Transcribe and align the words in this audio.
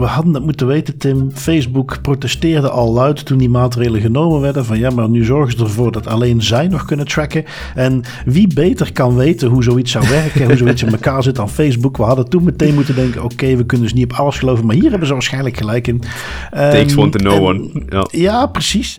We 0.00 0.06
hadden 0.06 0.34
het 0.34 0.44
moeten 0.44 0.66
weten, 0.66 0.98
Tim. 0.98 1.30
Facebook 1.34 2.02
protesteerde 2.02 2.70
al 2.70 2.92
luid 2.92 3.24
toen 3.24 3.38
die 3.38 3.48
maatregelen 3.48 4.00
genomen 4.00 4.40
werden. 4.40 4.64
Van 4.64 4.78
ja, 4.78 4.90
maar 4.90 5.08
nu 5.08 5.24
zorgen 5.24 5.58
ze 5.58 5.64
ervoor 5.64 5.92
dat 5.92 6.06
alleen 6.06 6.42
zij 6.42 6.68
nog 6.68 6.84
kunnen 6.84 7.06
tracken. 7.06 7.44
En 7.74 8.02
wie 8.24 8.54
beter 8.54 8.92
kan 8.92 9.16
weten 9.16 9.48
hoe 9.48 9.62
zoiets 9.62 9.90
zou 9.90 10.08
werken, 10.08 10.44
hoe 10.46 10.56
zoiets 10.56 10.82
in 10.82 10.92
elkaar 10.92 11.22
zit 11.22 11.34
dan 11.36 11.48
Facebook. 11.48 11.96
We 11.96 12.02
hadden 12.02 12.28
toen 12.28 12.44
meteen 12.44 12.74
moeten 12.74 12.94
denken: 12.94 13.22
oké, 13.22 13.56
we 13.56 13.66
kunnen 13.66 13.86
dus 13.86 13.96
niet 13.96 14.12
op 14.12 14.18
alles 14.18 14.38
geloven. 14.38 14.66
Maar 14.66 14.76
hier 14.76 14.90
hebben 14.90 15.06
ze 15.08 15.12
waarschijnlijk 15.12 15.56
gelijk 15.56 15.86
in. 15.86 16.02
Takes 16.50 16.96
one 16.96 17.10
to 17.10 17.18
know 17.18 17.34
ehm, 17.34 17.44
one. 17.44 17.84
Ja. 17.88 18.06
ja, 18.10 18.46
precies. 18.46 18.98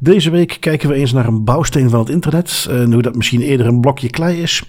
Deze 0.00 0.30
week 0.30 0.56
kijken 0.60 0.88
we 0.88 0.94
eens 0.94 1.12
naar 1.12 1.26
een 1.26 1.44
bouwsteen 1.44 1.90
van 1.90 2.00
het 2.00 2.08
internet 2.08 2.66
en 2.70 2.92
hoe 2.92 3.02
dat 3.02 3.14
misschien 3.14 3.40
eerder 3.40 3.66
een 3.66 3.80
blokje 3.80 4.10
klei 4.10 4.42
is. 4.42 4.62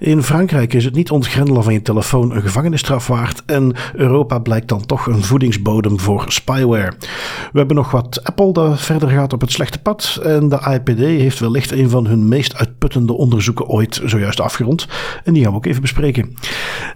In 0.00 0.22
Frankrijk 0.22 0.74
is 0.74 0.84
het 0.84 0.94
niet 0.94 1.10
ontgrendelen 1.10 1.62
van 1.62 1.72
je 1.72 1.82
telefoon 1.82 2.34
een 2.34 2.42
gevangenisstraf 2.42 3.06
waard 3.06 3.42
en 3.46 3.74
Europa 3.94 4.38
blijkt 4.38 4.68
dan 4.68 4.86
toch 4.86 5.06
een 5.06 5.22
voedingsbodem 5.22 6.00
voor 6.00 6.24
spyware. 6.28 6.92
We 7.52 7.58
hebben 7.58 7.76
nog 7.76 7.90
wat 7.90 8.20
Apple 8.24 8.52
dat 8.52 8.80
verder 8.80 9.08
gaat 9.08 9.32
op 9.32 9.40
het 9.40 9.52
slechte 9.52 9.78
pad 9.78 10.20
en 10.22 10.48
de 10.48 10.80
IPD 10.80 10.98
heeft 10.98 11.38
wellicht 11.38 11.70
een 11.70 11.90
van 11.90 12.06
hun 12.06 12.28
meest 12.28 12.54
uitputtende 12.56 13.12
onderzoeken 13.12 13.66
ooit 13.66 14.00
zojuist 14.04 14.40
afgerond 14.40 14.86
en 15.24 15.32
die 15.32 15.42
gaan 15.42 15.52
we 15.52 15.58
ook 15.58 15.66
even 15.66 15.80
bespreken. 15.80 16.36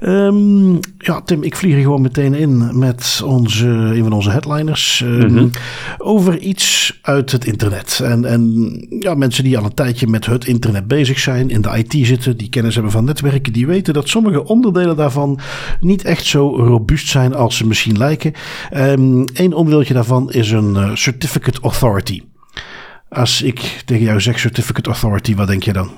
Um, 0.01 0.79
ja, 0.99 1.21
Tim, 1.21 1.43
ik 1.43 1.57
vlieg 1.57 1.75
er 1.75 1.81
gewoon 1.81 2.03
meteen 2.03 2.35
in 2.35 2.79
met 2.79 3.23
onze, 3.25 3.67
een 3.67 4.03
van 4.03 4.13
onze 4.13 4.31
headliners 4.31 5.03
um, 5.05 5.51
over 5.99 6.39
iets 6.39 6.99
uit 7.03 7.33
het 7.33 7.45
internet. 7.45 7.74
En, 8.03 8.25
en 8.25 8.77
ja, 9.01 9.15
mensen 9.15 9.45
die 9.45 9.59
al 9.59 9.65
een 9.65 9.75
tijdje 9.75 10.07
met 10.07 10.27
het 10.27 10.47
internet 10.47 10.87
bezig 10.87 11.19
zijn, 11.19 11.51
in 11.51 11.61
de 11.61 11.85
IT 11.85 12.07
zitten, 12.07 12.37
die 12.37 12.49
kennis 12.49 12.75
hebben 12.75 12.93
van 12.93 13.05
netwerken, 13.05 13.53
die 13.53 13.67
weten 13.67 13.95
dat 13.95 14.09
sommige 14.09 14.45
onderdelen 14.45 14.97
daarvan 14.97 15.39
niet 15.81 16.05
echt 16.05 16.25
zo 16.25 16.57
robuust 16.57 17.09
zijn 17.09 17.35
als 17.35 17.57
ze 17.57 17.67
misschien 17.67 17.99
lijken. 17.99 18.33
Eén 18.71 19.53
onderdeeltje 19.55 19.95
daarvan 19.95 20.33
is 20.33 20.51
een 20.51 20.75
uh, 20.75 20.95
Certificate 20.95 21.61
Authority. 21.61 22.23
Als 23.09 23.43
ik 23.43 23.83
tegen 23.85 24.05
jou 24.05 24.21
zeg 24.21 24.39
Certificate 24.39 24.91
Authority, 24.91 25.35
wat 25.35 25.47
denk 25.47 25.63
je 25.63 25.73
dan? 25.73 25.91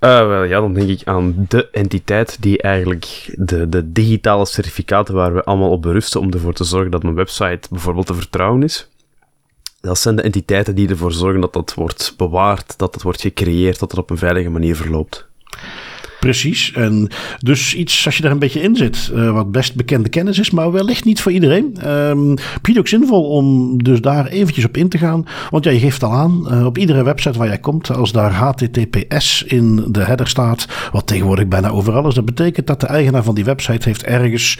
Uh, 0.00 0.26
wel, 0.26 0.44
ja, 0.44 0.60
dan 0.60 0.74
denk 0.74 0.88
ik 0.88 1.00
aan 1.04 1.46
de 1.48 1.68
entiteit 1.70 2.36
die 2.40 2.62
eigenlijk 2.62 3.34
de, 3.36 3.68
de 3.68 3.92
digitale 3.92 4.46
certificaten 4.46 5.14
waar 5.14 5.34
we 5.34 5.44
allemaal 5.44 5.70
op 5.70 5.82
berusten 5.82 6.20
om 6.20 6.32
ervoor 6.32 6.52
te 6.52 6.64
zorgen 6.64 6.90
dat 6.90 7.04
een 7.04 7.14
website 7.14 7.68
bijvoorbeeld 7.70 8.06
te 8.06 8.14
vertrouwen 8.14 8.62
is 8.62 8.88
dat 9.80 9.98
zijn 9.98 10.16
de 10.16 10.22
entiteiten 10.22 10.74
die 10.74 10.88
ervoor 10.88 11.12
zorgen 11.12 11.40
dat 11.40 11.52
dat 11.52 11.74
wordt 11.74 12.14
bewaard, 12.16 12.78
dat 12.78 12.94
het 12.94 13.02
wordt 13.02 13.20
gecreëerd, 13.20 13.78
dat 13.78 13.90
het 13.90 14.00
op 14.00 14.10
een 14.10 14.18
veilige 14.18 14.50
manier 14.50 14.76
verloopt. 14.76 15.26
Precies. 16.20 16.72
En 16.72 17.08
dus 17.38 17.74
iets 17.74 18.06
als 18.06 18.16
je 18.16 18.22
daar 18.22 18.32
een 18.32 18.38
beetje 18.38 18.62
in 18.62 18.76
zit, 18.76 19.10
uh, 19.14 19.32
wat 19.32 19.52
best 19.52 19.74
bekende 19.74 20.08
kennis 20.08 20.38
is, 20.38 20.50
maar 20.50 20.72
wellicht 20.72 21.04
niet 21.04 21.20
voor 21.20 21.32
iedereen. 21.32 21.76
Um, 21.86 22.36
ook 22.78 22.88
zinvol 22.88 23.22
om 23.24 23.76
dus 23.82 24.00
daar 24.00 24.26
eventjes 24.26 24.64
op 24.64 24.76
in 24.76 24.88
te 24.88 24.98
gaan. 24.98 25.24
Want 25.50 25.64
ja, 25.64 25.70
je 25.70 25.78
geeft 25.78 26.02
al 26.02 26.12
aan, 26.12 26.46
uh, 26.50 26.64
op 26.64 26.78
iedere 26.78 27.02
website 27.02 27.38
waar 27.38 27.46
jij 27.46 27.58
komt, 27.58 27.90
als 27.94 28.12
daar 28.12 28.32
HTTPS 28.32 29.42
in 29.42 29.84
de 29.88 30.00
header 30.00 30.28
staat, 30.28 30.66
wat 30.92 31.06
tegenwoordig 31.06 31.48
bijna 31.48 31.68
overal 31.68 32.08
is, 32.08 32.14
dat 32.14 32.24
betekent 32.24 32.66
dat 32.66 32.80
de 32.80 32.86
eigenaar 32.86 33.22
van 33.22 33.34
die 33.34 33.44
website 33.44 33.88
heeft 33.88 34.02
ergens 34.02 34.58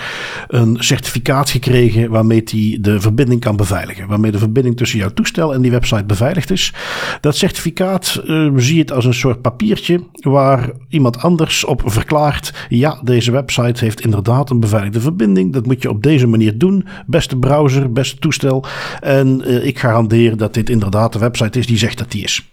een 0.49 0.77
certificaat 0.78 1.50
gekregen 1.50 2.11
waarmee 2.11 2.43
hij 2.44 2.78
de 2.81 3.00
verbinding 3.00 3.41
kan 3.41 3.56
beveiligen. 3.56 4.09
Waarmee 4.09 4.31
de 4.31 4.38
verbinding 4.38 4.77
tussen 4.77 4.99
jouw 4.99 5.12
toestel 5.12 5.55
en 5.55 5.62
die 5.62 5.71
website 5.71 6.05
beveiligd 6.05 6.50
is. 6.50 6.72
Dat 7.21 7.37
certificaat 7.37 8.22
uh, 8.25 8.53
zie 8.56 8.75
je 8.75 8.81
het 8.81 8.93
als 8.93 9.05
een 9.05 9.15
soort 9.15 9.43
papiertje 9.43 10.00
waar 10.12 10.71
iemand 10.88 11.19
anders 11.19 11.57
op 11.64 11.82
verklaart: 11.84 12.66
ja, 12.69 13.00
deze 13.04 13.30
website 13.30 13.84
heeft 13.84 14.00
inderdaad 14.00 14.50
een 14.50 14.60
beveiligde 14.60 15.00
verbinding. 15.00 15.52
Dat 15.52 15.66
moet 15.66 15.82
je 15.82 15.91
op 15.91 16.02
deze 16.02 16.26
manier 16.26 16.58
doen. 16.58 16.86
Beste 17.06 17.36
browser, 17.36 17.92
beste 17.92 18.19
toestel. 18.19 18.64
En 19.00 19.42
uh, 19.46 19.66
ik 19.66 19.78
garandeer 19.78 20.36
dat 20.36 20.54
dit 20.54 20.70
inderdaad 20.70 21.12
de 21.12 21.19
website 21.19 21.58
is 21.58 21.66
die 21.66 21.78
zegt 21.78 21.98
dat 21.98 22.10
die 22.10 22.22
is. 22.22 22.52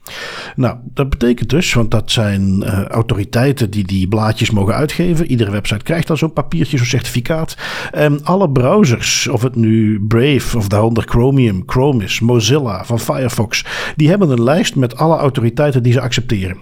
Nou, 0.56 0.78
dat 0.94 1.10
betekent 1.10 1.50
dus, 1.50 1.74
want 1.74 1.92
dat 1.92 2.12
zijn 2.12 2.64
uh, 2.64 2.84
autoriteiten 2.84 3.70
die 3.70 3.86
die 3.88 4.08
blaadjes 4.08 4.52
mogen 4.52 4.76
uitgeven. 4.76 5.26
Iedere 5.26 5.52
website 5.52 5.84
krijgt 5.84 6.08
dan 6.08 6.18
zo'n 6.18 6.34
papiertje, 6.34 6.78
zo'n 6.78 6.86
certificaat. 6.86 7.58
En 7.92 8.24
alle 8.24 8.50
browsers, 8.50 9.28
of 9.28 9.42
het 9.42 9.56
nu 9.56 10.06
Brave 10.08 10.58
of 10.58 10.68
daaronder 10.68 11.04
Chromium, 11.08 11.64
Chrome 11.66 12.04
is, 12.04 12.20
Mozilla, 12.20 12.86
van 12.86 13.00
Firefox, 13.00 13.66
die 13.96 14.10
hebben 14.10 14.30
een 14.30 14.44
lijst 14.44 14.76
met 14.76 14.98
alle 14.98 15.18
autoriteiten 15.18 15.84
die 15.84 15.94
ze 15.94 16.02
accepteren. 16.02 16.58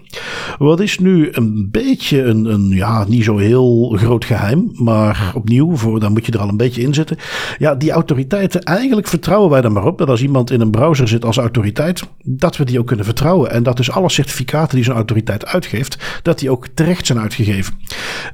Wat 0.58 0.80
is 0.80 1.00
nu 1.00 1.30
een 1.32 1.68
beetje 1.72 2.23
een, 2.28 2.46
een, 2.46 2.70
ja, 2.70 3.06
niet 3.08 3.24
zo 3.24 3.38
heel 3.38 3.96
groot 3.98 4.26
geheim. 4.26 4.72
Maar 4.74 5.32
opnieuw, 5.36 5.76
voor, 5.76 6.00
dan 6.00 6.12
moet 6.12 6.26
je 6.26 6.32
er 6.32 6.40
al 6.40 6.50
een 6.50 6.58
beetje 6.58 6.82
in 6.82 6.94
zitten. 6.94 7.18
Ja, 7.58 7.76
die 7.76 7.92
autoriteiten, 7.92 8.62
eigenlijk 8.62 9.08
vertrouwen 9.08 9.50
wij 9.50 9.62
er 9.62 9.72
maar 9.72 9.86
op 9.86 9.98
dat 9.98 10.10
als 10.10 10.22
iemand 10.22 10.52
in 10.52 10.62
een 10.62 10.72
browser 10.72 11.08
zit 11.08 11.26
als 11.26 11.38
autoriteit, 11.38 12.04
dat 12.24 12.58
we 12.58 12.66
die 12.66 12.80
ook 12.80 12.88
kunnen 12.88 13.06
vertrouwen. 13.06 13.52
En 13.52 13.64
dat 13.64 13.78
dus 13.78 13.92
alle 13.92 14.10
certificaten 14.10 14.76
die 14.76 14.86
zo'n 14.86 14.96
autoriteit 14.96 15.46
uitgeeft, 15.46 16.20
dat 16.22 16.40
die 16.40 16.50
ook 16.50 16.68
terecht 16.74 17.06
zijn 17.06 17.20
uitgegeven. 17.20 17.74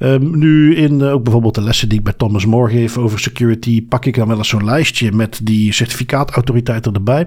Um, 0.00 0.38
nu 0.38 0.76
in 0.76 1.00
uh, 1.00 1.12
ook 1.12 1.22
bijvoorbeeld 1.22 1.54
de 1.54 1.62
lessen 1.62 1.88
die 1.88 1.98
ik 1.98 2.04
bij 2.04 2.12
Thomas 2.12 2.46
More 2.46 2.70
geef 2.70 2.98
over 2.98 3.18
security, 3.18 3.86
pak 3.86 4.04
ik 4.04 4.16
dan 4.16 4.28
wel 4.28 4.36
eens 4.36 4.48
zo'n 4.48 4.64
lijstje 4.64 5.12
met 5.12 5.40
die 5.42 5.72
certificaatautoriteiten 5.72 6.92
erbij. 6.92 7.26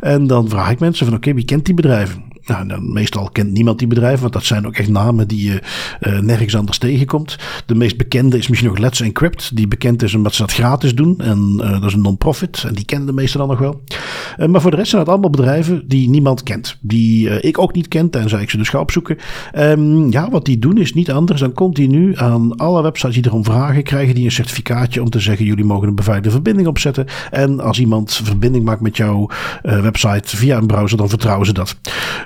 En 0.00 0.26
dan 0.26 0.48
vraag 0.48 0.70
ik 0.70 0.80
mensen 0.80 1.06
van 1.06 1.14
oké, 1.14 1.34
wie 1.34 1.44
kent 1.44 1.64
die 1.64 1.74
bedrijven? 1.74 2.31
Nou, 2.46 2.80
meestal 2.80 3.28
kent 3.32 3.52
niemand 3.52 3.78
die 3.78 3.88
bedrijven, 3.88 4.20
want 4.20 4.32
dat 4.32 4.44
zijn 4.44 4.66
ook 4.66 4.76
echt 4.76 4.88
namen 4.88 5.28
die 5.28 5.50
je 5.50 5.60
uh, 6.00 6.18
nergens 6.18 6.56
anders 6.56 6.78
tegenkomt. 6.78 7.38
De 7.66 7.74
meest 7.74 7.96
bekende 7.96 8.38
is 8.38 8.48
misschien 8.48 8.70
nog 8.70 8.78
Let's 8.78 9.00
Encrypt, 9.00 9.56
die 9.56 9.68
bekend 9.68 10.02
is 10.02 10.14
omdat 10.14 10.34
ze 10.34 10.42
dat 10.42 10.52
gratis 10.52 10.94
doen. 10.94 11.18
En 11.18 11.60
uh, 11.60 11.70
dat 11.70 11.84
is 11.84 11.92
een 11.92 12.00
non-profit, 12.00 12.64
en 12.66 12.74
die 12.74 12.84
kennen 12.84 13.06
de 13.06 13.12
meesten 13.12 13.38
dan 13.38 13.48
nog 13.48 13.58
wel. 13.58 13.82
Uh, 14.38 14.46
maar 14.46 14.60
voor 14.60 14.70
de 14.70 14.76
rest 14.76 14.88
zijn 14.88 15.02
het 15.02 15.10
allemaal 15.10 15.30
bedrijven 15.30 15.82
die 15.88 16.08
niemand 16.08 16.42
kent. 16.42 16.78
Die 16.80 17.40
ik 17.40 17.58
ook 17.58 17.74
niet 17.74 17.88
ken, 17.88 18.10
tenzij 18.10 18.42
ik 18.42 18.50
ze 18.50 18.56
dus 18.56 18.68
ga 18.68 18.80
opzoeken. 18.80 19.18
Um, 19.58 20.10
ja, 20.10 20.30
wat 20.30 20.44
die 20.44 20.58
doen 20.58 20.78
is 20.78 20.94
niet 20.94 21.10
anders 21.10 21.40
dan 21.40 21.52
continu 21.52 22.16
aan 22.16 22.56
alle 22.56 22.82
websites 22.82 23.14
die 23.14 23.26
erom 23.26 23.44
vragen, 23.44 23.82
krijgen 23.82 24.14
die 24.14 24.24
een 24.24 24.32
certificaatje 24.32 25.02
om 25.02 25.10
te 25.10 25.20
zeggen: 25.20 25.46
jullie 25.46 25.64
mogen 25.64 25.88
een 25.88 25.94
beveiligde 25.94 26.30
verbinding 26.30 26.68
opzetten. 26.68 27.06
En 27.30 27.60
als 27.60 27.80
iemand 27.80 28.20
verbinding 28.24 28.64
maakt 28.64 28.80
met 28.80 28.96
jouw 28.96 29.28
website 29.62 30.36
via 30.36 30.56
een 30.56 30.66
browser, 30.66 30.98
dan 30.98 31.08
vertrouwen 31.08 31.46
ze 31.46 31.52
dat. 31.52 31.76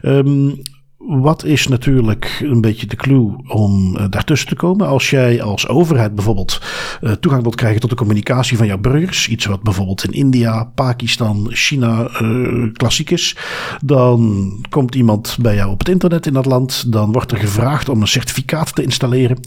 Um, 0.06 0.62
wat 0.98 1.44
is 1.44 1.68
natuurlijk 1.68 2.40
een 2.42 2.60
beetje 2.60 2.86
de 2.86 2.96
clue 2.96 3.34
om 3.48 3.96
uh, 3.96 4.04
daartussen 4.10 4.48
te 4.48 4.54
komen? 4.54 4.86
Als 4.86 5.10
jij 5.10 5.42
als 5.42 5.68
overheid 5.68 6.14
bijvoorbeeld 6.14 6.60
uh, 7.00 7.12
toegang 7.12 7.42
wilt 7.42 7.54
krijgen 7.54 7.80
tot 7.80 7.90
de 7.90 7.96
communicatie 7.96 8.56
van 8.56 8.66
jouw 8.66 8.78
burgers, 8.78 9.28
iets 9.28 9.44
wat 9.44 9.62
bijvoorbeeld 9.62 10.04
in 10.04 10.12
India, 10.12 10.64
Pakistan, 10.74 11.48
China 11.50 12.08
uh, 12.22 12.72
klassiek 12.72 13.10
is, 13.10 13.36
dan 13.84 14.50
komt 14.68 14.94
iemand 14.94 15.36
bij 15.40 15.54
jou 15.54 15.70
op 15.70 15.78
het 15.78 15.88
internet 15.88 16.26
in 16.26 16.32
dat 16.32 16.46
land, 16.46 16.92
dan 16.92 17.12
wordt 17.12 17.32
er 17.32 17.38
gevraagd 17.38 17.88
om 17.88 18.00
een 18.00 18.08
certificaat 18.08 18.74
te 18.74 18.82
installeren. 18.82 19.38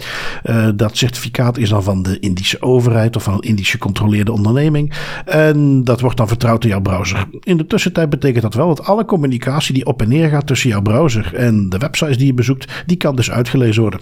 dat 0.76 0.98
certificaat 0.98 1.58
is 1.58 1.70
dan 1.70 1.84
van 1.84 2.04
de 2.04 2.20
Indische 2.20 2.62
overheid 2.62 3.16
of 3.16 3.24
van 3.24 3.34
een 3.34 3.40
Indische 3.40 3.78
controleerde 3.78 4.32
onderneming 4.32 4.94
en 5.26 5.84
dat 5.84 6.02
wordt 6.02 6.18
dan 6.18 6.28
vertrouwd 6.28 6.64
in 6.64 6.70
jouw 6.70 6.82
browser. 6.82 7.28
In 7.40 7.58
de 7.58 7.66
tussentijd 7.66 8.10
betekent 8.10 8.44
dat 8.44 8.54
wel 8.54 8.68
dat 8.68 8.86
alle 8.86 9.06
communicatie 9.06 9.74
die 9.74 9.86
op 9.86 10.02
en 10.02 10.10
neer 10.10 10.30
gaat 10.30 10.48
tussen 10.48 10.70
jouw 10.70 10.82
browser 10.82 11.39
en 11.40 11.70
de 11.70 11.78
websites 11.78 12.18
die 12.18 12.26
je 12.26 12.34
bezoekt, 12.34 12.84
die 12.86 12.98
kan 12.98 13.16
dus 13.16 13.32
uitgelezen 13.32 13.82
worden. 13.82 14.00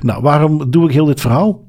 Nou, 0.00 0.22
waarom 0.22 0.70
doe 0.70 0.86
ik 0.86 0.92
heel 0.92 1.04
dit 1.04 1.20
verhaal? 1.20 1.62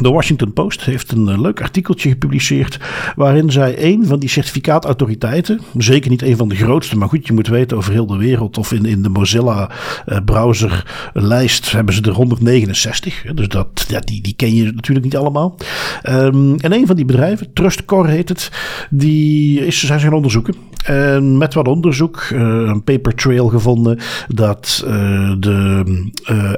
De 0.00 0.10
Washington 0.10 0.52
Post 0.52 0.84
heeft 0.84 1.12
een 1.12 1.28
eh, 1.28 1.40
leuk 1.40 1.60
artikeltje 1.60 2.08
gepubliceerd. 2.08 2.78
waarin 3.16 3.52
zij 3.52 3.74
een 3.78 4.06
van 4.06 4.18
die 4.18 4.28
certificaatautoriteiten. 4.28 5.60
zeker 5.76 6.10
niet 6.10 6.22
een 6.22 6.36
van 6.36 6.48
de 6.48 6.56
grootste, 6.56 6.96
maar 6.96 7.08
goed, 7.08 7.26
je 7.26 7.32
moet 7.32 7.46
weten 7.46 7.76
over 7.76 7.92
heel 7.92 8.06
de 8.06 8.16
wereld. 8.16 8.58
of 8.58 8.72
in, 8.72 8.84
in 8.84 9.02
de 9.02 9.08
Mozilla 9.08 9.70
uh, 10.06 10.18
browserlijst 10.24 11.72
hebben 11.72 11.94
ze 11.94 12.02
er 12.02 12.12
169. 12.12 13.22
Dus 13.34 13.48
dat, 13.48 13.86
die, 14.04 14.20
die 14.20 14.34
ken 14.36 14.54
je 14.54 14.72
natuurlijk 14.72 15.04
niet 15.04 15.16
allemaal. 15.16 15.56
Um, 16.08 16.56
en 16.56 16.72
een 16.72 16.86
van 16.86 16.96
die 16.96 17.04
bedrijven, 17.04 17.52
TrustCore 17.52 18.10
heet 18.10 18.28
het. 18.28 18.50
die 18.90 19.66
is, 19.66 19.84
zijn 19.84 20.00
gaan 20.00 20.12
onderzoeken. 20.12 20.54
En 20.84 21.38
met 21.38 21.54
wat 21.54 21.68
onderzoek, 21.68 22.28
uh, 22.32 22.40
een 22.40 22.84
paper 22.84 23.14
trail 23.14 23.48
gevonden. 23.48 23.98
dat 24.28 24.84
de 25.38 25.84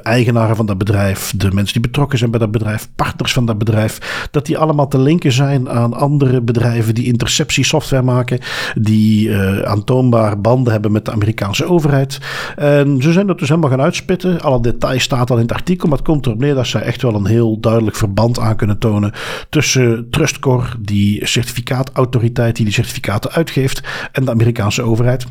eigenaren 0.03 0.55
van 0.55 0.65
dat 0.65 0.77
bedrijf. 0.77 1.33
de 1.35 1.51
mensen 1.51 1.73
die 1.73 1.81
betrokken 1.81 2.17
zijn 2.17 2.31
bij 2.31 2.39
dat 2.39 2.51
bedrijf. 2.51 2.89
partners 2.95 3.28
van 3.33 3.45
dat 3.45 3.57
bedrijf, 3.57 4.27
dat 4.31 4.45
die 4.45 4.57
allemaal 4.57 4.87
te 4.87 4.99
linken 4.99 5.31
zijn 5.31 5.69
aan 5.69 5.93
andere 5.93 6.41
bedrijven 6.41 6.95
die 6.95 7.05
interceptiesoftware 7.05 8.03
maken, 8.03 8.39
die 8.75 9.27
uh, 9.29 9.59
aantoonbaar 9.59 10.41
banden 10.41 10.71
hebben 10.71 10.91
met 10.91 11.05
de 11.05 11.11
Amerikaanse 11.11 11.65
overheid. 11.65 12.19
En 12.55 13.01
ze 13.01 13.11
zijn 13.11 13.27
dat 13.27 13.39
dus 13.39 13.49
helemaal 13.49 13.69
gaan 13.69 13.81
uitspitten. 13.81 14.41
Alle 14.41 14.61
details 14.61 15.03
staat 15.03 15.29
al 15.29 15.35
in 15.35 15.41
het 15.41 15.53
artikel, 15.53 15.87
maar 15.87 15.97
het 15.97 16.07
komt 16.07 16.25
erop 16.25 16.39
neer 16.39 16.55
dat 16.55 16.67
zij 16.67 16.81
echt 16.81 17.01
wel 17.01 17.15
een 17.15 17.25
heel 17.25 17.59
duidelijk 17.59 17.95
verband 17.95 18.39
aan 18.39 18.55
kunnen 18.55 18.77
tonen 18.77 19.13
tussen 19.49 20.07
Trustcore, 20.09 20.67
die 20.79 21.27
certificaatautoriteit 21.27 22.55
die 22.55 22.65
die 22.65 22.73
certificaten 22.73 23.31
uitgeeft, 23.31 23.81
en 24.11 24.25
de 24.25 24.31
Amerikaanse 24.31 24.81
overheid. 24.81 25.25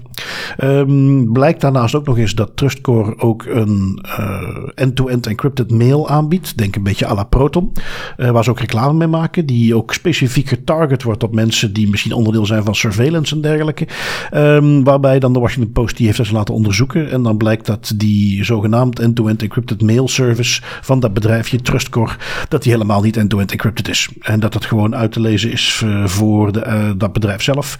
Um, 0.64 1.32
blijkt 1.32 1.60
daarnaast 1.60 1.94
ook 1.94 2.06
nog 2.06 2.18
eens 2.18 2.34
dat 2.34 2.50
Trustcore 2.54 3.18
ook 3.18 3.44
een 3.44 4.04
uh, 4.04 4.68
end-to-end 4.74 5.26
encrypted 5.26 5.70
mail 5.70 6.08
aanbiedt. 6.08 6.58
Denk 6.58 6.76
een 6.76 6.82
beetje 6.82 7.06
à 7.06 7.14
la 7.14 7.24
Proton. 7.24 7.72
Uh, 8.16 8.30
waar 8.30 8.44
ze 8.44 8.50
ook 8.50 8.60
reclame 8.60 8.92
mee 8.92 9.08
maken. 9.08 9.46
Die 9.46 9.76
ook 9.76 9.92
specifiek 9.92 10.48
getarget 10.48 11.02
wordt 11.02 11.22
op 11.22 11.34
mensen 11.34 11.72
die 11.72 11.88
misschien 11.88 12.12
onderdeel 12.12 12.46
zijn 12.46 12.64
van 12.64 12.74
surveillance 12.74 13.34
en 13.34 13.40
dergelijke. 13.40 13.86
Um, 14.34 14.84
waarbij 14.84 15.18
dan 15.18 15.32
de 15.32 15.38
Washington 15.38 15.72
Post 15.72 15.96
die 15.96 16.06
heeft 16.06 16.18
dat 16.18 16.30
laten 16.30 16.54
onderzoeken. 16.54 17.10
En 17.10 17.22
dan 17.22 17.36
blijkt 17.36 17.66
dat 17.66 17.92
die 17.96 18.44
zogenaamd 18.44 18.98
end-to-end 18.98 19.42
encrypted 19.42 19.82
mail 19.82 20.08
service 20.08 20.62
van 20.80 21.00
dat 21.00 21.14
bedrijfje 21.14 21.60
Trustcore. 21.60 22.12
Dat 22.48 22.62
die 22.62 22.72
helemaal 22.72 23.02
niet 23.02 23.16
end-to-end 23.16 23.50
encrypted 23.52 23.88
is. 23.88 24.08
En 24.20 24.40
dat 24.40 24.52
dat 24.52 24.64
gewoon 24.64 24.94
uit 24.94 25.12
te 25.12 25.20
lezen 25.20 25.52
is 25.52 25.82
uh, 25.84 26.06
voor 26.06 26.52
de, 26.52 26.94
dat 26.96 27.12
bedrijf 27.12 27.42
zelf. 27.42 27.78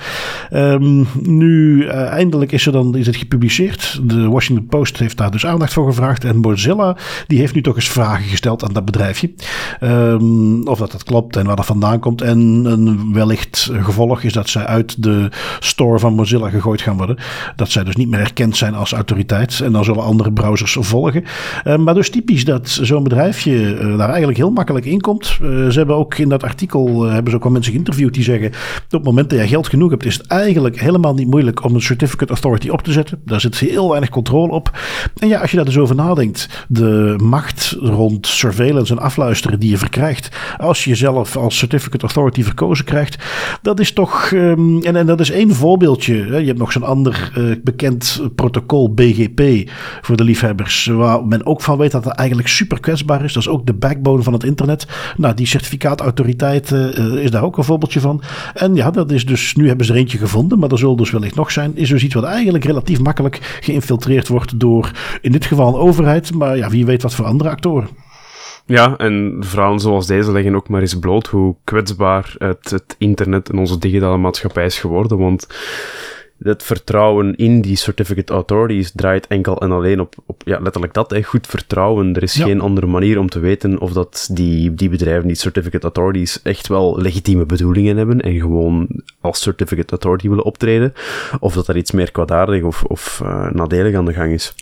Um, 0.53 1.07
nu 1.23 1.87
eindelijk 1.87 2.53
is 2.53 2.67
er 2.67 2.73
dan 2.73 2.97
is 2.97 3.07
het 3.07 3.17
gepubliceerd. 3.17 4.01
De 4.03 4.29
Washington 4.29 4.67
Post 4.67 4.99
heeft 4.99 5.17
daar 5.17 5.31
dus 5.31 5.47
aandacht 5.47 5.73
voor 5.73 5.87
gevraagd. 5.87 6.25
En 6.25 6.37
Mozilla 6.37 6.97
die 7.27 7.39
heeft 7.39 7.55
nu 7.55 7.63
toch 7.63 7.77
eens 7.77 7.89
vragen 7.89 8.25
gesteld 8.25 8.65
aan 8.65 8.73
dat 8.73 8.85
bedrijfje. 8.85 9.31
Um, 9.89 10.67
of 10.67 10.79
dat 10.79 10.93
dat 10.93 11.05
klopt 11.05 11.37
en 11.37 11.47
waar 11.47 11.57
dat 11.57 11.67
vandaan 11.67 11.99
komt. 11.99 12.23
En 12.23 12.39
een 12.65 13.13
wellicht 13.13 13.71
gevolg 13.73 14.23
is 14.23 14.33
dat 14.33 14.49
zij 14.49 14.67
uit 14.67 15.03
de 15.03 15.29
store 15.61 15.99
van 15.99 16.15
Mozilla 16.15 16.49
gegooid 16.49 16.81
gaan 16.81 16.97
worden. 16.97 17.19
Dat 17.57 17.71
zij 17.71 17.85
dus 17.85 17.97
niet 17.97 18.09
meer 18.09 18.21
erkend 18.21 18.57
zijn 18.57 18.75
als 18.75 18.93
autoriteit. 18.93 19.61
En 19.61 19.73
dan 19.73 19.85
zullen 19.85 20.03
andere 20.03 20.33
browsers 20.33 20.77
volgen. 20.81 21.25
Uh, 21.65 21.77
maar 21.77 21.95
dus 21.95 22.11
typisch 22.11 22.45
dat 22.45 22.69
zo'n 22.69 23.03
bedrijfje 23.03 23.75
uh, 23.75 23.99
daar 23.99 24.09
eigenlijk 24.09 24.39
heel 24.39 24.51
makkelijk 24.51 24.87
in 24.87 25.01
komt. 25.01 25.39
Uh, 25.43 25.69
ze 25.69 25.79
hebben 25.79 25.97
ook 25.97 26.19
in 26.19 26.29
dat 26.29 26.43
artikel 26.43 27.03
hebben 27.03 27.31
ze 27.31 27.37
ook 27.37 27.43
wel 27.43 27.53
mensen 27.53 27.73
geïnterviewd 27.73 28.15
die 28.15 28.23
zeggen: 28.23 28.49
op 28.49 28.91
het 28.91 29.05
moment 29.05 29.31
dat 29.31 29.39
je 29.39 29.47
geld 29.47 29.69
genoeg 29.69 29.91
hebt, 29.91 30.05
is 30.05 30.17
het 30.17 30.27
eigenlijk 30.27 30.81
helemaal 30.81 31.15
niet 31.15 31.31
moeilijk 31.31 31.65
om 31.65 31.75
een 31.75 31.83
certificate 31.83 32.33
authority 32.33 32.69
op 32.69 32.83
te 32.83 32.93
zetten. 32.93 33.21
Daar 33.25 33.41
zit 33.41 33.59
heel 33.59 33.89
weinig 33.89 34.11
controle 34.11 34.53
op. 34.53 34.79
En 35.17 35.29
ja, 35.29 35.41
als 35.41 35.51
je 35.51 35.57
daar 35.57 35.65
dus 35.65 35.79
over 35.79 35.95
nadenkt, 35.95 36.67
de 36.69 37.15
macht 37.23 37.77
rond 37.81 38.27
surveillance 38.27 38.93
en 38.93 39.03
afluisteren 39.03 39.61
die 39.61 39.78
verkrijgt 39.79 40.29
als 40.59 40.85
je 40.85 40.91
jezelf 40.91 41.37
als 41.37 41.59
certificate 41.59 42.05
authority 42.05 42.43
verkozen 42.43 42.85
krijgt, 42.85 43.25
dat 43.63 43.81
is 43.81 43.93
toch, 43.93 44.31
um, 44.31 44.83
en, 44.83 44.97
en 44.97 45.07
dat 45.07 45.21
is 45.21 45.31
één 45.31 45.55
voorbeeldje. 45.55 46.15
Je 46.17 46.47
hebt 46.47 46.59
nog 46.59 46.73
zo'n 46.73 46.83
ander 46.83 47.33
uh, 47.39 47.55
bekend 47.63 48.23
protocol, 48.35 48.95
BGP, 48.95 49.71
voor 50.01 50.17
de 50.17 50.25
liefhebbers, 50.25 50.87
waar 50.87 51.27
men 51.27 51.47
ook 51.47 51.63
van 51.63 51.79
weet 51.79 51.91
dat 51.91 52.05
het 52.05 52.15
eigenlijk 52.15 52.49
super 52.49 52.81
kwetsbaar 52.81 53.25
is. 53.25 53.33
Dat 53.33 53.43
is 53.43 53.49
ook 53.49 53.67
de 53.67 53.75
backbone 53.75 54.23
van 54.23 54.33
het 54.33 54.45
internet. 54.45 54.87
Nou, 55.17 55.35
die 55.35 55.47
certificaatautoriteit 55.47 56.71
uh, 56.71 57.25
is 57.25 57.31
daar 57.31 57.45
ook 57.45 57.59
een 57.59 57.65
voorbeeldje 57.65 58.01
van. 58.01 58.23
En 58.55 58.75
ja, 58.75 58.91
dat 58.91 59.11
is 59.11 59.27
dus, 59.27 59.55
nu 59.55 59.69
hebben 59.69 59.87
ze 59.87 59.93
er 59.93 59.99
eentje 59.99 60.19
gevonden, 60.19 60.59
maar 60.59 60.71
er 60.71 60.79
zullen 60.79 60.97
dus 60.97 61.11
wellicht 61.11 61.35
nog 61.35 61.51
zijn. 61.51 61.77
Is 61.77 61.89
dus 61.89 62.05
iets 62.05 62.15
wat 62.15 62.25
eigenlijk 62.25 62.65
relatief 62.65 63.01
makkelijk 63.01 63.59
geïnfiltreerd 63.61 64.29
wordt 64.29 64.61
door 64.61 64.91
in 65.21 65.33
dit 65.33 65.47
geval 65.47 65.69
een 65.69 65.81
overheid, 65.81 66.35
maar 66.35 66.57
ja, 66.57 66.69
wie 66.69 66.87
weet 66.87 67.03
wat 67.03 67.15
voor 67.15 67.25
andere 67.25 67.51
actoren. 67.51 67.89
Ja, 68.69 68.97
en 68.97 69.37
verhalen 69.41 69.81
zoals 69.81 70.07
deze 70.07 70.33
leggen 70.33 70.55
ook 70.55 70.69
maar 70.69 70.81
eens 70.81 70.99
bloot 70.99 71.27
hoe 71.27 71.57
kwetsbaar 71.65 72.35
het, 72.39 72.71
het 72.71 72.95
internet 72.99 73.51
en 73.51 73.59
onze 73.59 73.79
digitale 73.79 74.17
maatschappij 74.17 74.65
is 74.65 74.79
geworden. 74.79 75.19
Want 75.19 75.47
het 76.39 76.63
vertrouwen 76.63 77.37
in 77.37 77.61
die 77.61 77.77
certificate 77.77 78.33
authorities 78.33 78.93
draait 78.95 79.27
enkel 79.27 79.61
en 79.61 79.73
alleen 79.73 80.01
op, 80.01 80.15
op 80.27 80.43
ja, 80.45 80.59
letterlijk 80.61 80.95
dat, 80.95 81.11
hè, 81.11 81.23
goed 81.23 81.47
vertrouwen. 81.47 82.15
Er 82.15 82.23
is 82.23 82.35
ja. 82.35 82.45
geen 82.45 82.61
andere 82.61 82.87
manier 82.87 83.19
om 83.19 83.29
te 83.29 83.39
weten 83.39 83.79
of 83.79 83.93
dat 83.93 84.29
die, 84.33 84.75
die 84.75 84.89
bedrijven, 84.89 85.27
die 85.27 85.37
certificate 85.37 85.85
authorities, 85.85 86.43
echt 86.43 86.69
wel 86.69 87.01
legitieme 87.01 87.47
bedoelingen 87.47 87.97
hebben 87.97 88.21
en 88.21 88.41
gewoon 88.41 89.03
als 89.21 89.43
certificate 89.43 89.91
authority 89.91 90.29
willen 90.29 90.45
optreden, 90.45 90.93
of 91.41 91.55
dat 91.55 91.69
er 91.69 91.77
iets 91.77 91.93
meer 91.93 92.13
kwaadaardig 92.13 92.63
of, 92.63 92.85
of 92.85 93.21
uh, 93.23 93.51
nadelig 93.51 93.95
aan 93.95 94.05
de 94.05 94.13
gang 94.13 94.33
is. 94.33 94.55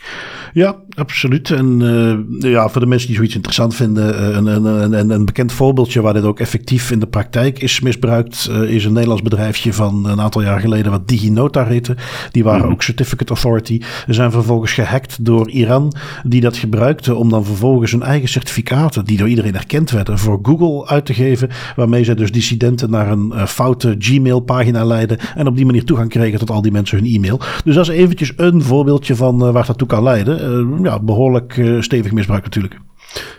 Ja, 0.53 0.77
absoluut. 0.97 1.51
En 1.51 1.81
uh, 1.81 2.51
ja, 2.53 2.69
voor 2.69 2.81
de 2.81 2.87
mensen 2.87 3.07
die 3.07 3.17
zoiets 3.17 3.35
interessant 3.35 3.75
vinden, 3.75 4.15
uh, 4.15 4.37
een, 4.37 4.47
een, 4.47 4.93
een, 4.93 5.11
een, 5.11 5.25
bekend 5.25 5.53
voorbeeldje 5.53 6.01
waar 6.01 6.13
dit 6.13 6.25
ook 6.25 6.41
effectief 6.41 6.91
in 6.91 6.99
de 6.99 7.07
praktijk 7.07 7.59
is 7.59 7.81
misbruikt, 7.81 8.51
is 8.67 8.85
een 8.85 8.93
Nederlands 8.93 9.23
bedrijfje 9.23 9.73
van 9.73 10.07
een 10.07 10.21
aantal 10.21 10.43
jaar 10.43 10.61
geleden 10.61 10.91
wat 10.91 11.09
DigiNota 11.09 11.67
heette. 11.67 11.97
Die 12.31 12.45
waren 12.45 12.67
mm. 12.67 12.73
ook 12.73 12.83
Certificate 12.83 13.33
Authority. 13.33 13.81
Ze 14.07 14.13
zijn 14.13 14.31
vervolgens 14.31 14.73
gehackt 14.73 15.25
door 15.25 15.51
Iran, 15.51 15.95
die 16.25 16.41
dat 16.41 16.57
gebruikte 16.57 17.15
om 17.15 17.31
dan 17.31 17.45
vervolgens 17.45 17.93
hun 17.93 18.03
eigen 18.03 18.29
certificaten, 18.29 19.05
die 19.05 19.17
door 19.17 19.29
iedereen 19.29 19.57
erkend 19.57 19.91
werden, 19.91 20.19
voor 20.19 20.39
Google 20.43 20.87
uit 20.87 21.07
te 21.07 21.15
geven. 21.15 21.49
Waarmee 21.77 22.05
zij 22.05 22.15
dus 22.15 22.33
dissidenten 22.33 22.91
naar 22.91 23.11
een 23.11 23.33
uh, 23.35 23.47
foute 23.47 23.97
Gmail-pagina 23.99 24.85
leiden 24.85 25.19
en 25.35 25.47
op 25.47 25.57
die 25.57 25.67
manier 25.67 25.85
toegang 25.85 26.09
kregen 26.09 26.39
tot 26.39 26.51
al 26.51 26.63
die 26.63 26.73
mensen 26.73 26.99
hun 26.99 27.07
e-mail. 27.07 27.41
Dus 27.65 27.75
dat 27.75 27.89
is 27.89 27.95
eventjes 27.95 28.33
een 28.37 28.63
voorbeeldje 28.63 29.17
van 29.17 29.53
waar 29.53 29.67
dat 29.67 29.79
toe 29.79 29.89
kan 29.89 30.03
leiden. 30.03 30.85
Ja, 30.87 31.01
behoorlijk 31.01 31.63
stevig 31.81 32.13
misbruik 32.13 32.45
natuurlijk. 32.45 32.79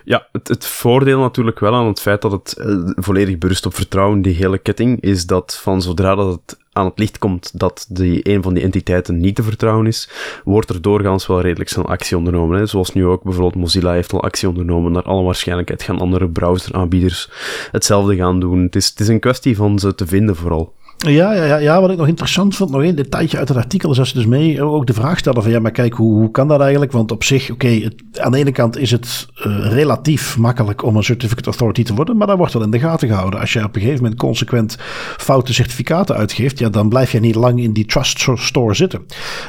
Ja, 0.04 0.28
het, 0.32 0.48
het, 0.48 0.66
voordeel 0.66 1.20
natuurlijk 1.20 1.60
wel 1.60 1.76
aan 1.76 1.88
het 1.88 2.02
feit 2.02 2.22
dat 2.22 2.32
het 2.32 2.56
uh, 2.60 2.90
volledig 2.96 3.38
berust 3.38 3.66
op 3.66 3.74
vertrouwen, 3.74 4.22
die 4.22 4.36
hele 4.36 4.58
ketting, 4.58 5.02
is 5.02 5.26
dat 5.26 5.60
van 5.62 5.82
zodra 5.82 6.16
dat 6.16 6.32
het 6.32 6.58
aan 6.72 6.86
het 6.86 7.00
licht 7.00 7.18
komt 7.18 7.60
dat 7.60 7.86
die, 7.90 8.30
een 8.30 8.44
van 8.44 8.54
die 8.54 8.64
entiteiten 8.64 9.18
niet 9.18 9.36
te 9.36 9.44
vertrouwen 9.44 9.88
is, 9.88 10.10
wordt 10.44 10.70
er 10.70 10.82
doorgaans 10.82 11.28
wel 11.28 11.42
redelijk 11.42 11.70
snel 11.70 11.88
actie 11.88 12.18
ondernomen. 12.18 12.60
Hè. 12.60 12.66
Zoals 12.66 12.94
nu 12.94 13.06
ook 13.06 13.24
bijvoorbeeld 13.24 13.56
Mozilla 13.56 13.94
heeft 13.94 14.14
al 14.14 14.24
actie 14.24 14.48
ondernomen. 14.48 14.92
Naar 14.92 15.04
alle 15.04 15.24
waarschijnlijkheid 15.24 15.84
gaan 15.84 16.00
andere 16.00 16.30
browseraanbieders 16.30 17.30
hetzelfde 17.72 18.16
gaan 18.16 18.40
doen. 18.40 18.64
Het 18.64 18.76
is, 18.76 18.90
het 18.90 19.00
is 19.00 19.08
een 19.08 19.20
kwestie 19.20 19.56
van 19.56 19.80
ze 19.80 19.96
te 19.96 20.08
vinden 20.08 20.36
vooral. 20.36 20.74
Ja, 20.98 21.34
ja, 21.34 21.44
ja, 21.44 21.58
ja, 21.58 21.82
wat 21.82 21.92
ik 21.92 21.98
nog 21.98 22.08
interessant 22.08 22.56
vond, 22.56 22.70
nog 22.72 22.82
één 22.82 22.96
detailje 22.96 23.38
uit 23.38 23.48
het 23.48 23.58
artikel, 23.58 23.92
is 23.92 24.00
als 24.00 24.10
ze 24.10 24.16
dus 24.16 24.26
mee 24.26 24.64
ook 24.64 24.88
de 24.88 24.94
vraag 24.94 25.18
stellen 25.18 25.44
van 25.44 25.52
ja, 25.52 25.60
maar 25.60 25.72
kijk, 25.72 25.94
hoe, 25.94 26.14
hoe 26.14 26.32
kan 26.32 26.48
dat 26.48 26.60
eigenlijk? 26.62 26.92
Want 26.92 27.12
op 27.12 27.24
zich, 27.24 27.52
oké, 27.52 27.90
aan 28.20 28.32
de 28.32 28.38
ene 28.38 28.52
kant 28.52 28.78
is 28.78 28.92
het 28.92 29.28
uh, 29.36 29.72
relatief 29.72 30.38
makkelijk 30.38 30.84
om 30.84 30.96
een 30.96 31.04
certificate 31.04 31.50
authority 31.50 31.84
te 31.84 31.94
worden, 31.94 32.18
maar 32.18 32.28
dat 32.28 32.38
wordt 32.38 32.54
wel 32.54 32.64
in 32.64 32.72
de 32.72 32.80
gaten 32.80 33.08
gehouden. 33.08 33.40
Als 33.40 33.54
je 33.54 33.64
op 33.64 33.76
een 33.76 33.82
gegeven 33.82 34.02
moment 34.02 34.20
consequent 34.20 34.78
foute 35.18 35.54
certificaten 35.54 36.16
uitgeeft, 36.16 36.60
ja, 36.60 36.70
dan 36.70 36.90
blijf 36.90 37.12
je 37.12 37.20
niet 37.20 37.36
lang 37.36 37.62
in 37.62 37.74
die 37.74 37.86
trust 37.86 38.28
store 38.36 38.74
zitten. 38.74 39.06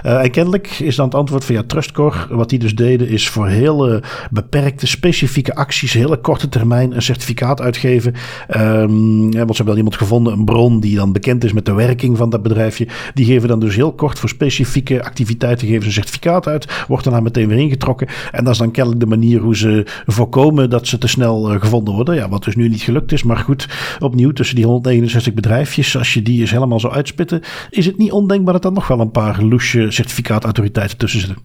Uh, 0.07 0.23
en 0.23 0.31
kennelijk 0.31 0.79
is 0.79 0.97
dan 0.97 1.05
het 1.07 1.15
antwoord 1.15 1.45
van 1.45 1.55
ja, 1.55 1.63
Trustcore, 1.67 2.27
wat 2.31 2.49
die 2.49 2.59
dus 2.59 2.75
deden, 2.75 3.09
is 3.09 3.29
voor 3.29 3.49
hele 3.49 4.03
beperkte, 4.31 4.87
specifieke 4.87 5.55
acties, 5.55 5.93
hele 5.93 6.17
korte 6.17 6.49
termijn 6.49 6.95
een 6.95 7.03
certificaat 7.03 7.61
uitgeven. 7.61 8.15
Um, 8.57 9.21
want 9.21 9.33
ze 9.33 9.37
hebben 9.37 9.67
dan 9.67 9.77
iemand 9.77 9.97
gevonden, 9.97 10.33
een 10.33 10.45
bron 10.45 10.81
die 10.81 10.97
dan 10.97 11.13
bekend 11.13 11.38
is 11.45 11.53
met 11.53 11.67
de 11.67 11.73
werking 11.73 12.17
van 12.17 12.31
dat 12.31 12.43
bedrijfje. 12.43 12.89
Die 13.15 13.27
geven 13.27 13.49
dan 13.49 13.61
dus 13.61 13.77
heel 13.77 13.93
kort 13.93 14.19
voor 14.19 14.29
specifieke 14.29 15.05
activiteiten 15.05 15.69
geven 15.69 15.87
een 15.87 15.93
certificaat 15.93 16.47
uit. 16.47 16.85
Wordt 16.89 17.05
daarna 17.05 17.21
meteen 17.21 17.49
weer 17.49 17.59
ingetrokken. 17.59 18.09
En 18.33 18.45
dat 18.45 18.53
is 18.53 18.59
dan 18.59 18.71
kennelijk 18.71 19.01
de 19.01 19.09
manier 19.09 19.41
hoe 19.41 19.57
ze 19.57 19.87
voorkomen 20.07 20.71
dat 20.71 20.87
ze 20.87 20.99
te 20.99 21.09
snel 21.09 21.55
uh, 21.55 21.61
gevonden 21.61 21.95
worden. 21.95 22.15
Ja, 22.15 22.29
wat 22.29 22.45
dus 22.45 22.57
nu 22.57 22.69
niet 22.69 22.83
gelukt 22.83 23.13
is. 23.13 23.23
Maar 23.23 23.37
goed, 23.37 23.69
opnieuw 23.99 24.33
tussen 24.33 24.57
die 24.57 24.65
169 24.65 25.35
bedrijfjes, 25.35 25.97
als 25.97 26.15
je 26.15 26.23
die 26.23 26.41
eens 26.41 26.51
helemaal 26.51 26.81
zo 26.81 26.89
uitspitten, 26.89 27.43
is 27.71 27.87
het 27.87 27.99
niet 27.99 28.13
ondenkbaar 28.13 28.53
dat 28.53 28.65
er 28.65 28.73
nog 28.73 28.87
wel 28.87 29.01
een 29.01 29.11
paar 29.11 29.43
loesje 29.43 29.91
certificaatautoriteiten 29.91 30.99
tussen 30.99 31.21
zitten. 31.21 31.39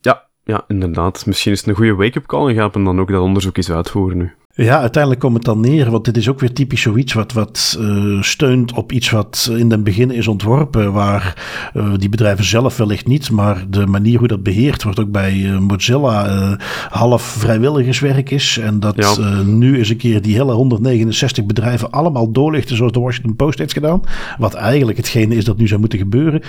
Ja, 0.00 0.24
ja, 0.44 0.64
inderdaad. 0.68 1.26
Misschien 1.26 1.52
is 1.52 1.58
het 1.58 1.68
een 1.68 1.74
goede 1.74 1.94
wake-up 1.94 2.26
call 2.26 2.48
en 2.48 2.54
gaat 2.54 2.74
men 2.74 2.84
dan 2.84 3.00
ook 3.00 3.10
dat 3.10 3.20
onderzoek 3.20 3.56
eens 3.56 3.70
uitvoeren 3.70 4.18
nu. 4.18 4.32
Ja, 4.56 4.80
uiteindelijk 4.80 5.22
komt 5.22 5.34
het 5.34 5.44
dan 5.44 5.60
neer, 5.60 5.90
want 5.90 6.04
dit 6.04 6.16
is 6.16 6.28
ook 6.28 6.40
weer 6.40 6.52
typisch 6.52 6.80
zoiets 6.80 7.12
wat, 7.12 7.32
wat 7.32 7.76
uh, 7.80 8.22
steunt 8.22 8.72
op 8.72 8.92
iets 8.92 9.10
wat 9.10 9.50
in 9.56 9.68
den 9.68 9.82
begin 9.82 10.10
is 10.10 10.28
ontworpen, 10.28 10.92
waar 10.92 11.44
uh, 11.76 11.92
die 11.96 12.08
bedrijven 12.08 12.44
zelf 12.44 12.76
wellicht 12.76 13.06
niet, 13.06 13.30
maar 13.30 13.64
de 13.68 13.86
manier 13.86 14.18
hoe 14.18 14.28
dat 14.28 14.42
beheerd 14.42 14.82
wordt 14.82 15.00
ook 15.00 15.10
bij 15.10 15.34
uh, 15.34 15.58
Mozilla 15.58 16.56
half 16.88 17.22
vrijwilligerswerk 17.22 18.30
is. 18.30 18.58
En 18.58 18.80
dat 18.80 18.96
ja. 18.96 19.42
nu 19.42 19.78
eens 19.78 19.88
een 19.88 19.96
keer 19.96 20.22
die 20.22 20.34
hele 20.34 20.52
169 20.52 21.46
bedrijven 21.46 21.90
allemaal 21.90 22.32
doorlichten 22.32 22.76
zoals 22.76 22.92
de 22.92 23.00
Washington 23.00 23.36
Post 23.36 23.58
heeft 23.58 23.72
gedaan, 23.72 24.02
wat 24.38 24.54
eigenlijk 24.54 24.96
hetgene 24.96 25.34
is 25.36 25.44
dat 25.44 25.56
nu 25.56 25.68
zou 25.68 25.80
moeten 25.80 25.98
gebeuren. 25.98 26.42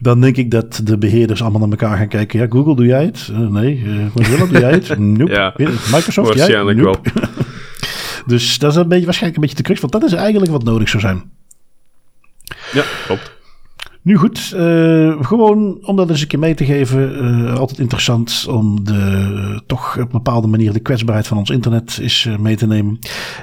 Dan 0.00 0.20
denk 0.20 0.36
ik 0.36 0.50
dat 0.50 0.80
de 0.84 0.98
beheerders 0.98 1.42
allemaal 1.42 1.60
naar 1.60 1.78
elkaar 1.78 1.96
gaan 1.96 2.08
kijken. 2.08 2.38
Ja, 2.38 2.46
Google, 2.48 2.76
doe 2.76 2.86
jij 2.86 3.04
het? 3.04 3.30
nee. 3.48 3.84
Mozilla, 4.14 4.46
doe 4.46 4.60
jij 4.60 4.70
het? 4.70 4.98
Nope. 5.18 5.32
Ja, 5.32 5.52
Microsoft, 5.56 6.28
waarschijnlijk 6.28 6.78
jij? 6.78 6.86
Nope. 6.86 7.10
wel. 7.14 7.46
Dus 8.28 8.58
dat 8.58 8.70
is 8.70 8.76
een 8.76 8.88
beetje, 8.88 9.04
waarschijnlijk 9.04 9.42
een 9.42 9.48
beetje 9.48 9.62
te 9.62 9.62
crux, 9.62 9.80
want 9.80 9.92
dat 9.92 10.02
is 10.02 10.12
eigenlijk 10.12 10.52
wat 10.52 10.64
nodig 10.64 10.88
zou 10.88 11.02
zijn. 11.02 11.22
Ja, 12.72 12.84
klopt. 13.06 13.36
Nu 14.02 14.16
goed, 14.16 14.52
uh, 14.56 15.22
gewoon 15.24 15.78
om 15.82 15.96
dat 15.96 16.10
eens 16.10 16.20
een 16.20 16.26
keer 16.26 16.38
mee 16.38 16.54
te 16.54 16.64
geven. 16.64 17.24
Uh, 17.24 17.54
altijd 17.54 17.78
interessant 17.78 18.46
om 18.48 18.84
de, 18.84 19.62
toch 19.66 19.92
op 19.92 20.02
een 20.02 20.08
bepaalde 20.10 20.46
manier 20.46 20.72
de 20.72 20.80
kwetsbaarheid 20.80 21.26
van 21.26 21.38
ons 21.38 21.50
internet 21.50 21.98
is 22.02 22.28
mee 22.38 22.56
te 22.56 22.66
nemen. 22.66 22.98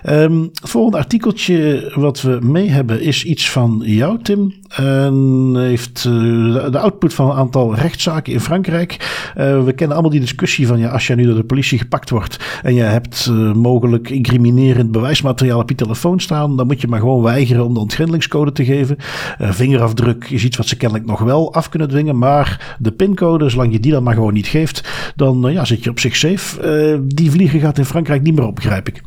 Um, 0.10 0.42
het 0.42 0.70
volgende 0.70 0.98
artikeltje 0.98 1.92
wat 1.96 2.22
we 2.22 2.39
mee 2.42 2.70
hebben 2.70 3.01
is 3.01 3.24
iets 3.24 3.50
van 3.50 3.82
jou, 3.86 4.22
Tim. 4.22 4.54
En 4.75 5.53
heeft 5.55 6.03
de 6.03 6.79
output 6.79 7.13
van 7.13 7.29
een 7.29 7.36
aantal 7.36 7.75
rechtszaken 7.75 8.34
in 8.34 8.39
Frankrijk. 8.39 8.98
we 9.36 9.74
kennen 9.75 9.91
allemaal 9.91 10.12
die 10.12 10.20
discussie 10.20 10.67
van 10.67 10.79
ja, 10.79 10.89
als 10.89 11.08
jij 11.08 11.15
nu 11.15 11.25
door 11.25 11.36
de 11.36 11.44
politie 11.44 11.77
gepakt 11.77 12.10
wordt 12.10 12.60
en 12.63 12.74
je 12.74 12.82
hebt 12.82 13.32
mogelijk 13.53 14.10
incriminerend 14.10 14.91
bewijsmateriaal 14.91 15.60
op 15.60 15.70
je 15.70 15.75
telefoon 15.75 16.20
staan, 16.20 16.58
dan 16.58 16.67
moet 16.67 16.82
je 16.82 16.88
maar 16.88 17.00
gewoon 17.00 17.22
weigeren 17.22 17.65
om 17.65 17.74
de 17.74 17.79
ontgrendelingscode 17.79 18.51
te 18.51 18.65
geven. 18.65 18.98
vingerafdruk 19.39 20.29
is 20.29 20.44
iets 20.44 20.58
wat 20.58 20.67
ze 20.67 20.77
kennelijk 20.77 21.08
nog 21.08 21.20
wel 21.20 21.53
af 21.53 21.70
kunnen 21.70 21.89
dwingen. 21.89 22.17
Maar 22.17 22.75
de 22.79 22.91
pincode, 22.91 23.50
zolang 23.50 23.72
je 23.72 23.79
die 23.79 23.91
dan 23.91 24.03
maar 24.03 24.13
gewoon 24.13 24.34
niet 24.34 24.48
geeft, 24.48 24.89
dan 25.15 25.46
ja, 25.51 25.65
zit 25.65 25.84
je 25.84 25.89
op 25.89 26.00
zich 26.00 26.15
safe. 26.15 27.03
Die 27.05 27.32
vliegen 27.32 27.60
gaat 27.60 27.77
in 27.77 27.86
Frankrijk 27.86 28.22
niet 28.22 28.36
meer 28.36 28.48
op, 28.48 28.55
begrijp 28.55 28.88
ik. 28.88 29.01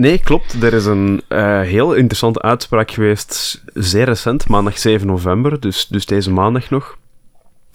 Nee, 0.00 0.18
klopt. 0.18 0.62
Er 0.62 0.72
is 0.72 0.84
een 0.86 1.22
uh, 1.28 1.60
heel 1.60 1.94
interessante 1.94 2.42
uitspraak 2.42 2.90
geweest, 2.90 3.62
zeer 3.74 4.04
recent, 4.04 4.48
maandag 4.48 4.78
7 4.78 5.06
november, 5.06 5.60
dus, 5.60 5.86
dus 5.86 6.06
deze 6.06 6.30
maandag 6.30 6.70
nog 6.70 6.98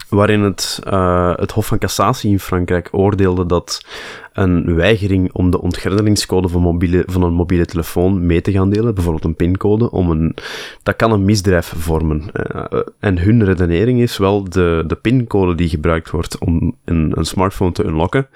waarin 0.09 0.41
het, 0.41 0.81
uh, 0.87 1.33
het 1.35 1.51
Hof 1.51 1.65
van 1.65 1.77
Cassatie 1.77 2.31
in 2.31 2.39
Frankrijk 2.39 2.89
oordeelde 2.91 3.45
dat 3.45 3.85
een 4.33 4.75
weigering 4.75 5.33
om 5.33 5.51
de 5.51 5.61
ontgrendelingscode 5.61 6.47
van, 6.47 6.61
mobiele, 6.61 7.03
van 7.05 7.23
een 7.23 7.33
mobiele 7.33 7.65
telefoon 7.65 8.25
mee 8.25 8.41
te 8.41 8.51
gaan 8.51 8.69
delen, 8.69 8.93
bijvoorbeeld 8.93 9.25
een 9.25 9.35
pincode, 9.35 9.91
om 9.91 10.11
een, 10.11 10.35
dat 10.83 10.95
kan 10.95 11.11
een 11.11 11.25
misdrijf 11.25 11.73
vormen. 11.77 12.23
Uh, 12.33 12.63
en 12.99 13.19
hun 13.19 13.43
redenering 13.43 14.01
is 14.01 14.17
wel 14.17 14.43
de, 14.43 14.83
de 14.87 14.95
pincode 14.95 15.55
die 15.55 15.69
gebruikt 15.69 16.09
wordt 16.09 16.37
om 16.37 16.75
een, 16.85 17.11
een 17.15 17.25
smartphone 17.25 17.71
te 17.71 17.85
unlocken. 17.85 18.27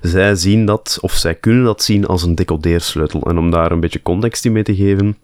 Zij 0.00 0.34
zien 0.34 0.66
dat, 0.66 0.98
of 1.00 1.12
zij 1.12 1.34
kunnen 1.34 1.64
dat 1.64 1.82
zien 1.82 2.06
als 2.06 2.22
een 2.22 2.34
decodeersleutel. 2.34 3.20
En 3.20 3.38
om 3.38 3.50
daar 3.50 3.72
een 3.72 3.80
beetje 3.80 4.02
context 4.02 4.44
in 4.44 4.52
mee 4.52 4.62
te 4.62 4.74
geven, 4.74 5.16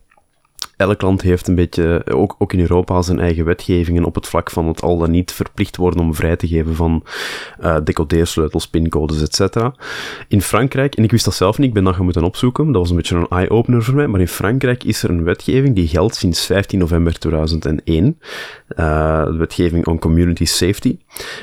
elk 0.81 1.03
land 1.03 1.23
heeft 1.23 1.49
een 1.49 1.55
beetje, 1.55 2.03
ook, 2.11 2.35
ook 2.39 2.53
in 2.53 2.61
Europa, 2.61 3.03
zijn 3.03 3.21
eigen 3.21 3.45
wetgevingen 3.45 4.05
op 4.05 4.15
het 4.15 4.27
vlak 4.27 4.51
van 4.51 4.67
het 4.67 4.83
al 4.83 4.99
dan 4.99 5.11
niet 5.11 5.33
verplicht 5.33 5.77
worden 5.77 6.01
om 6.01 6.15
vrij 6.15 6.37
te 6.37 6.49
geven 6.49 6.75
van 6.75 7.05
uh, 7.61 7.77
decodeersleutels, 7.85 8.69
pincodes, 8.69 9.23
etc. 9.23 9.57
In 10.29 10.43
Frankrijk, 10.43 10.95
en 10.95 11.05
ik 11.05 11.11
wist 11.11 11.25
dat 11.25 11.35
zelf 11.35 11.59
niet, 11.59 11.69
ik 11.69 11.75
ben 11.75 11.85
dat 11.85 11.95
gaan 11.95 12.05
moeten 12.05 12.23
opzoeken, 12.23 12.67
dat 12.67 12.81
was 12.81 12.91
een 12.91 12.97
beetje 12.97 13.17
een 13.17 13.29
eye-opener 13.29 13.83
voor 13.83 13.95
mij, 13.95 14.07
maar 14.07 14.21
in 14.21 14.29
Frankrijk 14.29 14.85
is 14.85 15.03
er 15.03 15.11
een 15.11 15.25
wetgeving 15.25 15.75
die 15.75 15.89
geldt 15.89 16.15
sinds 16.15 16.47
15 16.47 16.79
november 16.79 17.19
2001, 17.19 18.19
uh, 18.69 19.25
de 19.25 19.37
wetgeving 19.37 19.87
on 19.87 19.99
community 19.99 20.45
safety, 20.45 20.99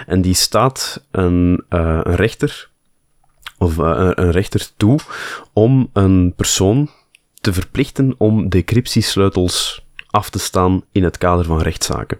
en 0.05 0.21
die 0.21 0.33
staat 0.33 1.05
een, 1.11 1.63
uh, 1.69 1.99
een 2.03 2.15
rechter 2.15 2.69
of 3.57 3.77
een 3.77 4.31
rechter 4.31 4.67
toe 4.77 4.99
om 5.53 5.89
een 5.93 6.33
persoon 6.35 6.89
te 7.47 7.53
verplichten 7.53 8.15
om 8.17 8.49
decryptiesleutels 8.49 9.85
af 10.09 10.29
te 10.29 10.39
staan 10.39 10.83
in 10.91 11.03
het 11.03 11.17
kader 11.17 11.45
van 11.45 11.61
rechtszaken. 11.61 12.19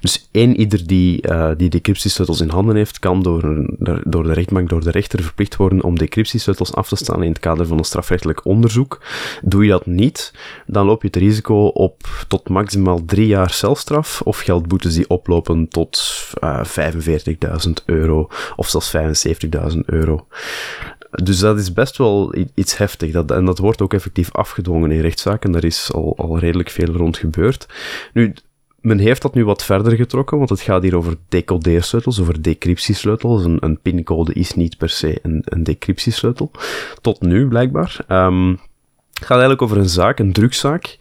Dus 0.00 0.28
één 0.30 0.56
ieder 0.56 0.86
die, 0.86 1.28
uh, 1.28 1.50
die 1.56 1.70
decryptiesleutels 1.70 2.40
in 2.40 2.48
handen 2.48 2.76
heeft, 2.76 2.98
kan 2.98 3.22
door, 3.22 3.66
door 4.04 4.22
de 4.22 4.32
rechtbank, 4.32 4.68
door 4.68 4.80
de 4.80 4.90
rechter 4.90 5.22
verplicht 5.22 5.56
worden 5.56 5.82
om 5.82 5.98
decryptiesleutels 5.98 6.74
af 6.74 6.88
te 6.88 6.96
staan 6.96 7.22
in 7.22 7.28
het 7.28 7.38
kader 7.40 7.66
van 7.66 7.78
een 7.78 7.84
strafrechtelijk 7.84 8.44
onderzoek. 8.44 9.00
Doe 9.42 9.64
je 9.64 9.70
dat 9.70 9.86
niet, 9.86 10.32
dan 10.66 10.86
loop 10.86 11.02
je 11.02 11.06
het 11.06 11.16
risico 11.16 11.66
op 11.66 12.24
tot 12.28 12.48
maximaal 12.48 13.04
drie 13.04 13.26
jaar 13.26 13.50
celstraf 13.50 14.20
of 14.24 14.38
geldboetes 14.38 14.94
die 14.94 15.08
oplopen 15.08 15.68
tot 15.68 16.24
uh, 16.44 16.60
eh, 16.76 17.66
45.000 17.66 17.72
euro 17.84 18.28
of 18.56 18.68
zelfs 18.68 18.96
75.000 19.74 19.78
euro. 19.84 20.26
Dus 21.12 21.38
dat 21.38 21.58
is 21.58 21.72
best 21.72 21.96
wel 21.96 22.34
iets 22.54 22.76
heftig. 22.76 23.12
Dat, 23.12 23.30
en 23.30 23.44
dat 23.44 23.58
wordt 23.58 23.82
ook 23.82 23.94
effectief 23.94 24.32
afgedwongen 24.32 24.90
in 24.90 25.00
rechtszaken. 25.00 25.52
Daar 25.52 25.64
is 25.64 25.92
al, 25.92 26.14
al 26.16 26.38
redelijk 26.38 26.70
veel 26.70 26.94
rond 26.94 27.16
gebeurd. 27.16 27.66
Nu, 28.12 28.34
men 28.80 28.98
heeft 28.98 29.22
dat 29.22 29.34
nu 29.34 29.44
wat 29.44 29.64
verder 29.64 29.96
getrokken, 29.96 30.38
want 30.38 30.50
het 30.50 30.60
gaat 30.60 30.82
hier 30.82 30.96
over 30.96 31.16
decodeersleutels, 31.28 32.20
over 32.20 32.42
decryptiesleutels. 32.42 33.44
Een, 33.44 33.56
een 33.60 33.80
pincode 33.80 34.32
is 34.32 34.54
niet 34.54 34.76
per 34.76 34.88
se 34.88 35.18
een, 35.22 35.42
een 35.44 35.62
decryptiesleutel. 35.62 36.50
Tot 37.00 37.20
nu, 37.20 37.48
blijkbaar. 37.48 38.04
Um, 38.08 38.50
het 38.50 39.30
gaat 39.30 39.40
eigenlijk 39.40 39.62
over 39.62 39.76
een 39.76 39.88
zaak, 39.88 40.18
een 40.18 40.32
drugszaak. 40.32 40.96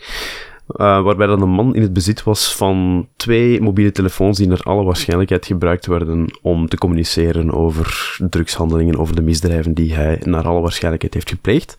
Uh, 0.76 1.02
waarbij 1.02 1.28
dan 1.28 1.42
een 1.42 1.50
man 1.50 1.76
in 1.76 1.82
het 1.82 1.94
bezit 1.94 2.24
was 2.24 2.56
van 2.56 3.08
twee 3.16 3.62
mobiele 3.62 3.92
telefoons 3.92 4.38
die 4.38 4.48
naar 4.48 4.62
alle 4.64 4.84
waarschijnlijkheid 4.84 5.46
gebruikt 5.46 5.86
werden 5.86 6.26
om 6.42 6.68
te 6.68 6.78
communiceren 6.78 7.52
over 7.52 8.18
drugshandelingen, 8.30 8.98
over 8.98 9.16
de 9.16 9.22
misdrijven 9.22 9.74
die 9.74 9.94
hij 9.94 10.22
naar 10.26 10.48
alle 10.48 10.62
waarschijnlijkheid 10.62 11.14
heeft 11.14 11.30
gepleegd. 11.30 11.76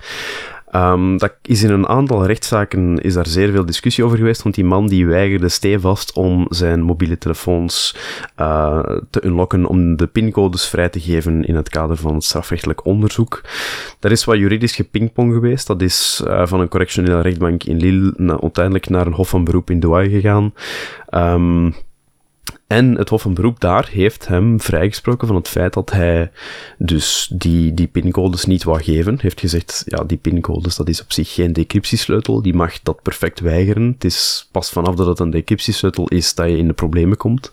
Um, 0.75 1.19
dat 1.19 1.35
is 1.43 1.63
in 1.63 1.71
een 1.71 1.89
aantal 1.89 2.27
rechtszaken 2.27 2.99
is 2.99 3.15
daar 3.15 3.27
zeer 3.27 3.51
veel 3.51 3.65
discussie 3.65 4.05
over 4.05 4.19
geweest, 4.19 4.43
want 4.43 4.55
die 4.55 4.65
man 4.65 4.87
die 4.87 5.07
weigerde 5.07 5.49
stevast 5.49 6.13
om 6.13 6.47
zijn 6.49 6.83
mobiele 6.83 7.19
telefoons 7.19 7.97
uh, 8.41 8.81
te 9.11 9.25
unlocken, 9.25 9.67
om 9.67 9.97
de 9.97 10.07
pincodes 10.07 10.69
vrij 10.69 10.89
te 10.89 11.01
geven 11.01 11.45
in 11.45 11.55
het 11.55 11.69
kader 11.69 11.97
van 11.97 12.15
het 12.15 12.25
strafrechtelijk 12.25 12.85
onderzoek. 12.85 13.41
Daar 13.99 14.13
is 14.13 14.25
wat 14.25 14.39
juridisch 14.39 14.75
gepingpong 14.75 15.33
geweest. 15.33 15.67
Dat 15.67 15.83
is 15.83 16.23
uh, 16.27 16.47
van 16.47 16.61
een 16.61 16.69
correctionele 16.69 17.21
rechtbank 17.21 17.65
in 17.65 17.77
Lille 17.77 18.39
uiteindelijk 18.41 18.89
naar 18.89 19.07
een 19.07 19.13
hof 19.13 19.29
van 19.29 19.45
beroep 19.45 19.71
in 19.71 19.81
Douai 19.81 20.11
gegaan. 20.11 20.55
Um, 21.11 21.75
en 22.73 22.97
het 22.97 23.09
Hof 23.09 23.23
van 23.23 23.35
Beroep 23.35 23.61
daar 23.61 23.89
heeft 23.91 24.29
hem 24.29 24.61
vrijgesproken 24.61 25.27
van 25.27 25.37
het 25.37 25.49
feit 25.49 25.73
dat 25.73 25.91
hij 25.91 26.31
dus 26.79 27.33
die, 27.35 27.75
die 27.75 27.87
pincodes 27.87 28.45
niet 28.45 28.65
wou 28.65 28.83
geven. 28.83 29.19
Heeft 29.21 29.41
gezegd, 29.41 29.83
ja, 29.87 30.05
die 30.05 30.17
pincodes, 30.17 30.77
dat 30.77 30.89
is 30.89 31.03
op 31.03 31.13
zich 31.13 31.35
geen 31.35 31.53
decryptiesleutel. 31.53 32.43
Die 32.43 32.55
mag 32.55 32.83
dat 32.83 33.03
perfect 33.03 33.41
weigeren. 33.41 33.93
Het 33.93 34.05
is 34.05 34.49
pas 34.53 34.71
vanaf 34.71 34.95
dat 34.95 35.07
het 35.07 35.19
een 35.19 35.31
decryptiesleutel 35.31 36.09
is 36.09 36.35
dat 36.35 36.49
je 36.49 36.57
in 36.57 36.67
de 36.67 36.73
problemen 36.73 37.17
komt. 37.17 37.51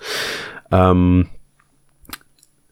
Um, 0.70 1.28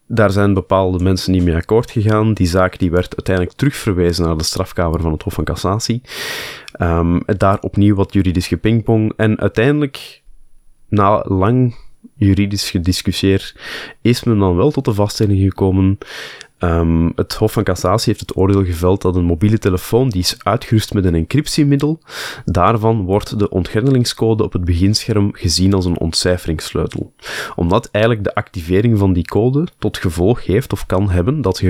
daar 0.05 0.31
zijn 0.31 0.53
bepaalde 0.53 1.03
mensen 1.03 1.31
niet 1.31 1.43
mee 1.43 1.55
akkoord 1.55 1.91
gegaan. 1.91 2.33
Die 2.33 2.47
zaak 2.47 2.79
die 2.79 2.91
werd 2.91 3.15
uiteindelijk 3.15 3.57
terugverwezen 3.57 4.25
naar 4.25 4.37
de 4.37 4.43
strafkamer 4.43 5.01
van 5.01 5.11
het 5.11 5.23
Hof 5.23 5.33
van 5.33 5.43
Cassatie. 5.43 6.01
Um, 6.81 7.23
daar 7.25 7.59
opnieuw 7.61 7.95
wat 7.95 8.13
juridisch 8.13 8.47
gepingpong. 8.47 9.13
En 9.15 9.39
uiteindelijk, 9.39 10.21
na 10.89 11.23
lang 11.27 11.85
juridisch 12.15 12.69
gediscussieerd, 12.69 13.55
is 14.01 14.23
men 14.23 14.39
dan 14.39 14.55
wel 14.55 14.71
tot 14.71 14.85
de 14.85 14.93
vaststelling 14.93 15.41
gekomen. 15.41 15.97
Um, 16.59 17.11
het 17.15 17.33
Hof 17.33 17.51
van 17.51 17.63
Cassatie 17.63 18.05
heeft 18.05 18.19
het 18.19 18.37
oordeel 18.37 18.65
geveld 18.65 19.01
dat 19.01 19.15
een 19.15 19.23
mobiele 19.23 19.57
telefoon 19.57 20.09
die 20.09 20.21
is 20.21 20.35
uitgerust 20.43 20.93
met 20.93 21.05
een 21.05 21.15
encryptiemiddel, 21.15 21.99
daarvan 22.45 23.05
wordt 23.05 23.39
de 23.39 23.49
ontgrendelingscode 23.49 24.43
op 24.43 24.53
het 24.53 24.65
beginscherm 24.65 25.29
gezien 25.33 25.73
als 25.73 25.85
een 25.85 25.99
ontcijferingssleutel. 25.99 27.13
Omdat 27.55 27.89
eigenlijk 27.91 28.23
de 28.23 28.35
activering 28.35 28.97
van 28.99 29.13
die 29.13 29.25
code 29.25 29.67
tot 29.77 29.97
gevolg 29.97 30.45
heeft 30.45 30.73
of 30.73 30.85
kan 30.85 31.09
hebben 31.09 31.41
dat 31.41 31.63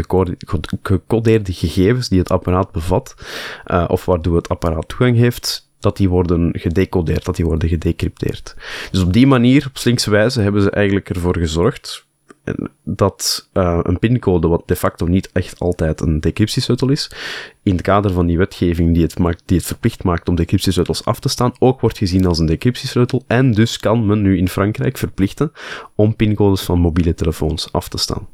gecodeerde 0.82 1.54
gegevens 1.54 2.10
die 2.10 2.20
het 2.20 2.32
apparaat 2.32 2.72
bevat, 2.72 3.16
uh, 3.66 3.86
of 3.88 4.06
waardoor 4.06 4.36
het 4.36 4.50
apparaat 4.50 4.88
toegang 4.88 5.18
heeft, 5.18 5.67
dat 5.80 5.98
die 5.98 6.10
worden 6.10 6.50
gedecodeerd, 6.54 7.26
dat 7.26 7.36
die 7.36 7.46
worden 7.46 7.70
gedecrypteerd. 7.70 8.56
Dus 8.92 9.02
op 9.02 9.14
die 9.14 9.28
manier, 9.28 9.66
op 9.68 9.78
slinkse 9.78 10.10
wijze, 10.10 10.42
hebben 10.42 10.62
ze 10.62 10.72
eigenlijk 10.72 11.10
ervoor 11.10 11.38
gezorgd 11.38 12.06
dat 12.84 13.50
uh, 13.54 13.80
een 13.84 14.00
pincode, 14.00 14.48
wat 14.48 14.64
de 14.66 14.76
facto 14.76 15.06
niet 15.06 15.30
echt 15.34 15.60
altijd 15.60 16.02
een 16.02 16.20
decryptiesleutel 16.20 16.90
is, 16.90 17.12
in 17.64 17.72
het 17.72 17.82
kader 17.82 18.12
van 18.12 18.26
die 18.26 18.38
wetgeving 18.38 18.94
die 18.94 19.04
het, 19.04 19.20
maakt, 19.20 19.44
die 19.46 19.58
het 19.58 19.66
verplicht 19.66 20.04
maakt 20.04 20.30
om 20.30 20.36
decryptiesleutels 20.36 21.06
af 21.06 21.20
te 21.20 21.30
staan, 21.30 21.54
ook 21.60 21.82
wordt 21.82 21.98
gezien 21.98 22.26
als 22.26 22.40
een 22.40 22.46
decryptiesleutel. 22.46 23.24
En 23.28 23.52
dus 23.52 23.80
kan 23.80 24.06
men 24.06 24.22
nu 24.22 24.38
in 24.38 24.50
Frankrijk 24.50 24.98
verplichten 24.98 25.52
om 25.96 26.16
pincodes 26.16 26.62
van 26.62 26.80
mobiele 26.80 27.14
telefoons 27.14 27.72
af 27.72 27.90
te 27.90 27.98
staan 27.98 28.28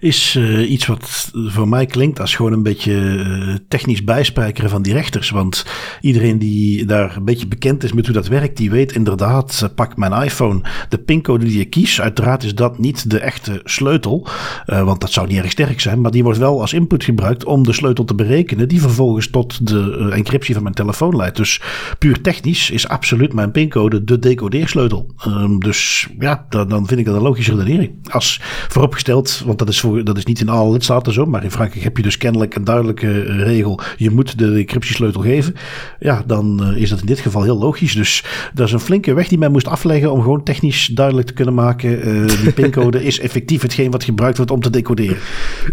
is 0.00 0.34
uh, 0.38 0.70
iets 0.70 0.86
wat 0.86 1.30
voor 1.32 1.68
mij 1.68 1.86
klinkt 1.86 2.20
als 2.20 2.34
gewoon 2.34 2.52
een 2.52 2.62
beetje 2.62 2.92
uh, 2.92 3.54
technisch 3.68 4.04
bijspijkeren 4.04 4.70
van 4.70 4.82
die 4.82 4.92
rechters. 4.92 5.30
Want 5.30 5.66
iedereen 6.00 6.38
die 6.38 6.84
daar 6.84 7.16
een 7.16 7.24
beetje 7.24 7.46
bekend 7.46 7.84
is 7.84 7.92
met 7.92 8.04
hoe 8.04 8.14
dat 8.14 8.28
werkt, 8.28 8.56
die 8.56 8.70
weet 8.70 8.92
inderdaad, 8.92 9.70
pak 9.74 9.96
mijn 9.96 10.22
iPhone, 10.22 10.60
de 10.88 10.98
pincode 10.98 11.44
die 11.44 11.58
je 11.58 11.64
kiest. 11.64 12.00
Uiteraard 12.00 12.42
is 12.42 12.54
dat 12.54 12.78
niet 12.78 13.10
de 13.10 13.18
echte 13.18 13.60
sleutel, 13.64 14.28
want 14.66 15.00
dat 15.00 15.12
zou 15.12 15.26
niet 15.26 15.38
erg 15.38 15.50
sterk 15.50 15.80
zijn. 15.80 16.00
Maar 16.00 16.10
die 16.10 16.22
wordt 16.22 16.38
wel 16.38 16.60
als 16.60 16.72
input 16.72 17.04
gebruikt 17.04 17.44
om 17.44 17.64
de 17.64 17.72
sleutel 17.72 18.04
te 18.04 18.14
berekenen, 18.14 18.68
die 18.68 18.80
vervolgens 18.80 19.30
tot 19.30 19.66
de 19.66 20.10
encryptie 20.12 20.54
van 20.54 20.62
mijn 20.62 20.74
telefoon 20.74 21.16
leidt. 21.16 21.36
Dus 21.36 21.60
puur 21.98 22.20
technisch 22.20 22.70
is 22.70 22.88
absoluut 22.88 23.32
mijn 23.32 23.50
pincode 23.50 24.04
de 24.04 24.18
decodeersleutel. 24.18 25.14
Um, 25.26 25.60
dus 25.60 26.08
ja, 26.18 26.46
dan, 26.48 26.68
dan 26.68 26.86
vind 26.86 27.00
ik 27.00 27.06
dat 27.06 27.14
een 27.14 27.22
logische 27.22 27.56
redenering. 27.56 27.92
Als 28.10 28.40
vooropgesteld, 28.68 29.29
want 29.38 29.58
dat 29.58 29.68
is 29.68 29.80
voor 29.80 30.04
dat 30.04 30.16
is 30.16 30.24
niet 30.24 30.40
in 30.40 30.48
alle 30.48 30.72
lidstaten 30.72 31.12
zo, 31.12 31.26
maar 31.26 31.44
in 31.44 31.50
Frankrijk 31.50 31.84
heb 31.84 31.96
je 31.96 32.02
dus 32.02 32.16
kennelijk 32.16 32.54
een 32.54 32.64
duidelijke 32.64 33.22
regel. 33.22 33.80
Je 33.96 34.10
moet 34.10 34.38
de 34.38 34.52
decryptiesleutel 34.52 35.20
geven. 35.20 35.54
Ja, 35.98 36.22
dan 36.26 36.74
is 36.74 36.90
dat 36.90 37.00
in 37.00 37.06
dit 37.06 37.20
geval 37.20 37.42
heel 37.42 37.58
logisch. 37.58 37.94
Dus 37.94 38.24
dat 38.54 38.66
is 38.66 38.72
een 38.72 38.80
flinke 38.80 39.14
weg 39.14 39.28
die 39.28 39.38
men 39.38 39.52
moest 39.52 39.66
afleggen 39.66 40.12
om 40.12 40.22
gewoon 40.22 40.42
technisch 40.42 40.86
duidelijk 40.86 41.26
te 41.26 41.32
kunnen 41.32 41.54
maken. 41.54 42.26
die 42.26 42.52
pincode 42.62 43.04
is 43.04 43.18
effectief 43.20 43.62
hetgeen 43.62 43.90
wat 43.90 44.04
gebruikt 44.04 44.36
wordt 44.36 44.52
om 44.52 44.60
te 44.60 44.70
decoderen. 44.70 45.18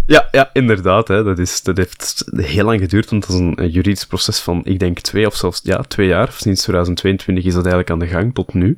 Ja, 0.05 0.27
ja 0.31 0.49
inderdaad. 0.53 1.07
Hè. 1.07 1.23
Dat, 1.23 1.39
is, 1.39 1.61
dat 1.61 1.77
heeft 1.77 2.25
heel 2.35 2.65
lang 2.65 2.79
geduurd, 2.79 3.09
want 3.09 3.27
dat 3.27 3.35
is 3.35 3.41
een, 3.41 3.69
juridisch 3.69 4.05
proces 4.05 4.39
van, 4.39 4.61
ik 4.63 4.79
denk, 4.79 4.99
twee 4.99 5.27
of 5.27 5.35
zelfs 5.35 5.61
ja, 5.63 5.81
twee 5.81 6.07
jaar. 6.07 6.31
Sinds 6.31 6.61
2022 6.61 7.45
is 7.45 7.53
dat 7.53 7.65
eigenlijk 7.65 7.91
aan 7.91 7.99
de 7.99 8.07
gang 8.07 8.33
tot 8.33 8.53
nu. 8.53 8.77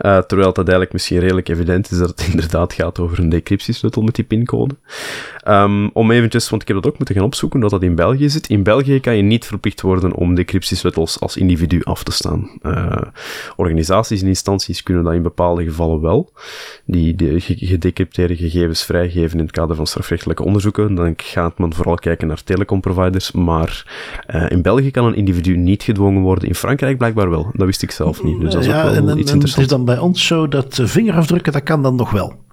Uh, 0.00 0.18
terwijl 0.18 0.48
dat 0.48 0.64
eigenlijk 0.64 0.92
misschien 0.92 1.18
redelijk 1.18 1.48
evident 1.48 1.90
is 1.90 1.98
dat 1.98 2.08
het 2.08 2.26
inderdaad 2.32 2.72
gaat 2.72 2.98
over 2.98 3.18
een 3.18 3.28
decryptiesleutel 3.28 4.02
met 4.06 4.14
die 4.14 4.24
pincode. 4.24 4.74
Um, 5.48 5.90
om 5.92 6.10
eventjes, 6.10 6.48
want 6.50 6.62
ik 6.62 6.68
heb 6.68 6.76
dat 6.76 6.86
ook 6.86 6.96
moeten 6.98 7.14
gaan 7.14 7.24
opzoeken, 7.24 7.60
dat 7.60 7.70
dat 7.70 7.82
in 7.82 7.94
België 7.94 8.28
zit. 8.28 8.48
In 8.48 8.62
België 8.62 9.00
kan 9.00 9.16
je 9.16 9.22
niet 9.22 9.44
verplicht 9.44 9.80
worden 9.80 10.14
om 10.14 10.34
decryptiesleutels 10.34 11.20
als 11.20 11.36
individu 11.36 11.82
af 11.82 12.02
te 12.02 12.12
staan. 12.12 12.50
Uh, 12.62 12.96
organisaties 13.56 14.22
en 14.22 14.28
instanties 14.28 14.82
kunnen 14.82 15.04
dat 15.04 15.14
in 15.14 15.22
bepaalde 15.22 15.64
gevallen 15.64 16.00
wel. 16.00 16.32
Die 16.84 17.14
de 17.14 17.40
gedecrypteerde 17.40 18.36
gegevens 18.36 18.84
vrijgeven 18.84 19.38
in 19.38 19.44
het 19.44 19.54
kader 19.54 19.76
van 19.76 19.86
strafrechtelijke 19.86 20.44
onderzoeken. 20.44 20.94
Dan 20.94 21.14
gaat 21.16 21.58
men 21.58 21.74
vooral 21.74 21.94
kijken 21.94 22.28
naar 22.28 22.42
telecomproviders. 22.42 23.32
Maar 23.32 23.86
uh, 24.34 24.50
in 24.50 24.62
België 24.62 24.90
kan 24.90 25.04
een 25.04 25.14
individu 25.14 25.56
niet 25.56 25.82
gedwongen 25.82 26.22
worden. 26.22 26.48
In 26.48 26.54
Frankrijk 26.54 26.98
blijkbaar 26.98 27.30
wel. 27.30 27.50
Dat 27.52 27.66
wist 27.66 27.82
ik 27.82 27.90
zelf 27.90 28.22
niet. 28.22 28.40
Dus 28.40 28.52
dat 28.52 28.60
is 28.62 28.68
ja, 28.68 28.88
ook 28.88 29.04
wel 29.04 29.18
iets 29.18 29.32
interessants 29.32 29.84
bij 29.84 29.98
ons 29.98 30.26
zo 30.26 30.48
dat 30.48 30.80
vingerafdrukken, 30.82 31.52
dat 31.52 31.62
kan 31.62 31.82
dan 31.82 31.94
nog 31.94 32.10
wel. 32.10 32.44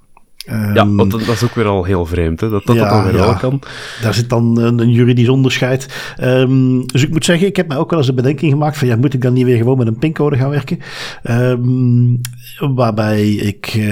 Ja, 0.45 0.73
ehm, 0.75 0.95
want 0.95 1.11
dat, 1.11 1.21
is 1.21 1.43
ook 1.43 1.55
weer 1.55 1.65
al 1.65 1.83
heel 1.83 2.05
vreemd, 2.05 2.39
hè? 2.39 2.49
dat 2.49 2.65
dat, 2.65 2.77
dat 2.77 2.89
dan 2.89 3.03
weer 3.03 3.13
wel 3.13 3.35
kan. 3.35 3.61
Daar 4.01 4.13
zit 4.13 4.29
dan 4.29 4.59
een, 4.59 4.79
een 4.79 4.91
juridisch 4.91 5.29
onderscheid. 5.29 6.13
Um, 6.21 6.87
dus 6.87 7.03
ik 7.03 7.09
moet 7.09 7.25
zeggen, 7.25 7.47
ik 7.47 7.55
heb 7.55 7.67
mij 7.67 7.77
ook 7.77 7.89
wel 7.89 7.99
eens 7.99 8.07
de 8.07 8.13
bedenking 8.13 8.51
gemaakt 8.51 8.77
van, 8.77 8.87
ja, 8.87 8.95
moet 8.95 9.13
ik 9.13 9.21
dan 9.21 9.33
niet 9.33 9.45
weer 9.45 9.57
gewoon 9.57 9.77
met 9.77 9.87
een 9.87 9.97
pincode 9.97 10.37
gaan 10.37 10.49
werken? 10.49 10.79
Um, 11.23 12.21
waarbij 12.75 13.29
ik, 13.29 13.73
uh, 13.73 13.85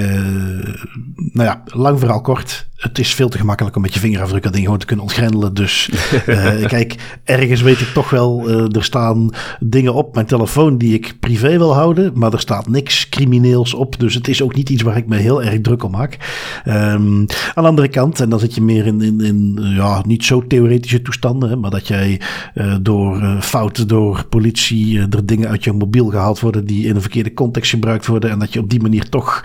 nou 1.16 1.48
ja, 1.48 1.62
lang 1.64 1.98
verhaal 1.98 2.20
kort, 2.20 2.66
het 2.82 2.98
is 2.98 3.14
veel 3.14 3.28
te 3.28 3.38
gemakkelijk 3.38 3.76
om 3.76 3.82
met 3.82 3.94
je 3.94 4.00
vingerafdruk 4.00 4.42
dat 4.42 4.52
ding 4.52 4.64
gewoon 4.64 4.78
te 4.78 4.86
kunnen 4.86 5.04
ontgrendelen. 5.04 5.54
Dus 5.54 5.90
uh, 6.26 6.66
kijk, 6.74 7.20
ergens 7.24 7.60
weet 7.60 7.80
ik 7.80 7.86
toch 7.86 8.10
wel, 8.10 8.50
uh, 8.50 8.76
er 8.76 8.84
staan 8.84 9.30
dingen 9.60 9.94
op 9.94 10.14
mijn 10.14 10.26
telefoon 10.26 10.78
die 10.78 10.94
ik 10.94 11.16
privé 11.20 11.58
wil 11.58 11.74
houden, 11.74 12.12
maar 12.14 12.32
er 12.32 12.40
staat 12.40 12.68
niks 12.68 13.08
crimineels 13.08 13.74
op. 13.74 13.98
Dus 13.98 14.14
het 14.14 14.28
is 14.28 14.42
ook 14.42 14.54
niet 14.54 14.68
iets 14.68 14.82
waar 14.82 14.96
ik 14.96 15.06
me 15.06 15.16
heel 15.16 15.42
erg 15.42 15.60
druk 15.60 15.82
om 15.82 15.90
maak. 15.90 16.18
Um, 16.64 17.26
aan 17.54 17.62
de 17.62 17.68
andere 17.68 17.88
kant, 17.88 18.20
en 18.20 18.28
dan 18.28 18.38
zit 18.38 18.54
je 18.54 18.62
meer 18.62 18.86
in, 18.86 19.00
in, 19.00 19.20
in 19.20 19.58
ja, 19.60 20.02
niet 20.06 20.24
zo 20.24 20.46
theoretische 20.46 21.02
toestanden, 21.02 21.48
hè, 21.48 21.56
maar 21.56 21.70
dat 21.70 21.88
jij 21.88 22.20
uh, 22.54 22.74
door 22.80 23.38
fouten 23.40 23.88
door 23.88 24.24
politie 24.28 25.00
er 25.00 25.26
dingen 25.26 25.48
uit 25.48 25.64
je 25.64 25.72
mobiel 25.72 26.06
gehaald 26.06 26.40
worden 26.40 26.64
die 26.64 26.86
in 26.86 26.94
een 26.94 27.00
verkeerde 27.00 27.34
context 27.34 27.70
gebruikt 27.70 28.06
worden 28.06 28.30
en 28.30 28.38
dat 28.38 28.52
je 28.52 28.60
op 28.60 28.70
die 28.70 28.80
manier 28.80 29.08
toch 29.08 29.44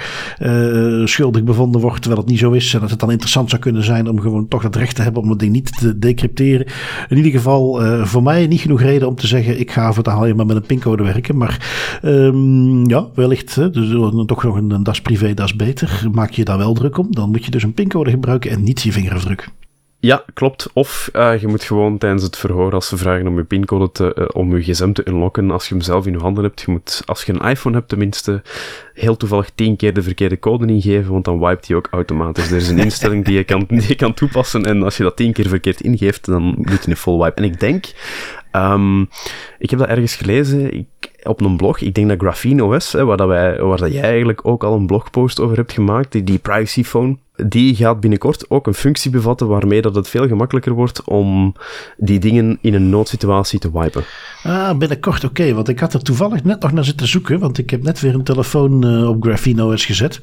schuldig 1.05 1.43
bevonden 1.43 1.81
wordt, 1.81 2.01
terwijl 2.01 2.21
het 2.21 2.31
niet 2.31 2.39
zo 2.39 2.51
is 2.51 2.73
en 2.73 2.79
dat 2.79 2.89
het 2.89 2.99
dan 2.99 3.09
interessant 3.09 3.25
zou 3.27 3.57
kunnen 3.59 3.83
zijn 3.83 4.09
om 4.09 4.19
gewoon 4.19 4.47
toch 4.47 4.63
het 4.63 4.75
recht 4.75 4.95
te 4.95 5.01
hebben 5.01 5.21
om 5.21 5.29
het 5.29 5.39
ding 5.39 5.51
niet 5.51 5.77
te 5.79 5.99
decrypteren. 5.99 6.67
In 7.09 7.17
ieder 7.17 7.31
geval 7.31 7.85
uh, 7.85 8.05
voor 8.05 8.23
mij 8.23 8.47
niet 8.47 8.61
genoeg 8.61 8.81
reden 8.81 9.07
om 9.07 9.15
te 9.15 9.27
zeggen 9.27 9.59
ik 9.59 9.71
ga 9.71 9.93
voor 9.93 10.03
het 10.03 10.13
alleen 10.13 10.35
maar 10.35 10.45
met 10.45 10.55
een 10.55 10.61
pincode 10.61 11.03
werken. 11.03 11.37
Maar 11.37 11.99
um, 12.03 12.89
ja, 12.89 13.07
wellicht 13.13 13.73
dus 13.73 13.89
toch 14.25 14.43
nog 14.43 14.55
een, 14.55 14.71
een 14.71 14.83
das 14.83 15.01
privé, 15.01 15.33
das 15.33 15.55
beter. 15.55 16.07
Maak 16.11 16.31
je 16.31 16.45
daar 16.45 16.57
wel 16.57 16.73
druk 16.73 16.97
om, 16.97 17.07
dan 17.09 17.29
moet 17.29 17.45
je 17.45 17.51
dus 17.51 17.63
een 17.63 17.73
pincode 17.73 18.09
gebruiken 18.09 18.51
en 18.51 18.63
niet 18.63 18.81
je 18.81 18.91
vingerafdruk. 18.91 19.49
Ja, 20.07 20.23
klopt. 20.33 20.69
Of 20.73 21.09
uh, 21.13 21.41
je 21.41 21.47
moet 21.47 21.63
gewoon 21.63 21.97
tijdens 21.97 22.23
het 22.23 22.37
verhoor, 22.37 22.73
als 22.73 22.87
ze 22.87 22.97
vragen 22.97 23.27
om 23.27 23.37
je 23.37 23.43
pincode 23.43 23.91
te, 23.91 24.15
uh, 24.19 24.25
om 24.33 24.57
je 24.57 24.63
gsm 24.63 24.91
te 24.91 25.07
unlocken, 25.07 25.51
als 25.51 25.67
je 25.67 25.73
hem 25.73 25.83
zelf 25.83 26.05
in 26.05 26.11
je 26.11 26.19
handen 26.19 26.43
hebt, 26.43 26.61
je 26.61 26.71
moet, 26.71 27.01
als 27.05 27.23
je 27.23 27.33
een 27.33 27.49
iPhone 27.49 27.75
hebt 27.75 27.89
tenminste, 27.89 28.41
heel 28.93 29.17
toevallig 29.17 29.49
tien 29.55 29.75
keer 29.75 29.93
de 29.93 30.01
verkeerde 30.01 30.39
code 30.39 30.67
ingeven, 30.67 31.11
want 31.11 31.25
dan 31.25 31.39
wipet 31.39 31.67
hij 31.67 31.77
ook 31.77 31.87
automatisch. 31.91 32.51
Er 32.51 32.57
is 32.57 32.69
een 32.69 32.79
instelling 32.79 33.25
die 33.25 33.35
je, 33.35 33.43
kan, 33.43 33.65
die 33.67 33.87
je 33.87 33.95
kan 33.95 34.13
toepassen 34.13 34.65
en 34.65 34.83
als 34.83 34.97
je 34.97 35.03
dat 35.03 35.15
tien 35.15 35.33
keer 35.33 35.47
verkeerd 35.47 35.81
ingeeft, 35.81 36.25
dan 36.25 36.55
doet 36.57 36.83
hij 36.83 36.87
een 36.87 36.97
full 36.97 37.17
wipe. 37.17 37.35
En 37.35 37.43
ik 37.43 37.59
denk, 37.59 37.85
um, 38.51 39.09
ik 39.59 39.69
heb 39.69 39.79
dat 39.79 39.87
ergens 39.87 40.15
gelezen, 40.15 40.73
ik, 40.73 40.87
op 41.23 41.41
een 41.41 41.57
blog, 41.57 41.79
ik 41.79 41.93
denk 41.93 42.07
dat 42.07 42.19
Graphene 42.19 42.63
OS, 42.63 42.91
hè, 42.91 43.05
waar, 43.05 43.17
dat 43.17 43.27
wij, 43.27 43.61
waar 43.61 43.77
dat 43.77 43.93
jij 43.93 44.01
eigenlijk 44.01 44.39
ook 44.43 44.63
al 44.63 44.75
een 44.75 44.85
blogpost 44.85 45.39
over 45.39 45.57
hebt 45.57 45.73
gemaakt, 45.73 46.11
die, 46.11 46.23
die 46.23 46.37
privacy 46.37 46.83
phone, 46.83 47.17
die 47.45 47.75
gaat 47.75 47.99
binnenkort 47.99 48.49
ook 48.49 48.67
een 48.67 48.73
functie 48.73 49.11
bevatten 49.11 49.47
waarmee 49.47 49.81
dat 49.81 49.95
het 49.95 50.09
veel 50.09 50.27
gemakkelijker 50.27 50.71
wordt 50.71 51.03
om 51.03 51.55
die 51.97 52.19
dingen 52.19 52.57
in 52.61 52.73
een 52.73 52.89
noodsituatie 52.89 53.59
te 53.59 53.71
wipen. 53.71 54.03
Ah, 54.43 54.77
binnenkort, 54.77 55.23
oké. 55.23 55.53
want 55.53 55.69
ik 55.69 55.79
had 55.79 55.93
er 55.93 56.01
toevallig 56.01 56.43
net 56.43 56.61
nog 56.61 56.71
naar 56.71 56.85
zitten 56.85 57.07
zoeken, 57.07 57.39
want 57.39 57.57
ik 57.57 57.69
heb 57.69 57.83
net 57.83 57.99
weer 57.99 58.13
een 58.13 58.23
telefoon 58.23 58.85
uh, 58.85 59.09
op 59.09 59.23
Graphene 59.23 59.65
OS 59.65 59.85
gezet. 59.85 60.21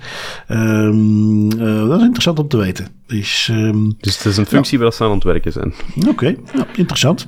Um, 0.49 1.53
uh, 1.53 1.89
dat 1.89 1.99
is 1.99 2.05
interessant 2.05 2.39
om 2.39 2.49
te 2.49 2.57
weten. 2.57 2.89
Dus, 3.07 3.49
um, 3.51 3.95
dus 4.01 4.17
het 4.17 4.27
is 4.27 4.37
een 4.37 4.47
functie 4.47 4.79
ja. 4.79 4.85
waar 4.85 4.93
ze 4.93 5.05
aan 5.05 5.11
het 5.11 5.25
werken 5.25 5.53
zijn. 5.53 5.75
Oké, 5.97 6.09
okay. 6.09 6.39
ja, 6.55 6.67
interessant. 6.77 7.27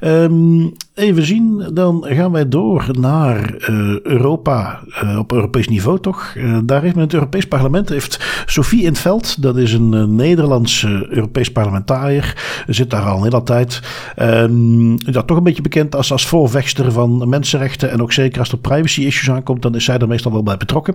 Um, 0.00 0.72
even 0.94 1.26
zien, 1.26 1.70
dan 1.72 2.04
gaan 2.08 2.32
wij 2.32 2.48
door 2.48 2.85
naar 2.92 3.54
uh, 3.70 4.00
Europa, 4.00 4.80
op 5.18 5.32
Europees 5.32 5.68
niveau 5.68 6.00
toch. 6.00 6.36
daar 6.64 6.82
heeft 6.82 6.94
men 6.94 7.04
het 7.04 7.14
Europees 7.14 7.48
Parlement, 7.48 7.88
heeft 7.88 8.42
Sophie 8.46 8.82
in 8.82 8.96
veld, 8.96 9.42
dat 9.42 9.56
is 9.56 9.72
een 9.72 10.14
Nederlandse 10.16 11.06
Europees 11.10 11.52
parlementariër, 11.52 12.64
zit 12.66 12.90
daar 12.90 13.02
al 13.02 13.16
een 13.16 13.22
hele 13.22 13.42
tijd. 13.42 13.80
Um, 14.22 14.96
dat 15.12 15.26
toch 15.26 15.36
een 15.36 15.42
beetje 15.42 15.62
bekend 15.62 15.94
als 15.96 16.12
als 16.12 16.26
voorvechter 16.26 16.92
van 16.92 17.28
mensenrechten 17.28 17.90
en 17.90 18.02
ook 18.02 18.12
zeker 18.12 18.38
als 18.38 18.52
er 18.52 18.58
privacy 18.58 19.00
issues 19.00 19.30
aankomt, 19.30 19.62
dan 19.62 19.74
is 19.74 19.84
zij 19.84 19.98
er 19.98 20.08
meestal 20.08 20.32
wel 20.32 20.42
bij 20.42 20.56
betrokken. 20.56 20.94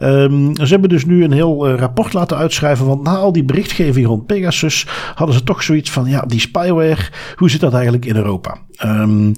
Um, 0.00 0.56
ze 0.56 0.66
hebben 0.66 0.88
dus 0.88 1.04
nu 1.04 1.24
een 1.24 1.32
heel 1.32 1.70
rapport 1.70 2.12
laten 2.12 2.36
uitschrijven, 2.36 2.86
want 2.86 3.02
na 3.02 3.16
al 3.16 3.32
die 3.32 3.44
berichtgeving 3.44 4.06
rond 4.06 4.26
Pegasus 4.26 4.86
hadden 5.14 5.36
ze 5.36 5.42
toch 5.42 5.62
zoiets 5.62 5.90
van, 5.90 6.06
ja, 6.06 6.20
die 6.20 6.40
spyware, 6.40 7.08
hoe 7.36 7.50
zit 7.50 7.60
dat 7.60 7.72
eigenlijk 7.72 8.04
in 8.04 8.16
Europa? 8.16 8.56
Um, 8.84 9.32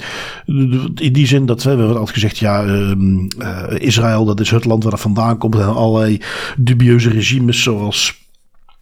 in 0.94 1.12
die 1.12 1.26
zin 1.26 1.46
dat 1.46 1.62
we, 1.62 1.68
hebben 1.68 1.88
altijd 1.88 2.10
gezegd, 2.10 2.38
ja, 2.38 2.64
um, 2.64 3.28
uh, 3.38 3.64
Israël, 3.78 4.24
dat 4.24 4.40
is 4.40 4.50
het 4.50 4.64
land 4.64 4.82
waar 4.82 4.92
dat 4.92 5.00
vandaan 5.00 5.38
komt 5.38 5.54
en 5.54 5.74
allerlei 5.74 6.20
dubieuze 6.56 7.10
regimes 7.10 7.62
zoals 7.62 8.26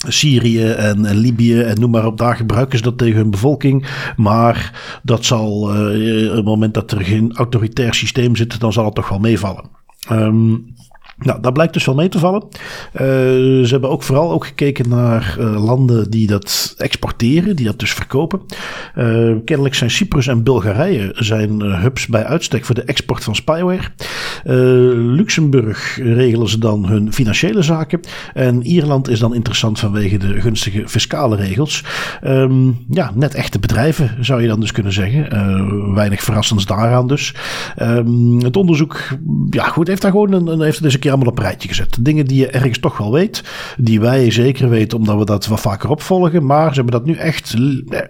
Syrië 0.08 0.68
en, 0.68 1.14
Libië 1.14 1.60
en 1.60 1.80
noem 1.80 1.90
maar 1.90 2.06
op, 2.06 2.18
daar 2.18 2.36
gebruiken 2.36 2.78
ze 2.78 2.84
dat 2.84 2.98
tegen 2.98 3.16
hun 3.16 3.30
bevolking. 3.30 3.86
Maar 4.16 4.72
dat 5.02 5.24
zal, 5.24 5.74
uh, 5.74 6.30
op 6.30 6.36
het 6.36 6.44
moment 6.44 6.74
dat 6.74 6.90
er 6.90 7.04
geen 7.04 7.36
autoritair 7.36 7.94
systeem 7.94 8.36
zit, 8.36 8.60
dan 8.60 8.72
zal 8.72 8.84
het 8.84 8.94
toch 8.94 9.08
wel 9.08 9.18
meevallen. 9.18 9.64
Um, 10.10 10.74
nou, 11.18 11.40
dat 11.40 11.52
blijkt 11.52 11.72
dus 11.72 11.84
wel 11.84 11.94
mee 11.94 12.08
te 12.08 12.18
vallen. 12.18 12.42
Uh, 12.42 13.00
ze 13.64 13.68
hebben 13.68 13.90
ook 13.90 14.02
vooral 14.02 14.32
ook 14.32 14.46
gekeken 14.46 14.88
naar 14.88 15.36
uh, 15.40 15.64
landen 15.64 16.10
die 16.10 16.26
dat 16.26 16.74
exporteren, 16.76 17.56
die 17.56 17.66
dat 17.66 17.78
dus 17.78 17.92
verkopen. 17.92 18.40
Uh, 18.96 19.36
kennelijk 19.44 19.74
zijn 19.74 19.90
Cyprus 19.90 20.26
en 20.26 20.42
Bulgarije 20.42 21.10
zijn 21.14 21.60
hubs 21.60 22.06
bij 22.06 22.24
uitstek 22.24 22.64
voor 22.64 22.74
de 22.74 22.82
export 22.82 23.24
van 23.24 23.34
spyware. 23.34 23.82
Luxemburg 24.94 25.98
regelen 26.02 26.48
ze 26.48 26.58
dan 26.58 26.86
hun 26.86 27.12
financiële 27.12 27.62
zaken. 27.62 28.00
En 28.34 28.66
Ierland 28.66 29.08
is 29.08 29.18
dan 29.18 29.34
interessant 29.34 29.78
vanwege 29.78 30.16
de 30.16 30.40
gunstige 30.40 30.88
fiscale 30.88 31.36
regels. 31.36 31.84
Um, 32.24 32.84
ja, 32.90 33.10
net 33.14 33.34
echte 33.34 33.58
bedrijven 33.58 34.16
zou 34.20 34.42
je 34.42 34.48
dan 34.48 34.60
dus 34.60 34.72
kunnen 34.72 34.92
zeggen. 34.92 35.94
weinig 35.94 36.22
verrassends 36.22 36.66
daaraan 36.66 37.06
dus. 37.06 37.34
Um, 37.82 38.40
het 38.44 38.56
onderzoek, 38.56 39.00
ja 39.50 39.64
goed, 39.64 39.88
heeft 39.88 40.02
daar 40.02 40.10
gewoon 40.10 40.32
een, 40.32 40.46
een 40.46 40.60
heeft 40.60 40.82
dus 40.82 40.94
een 40.94 41.00
allemaal 41.08 41.28
op 41.28 41.38
rijtje 41.38 41.68
gezet. 41.68 41.96
Dingen 42.00 42.26
die 42.26 42.38
je 42.38 42.48
ergens 42.48 42.78
toch 42.78 42.98
wel 42.98 43.12
weet, 43.12 43.44
die 43.78 44.00
wij 44.00 44.30
zeker 44.30 44.68
weten 44.68 44.98
omdat 44.98 45.18
we 45.18 45.24
dat 45.24 45.46
wat 45.46 45.60
vaker 45.60 45.90
opvolgen, 45.90 46.46
maar 46.46 46.68
ze 46.68 46.74
hebben 46.74 46.92
dat 46.92 47.04
nu 47.04 47.14
echt 47.14 47.54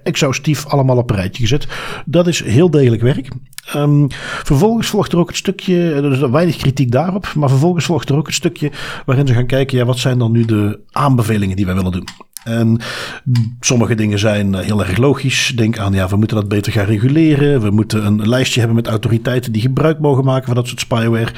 exhaustief 0.03 0.67
allemaal 0.67 0.97
op 0.97 1.11
een 1.11 1.17
rijtje 1.17 1.43
gezet. 1.43 1.67
Dat 2.05 2.27
is 2.27 2.45
heel 2.45 2.71
degelijk 2.71 3.03
werk. 3.03 3.29
Um, 3.77 4.07
vervolgens 4.45 4.89
volgt 4.89 5.13
er 5.13 5.19
ook 5.19 5.29
het 5.29 5.37
stukje, 5.37 5.93
er 5.93 6.13
is 6.13 6.19
weinig 6.19 6.57
kritiek 6.57 6.91
daarop, 6.91 7.33
maar 7.35 7.49
vervolgens 7.49 7.85
volgt 7.85 8.09
er 8.09 8.17
ook 8.17 8.27
het 8.27 8.35
stukje 8.35 8.71
waarin 9.07 9.27
ze 9.27 9.35
gaan 9.35 9.47
kijken, 9.47 9.79
ja, 9.79 9.85
wat 9.85 9.99
zijn 9.99 10.19
dan 10.19 10.33
nu 10.33 10.45
de 10.45 10.81
aanbevelingen 10.93 11.57
die 11.57 11.67
wij 11.67 11.75
willen 11.75 11.93
doen. 11.93 12.09
En 12.47 12.79
sommige 13.61 13.95
dingen 13.95 14.19
zijn 14.19 14.55
eh, 14.55 14.65
heel 14.65 14.85
erg 14.85 14.97
logisch. 14.97 15.53
Denk 15.57 15.79
aan, 15.79 15.93
ja, 15.93 16.09
we 16.09 16.17
moeten 16.17 16.37
dat 16.37 16.49
beter 16.49 16.73
gaan 16.73 16.87
reguleren. 16.87 17.61
We 17.61 17.71
moeten 17.71 18.07
een 18.07 18.29
lijstje 18.29 18.59
hebben 18.59 18.77
met 18.77 18.87
autoriteiten 18.87 19.53
die 19.53 19.63
gebruik 19.63 19.99
mogen 19.99 20.25
maken 20.25 20.47
van 20.47 20.55
dat 20.55 20.67
soort 20.67 20.81
spyware. 20.81 21.29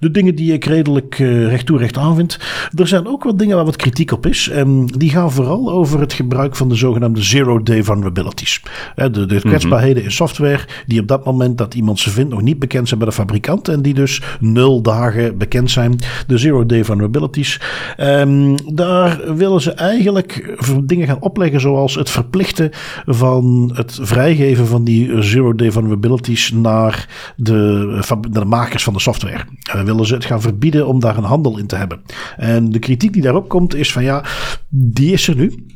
De 0.00 0.10
dingen 0.10 0.34
die 0.34 0.52
ik 0.52 0.64
redelijk 0.64 1.18
uh, 1.18 1.48
recht 1.48 1.66
toe 1.66 1.78
recht 1.78 1.96
aan 1.96 2.16
vind. 2.16 2.38
Er 2.74 2.88
zijn 2.88 3.06
ook 3.06 3.24
wat 3.24 3.38
dingen 3.38 3.56
waar 3.56 3.64
wat 3.64 3.76
kritiek 3.76 4.12
op 4.12 4.26
is. 4.26 4.48
En 4.48 4.86
die 4.86 5.10
gaan 5.10 5.32
vooral 5.32 5.70
over 5.70 6.00
het 6.00 6.12
gebruik 6.12 6.56
van 6.56 6.68
de 6.68 6.74
zogenaamde 6.74 7.22
zero-day 7.22 7.84
vulnerabilities. 7.84 8.62
De, 8.94 9.10
de 9.10 9.26
mhm. 9.26 9.48
kwetsbaarheden 9.48 10.02
in 10.02 10.12
software 10.12 10.64
die 10.86 11.00
op 11.00 11.08
dat 11.08 11.24
moment 11.24 11.58
dat 11.58 11.74
iemand 11.74 12.00
ze 12.00 12.10
vindt 12.10 12.30
nog 12.30 12.42
niet 12.42 12.58
bekend 12.58 12.88
zijn 12.88 13.00
bij 13.00 13.08
de 13.08 13.14
fabrikant. 13.14 13.68
En 13.68 13.82
die 13.82 13.94
dus 13.94 14.22
nul 14.40 14.82
dagen 14.82 15.38
bekend 15.38 15.70
zijn. 15.70 15.98
De 16.26 16.38
zero-day 16.38 16.84
vulnerabilities. 16.84 17.60
Um, 18.00 18.74
daar 18.74 19.34
willen 19.36 19.60
ze 19.60 19.72
eigenlijk 19.72 20.54
dingen 20.84 21.06
gaan 21.06 21.20
opleggen 21.20 21.60
zoals 21.60 21.94
het 21.94 22.10
verplichten 22.10 22.70
van 23.06 23.70
het 23.74 23.98
vrijgeven 24.02 24.66
van 24.66 24.84
die 24.84 25.22
zero-day 25.22 25.72
vulnerabilities 25.72 26.52
naar 26.52 27.08
de, 27.36 28.00
de 28.30 28.44
makers 28.44 28.84
van 28.84 28.92
de 28.92 29.00
software. 29.00 29.44
Uh, 29.74 29.82
willen 29.82 30.06
ze 30.06 30.14
het 30.14 30.24
gaan 30.24 30.40
verbieden 30.40 30.86
om 30.86 31.00
daar 31.00 31.16
een 31.16 31.24
handel 31.24 31.58
in 31.58 31.66
te 31.66 31.76
hebben. 31.76 32.00
En 32.36 32.70
de 32.70 32.78
kritiek 32.78 33.12
die 33.12 33.22
daarop 33.22 33.48
komt 33.48 33.74
is 33.74 33.92
van 33.92 34.04
ja, 34.04 34.24
die 34.68 35.12
is 35.12 35.28
er 35.28 35.36
nu. 35.36 35.75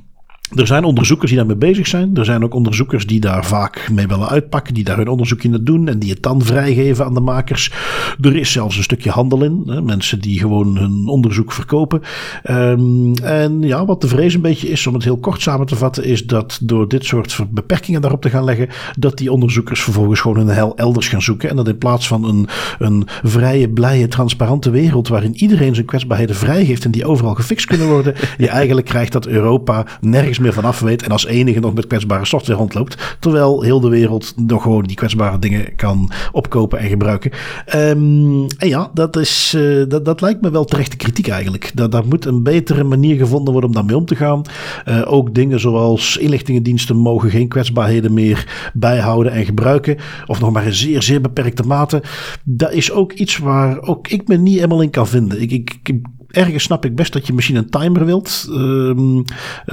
Er 0.55 0.67
zijn 0.67 0.85
onderzoekers 0.85 1.31
die 1.31 1.39
daarmee 1.39 1.57
bezig 1.57 1.87
zijn. 1.87 2.17
Er 2.17 2.25
zijn 2.25 2.45
ook 2.45 2.55
onderzoekers 2.55 3.07
die 3.07 3.21
daar 3.21 3.45
vaak 3.45 3.89
mee 3.93 4.07
willen 4.07 4.29
uitpakken, 4.29 4.75
die 4.75 4.85
daar 4.85 4.97
hun 4.97 5.09
onderzoekje 5.09 5.49
naar 5.49 5.65
doen 5.65 5.89
en 5.89 5.99
die 5.99 6.11
het 6.11 6.23
dan 6.23 6.43
vrijgeven 6.43 7.05
aan 7.05 7.15
de 7.15 7.21
makers. 7.21 7.73
Er 8.21 8.37
is 8.37 8.53
zelfs 8.53 8.77
een 8.77 8.83
stukje 8.83 9.11
handel 9.11 9.43
in. 9.43 9.63
Hè, 9.67 9.83
mensen 9.83 10.21
die 10.21 10.39
gewoon 10.39 10.77
hun 10.77 11.09
onderzoek 11.09 11.53
verkopen. 11.53 12.03
Um, 12.51 13.15
en 13.15 13.63
ja, 13.63 13.85
wat 13.85 14.01
de 14.01 14.09
vrees 14.09 14.35
een 14.35 14.41
beetje 14.41 14.69
is, 14.69 14.87
om 14.87 14.95
het 14.95 15.05
heel 15.05 15.19
kort 15.19 15.41
samen 15.41 15.67
te 15.67 15.77
vatten, 15.77 16.05
is 16.05 16.27
dat 16.27 16.59
door 16.63 16.89
dit 16.89 17.05
soort 17.05 17.39
beperkingen 17.51 18.01
daarop 18.01 18.23
te 18.23 18.31
gaan 18.31 18.45
leggen, 18.45 18.69
dat 18.99 19.19
die 19.19 19.33
onderzoekers 19.33 19.83
vervolgens 19.83 20.21
gewoon 20.21 20.39
een 20.39 20.49
hel 20.49 20.77
elders 20.77 21.09
gaan 21.09 21.23
zoeken. 21.23 21.51
En 21.51 21.57
dat 21.57 21.69
in 21.69 21.79
plaats 21.79 22.07
van 22.07 22.25
een, 22.25 22.49
een 22.79 23.07
vrije, 23.23 23.69
blije, 23.69 24.09
transparante 24.09 24.71
wereld 24.71 25.09
waarin 25.09 25.37
iedereen 25.37 25.75
zijn 25.75 25.87
kwetsbaarheden 25.87 26.37
vrijgeeft 26.37 26.85
en 26.85 26.91
die 26.91 27.07
overal 27.07 27.35
gefixt 27.35 27.67
kunnen 27.67 27.89
worden, 27.89 28.15
je 28.39 28.49
eigenlijk 28.49 28.87
krijgt 28.87 29.13
dat 29.13 29.27
Europa 29.27 29.87
nergens 30.01 30.39
meer 30.41 30.53
vanaf 30.53 30.81
weet 30.81 31.03
en 31.03 31.11
als 31.11 31.27
enige 31.27 31.61
nog 31.61 31.75
met 31.75 31.87
kwetsbare 31.87 32.25
software 32.25 32.59
rondloopt. 32.59 33.17
Terwijl 33.21 33.63
heel 33.63 33.81
de 33.81 33.89
wereld 33.89 34.33
nog 34.37 34.63
gewoon 34.63 34.83
die 34.83 34.97
kwetsbare 34.97 35.39
dingen 35.39 35.77
kan 35.77 36.11
opkopen 36.33 36.79
en 36.79 36.89
gebruiken. 36.89 37.31
Um, 37.75 38.47
en 38.59 38.69
ja, 38.69 38.91
dat, 38.95 39.17
is, 39.17 39.55
uh, 39.57 39.85
dat, 39.89 40.05
dat 40.05 40.21
lijkt 40.21 40.41
me 40.41 40.51
wel 40.51 40.65
terechte 40.65 40.97
kritiek 40.97 41.29
eigenlijk. 41.29 41.71
Dat, 41.75 41.93
daar 41.93 42.07
moet 42.07 42.25
een 42.25 42.43
betere 42.43 42.85
manier 42.85 43.17
gevonden 43.17 43.53
worden 43.53 43.71
om 43.71 43.77
daarmee 43.77 43.97
om 43.97 44.05
te 44.05 44.17
gaan. 44.17 44.43
Uh, 44.89 45.13
ook 45.13 45.35
dingen 45.35 45.61
zoals 45.61 46.17
inlichtingendiensten 46.17 46.97
mogen 46.97 47.31
geen 47.31 47.49
kwetsbaarheden 47.49 48.15
meer 48.15 48.71
bijhouden 48.75 49.33
en 49.33 49.45
gebruiken. 49.45 49.97
Of 50.27 50.41
nog 50.41 50.53
maar 50.53 50.67
in 50.67 50.75
zeer, 50.75 51.03
zeer 51.03 51.21
beperkte 51.21 51.63
mate. 51.63 52.03
Dat 52.45 52.73
is 52.73 52.93
ook 52.93 53.13
iets 53.13 53.39
waar 53.39 53.83
ook 53.83 54.09
ik 54.09 54.29
me 54.29 54.37
niet 54.37 54.55
helemaal 54.55 54.83
in 54.83 54.91
kan 54.91 55.09
vinden. 55.09 55.43
Ik, 55.43 55.53
ik 55.53 56.01
ergens 56.31 56.65
snap 56.65 56.85
ik 56.85 56.95
best 56.95 57.13
dat 57.13 57.27
je 57.27 57.33
misschien 57.33 57.57
een 57.57 57.71
timer 57.71 58.05
wilt. 58.05 58.47
Um, 58.51 59.25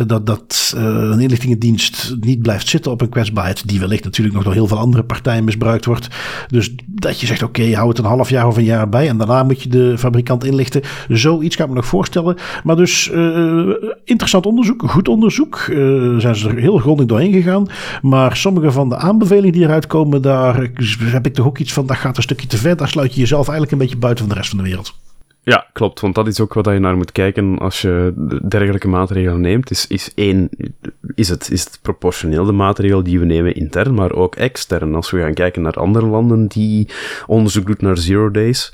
dat 0.06 0.26
dat 0.26 0.74
uh, 0.78 0.84
een 0.84 1.20
inlichtingendienst 1.20 2.15
niet 2.20 2.41
blijft 2.41 2.67
zitten 2.67 2.91
op 2.91 3.02
een 3.02 3.10
kwetsbaarheid. 3.10 3.67
Die 3.67 3.80
wellicht 3.80 4.04
natuurlijk 4.04 4.36
nog 4.36 4.43
door 4.43 4.54
heel 4.54 4.67
veel 4.67 4.78
andere 4.78 5.04
partijen 5.04 5.43
misbruikt 5.43 5.86
wordt. 5.86 6.08
Dus 6.48 6.76
dat 6.86 7.20
je 7.20 7.26
zegt: 7.26 7.43
oké, 7.43 7.76
hou 7.76 7.89
het 7.89 7.98
een 7.98 8.06
half 8.06 8.30
jaar 8.30 8.48
of 8.48 8.58
een 8.58 8.63
jaar 8.63 8.89
bij. 8.89 9.08
En 9.08 9.17
daarna 9.17 9.43
moet 9.43 9.62
je 9.62 9.70
de 9.70 9.98
fabrikant 9.98 10.43
inlichten. 10.43 10.82
Zoiets 11.08 11.56
kan 11.56 11.65
ik 11.65 11.72
me 11.72 11.78
nog 11.78 11.88
voorstellen. 11.88 12.36
Maar 12.63 12.76
dus 12.76 13.10
uh, 13.13 13.74
interessant 14.04 14.46
onderzoek, 14.46 14.84
goed 14.89 15.08
onderzoek. 15.08 15.67
Uh, 15.70 16.17
zijn 16.17 16.36
ze 16.36 16.50
er 16.50 16.58
heel 16.58 16.78
grondig 16.78 17.06
doorheen 17.06 17.34
gegaan. 17.34 17.67
Maar 18.02 18.36
sommige 18.36 18.72
van 18.72 18.89
de 18.89 18.98
aanbevelingen 18.98 19.54
die 19.54 19.63
eruit 19.63 19.88
komen, 19.88 20.22
daar 20.22 20.70
heb 21.04 21.26
ik 21.26 21.34
toch 21.34 21.46
ook 21.46 21.58
iets 21.58 21.74
van: 21.74 21.86
dat 21.86 21.98
gaat 21.98 22.17
een 22.17 22.24
stukje 22.24 22.48
te 22.48 22.58
ver. 22.58 22.78
Daar 22.78 22.88
sluit 22.88 23.13
je 23.13 23.20
jezelf 23.20 23.48
eigenlijk 23.48 23.72
een 23.72 23.78
beetje 23.78 23.98
buiten 23.98 24.26
van 24.26 24.34
de 24.34 24.39
rest 24.39 24.50
van 24.50 24.63
de 24.63 24.70
wereld. 24.70 24.93
Ja, 25.47 25.67
klopt. 25.73 25.99
Want 25.99 26.15
dat 26.15 26.27
is 26.27 26.39
ook 26.39 26.53
wat 26.53 26.65
je 26.65 26.79
naar 26.79 26.97
moet 26.97 27.12
kijken 27.12 27.57
als 27.57 27.81
je 27.81 28.13
dergelijke 28.47 28.88
maatregelen 28.88 29.41
neemt. 29.41 29.71
Is, 29.71 29.88
is 29.88 30.13
één, 30.15 30.49
is 31.15 31.29
het, 31.29 31.51
is 31.51 31.63
het 31.63 31.79
proportioneel 31.81 32.45
de 32.45 32.51
maatregel 32.51 33.03
die 33.03 33.19
we 33.19 33.25
nemen 33.25 33.55
intern, 33.55 33.93
maar 33.93 34.12
ook 34.12 34.36
extern. 34.36 34.95
Als 34.95 35.12
we 35.12 35.19
gaan 35.19 35.33
kijken 35.33 35.62
naar 35.62 35.73
andere 35.73 36.05
landen 36.05 36.47
die 36.47 36.89
onderzoek 37.27 37.65
doen 37.65 37.75
naar 37.79 37.97
zero 37.97 38.31
days. 38.31 38.73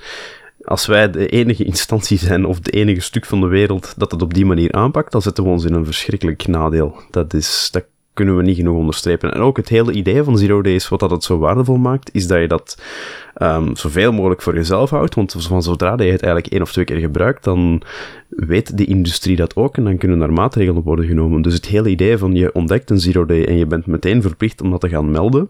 Als 0.64 0.86
wij 0.86 1.12
de 1.12 1.28
enige 1.28 1.64
instantie 1.64 2.18
zijn 2.18 2.46
of 2.46 2.60
de 2.60 2.72
enige 2.72 3.02
stuk 3.02 3.26
van 3.26 3.42
de 3.42 3.48
wereld 3.48 3.94
dat 3.98 4.12
het 4.12 4.22
op 4.22 4.34
die 4.34 4.46
manier 4.46 4.72
aanpakt, 4.72 5.12
dan 5.12 5.22
zetten 5.22 5.44
we 5.44 5.50
ons 5.50 5.66
in 5.66 5.74
een 5.74 5.86
verschrikkelijk 5.86 6.48
nadeel. 6.48 6.96
Dat 7.12 7.34
is, 7.34 7.70
dat 7.72 7.86
kunnen 8.14 8.38
we 8.38 8.44
niet 8.44 8.56
genoeg 8.56 8.78
onderstrepen. 8.78 9.34
En 9.34 9.42
ook 9.42 9.58
het 9.58 9.70
hele 9.70 9.92
idee 9.92 10.24
van 10.24 10.38
Zero 10.38 10.62
Days, 10.62 10.90
wat 10.90 11.00
dat 11.00 11.12
het 11.12 11.24
zo 11.24 11.38
waardevol 11.38 11.78
maakt, 11.78 12.10
is 12.14 12.28
dat 12.28 12.40
je 12.40 12.48
dat 12.48 12.82
um, 13.42 13.76
zoveel 13.76 14.12
mogelijk 14.12 14.42
voor 14.42 14.56
jezelf 14.56 14.90
houdt. 14.90 15.16
Want 15.16 15.36
van 15.40 15.64
zodra 15.64 15.92
je 15.92 16.12
het 16.12 16.24
eigenlijk 16.24 16.48
één 16.48 16.62
of 16.62 16.72
twee 16.72 16.86
keer 16.86 17.00
gebruikt, 17.00 17.44
dan 17.44 17.82
weet 18.30 18.78
de 18.78 18.86
industrie 18.86 19.36
dat 19.36 19.56
ook 19.56 19.78
en 19.78 19.84
dan 19.84 19.98
kunnen 19.98 20.22
er 20.22 20.34
maatregelen 20.34 20.84
worden 20.84 21.06
genomen. 21.06 21.42
Dus 21.42 21.54
het 21.54 21.66
hele 21.66 21.90
idee 21.90 22.18
van 22.18 22.36
je 22.36 22.54
ontdekt 22.54 22.90
een 22.90 23.00
Zero 23.00 23.26
Day 23.26 23.46
en 23.46 23.58
je 23.58 23.66
bent 23.66 23.86
meteen 23.86 24.22
verplicht 24.22 24.62
om 24.62 24.72
dat 24.72 24.82
te 24.82 24.90
gaan 24.90 25.12
melden, 25.12 25.50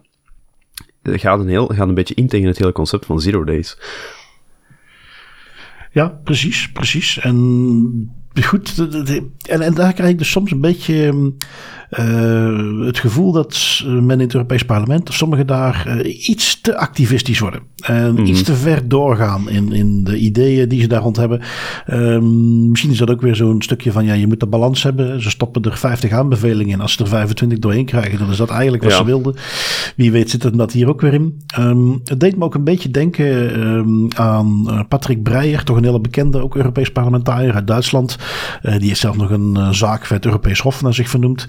gaat 1.04 1.40
een, 1.40 1.48
heel, 1.48 1.68
gaat 1.68 1.88
een 1.88 1.94
beetje 1.94 2.16
in 2.16 2.28
tegen 2.28 2.48
het 2.48 2.58
hele 2.58 2.72
concept 2.72 3.06
van 3.06 3.20
Zero 3.20 3.44
Days. 3.44 3.78
Ja, 5.92 6.08
precies, 6.24 6.72
precies. 6.72 7.20
En 7.20 8.23
goed, 8.42 8.88
en, 9.50 9.62
en 9.62 9.74
daar 9.74 9.94
krijg 9.94 10.12
ik 10.12 10.18
dus 10.18 10.32
soms 10.32 10.52
een 10.52 10.62
beetje 10.62 11.14
uh, 12.00 12.86
het 12.86 13.00
gevoel 13.00 13.32
dat 13.32 13.84
men 13.86 14.12
in 14.12 14.20
het 14.20 14.34
Europees 14.34 14.66
Parlement, 14.66 15.10
of 15.10 15.16
sommigen 15.16 15.48
daar 15.48 15.86
uh, 15.88 16.28
iets 16.28 16.62
te 16.62 16.78
activistisch 16.78 17.40
worden. 17.40 17.62
En 17.84 18.12
mm. 18.12 18.26
iets 18.26 18.44
te 18.44 18.56
ver 18.56 18.88
doorgaan 18.88 19.50
in, 19.50 19.72
in 19.72 20.04
de 20.04 20.18
ideeën 20.18 20.70
die 20.70 20.82
ze 20.82 20.88
daar 20.88 21.02
rond 21.02 21.18
hebben. 21.18 21.42
Um, 21.92 22.70
misschien 22.70 22.92
is 22.92 22.98
dat 22.98 23.10
ook 23.10 23.22
weer 23.22 23.36
zo'n 23.36 23.62
stukje 23.62 23.92
van, 23.92 24.06
ja, 24.06 24.14
je 24.14 24.28
moet 24.28 24.40
de 24.40 24.48
balans 24.48 24.84
hebben. 24.84 25.22
Ze 25.22 25.30
stoppen 25.30 25.62
er 25.62 25.78
50 25.78 26.12
aanbevelingen 26.12 26.74
in. 26.74 26.82
Als 26.82 26.94
ze 26.94 27.04
er 27.04 27.10
25 27.10 27.60
doorheen 27.60 27.86
krijgen, 27.86 28.20
dan 28.20 28.30
is 28.30 28.38
dat 28.38 28.50
eigenlijk 28.50 28.84
wat 28.84 28.92
ja. 28.92 28.98
ze 28.98 29.06
wilden. 29.06 29.36
Wie 29.96 30.12
weet 30.12 30.30
zit 30.30 30.44
het 30.44 30.58
dat 30.58 30.72
hier 30.72 30.90
ook 30.90 31.02
weer 31.02 31.14
in. 31.14 31.42
Um, 31.60 32.02
het 32.04 32.20
deed 32.20 32.38
me 32.38 32.44
ook 32.44 32.56
een 32.56 32.64
beetje 32.64 32.92
denken 32.92 33.60
um, 33.68 34.08
aan 34.16 34.70
eh, 34.70 34.80
Patrick 34.88 35.24
Breyer, 35.24 35.64
toch 35.64 35.78
een 35.78 35.84
hele 35.84 36.02
bekende, 36.02 36.42
ook 36.42 36.56
Europees 36.56 36.92
parlementariër 36.92 37.54
uit 37.54 37.68
Duitsland. 37.68 38.18
Uh, 38.64 38.78
die 38.78 38.88
heeft 38.88 39.00
zelf 39.00 39.18
nog 39.18 39.30
een 39.30 39.56
uh, 39.58 39.70
zaak 39.70 40.06
voor 40.06 40.16
het 40.16 40.26
Europees 40.26 40.60
Hof 40.60 40.82
naar 40.82 40.94
zich 40.94 41.10
vernoemd. 41.10 41.46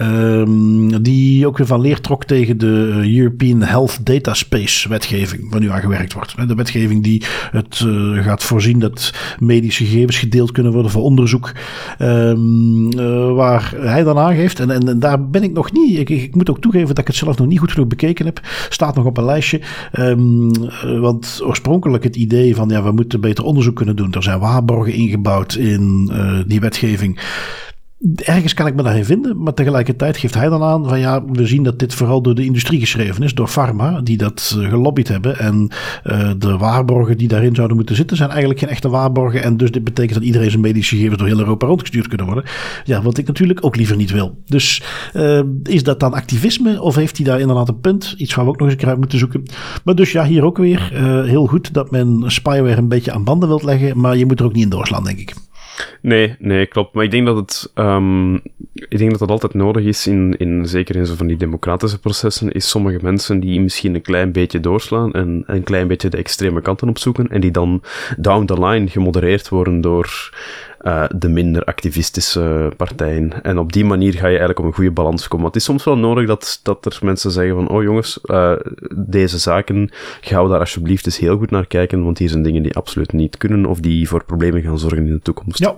Um, 0.00 1.02
die 1.02 1.46
ook 1.46 1.58
weer 1.58 1.66
van 1.66 1.80
leer 1.80 2.00
trok 2.00 2.24
tegen 2.24 2.58
de 2.58 3.02
European 3.16 3.62
Health 3.62 4.06
Data 4.06 4.34
Space 4.34 4.88
wetgeving, 4.88 5.50
waar 5.50 5.60
nu 5.60 5.70
aan 5.70 5.80
gewerkt 5.80 6.12
wordt. 6.12 6.48
De 6.48 6.54
wetgeving 6.54 7.02
die 7.02 7.24
het 7.50 7.84
gaat 8.22 8.42
voorzien 8.42 8.78
dat 8.78 9.12
medische 9.38 9.84
gegevens 9.84 10.18
gedeeld 10.18 10.52
kunnen 10.52 10.72
worden 10.72 10.90
voor 10.90 11.02
onderzoek. 11.02 11.52
Uh, 11.98 13.32
waar 13.34 13.74
hij 13.76 14.02
dan 14.02 14.18
aangeeft, 14.18 14.60
en, 14.60 14.70
en, 14.70 14.88
en, 14.88 14.98
daar 14.98 15.28
ben 15.28 15.42
ik 15.42 15.52
nog 15.52 15.72
niet, 15.72 15.98
ik, 15.98 16.08
ik, 16.08 16.34
moet 16.34 16.50
ook 16.50 16.60
toegeven 16.60 16.88
dat 16.88 16.98
ik 16.98 17.06
het 17.06 17.16
zelf 17.16 17.38
nog 17.38 17.46
niet 17.46 17.58
goed 17.58 17.72
genoeg 17.72 17.88
bekeken 17.88 18.26
heb. 18.26 18.40
Staat 18.68 18.94
nog 18.94 19.04
op 19.04 19.16
een 19.16 19.24
lijstje. 19.24 19.60
Um, 19.98 20.50
want 21.00 21.40
oorspronkelijk 21.42 22.04
het 22.04 22.16
idee 22.16 22.54
van 22.54 22.68
ja, 22.68 22.82
we 22.82 22.92
moeten 22.92 23.20
beter 23.20 23.44
onderzoek 23.44 23.76
kunnen 23.76 23.96
doen. 23.96 24.12
Er 24.12 24.22
zijn 24.22 24.38
waarborgen 24.38 24.92
ingebouwd 24.92 25.54
in 25.54 26.10
uh, 26.16 26.38
die 26.46 26.60
wetgeving 26.60 27.20
ergens 28.14 28.54
kan 28.54 28.66
ik 28.66 28.74
me 28.74 28.82
daarin 28.82 29.04
vinden, 29.04 29.42
maar 29.42 29.54
tegelijkertijd 29.54 30.16
geeft 30.16 30.34
hij 30.34 30.48
dan 30.48 30.62
aan 30.62 30.88
van 30.88 30.98
ja, 30.98 31.24
we 31.24 31.46
zien 31.46 31.62
dat 31.62 31.78
dit 31.78 31.94
vooral 31.94 32.22
door 32.22 32.34
de 32.34 32.44
industrie 32.44 32.80
geschreven 32.80 33.22
is, 33.22 33.34
door 33.34 33.48
pharma, 33.48 34.00
die 34.00 34.16
dat 34.16 34.56
uh, 34.58 34.68
gelobbyd 34.68 35.08
hebben. 35.08 35.38
En 35.38 35.70
uh, 36.04 36.30
de 36.38 36.56
waarborgen 36.56 37.18
die 37.18 37.28
daarin 37.28 37.54
zouden 37.54 37.76
moeten 37.76 37.96
zitten, 37.96 38.16
zijn 38.16 38.30
eigenlijk 38.30 38.58
geen 38.58 38.68
echte 38.68 38.88
waarborgen. 38.88 39.42
En 39.42 39.56
dus 39.56 39.70
dit 39.70 39.84
betekent 39.84 40.14
dat 40.14 40.22
iedereen 40.22 40.50
zijn 40.50 40.62
medische 40.62 40.94
gegevens 40.94 41.18
door 41.18 41.28
heel 41.28 41.38
Europa 41.38 41.66
rondgestuurd 41.66 42.08
kunnen 42.08 42.26
worden. 42.26 42.44
Ja, 42.84 43.02
wat 43.02 43.18
ik 43.18 43.26
natuurlijk 43.26 43.64
ook 43.64 43.76
liever 43.76 43.96
niet 43.96 44.10
wil. 44.10 44.42
Dus 44.46 44.82
is 45.62 45.82
dat 45.82 46.00
dan 46.00 46.12
activisme 46.12 46.82
of 46.82 46.94
heeft 46.94 47.16
hij 47.16 47.26
daar 47.26 47.40
inderdaad 47.40 47.68
een 47.68 47.80
punt? 47.80 48.14
Iets 48.16 48.34
waar 48.34 48.44
we 48.44 48.50
ook 48.50 48.60
nog 48.60 48.70
eens 48.70 48.84
uit 48.84 48.98
moeten 48.98 49.18
zoeken. 49.18 49.42
Maar 49.84 49.94
dus 49.94 50.12
ja, 50.12 50.24
hier 50.24 50.44
ook 50.44 50.58
weer 50.58 50.90
heel 51.24 51.46
goed 51.46 51.74
dat 51.74 51.90
men 51.90 52.22
spyware 52.26 52.76
een 52.76 52.88
beetje 52.88 53.12
aan 53.12 53.24
banden 53.24 53.48
wilt 53.48 53.62
leggen, 53.62 54.00
maar 54.00 54.16
je 54.16 54.26
moet 54.26 54.40
er 54.40 54.46
ook 54.46 54.52
niet 54.52 54.64
in 54.64 54.70
doorslaan, 54.70 55.04
denk 55.04 55.18
ik. 55.18 55.34
Nee, 56.00 56.34
nee, 56.38 56.66
klopt. 56.66 56.94
Maar 56.94 57.04
ik 57.04 57.10
denk 57.10 57.26
dat 57.26 57.36
het, 57.36 57.72
um, 57.74 58.34
ik 58.72 58.98
denk 58.98 59.10
dat 59.10 59.18
dat 59.18 59.30
altijd 59.30 59.54
nodig 59.54 59.84
is, 59.84 60.06
in, 60.06 60.34
in, 60.38 60.66
zeker 60.66 60.96
in 60.96 61.06
zo 61.06 61.14
van 61.14 61.26
die 61.26 61.36
democratische 61.36 62.00
processen, 62.00 62.52
is 62.52 62.68
sommige 62.68 62.98
mensen 63.02 63.40
die 63.40 63.60
misschien 63.60 63.94
een 63.94 64.02
klein 64.02 64.32
beetje 64.32 64.60
doorslaan 64.60 65.12
en 65.12 65.42
een 65.46 65.62
klein 65.62 65.88
beetje 65.88 66.08
de 66.08 66.16
extreme 66.16 66.60
kanten 66.60 66.88
opzoeken 66.88 67.28
en 67.28 67.40
die 67.40 67.50
dan 67.50 67.82
down 68.16 68.44
the 68.44 68.66
line 68.66 68.88
gemodereerd 68.88 69.48
worden 69.48 69.80
door 69.80 70.34
uh, 70.82 71.04
de 71.16 71.28
minder 71.28 71.64
activistische 71.64 72.72
partijen. 72.76 73.42
En 73.42 73.58
op 73.58 73.72
die 73.72 73.84
manier 73.84 74.12
ga 74.12 74.18
je 74.18 74.28
eigenlijk 74.28 74.58
op 74.58 74.64
een 74.64 74.72
goede 74.72 74.90
balans 74.90 75.28
komen. 75.28 75.46
Het 75.46 75.56
is 75.56 75.64
soms 75.64 75.84
wel 75.84 75.98
nodig 75.98 76.26
dat, 76.26 76.60
dat 76.62 76.84
er 76.84 76.98
mensen 77.02 77.30
zeggen 77.30 77.54
van, 77.54 77.68
oh 77.68 77.82
jongens, 77.82 78.18
uh, 78.24 78.52
deze 78.96 79.38
zaken, 79.38 79.90
gaan 80.20 80.48
daar 80.48 80.60
alsjeblieft 80.60 81.06
eens 81.06 81.18
heel 81.18 81.36
goed 81.36 81.50
naar 81.50 81.66
kijken, 81.66 82.04
want 82.04 82.18
hier 82.18 82.28
zijn 82.28 82.42
dingen 82.42 82.62
die 82.62 82.74
absoluut 82.74 83.12
niet 83.12 83.36
kunnen 83.36 83.66
of 83.66 83.80
die 83.80 84.08
voor 84.08 84.24
problemen 84.24 84.62
gaan 84.62 84.78
zorgen 84.78 85.06
in 85.06 85.12
de 85.12 85.20
toekomst. 85.20 85.58
Ja, 85.58 85.74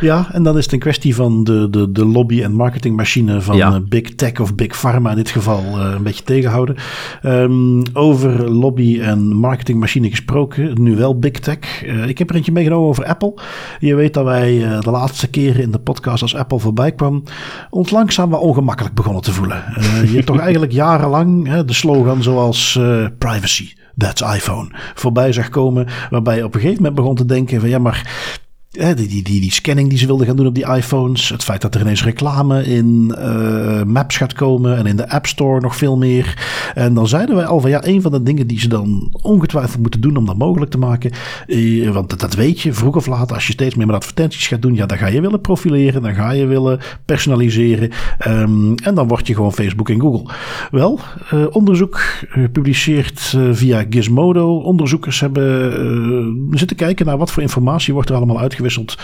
ja, 0.00 0.28
en 0.32 0.42
dan 0.42 0.56
is 0.56 0.64
het 0.64 0.72
een 0.72 0.78
kwestie 0.78 1.14
van 1.14 1.44
de, 1.44 1.70
de, 1.70 1.92
de 1.92 2.04
lobby- 2.04 2.42
en 2.42 2.52
marketingmachine 2.52 3.40
van 3.40 3.56
ja. 3.56 3.70
uh, 3.70 3.76
Big 3.88 4.14
Tech 4.14 4.40
of 4.40 4.54
Big 4.54 4.76
Pharma 4.76 5.10
in 5.10 5.16
dit 5.16 5.30
geval 5.30 5.62
uh, 5.62 5.92
een 5.94 6.02
beetje 6.02 6.24
tegenhouden. 6.24 6.76
Um, 7.22 7.82
over 7.92 8.50
lobby- 8.50 9.00
en 9.00 9.36
marketingmachine 9.36 10.10
gesproken, 10.10 10.82
nu 10.82 10.96
wel 10.96 11.18
Big 11.18 11.32
Tech. 11.32 11.84
Uh, 11.84 12.08
ik 12.08 12.18
heb 12.18 12.30
er 12.30 12.36
eentje 12.36 12.52
meegenomen 12.52 12.88
over 12.88 13.04
Apple. 13.04 13.34
Je 13.78 13.94
weet 13.94 14.14
dat 14.14 14.24
wij 14.24 14.80
de 14.80 14.90
laatste 14.90 15.28
keren 15.28 15.62
in 15.62 15.70
de 15.70 15.78
podcast 15.78 16.22
als 16.22 16.34
Apple 16.34 16.58
voorbij 16.58 16.92
kwam, 16.92 17.22
ons 17.70 17.90
langzaam 17.90 18.30
wel 18.30 18.40
ongemakkelijk 18.40 18.94
begonnen 18.94 19.22
te 19.22 19.32
voelen. 19.32 19.64
je 20.04 20.14
hebt 20.14 20.26
toch 20.26 20.40
eigenlijk 20.48 20.72
jarenlang 20.72 21.60
de 21.60 21.72
slogan 21.72 22.22
zoals 22.22 22.80
privacy, 23.18 23.72
that's 23.96 24.20
iPhone, 24.20 24.70
voorbij 24.94 25.32
zag 25.32 25.48
komen, 25.48 25.86
waarbij 26.10 26.36
je 26.36 26.44
op 26.44 26.54
een 26.54 26.60
gegeven 26.60 26.82
moment 26.82 27.00
begon 27.00 27.14
te 27.14 27.24
denken 27.24 27.60
van 27.60 27.68
ja, 27.68 27.78
maar 27.78 28.44
die, 28.76 29.22
die, 29.22 29.22
die, 29.22 29.52
scanning 29.52 29.88
die 29.88 29.98
ze 29.98 30.06
wilden 30.06 30.26
gaan 30.26 30.36
doen 30.36 30.46
op 30.46 30.54
die 30.54 30.74
iPhones. 30.74 31.28
Het 31.28 31.44
feit 31.44 31.60
dat 31.60 31.74
er 31.74 31.80
ineens 31.80 32.04
reclame 32.04 32.64
in 32.64 33.14
uh, 33.18 33.82
Maps 33.82 34.16
gaat 34.16 34.32
komen 34.32 34.76
en 34.76 34.86
in 34.86 34.96
de 34.96 35.08
App 35.08 35.26
Store 35.26 35.60
nog 35.60 35.76
veel 35.76 35.96
meer. 35.96 36.44
En 36.74 36.94
dan 36.94 37.08
zeiden 37.08 37.36
wij 37.36 37.44
al 37.44 37.60
van 37.60 37.70
ja, 37.70 37.86
een 37.86 38.02
van 38.02 38.12
de 38.12 38.22
dingen 38.22 38.46
die 38.46 38.60
ze 38.60 38.68
dan 38.68 39.08
ongetwijfeld 39.22 39.80
moeten 39.80 40.00
doen 40.00 40.16
om 40.16 40.26
dat 40.26 40.36
mogelijk 40.36 40.70
te 40.70 40.78
maken. 40.78 41.12
Uh, 41.46 41.90
want 41.90 42.20
dat, 42.20 42.34
weet 42.34 42.60
je, 42.60 42.72
vroeg 42.72 42.96
of 42.96 43.06
laat, 43.06 43.32
als 43.32 43.46
je 43.46 43.52
steeds 43.52 43.74
meer 43.74 43.86
met 43.86 43.96
advertenties 43.96 44.46
gaat 44.46 44.62
doen, 44.62 44.74
ja, 44.74 44.86
dan 44.86 44.98
ga 44.98 45.06
je 45.06 45.20
willen 45.20 45.40
profileren, 45.40 46.02
dan 46.02 46.14
ga 46.14 46.30
je 46.30 46.46
willen 46.46 46.80
personaliseren. 47.04 47.90
Um, 48.28 48.74
en 48.74 48.94
dan 48.94 49.08
word 49.08 49.26
je 49.26 49.34
gewoon 49.34 49.52
Facebook 49.52 49.88
en 49.88 50.00
Google. 50.00 50.32
Wel, 50.70 51.00
uh, 51.34 51.44
onderzoek 51.50 52.00
gepubliceerd 52.28 53.36
via 53.52 53.84
Gizmodo. 53.90 54.56
Onderzoekers 54.56 55.20
hebben 55.20 56.48
zitten 56.50 56.76
kijken 56.76 57.06
naar 57.06 57.18
wat 57.18 57.30
voor 57.30 57.42
informatie 57.42 57.94
wordt 57.94 58.08
er 58.08 58.16
allemaal 58.16 58.40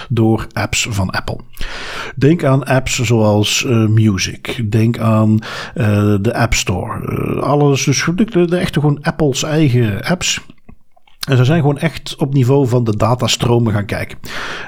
door 0.09 0.47
apps 0.53 0.87
van 0.91 1.11
Apple. 1.11 1.39
Denk 2.17 2.45
aan 2.45 2.65
apps 2.65 2.99
zoals 2.99 3.65
uh, 3.67 3.87
Music. 3.87 4.71
Denk 4.71 4.99
aan 4.99 5.39
uh, 5.75 6.15
de 6.21 6.35
App 6.35 6.55
Store. 6.55 7.01
Uh, 7.01 7.43
alles, 7.43 7.85
dus 7.85 8.09
de, 8.15 8.47
de 8.47 8.57
echte 8.57 8.81
gewoon 8.81 9.03
Apple's 9.03 9.43
eigen 9.43 10.03
apps. 10.03 10.41
En 11.29 11.37
ze 11.37 11.45
zijn 11.45 11.61
gewoon 11.61 11.79
echt 11.79 12.17
op 12.17 12.35
niveau 12.35 12.69
van 12.69 12.85
de 12.85 12.97
datastromen 12.97 13.73
gaan 13.73 13.85
kijken. 13.85 14.19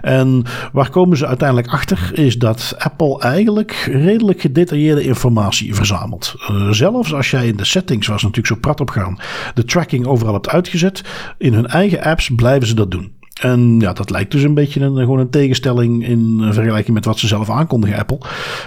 En 0.00 0.42
waar 0.72 0.90
komen 0.90 1.16
ze 1.16 1.26
uiteindelijk 1.26 1.68
achter? 1.68 2.10
Is 2.12 2.38
dat 2.38 2.74
Apple 2.78 3.20
eigenlijk 3.20 3.72
redelijk 3.92 4.40
gedetailleerde 4.40 5.02
informatie 5.02 5.74
verzamelt. 5.74 6.34
Zelfs 6.70 7.14
als 7.14 7.30
jij 7.30 7.46
in 7.46 7.56
de 7.56 7.64
settings, 7.64 8.06
ze 8.06 8.12
natuurlijk 8.12 8.46
zo 8.46 8.54
prat 8.54 8.80
op 8.80 8.90
gaan, 8.90 9.18
de 9.54 9.64
tracking 9.64 10.06
overal 10.06 10.32
hebt 10.32 10.48
uitgezet, 10.48 11.04
in 11.38 11.52
hun 11.52 11.66
eigen 11.66 12.02
apps 12.02 12.30
blijven 12.36 12.68
ze 12.68 12.74
dat 12.74 12.90
doen. 12.90 13.12
En 13.40 13.80
ja, 13.80 13.92
dat 13.92 14.10
lijkt 14.10 14.30
dus 14.30 14.42
een 14.42 14.54
beetje 14.54 14.80
een, 14.80 14.96
gewoon 14.96 15.18
een 15.18 15.30
tegenstelling 15.30 16.06
in 16.06 16.48
vergelijking 16.50 16.94
met 16.94 17.04
wat 17.04 17.18
ze 17.18 17.26
zelf 17.26 17.50
aankondigen, 17.50 17.98
Apple. 17.98 18.18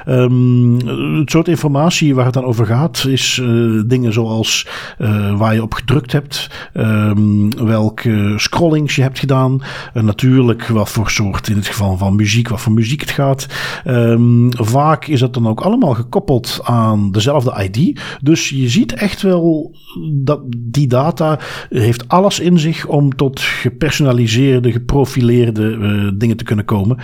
Um, 0.08 0.75
het 1.19 1.32
soort 1.32 1.47
informatie 1.47 2.15
waar 2.15 2.25
het 2.25 2.34
dan 2.34 2.43
over 2.43 2.65
gaat, 2.65 3.06
is 3.08 3.39
uh, 3.43 3.82
dingen 3.86 4.13
zoals 4.13 4.67
uh, 4.99 5.38
waar 5.38 5.53
je 5.53 5.62
op 5.62 5.73
gedrukt 5.73 6.12
hebt, 6.12 6.49
um, 6.73 7.65
welke 7.65 8.34
scrollings 8.36 8.95
je 8.95 9.01
hebt 9.01 9.19
gedaan, 9.19 9.62
natuurlijk 9.93 10.67
wat 10.67 10.89
voor 10.89 11.10
soort, 11.10 11.49
in 11.49 11.56
het 11.56 11.67
geval 11.67 11.97
van 11.97 12.15
muziek, 12.15 12.49
wat 12.49 12.62
voor 12.62 12.73
muziek 12.73 13.01
het 13.01 13.12
gaat. 13.12 13.47
Um, 13.86 14.49
vaak 14.51 15.06
is 15.06 15.19
dat 15.19 15.34
dan 15.34 15.47
ook 15.47 15.62
allemaal 15.62 15.93
gekoppeld 15.93 16.60
aan 16.63 17.12
dezelfde 17.12 17.69
ID. 17.71 18.01
Dus 18.21 18.49
je 18.49 18.69
ziet 18.69 18.93
echt 18.93 19.21
wel 19.21 19.75
dat 20.12 20.41
die 20.58 20.88
data 20.88 21.39
heeft 21.69 22.08
alles 22.08 22.39
in 22.39 22.60
zich 22.60 22.86
om 22.86 23.15
tot 23.15 23.39
gepersonaliseerde 23.39 24.56
de 24.61 24.71
geprofileerde 24.71 25.77
uh, 25.81 26.11
dingen 26.13 26.37
te 26.37 26.43
kunnen 26.43 26.65
komen. 26.65 26.97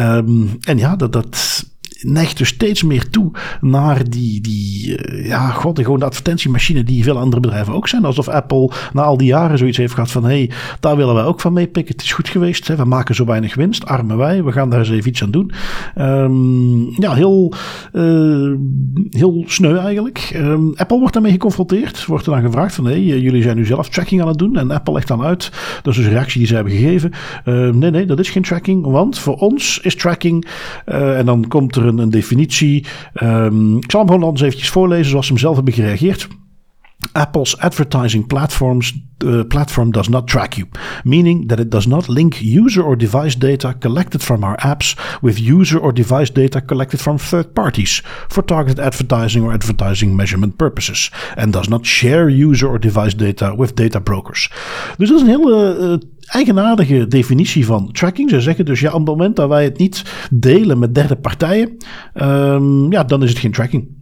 Um, 0.00 0.56
en 0.60 0.78
ja, 0.78 0.96
dat, 0.96 1.12
dat 1.12 1.64
neigt 2.02 2.46
steeds 2.46 2.82
meer 2.82 3.08
toe 3.10 3.30
naar 3.60 4.10
die, 4.10 4.40
die 4.40 4.98
uh, 4.98 5.26
ja, 5.26 5.50
god, 5.50 5.78
gewoon 5.78 5.98
de 5.98 6.04
advertentiemachine 6.04 6.84
die 6.84 7.02
veel 7.02 7.18
andere 7.18 7.40
bedrijven 7.40 7.74
ook 7.74 7.88
zijn. 7.88 8.04
Alsof 8.04 8.28
Apple 8.28 8.70
na 8.92 9.02
al 9.02 9.16
die 9.16 9.26
jaren 9.26 9.58
zoiets 9.58 9.76
heeft 9.76 9.94
gehad 9.94 10.10
van, 10.10 10.24
hé, 10.24 10.28
hey, 10.28 10.50
daar 10.80 10.96
willen 10.96 11.14
wij 11.14 11.24
ook 11.24 11.40
van 11.40 11.52
meepikken. 11.52 11.94
Het 11.94 12.04
is 12.04 12.12
goed 12.12 12.28
geweest, 12.28 12.68
hè? 12.68 12.76
we 12.76 12.84
maken 12.84 13.14
zo 13.14 13.24
weinig 13.24 13.54
winst, 13.54 13.86
armen 13.86 14.16
wij, 14.16 14.44
we 14.44 14.52
gaan 14.52 14.70
daar 14.70 14.78
eens 14.78 14.90
even 14.90 15.08
iets 15.08 15.22
aan 15.22 15.30
doen. 15.30 15.52
Um, 15.98 17.00
ja, 17.00 17.14
heel, 17.14 17.52
uh, 17.92 18.56
heel 19.10 19.44
sneu 19.46 19.76
eigenlijk. 19.76 20.32
Um, 20.36 20.72
Apple 20.76 20.98
wordt 20.98 21.12
daarmee 21.12 21.32
geconfronteerd, 21.32 22.06
wordt 22.06 22.26
er 22.26 22.32
dan 22.32 22.42
gevraagd 22.42 22.74
van, 22.74 22.84
hé, 22.84 22.92
hey, 22.92 23.18
jullie 23.18 23.42
zijn 23.42 23.56
nu 23.56 23.64
zelf 23.64 23.88
tracking 23.88 24.20
aan 24.20 24.28
het 24.28 24.38
doen. 24.38 24.56
En 24.56 24.70
Apple 24.70 24.94
legt 24.94 25.08
dan 25.08 25.22
uit, 25.22 25.50
dat 25.82 25.92
is 25.92 25.98
dus 25.98 26.06
een 26.06 26.12
reactie 26.12 26.38
die 26.38 26.46
ze 26.46 26.54
hebben 26.54 26.72
gegeven. 26.72 27.10
Uh, 27.44 27.68
nee, 27.68 27.90
nee, 27.90 28.06
dat 28.06 28.18
is 28.18 28.30
geen 28.30 28.42
tracking, 28.42 28.86
want 28.86 29.18
voor 29.18 29.34
ons 29.34 29.80
is 29.82 29.96
tracking, 29.96 30.48
en 30.84 31.26
dan 31.26 31.48
komt 31.48 31.76
er 31.76 31.91
een 31.98 32.10
definitie. 32.10 32.76
Ik 32.76 33.90
zal 33.90 34.00
hem 34.00 34.08
gewoon 34.08 34.24
eens 34.30 34.40
eventjes 34.40 34.70
voorlezen 34.70 35.10
zoals 35.10 35.26
ze 35.26 35.32
hem 35.32 35.40
zelf 35.40 35.54
hebben 35.54 35.74
gereageerd. 35.74 36.28
Apple's 37.12 37.58
advertising 37.58 38.26
platforms 38.26 39.00
uh, 39.22 39.44
platform 39.44 39.90
does 39.90 40.08
not 40.08 40.26
track 40.26 40.56
you, 40.56 40.66
meaning 41.04 41.48
that 41.48 41.60
it 41.60 41.70
does 41.70 41.86
not 41.86 42.08
link 42.08 42.40
user 42.40 42.82
or 42.82 42.96
device 42.96 43.38
data 43.38 43.74
collected 43.78 44.22
from 44.22 44.42
our 44.44 44.56
apps 44.56 44.96
with 45.20 45.38
user 45.40 45.78
or 45.78 45.92
device 45.92 46.32
data 46.32 46.60
collected 46.60 47.00
from 47.00 47.18
third 47.18 47.52
parties 47.52 48.02
for 48.28 48.44
targeted 48.44 48.84
advertising 48.84 49.44
or 49.44 49.52
advertising 49.52 50.16
measurement 50.16 50.56
purposes, 50.56 51.10
and 51.36 51.52
does 51.52 51.68
not 51.68 51.86
share 51.86 52.28
user 52.28 52.68
or 52.68 52.78
device 52.78 53.16
data 53.16 53.54
with 53.56 53.74
data 53.74 54.00
brokers. 54.00 54.50
Dus 54.96 55.08
dat 55.08 55.16
is 55.16 55.22
een 55.22 55.40
hele 55.40 55.78
uh, 55.80 56.08
eigenaardige 56.26 57.06
definitie 57.06 57.66
van 57.66 57.92
tracking. 57.92 58.30
Ze 58.30 58.40
zeggen 58.40 58.64
dus 58.64 58.80
ja, 58.80 58.88
op 58.88 58.94
het 58.98 59.08
moment 59.08 59.36
dat 59.36 59.48
wij 59.48 59.64
het 59.64 59.78
niet 59.78 60.04
delen 60.30 60.78
met 60.78 60.94
derde 60.94 61.16
partijen, 61.16 61.76
um, 62.14 62.92
ja, 62.92 63.04
dan 63.04 63.22
is 63.22 63.28
het 63.28 63.38
geen 63.38 63.52
tracking. 63.52 64.01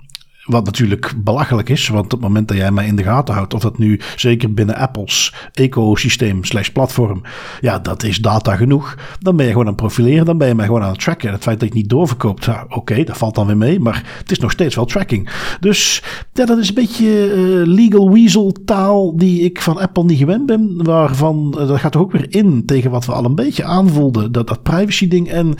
Wat 0.50 0.64
natuurlijk 0.64 1.12
belachelijk 1.16 1.68
is, 1.68 1.88
want 1.88 2.04
op 2.04 2.10
het 2.10 2.20
moment 2.20 2.48
dat 2.48 2.56
jij 2.56 2.70
mij 2.70 2.86
in 2.86 2.96
de 2.96 3.02
gaten 3.02 3.34
houdt, 3.34 3.54
of 3.54 3.60
dat 3.60 3.78
nu 3.78 4.00
zeker 4.16 4.54
binnen 4.54 4.76
Apples 4.76 5.34
ecosysteem 5.52 6.44
slash 6.44 6.68
platform, 6.68 7.22
ja, 7.60 7.78
dat 7.78 8.02
is 8.02 8.18
data 8.18 8.56
genoeg. 8.56 8.96
Dan 9.20 9.36
ben 9.36 9.44
je 9.46 9.50
gewoon 9.50 9.66
aan 9.66 9.72
het 9.72 9.82
profileren, 9.82 10.24
dan 10.24 10.38
ben 10.38 10.48
je 10.48 10.54
mij 10.54 10.66
gewoon 10.66 10.82
aan 10.82 10.90
het 10.90 11.00
tracken. 11.00 11.28
En 11.28 11.34
het 11.34 11.42
feit 11.42 11.60
dat 11.60 11.68
je 11.68 11.74
niet 11.74 11.88
doorverkoopt, 11.88 12.48
oké, 12.68 13.04
dat 13.04 13.16
valt 13.16 13.34
dan 13.34 13.46
weer 13.46 13.56
mee, 13.56 13.80
maar 13.80 14.02
het 14.18 14.30
is 14.30 14.38
nog 14.38 14.50
steeds 14.50 14.74
wel 14.74 14.84
tracking. 14.84 15.30
Dus 15.60 16.02
ja, 16.40 16.46
dat 16.46 16.59
is 16.59 16.68
een 16.68 16.74
beetje 16.74 17.35
uh, 17.35 17.66
legal 17.66 18.12
weasel 18.12 18.53
taal 18.64 19.16
die 19.16 19.40
ik 19.40 19.61
van 19.61 19.79
Apple 19.79 20.05
niet 20.05 20.18
gewend 20.18 20.46
ben, 20.46 20.85
waarvan, 20.85 21.57
uh, 21.59 21.68
dat 21.68 21.79
gaat 21.79 21.92
toch 21.92 22.03
ook 22.03 22.12
weer 22.12 22.26
in 22.29 22.64
tegen 22.66 22.90
wat 22.90 23.07
we 23.07 23.12
al 23.12 23.24
een 23.24 23.35
beetje 23.35 23.64
aanvoelden, 23.64 24.33
dat, 24.33 24.46
dat 24.46 24.62
privacy 24.62 25.09
ding. 25.09 25.29
En 25.29 25.55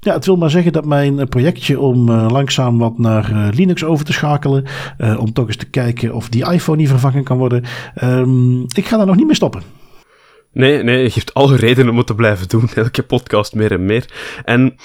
ja, 0.00 0.12
het 0.12 0.26
wil 0.26 0.36
maar 0.36 0.50
zeggen 0.50 0.72
dat 0.72 0.84
mijn 0.84 1.28
projectje 1.28 1.80
om 1.80 2.08
uh, 2.08 2.26
langzaam 2.30 2.78
wat 2.78 2.98
naar 2.98 3.50
Linux 3.54 3.84
over 3.84 4.04
te 4.04 4.12
schakelen. 4.12 4.64
Om 5.18 5.32
toch 5.32 5.46
eens 5.46 5.56
te 5.56 5.70
kijken 5.70 6.14
of 6.14 6.28
die 6.28 6.52
iPhone 6.52 6.78
niet 6.78 6.88
vervangen 6.88 7.24
kan 7.24 7.38
worden. 7.38 7.64
Um, 8.02 8.64
ik 8.74 8.86
ga 8.86 8.96
daar 8.96 9.06
nog 9.06 9.16
niet 9.16 9.26
mee 9.26 9.34
stoppen. 9.34 9.62
Nee, 10.52 10.82
nee, 10.82 11.02
je 11.02 11.10
hebt 11.14 11.34
alle 11.34 11.56
redenen 11.56 11.94
om 11.94 12.04
te 12.04 12.14
blijven 12.14 12.48
doen. 12.48 12.68
Elke 12.74 13.02
podcast 13.02 13.54
meer 13.54 13.72
en 13.72 13.84
meer. 13.84 14.04
En 14.44 14.76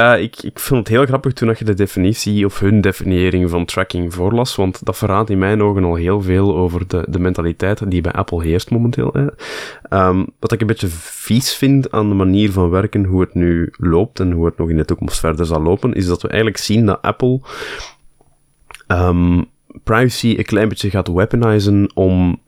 uh, 0.00 0.22
ik, 0.22 0.42
ik 0.42 0.58
vond 0.58 0.80
het 0.80 0.96
heel 0.96 1.06
grappig 1.06 1.32
toen 1.32 1.54
je 1.58 1.64
de 1.64 1.74
definitie 1.74 2.44
of 2.44 2.58
hun 2.58 2.80
definiëring 2.80 3.50
van 3.50 3.64
tracking 3.64 4.14
voorlas, 4.14 4.56
want 4.56 4.84
dat 4.84 4.96
verraadt 4.96 5.30
in 5.30 5.38
mijn 5.38 5.62
ogen 5.62 5.84
al 5.84 5.94
heel 5.94 6.22
veel 6.22 6.56
over 6.56 6.88
de, 6.88 7.06
de 7.08 7.18
mentaliteit 7.18 7.90
die 7.90 8.00
bij 8.00 8.12
Apple 8.12 8.42
heerst 8.42 8.70
momenteel. 8.70 9.12
Hè. 9.12 9.26
Um, 10.08 10.26
wat 10.38 10.52
ik 10.52 10.60
een 10.60 10.66
beetje 10.66 10.88
vies 10.88 11.54
vind 11.54 11.90
aan 11.90 12.08
de 12.08 12.14
manier 12.14 12.52
van 12.52 12.70
werken, 12.70 13.04
hoe 13.04 13.20
het 13.20 13.34
nu 13.34 13.72
loopt 13.76 14.20
en 14.20 14.32
hoe 14.32 14.46
het 14.46 14.56
nog 14.56 14.68
in 14.68 14.76
de 14.76 14.84
toekomst 14.84 15.20
verder 15.20 15.46
zal 15.46 15.62
lopen, 15.62 15.92
is 15.92 16.06
dat 16.06 16.22
we 16.22 16.28
eigenlijk 16.28 16.58
zien 16.58 16.86
dat 16.86 17.02
Apple 17.02 17.40
um, 18.88 19.46
privacy 19.84 20.34
een 20.38 20.44
klein 20.44 20.68
beetje 20.68 20.90
gaat 20.90 21.08
weaponizen 21.08 21.90
om 21.94 22.40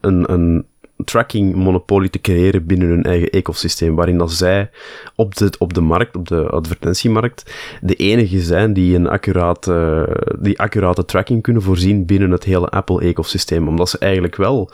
een, 0.00 0.32
een 0.32 0.64
tracking 1.04 1.54
monopolie 1.54 2.10
te 2.10 2.20
creëren 2.20 2.66
binnen 2.66 2.88
hun 2.88 3.02
eigen 3.02 3.30
ecosysteem, 3.30 3.94
waarin 3.94 4.18
dat 4.18 4.32
zij 4.32 4.70
op 5.14 5.34
de, 5.36 5.52
op 5.58 5.74
de 5.74 5.80
markt, 5.80 6.16
op 6.16 6.28
de 6.28 6.48
advertentiemarkt, 6.48 7.54
de 7.80 7.94
enige 7.94 8.40
zijn 8.40 8.72
die 8.72 8.94
een 8.94 9.08
accurate, 9.08 10.08
die 10.40 10.58
accurate 10.58 11.04
tracking 11.04 11.42
kunnen 11.42 11.62
voorzien 11.62 12.06
binnen 12.06 12.30
het 12.30 12.44
hele 12.44 12.68
Apple-ecosysteem. 12.68 13.68
Omdat 13.68 13.88
ze 13.88 13.98
eigenlijk 13.98 14.36
wel 14.36 14.70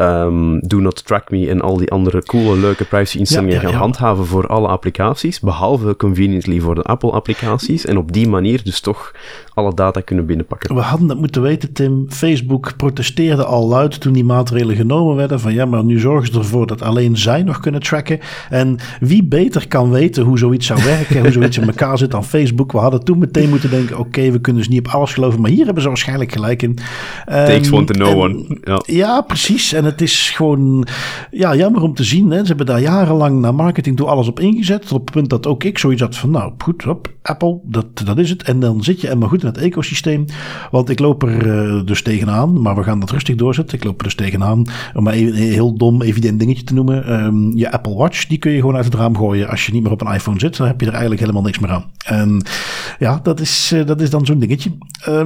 um, 0.00 0.60
Do 0.60 0.78
Not 0.78 1.04
Track 1.04 1.30
Me 1.30 1.48
en 1.48 1.60
al 1.60 1.76
die 1.76 1.90
andere 1.90 2.22
coole, 2.22 2.56
leuke 2.56 2.84
privacy-instellingen 2.84 3.54
ja, 3.54 3.60
ja, 3.60 3.66
ja. 3.66 3.72
gaan 3.72 3.80
handhaven 3.80 4.26
voor 4.26 4.46
alle 4.46 4.68
applicaties, 4.68 5.40
behalve 5.40 5.96
conveniently 5.96 6.60
voor 6.60 6.74
de 6.74 6.82
Apple-applicaties, 6.82 7.84
en 7.84 7.96
op 7.96 8.12
die 8.12 8.28
manier 8.28 8.64
dus 8.64 8.80
toch 8.80 9.12
alle 9.54 9.74
data 9.74 10.00
kunnen 10.00 10.26
binnenpakken. 10.26 10.74
We 10.74 10.80
hadden 10.80 11.08
dat 11.08 11.18
moeten 11.18 11.42
weten, 11.42 11.72
Tim. 11.72 12.06
Facebook 12.08 12.76
protesteerde 12.76 13.44
al 13.44 13.68
luid 13.68 14.00
toen 14.00 14.12
die 14.12 14.24
maatregelen 14.24 14.76
genomen 14.76 15.16
werden, 15.16 15.40
van 15.40 15.54
ja, 15.54 15.64
maar 15.64 15.84
nu 15.84 15.98
zorgen 16.00 16.32
ze 16.32 16.38
ervoor 16.38 16.66
dat 16.66 16.82
alleen 16.82 17.16
zij 17.16 17.42
nog 17.42 17.60
kunnen 17.60 17.82
tracken. 17.82 18.18
En 18.50 18.76
wie 19.00 19.24
beter 19.24 19.68
kan 19.68 19.90
weten 19.90 20.24
hoe 20.24 20.38
zoiets 20.38 20.66
zou 20.66 20.82
werken, 20.84 21.20
hoe 21.20 21.32
zoiets 21.32 21.58
in 21.58 21.66
elkaar 21.66 21.98
zit 21.98 22.10
dan 22.10 22.24
Facebook. 22.24 22.72
We 22.72 22.78
hadden 22.78 23.04
toen 23.04 23.18
meteen 23.18 23.48
moeten 23.48 23.70
denken, 23.70 23.98
oké, 23.98 24.06
okay, 24.06 24.32
we 24.32 24.40
kunnen 24.40 24.62
dus 24.62 24.70
niet 24.70 24.86
op 24.86 24.92
alles 24.92 25.12
geloven, 25.12 25.40
maar 25.40 25.50
hier 25.50 25.64
hebben 25.64 25.82
ze 25.82 25.88
waarschijnlijk 25.88 26.32
gelijk 26.32 26.62
in. 26.62 26.78
Takes 27.26 27.68
um, 27.68 27.74
one 27.74 27.84
to 27.84 27.94
know 27.94 28.08
en, 28.08 28.16
one. 28.20 28.58
Ja. 28.62 28.82
ja. 28.86 29.20
precies. 29.20 29.72
En 29.72 29.84
het 29.84 30.00
is 30.00 30.30
gewoon 30.30 30.86
ja, 31.30 31.54
jammer 31.56 31.82
om 31.82 31.94
te 31.94 32.04
zien. 32.04 32.30
Hè. 32.30 32.40
Ze 32.40 32.46
hebben 32.46 32.66
daar 32.66 32.80
jarenlang 32.80 33.40
naar 33.40 33.54
marketing 33.54 33.96
toe 33.96 34.06
alles 34.06 34.28
op 34.28 34.40
ingezet, 34.40 34.82
tot 34.82 34.92
op 34.92 35.00
het 35.00 35.10
punt 35.10 35.30
dat 35.30 35.46
ook 35.46 35.64
ik 35.64 35.78
zoiets 35.78 36.02
had 36.02 36.16
van, 36.16 36.30
nou 36.30 36.52
goed, 36.58 36.84
Apple, 37.22 37.60
dat, 37.62 37.86
dat 38.04 38.18
is 38.18 38.30
het. 38.30 38.42
En 38.42 38.60
dan 38.60 38.82
zit 38.82 39.00
je, 39.00 39.08
en 39.08 39.18
maar 39.18 39.28
goed, 39.28 39.43
het 39.46 39.58
ecosysteem. 39.58 40.24
Want 40.70 40.88
ik 40.88 40.98
loop 40.98 41.22
er 41.22 41.86
dus 41.86 42.02
tegenaan, 42.02 42.62
maar 42.62 42.76
we 42.76 42.82
gaan 42.82 43.00
dat 43.00 43.10
rustig 43.10 43.34
doorzetten. 43.34 43.78
Ik 43.78 43.84
loop 43.84 43.98
er 43.98 44.04
dus 44.04 44.14
tegenaan, 44.14 44.66
om 44.94 45.02
maar 45.02 45.14
een 45.14 45.34
heel 45.34 45.76
dom, 45.76 46.02
evident 46.02 46.38
dingetje 46.38 46.64
te 46.64 46.74
noemen. 46.74 47.06
Ehm, 47.06 47.56
je 47.56 47.72
Apple 47.72 47.94
Watch, 47.94 48.26
die 48.26 48.38
kun 48.38 48.52
je 48.52 48.60
gewoon 48.60 48.76
uit 48.76 48.84
het 48.84 48.94
raam 48.94 49.16
gooien 49.16 49.48
als 49.48 49.66
je 49.66 49.72
niet 49.72 49.82
meer 49.82 49.92
op 49.92 50.00
een 50.00 50.14
iPhone 50.14 50.38
zit. 50.38 50.56
Dan 50.56 50.66
heb 50.66 50.80
je 50.80 50.86
er 50.86 50.92
eigenlijk 50.92 51.20
helemaal 51.20 51.42
niks 51.42 51.58
meer 51.58 51.70
aan. 51.70 51.84
En 52.04 52.42
ja, 52.98 53.20
dat 53.22 53.40
is, 53.40 53.74
dat 53.86 54.00
is 54.00 54.10
dan 54.10 54.26
zo'n 54.26 54.38
dingetje. 54.38 54.70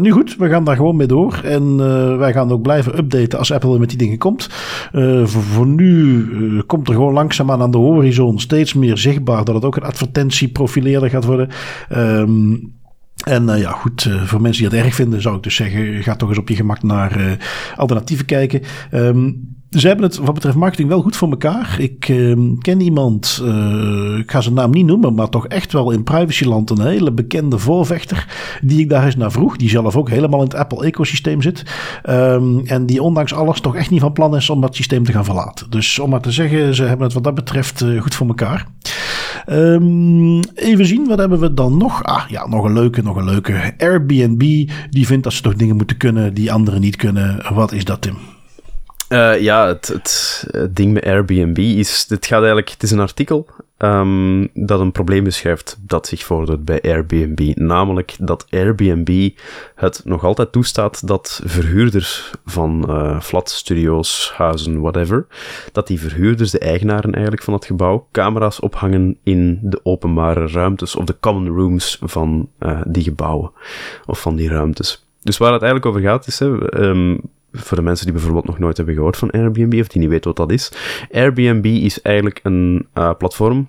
nu 0.00 0.10
goed, 0.10 0.36
we 0.36 0.48
gaan 0.48 0.64
daar 0.64 0.76
gewoon 0.76 0.96
mee 0.96 1.06
door. 1.06 1.40
En 1.44 1.76
wij 2.18 2.32
gaan 2.32 2.50
ook 2.50 2.62
blijven 2.62 2.98
updaten 2.98 3.38
als 3.38 3.52
Apple 3.52 3.78
met 3.78 3.88
die 3.88 3.98
dingen 3.98 4.18
komt. 4.18 4.48
Voor, 5.24 5.42
voor, 5.42 5.66
nu 5.66 6.26
komt 6.66 6.88
er 6.88 6.94
gewoon 6.94 7.12
langzaamaan 7.12 7.62
aan 7.62 7.70
de 7.70 7.78
horizon 7.78 8.40
steeds 8.40 8.74
meer 8.74 8.98
zichtbaar 8.98 9.44
dat 9.44 9.54
het 9.54 9.64
ook 9.64 9.76
een 9.76 9.82
advertentieprofileerder 9.82 11.10
gaat 11.10 11.24
worden. 11.24 11.48
Ehm, 11.88 12.56
en 13.24 13.48
uh, 13.48 13.60
ja, 13.60 13.70
goed, 13.70 14.04
uh, 14.04 14.22
voor 14.22 14.40
mensen 14.40 14.62
die 14.62 14.70
dat 14.70 14.84
erg 14.84 14.94
vinden, 14.94 15.22
zou 15.22 15.36
ik 15.36 15.42
dus 15.42 15.54
zeggen: 15.54 16.02
ga 16.02 16.16
toch 16.16 16.28
eens 16.28 16.38
op 16.38 16.48
je 16.48 16.54
gemak 16.54 16.82
naar 16.82 17.20
uh, 17.20 17.32
alternatieven 17.76 18.26
kijken. 18.26 18.62
Um, 18.92 19.56
ze 19.68 19.86
hebben 19.86 20.04
het 20.04 20.16
wat 20.16 20.34
betreft 20.34 20.56
marketing 20.56 20.88
wel 20.88 21.02
goed 21.02 21.16
voor 21.16 21.30
elkaar. 21.30 21.76
Ik 21.78 22.08
uh, 22.08 22.56
ken 22.60 22.80
iemand, 22.80 23.42
ik 24.18 24.30
ga 24.30 24.40
zijn 24.40 24.54
naam 24.54 24.70
niet 24.70 24.86
noemen, 24.86 25.14
maar 25.14 25.28
toch 25.28 25.46
echt 25.46 25.72
wel 25.72 25.90
in 25.90 26.02
privacyland 26.02 26.70
een 26.70 26.80
hele 26.80 27.12
bekende 27.12 27.58
voorvechter. 27.58 28.26
Die 28.62 28.80
ik 28.80 28.88
daar 28.88 29.04
eens 29.04 29.16
naar 29.16 29.32
vroeg. 29.32 29.56
Die 29.56 29.68
zelf 29.68 29.96
ook 29.96 30.08
helemaal 30.08 30.40
in 30.40 30.46
het 30.46 30.54
Apple-ecosysteem 30.54 31.42
zit. 31.42 31.62
Um, 32.08 32.66
en 32.66 32.86
die 32.86 33.02
ondanks 33.02 33.34
alles 33.34 33.60
toch 33.60 33.76
echt 33.76 33.90
niet 33.90 34.00
van 34.00 34.12
plan 34.12 34.36
is 34.36 34.50
om 34.50 34.60
dat 34.60 34.76
systeem 34.76 35.04
te 35.04 35.12
gaan 35.12 35.24
verlaten. 35.24 35.70
Dus 35.70 35.98
om 35.98 36.10
maar 36.10 36.20
te 36.20 36.32
zeggen, 36.32 36.74
ze 36.74 36.82
hebben 36.82 37.04
het 37.04 37.14
wat 37.14 37.24
dat 37.24 37.34
betreft 37.34 37.84
goed 37.98 38.14
voor 38.14 38.26
elkaar. 38.26 38.66
Um, 39.50 40.40
even 40.54 40.86
zien, 40.86 41.06
wat 41.06 41.18
hebben 41.18 41.40
we 41.40 41.54
dan 41.54 41.76
nog? 41.76 42.02
Ah 42.02 42.28
ja, 42.28 42.46
nog 42.46 42.64
een 42.64 42.72
leuke, 42.72 43.02
nog 43.02 43.16
een 43.16 43.24
leuke. 43.24 43.74
Airbnb, 43.78 44.68
die 44.90 45.06
vindt 45.06 45.24
dat 45.24 45.32
ze 45.32 45.42
toch 45.42 45.54
dingen 45.54 45.76
moeten 45.76 45.96
kunnen 45.96 46.34
die 46.34 46.52
anderen 46.52 46.80
niet 46.80 46.96
kunnen. 46.96 47.54
Wat 47.54 47.72
is 47.72 47.84
dat, 47.84 48.02
Tim? 48.02 48.16
Uh, 49.08 49.40
ja, 49.40 49.66
het, 49.66 49.88
het, 49.88 50.44
het, 50.50 50.76
ding 50.76 50.92
met 50.92 51.04
Airbnb 51.04 51.58
is, 51.58 52.06
dit 52.06 52.26
gaat 52.26 52.38
eigenlijk, 52.38 52.70
het 52.70 52.82
is 52.82 52.90
een 52.90 53.00
artikel 53.00 53.46
um, 53.78 54.48
dat 54.54 54.80
een 54.80 54.92
probleem 54.92 55.24
beschrijft 55.24 55.78
dat 55.80 56.06
zich 56.06 56.24
voordoet 56.24 56.64
bij 56.64 56.80
Airbnb. 56.82 57.52
Namelijk 57.54 58.16
dat 58.18 58.46
Airbnb 58.50 59.30
het 59.74 60.00
nog 60.04 60.24
altijd 60.24 60.52
toestaat 60.52 61.06
dat 61.06 61.40
verhuurders 61.44 62.30
van 62.44 62.84
uh, 62.88 63.20
flat 63.20 63.50
studio's, 63.50 64.32
huizen, 64.36 64.80
whatever, 64.80 65.26
dat 65.72 65.86
die 65.86 66.00
verhuurders, 66.00 66.50
de 66.50 66.58
eigenaren 66.58 67.12
eigenlijk 67.12 67.42
van 67.42 67.54
het 67.54 67.64
gebouw, 67.64 68.06
camera's 68.12 68.62
ophangen 68.62 69.18
in 69.22 69.58
de 69.62 69.80
openbare 69.82 70.46
ruimtes 70.46 70.96
of 70.96 71.04
de 71.04 71.16
common 71.20 71.48
rooms 71.48 71.98
van 72.02 72.48
uh, 72.60 72.80
die 72.86 73.02
gebouwen 73.02 73.50
of 74.06 74.20
van 74.20 74.36
die 74.36 74.48
ruimtes. 74.48 75.06
Dus 75.22 75.38
waar 75.38 75.52
het 75.52 75.62
eigenlijk 75.62 75.90
over 75.90 76.08
gaat 76.08 76.26
is, 76.26 76.38
hè, 76.38 76.46
um, 76.84 77.20
voor 77.60 77.76
de 77.76 77.82
mensen 77.82 78.04
die 78.04 78.14
bijvoorbeeld 78.14 78.46
nog 78.46 78.58
nooit 78.58 78.76
hebben 78.76 78.94
gehoord 78.94 79.16
van 79.16 79.30
Airbnb 79.30 79.80
of 79.80 79.88
die 79.88 80.00
niet 80.00 80.10
weten 80.10 80.34
wat 80.34 80.48
dat 80.48 80.52
is. 80.52 80.72
Airbnb 81.12 81.64
is 81.64 82.02
eigenlijk 82.02 82.40
een 82.42 82.86
uh, 82.94 83.10
platform 83.18 83.68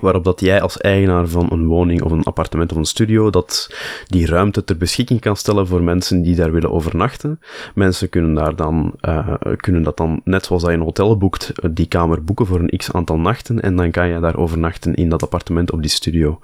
waarop 0.00 0.24
dat 0.24 0.40
jij 0.40 0.60
als 0.60 0.78
eigenaar 0.78 1.28
van 1.28 1.46
een 1.50 1.66
woning 1.66 2.02
of 2.02 2.12
een 2.12 2.24
appartement 2.24 2.72
of 2.72 2.78
een 2.78 2.84
studio 2.84 3.30
dat 3.30 3.74
die 4.06 4.26
ruimte 4.26 4.64
ter 4.64 4.76
beschikking 4.76 5.20
kan 5.20 5.36
stellen 5.36 5.66
voor 5.66 5.82
mensen 5.82 6.22
die 6.22 6.34
daar 6.34 6.52
willen 6.52 6.70
overnachten. 6.70 7.40
Mensen 7.74 8.08
kunnen 8.08 8.34
daar 8.34 8.56
dan 8.56 8.94
uh, 9.00 9.34
kunnen 9.56 9.82
dat 9.82 9.96
dan 9.96 10.20
net 10.24 10.44
zoals 10.44 10.62
dat 10.62 10.70
je 10.70 10.76
een 10.76 10.82
hotel 10.82 11.16
boekt 11.16 11.52
die 11.70 11.86
kamer 11.86 12.24
boeken 12.24 12.46
voor 12.46 12.60
een 12.60 12.76
x 12.76 12.92
aantal 12.92 13.18
nachten 13.18 13.60
en 13.60 13.76
dan 13.76 13.90
kan 13.90 14.08
je 14.08 14.20
daar 14.20 14.36
overnachten 14.36 14.94
in 14.94 15.08
dat 15.08 15.22
appartement 15.22 15.72
of 15.72 15.80
die 15.80 15.90
studio. 15.90 16.40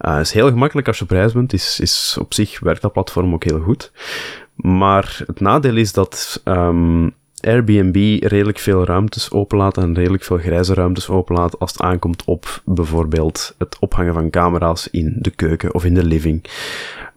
Uh, 0.00 0.20
is 0.20 0.32
heel 0.32 0.48
gemakkelijk 0.48 0.86
als 0.86 0.98
je 0.98 1.04
prijs 1.04 1.32
bent. 1.32 1.52
Is, 1.52 1.80
is 1.80 2.16
op 2.20 2.34
zich 2.34 2.60
werkt 2.60 2.82
dat 2.82 2.92
platform 2.92 3.34
ook 3.34 3.44
heel 3.44 3.60
goed. 3.60 3.92
Maar 4.54 5.22
het 5.26 5.40
nadeel 5.40 5.76
is 5.76 5.92
dat 5.92 6.42
um, 6.44 7.14
Airbnb 7.40 8.22
redelijk 8.22 8.58
veel 8.58 8.84
ruimtes 8.84 9.30
openlaat 9.30 9.76
en 9.76 9.94
redelijk 9.94 10.24
veel 10.24 10.38
grijze 10.38 10.74
ruimtes 10.74 11.08
openlaat 11.08 11.58
als 11.58 11.72
het 11.72 11.80
aankomt 11.80 12.24
op 12.24 12.62
bijvoorbeeld 12.64 13.54
het 13.58 13.76
ophangen 13.80 14.14
van 14.14 14.30
camera's 14.30 14.88
in 14.90 15.16
de 15.18 15.30
keuken 15.30 15.74
of 15.74 15.84
in 15.84 15.94
de 15.94 16.04
living. 16.04 16.44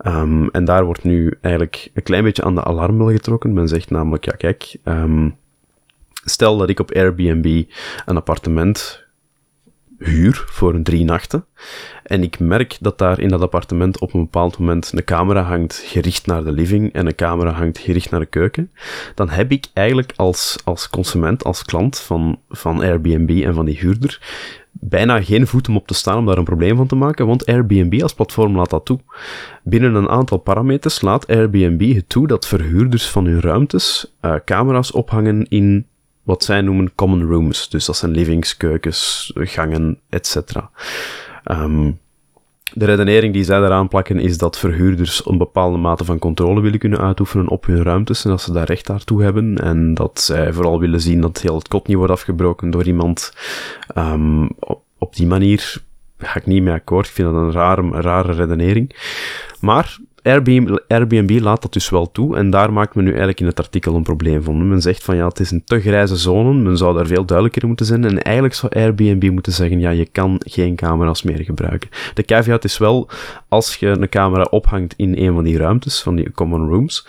Um, 0.06 0.50
en 0.50 0.66
daar 0.66 0.86
wordt 0.86 1.04
nu 1.04 1.38
eigenlijk 1.42 1.90
een 1.94 2.04
klein 2.04 2.24
beetje 2.24 2.44
aan 2.44 2.56
de 2.56 2.64
alarmbel 2.64 3.10
getrokken. 3.10 3.54
Men 3.54 3.68
zegt 3.68 3.90
namelijk, 3.90 4.26
ja 4.26 4.32
kijk, 4.32 4.78
um, 4.84 5.36
stel 6.24 6.58
dat 6.58 6.70
ik 6.70 6.80
op 6.80 6.92
Airbnb 6.92 7.64
een 8.06 8.18
appartement 8.18 9.06
huur 10.00 10.44
voor 10.48 10.82
drie 10.82 11.06
nachten. 11.06 11.46
En 12.04 12.24
ik 12.24 12.40
merk 12.40 12.78
dat 12.82 12.98
daar 12.98 13.20
in 13.20 13.30
dat 13.30 13.42
appartement 13.42 14.00
op 14.00 14.14
een 14.14 14.22
bepaald 14.22 14.58
moment 14.58 14.92
een 14.94 15.04
camera 15.04 15.42
hangt 15.42 15.82
gericht 15.86 16.26
naar 16.26 16.44
de 16.44 16.52
living 16.52 16.94
en 16.94 17.08
een 17.08 17.16
camera 17.16 17.52
hangt 17.52 17.78
gericht 17.78 18.12
naar 18.12 18.20
de 18.20 18.26
keuken. 18.26 18.72
Dan 19.16 19.30
heb 19.30 19.52
ik 19.52 19.66
eigenlijk 19.74 20.14
als, 20.16 20.58
als 20.64 20.90
consument, 20.90 21.44
als 21.44 21.64
klant 21.64 22.00
van, 22.00 22.40
van 22.50 22.82
Airbnb 22.82 23.44
en 23.44 23.54
van 23.54 23.66
die 23.66 23.78
huurder, 23.78 24.20
bijna 24.72 25.22
geen 25.22 25.48
voet 25.48 25.68
om 25.68 25.76
op 25.76 25.88
te 25.88 25.94
staan 25.94 26.18
om 26.18 26.26
daar 26.26 26.38
een 26.38 26.44
probleem 26.44 26.76
van 26.76 26.88
te 26.88 26.96
maken, 26.96 27.28
want 27.28 27.46
Airbnb 27.46 28.02
als 28.02 28.14
platform 28.14 28.56
laat 28.56 28.70
dat 28.70 28.86
toe. 28.86 29.00
Binnen 29.64 29.96
een 29.96 30.10
aantal 30.10 30.38
parameters 30.38 31.02
laat 31.02 31.28
Airbnb 31.28 31.96
het 31.96 32.10
toe 32.10 32.28
dat 32.28 32.48
verhuurders 32.48 33.10
van 33.10 33.26
hun 33.26 33.42
ruimtes 33.42 34.16
uh, 34.22 34.36
camera's 34.46 34.92
ophangen 34.92 35.46
in 35.50 35.86
wat 36.28 36.44
zij 36.44 36.62
noemen 36.62 36.96
common 36.96 37.24
rooms. 37.24 37.70
Dus 37.70 37.86
dat 37.86 37.98
zijn 37.98 38.12
livings, 38.12 38.58
keukens, 38.58 39.32
gangen, 39.36 40.00
etc. 40.10 40.36
Um, 41.52 42.00
de 42.74 42.86
redenering 42.86 43.34
die 43.34 43.44
zij 43.44 43.60
daaraan 43.60 43.88
plakken 43.88 44.20
is 44.20 44.38
dat 44.38 44.58
verhuurders 44.58 45.26
een 45.26 45.38
bepaalde 45.38 45.78
mate 45.78 46.06
van 46.06 46.20
controle 46.20 46.62
willen 46.62 46.80
kunnen 46.80 47.00
uitoefenen 47.00 47.48
op 47.48 47.66
hun 47.66 47.84
ruimtes 47.84 48.24
en 48.24 48.30
dat 48.30 48.42
ze 48.42 48.54
daar 48.54 48.66
recht 48.66 48.86
daartoe 48.86 49.24
hebben 49.24 49.58
en 49.58 49.94
dat 49.94 50.22
zij 50.22 50.54
vooral 50.54 50.80
willen 50.80 51.02
zien 51.02 51.22
dat 51.22 51.42
heel 51.42 51.56
het 51.56 51.68
kot 51.68 51.88
niet 51.88 51.98
wordt 51.98 52.12
afgebroken 52.12 52.70
door 52.70 52.84
iemand. 52.84 53.34
Op, 54.60 54.82
op 54.98 55.16
die 55.16 55.28
manier 55.28 55.82
ga 56.18 56.40
ik 56.40 56.46
niet 56.46 56.64
mee 56.64 56.74
akkoord. 56.74 57.08
Ik 57.08 57.14
vind 57.14 57.32
dat 57.32 57.42
een 57.42 57.52
rare, 57.52 58.02
rare 58.02 58.34
redenering. 58.34 58.96
Maar 59.60 59.98
Airbnb, 60.88 61.40
laat 61.42 61.62
dat 61.62 61.74
dus 61.74 61.90
wel 61.90 62.12
toe 62.12 62.38
en 62.38 62.50
daar 62.50 62.74
maakt 62.74 62.96
men 62.96 63.04
nu 63.04 63.10
eigenlijk 63.10 63.40
in 63.40 63.46
het 63.46 63.60
artikel 63.60 63.96
een 63.96 64.04
probleem 64.04 64.44
van. 64.44 64.68
Men 64.68 64.82
zegt 64.82 65.04
van 65.04 65.16
ja, 65.16 65.28
het 65.28 65.40
is 65.40 65.52
een 65.52 65.64
te 65.64 65.80
grijze 65.80 66.16
zone, 66.16 66.54
men 66.54 66.78
zou 66.78 66.96
daar 66.96 67.08
veel 67.08 67.26
duidelijker 67.26 67.68
moeten 67.68 67.86
zijn 67.86 68.06
en 68.06 68.22
eigenlijk 68.22 68.56
zou 68.56 68.72
Airbnb 68.76 69.30
moeten 69.30 69.54
zeggen 69.54 69.80
ja, 69.80 69.90
je 69.90 70.06
kan 70.06 70.42
geen 70.46 70.76
camera's 70.76 71.24
meer 71.24 71.44
gebruiken. 71.44 71.90
De 72.14 72.24
caveat 72.24 72.64
is 72.64 72.78
wel, 72.78 73.10
als 73.48 73.76
je 73.76 73.88
een 73.88 74.10
camera 74.10 74.48
ophangt 74.50 74.94
in 74.98 75.18
een 75.18 75.34
van 75.34 75.44
die 75.44 75.58
ruimtes, 75.58 76.02
van 76.02 76.16
die 76.16 76.32
common 76.32 76.70
rooms, 76.70 77.06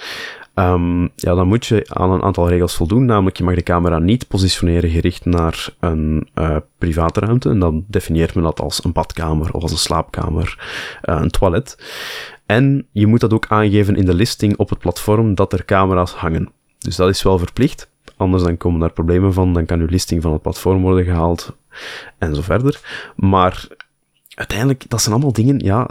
Um, 0.59 1.03
ja, 1.15 1.35
dan 1.35 1.49
moet 1.49 1.67
je 1.67 1.87
aan 1.89 2.11
een 2.11 2.23
aantal 2.23 2.49
regels 2.49 2.75
voldoen. 2.75 3.05
Namelijk, 3.05 3.37
je 3.37 3.45
mag 3.45 3.55
de 3.55 3.63
camera 3.63 3.99
niet 3.99 4.29
positioneren 4.29 4.91
gericht 4.91 5.25
naar 5.25 5.69
een 5.81 6.29
uh, 6.35 6.57
private 6.79 7.21
ruimte. 7.21 7.51
En 7.51 7.59
dan 7.59 7.85
definieert 7.89 8.35
men 8.35 8.45
dat 8.45 8.61
als 8.61 8.85
een 8.85 8.93
badkamer 8.93 9.53
of 9.53 9.63
als 9.63 9.71
een 9.71 9.79
slaapkamer, 9.79 10.59
uh, 11.05 11.19
een 11.21 11.31
toilet. 11.31 11.77
En 12.49 12.87
je 12.93 13.07
moet 13.07 13.21
dat 13.21 13.33
ook 13.33 13.47
aangeven 13.49 13.97
in 13.97 14.05
de 14.05 14.15
listing 14.15 14.57
op 14.57 14.69
het 14.69 14.79
platform 14.79 15.35
dat 15.35 15.53
er 15.53 15.65
camera's 15.65 16.13
hangen. 16.13 16.53
Dus 16.79 16.97
dat 16.97 17.09
is 17.09 17.23
wel 17.23 17.39
verplicht. 17.39 17.91
Anders 18.17 18.43
dan 18.43 18.57
komen 18.57 18.81
daar 18.81 18.93
problemen 18.93 19.33
van. 19.33 19.53
Dan 19.53 19.67
kan 19.67 19.81
uw 19.81 19.87
listing 19.87 20.23
van 20.23 20.33
het 20.33 20.43
platform 20.43 20.83
worden 20.83 21.05
gehaald. 21.05 21.57
En 22.19 22.35
zo 22.35 22.43
verder. 22.43 22.81
Maar 23.17 23.67
uiteindelijk, 24.35 24.85
dat 24.89 25.01
zijn 25.01 25.15
allemaal 25.15 25.33
dingen, 25.33 25.59
ja, 25.59 25.89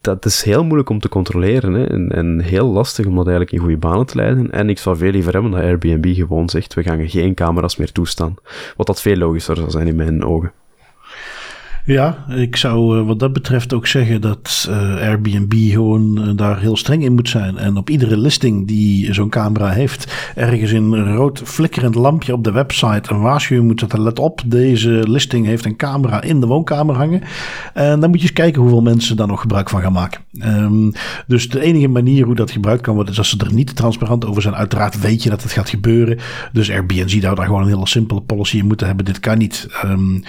dat 0.00 0.24
is 0.24 0.42
heel 0.42 0.64
moeilijk 0.64 0.88
om 0.88 1.00
te 1.00 1.08
controleren 1.08 1.72
hè? 1.72 1.86
En, 1.86 2.08
en, 2.08 2.40
heel 2.40 2.66
lastig 2.66 3.06
om 3.06 3.14
dat 3.14 3.26
eigenlijk 3.26 3.56
in 3.56 3.60
goede 3.60 3.76
banen 3.76 4.06
te 4.06 4.16
leiden. 4.16 4.50
En 4.50 4.68
ik 4.68 4.78
zou 4.78 4.96
veel 4.96 5.10
liever 5.10 5.32
hebben 5.32 5.50
dat 5.50 5.60
Airbnb 5.60 6.14
gewoon 6.14 6.48
zegt, 6.48 6.74
we 6.74 6.82
gaan 6.82 7.08
geen 7.08 7.34
camera's 7.34 7.76
meer 7.76 7.92
toestaan. 7.92 8.34
Wat 8.76 8.86
dat 8.86 9.00
veel 9.00 9.16
logischer 9.16 9.56
zou 9.56 9.70
zijn 9.70 9.86
in 9.86 9.96
mijn 9.96 10.24
ogen. 10.24 10.52
Ja, 11.86 12.24
ik 12.28 12.56
zou 12.56 12.98
uh, 12.98 13.06
wat 13.06 13.18
dat 13.18 13.32
betreft 13.32 13.72
ook 13.72 13.86
zeggen 13.86 14.20
dat 14.20 14.66
uh, 14.70 14.94
Airbnb 14.94 15.70
gewoon 15.70 16.28
uh, 16.28 16.36
daar 16.36 16.60
heel 16.60 16.76
streng 16.76 17.04
in 17.04 17.14
moet 17.14 17.28
zijn. 17.28 17.58
En 17.58 17.76
op 17.76 17.90
iedere 17.90 18.16
listing 18.16 18.66
die 18.66 19.14
zo'n 19.14 19.28
camera 19.28 19.68
heeft, 19.68 20.32
ergens 20.34 20.72
in 20.72 20.92
een 20.92 21.14
rood 21.14 21.42
flikkerend 21.44 21.94
lampje 21.94 22.32
op 22.32 22.44
de 22.44 22.52
website 22.52 23.12
een 23.12 23.20
waarschuwing 23.20 23.68
moet 23.68 23.80
zetten. 23.80 24.02
Let 24.02 24.18
op, 24.18 24.42
deze 24.46 24.90
listing 25.08 25.46
heeft 25.46 25.64
een 25.64 25.76
camera 25.76 26.22
in 26.22 26.40
de 26.40 26.46
woonkamer 26.46 26.96
hangen. 26.96 27.22
En 27.74 28.00
dan 28.00 28.10
moet 28.10 28.18
je 28.18 28.26
eens 28.26 28.36
kijken 28.36 28.60
hoeveel 28.60 28.82
mensen 28.82 29.16
daar 29.16 29.26
nog 29.26 29.40
gebruik 29.40 29.70
van 29.70 29.80
gaan 29.80 29.92
maken. 29.92 30.20
Um, 30.44 30.92
dus 31.26 31.48
de 31.48 31.60
enige 31.60 31.88
manier 31.88 32.24
hoe 32.24 32.34
dat 32.34 32.50
gebruikt 32.50 32.82
kan 32.82 32.94
worden, 32.94 33.12
is 33.12 33.18
als 33.18 33.28
ze 33.28 33.38
er 33.38 33.54
niet 33.54 33.76
transparant 33.76 34.26
over 34.26 34.42
zijn. 34.42 34.54
Uiteraard 34.54 35.00
weet 35.00 35.22
je 35.22 35.30
dat 35.30 35.42
het 35.42 35.52
gaat 35.52 35.68
gebeuren. 35.68 36.18
Dus 36.52 36.70
Airbnb 36.70 37.08
zou 37.08 37.34
daar 37.34 37.46
gewoon 37.46 37.62
een 37.62 37.68
hele 37.68 37.86
simpele 37.86 38.20
policy 38.20 38.58
in 38.58 38.66
moeten 38.66 38.86
hebben. 38.86 39.04
Dit 39.04 39.20
kan 39.20 39.38
niet. 39.38 39.68
Um, 39.84 40.22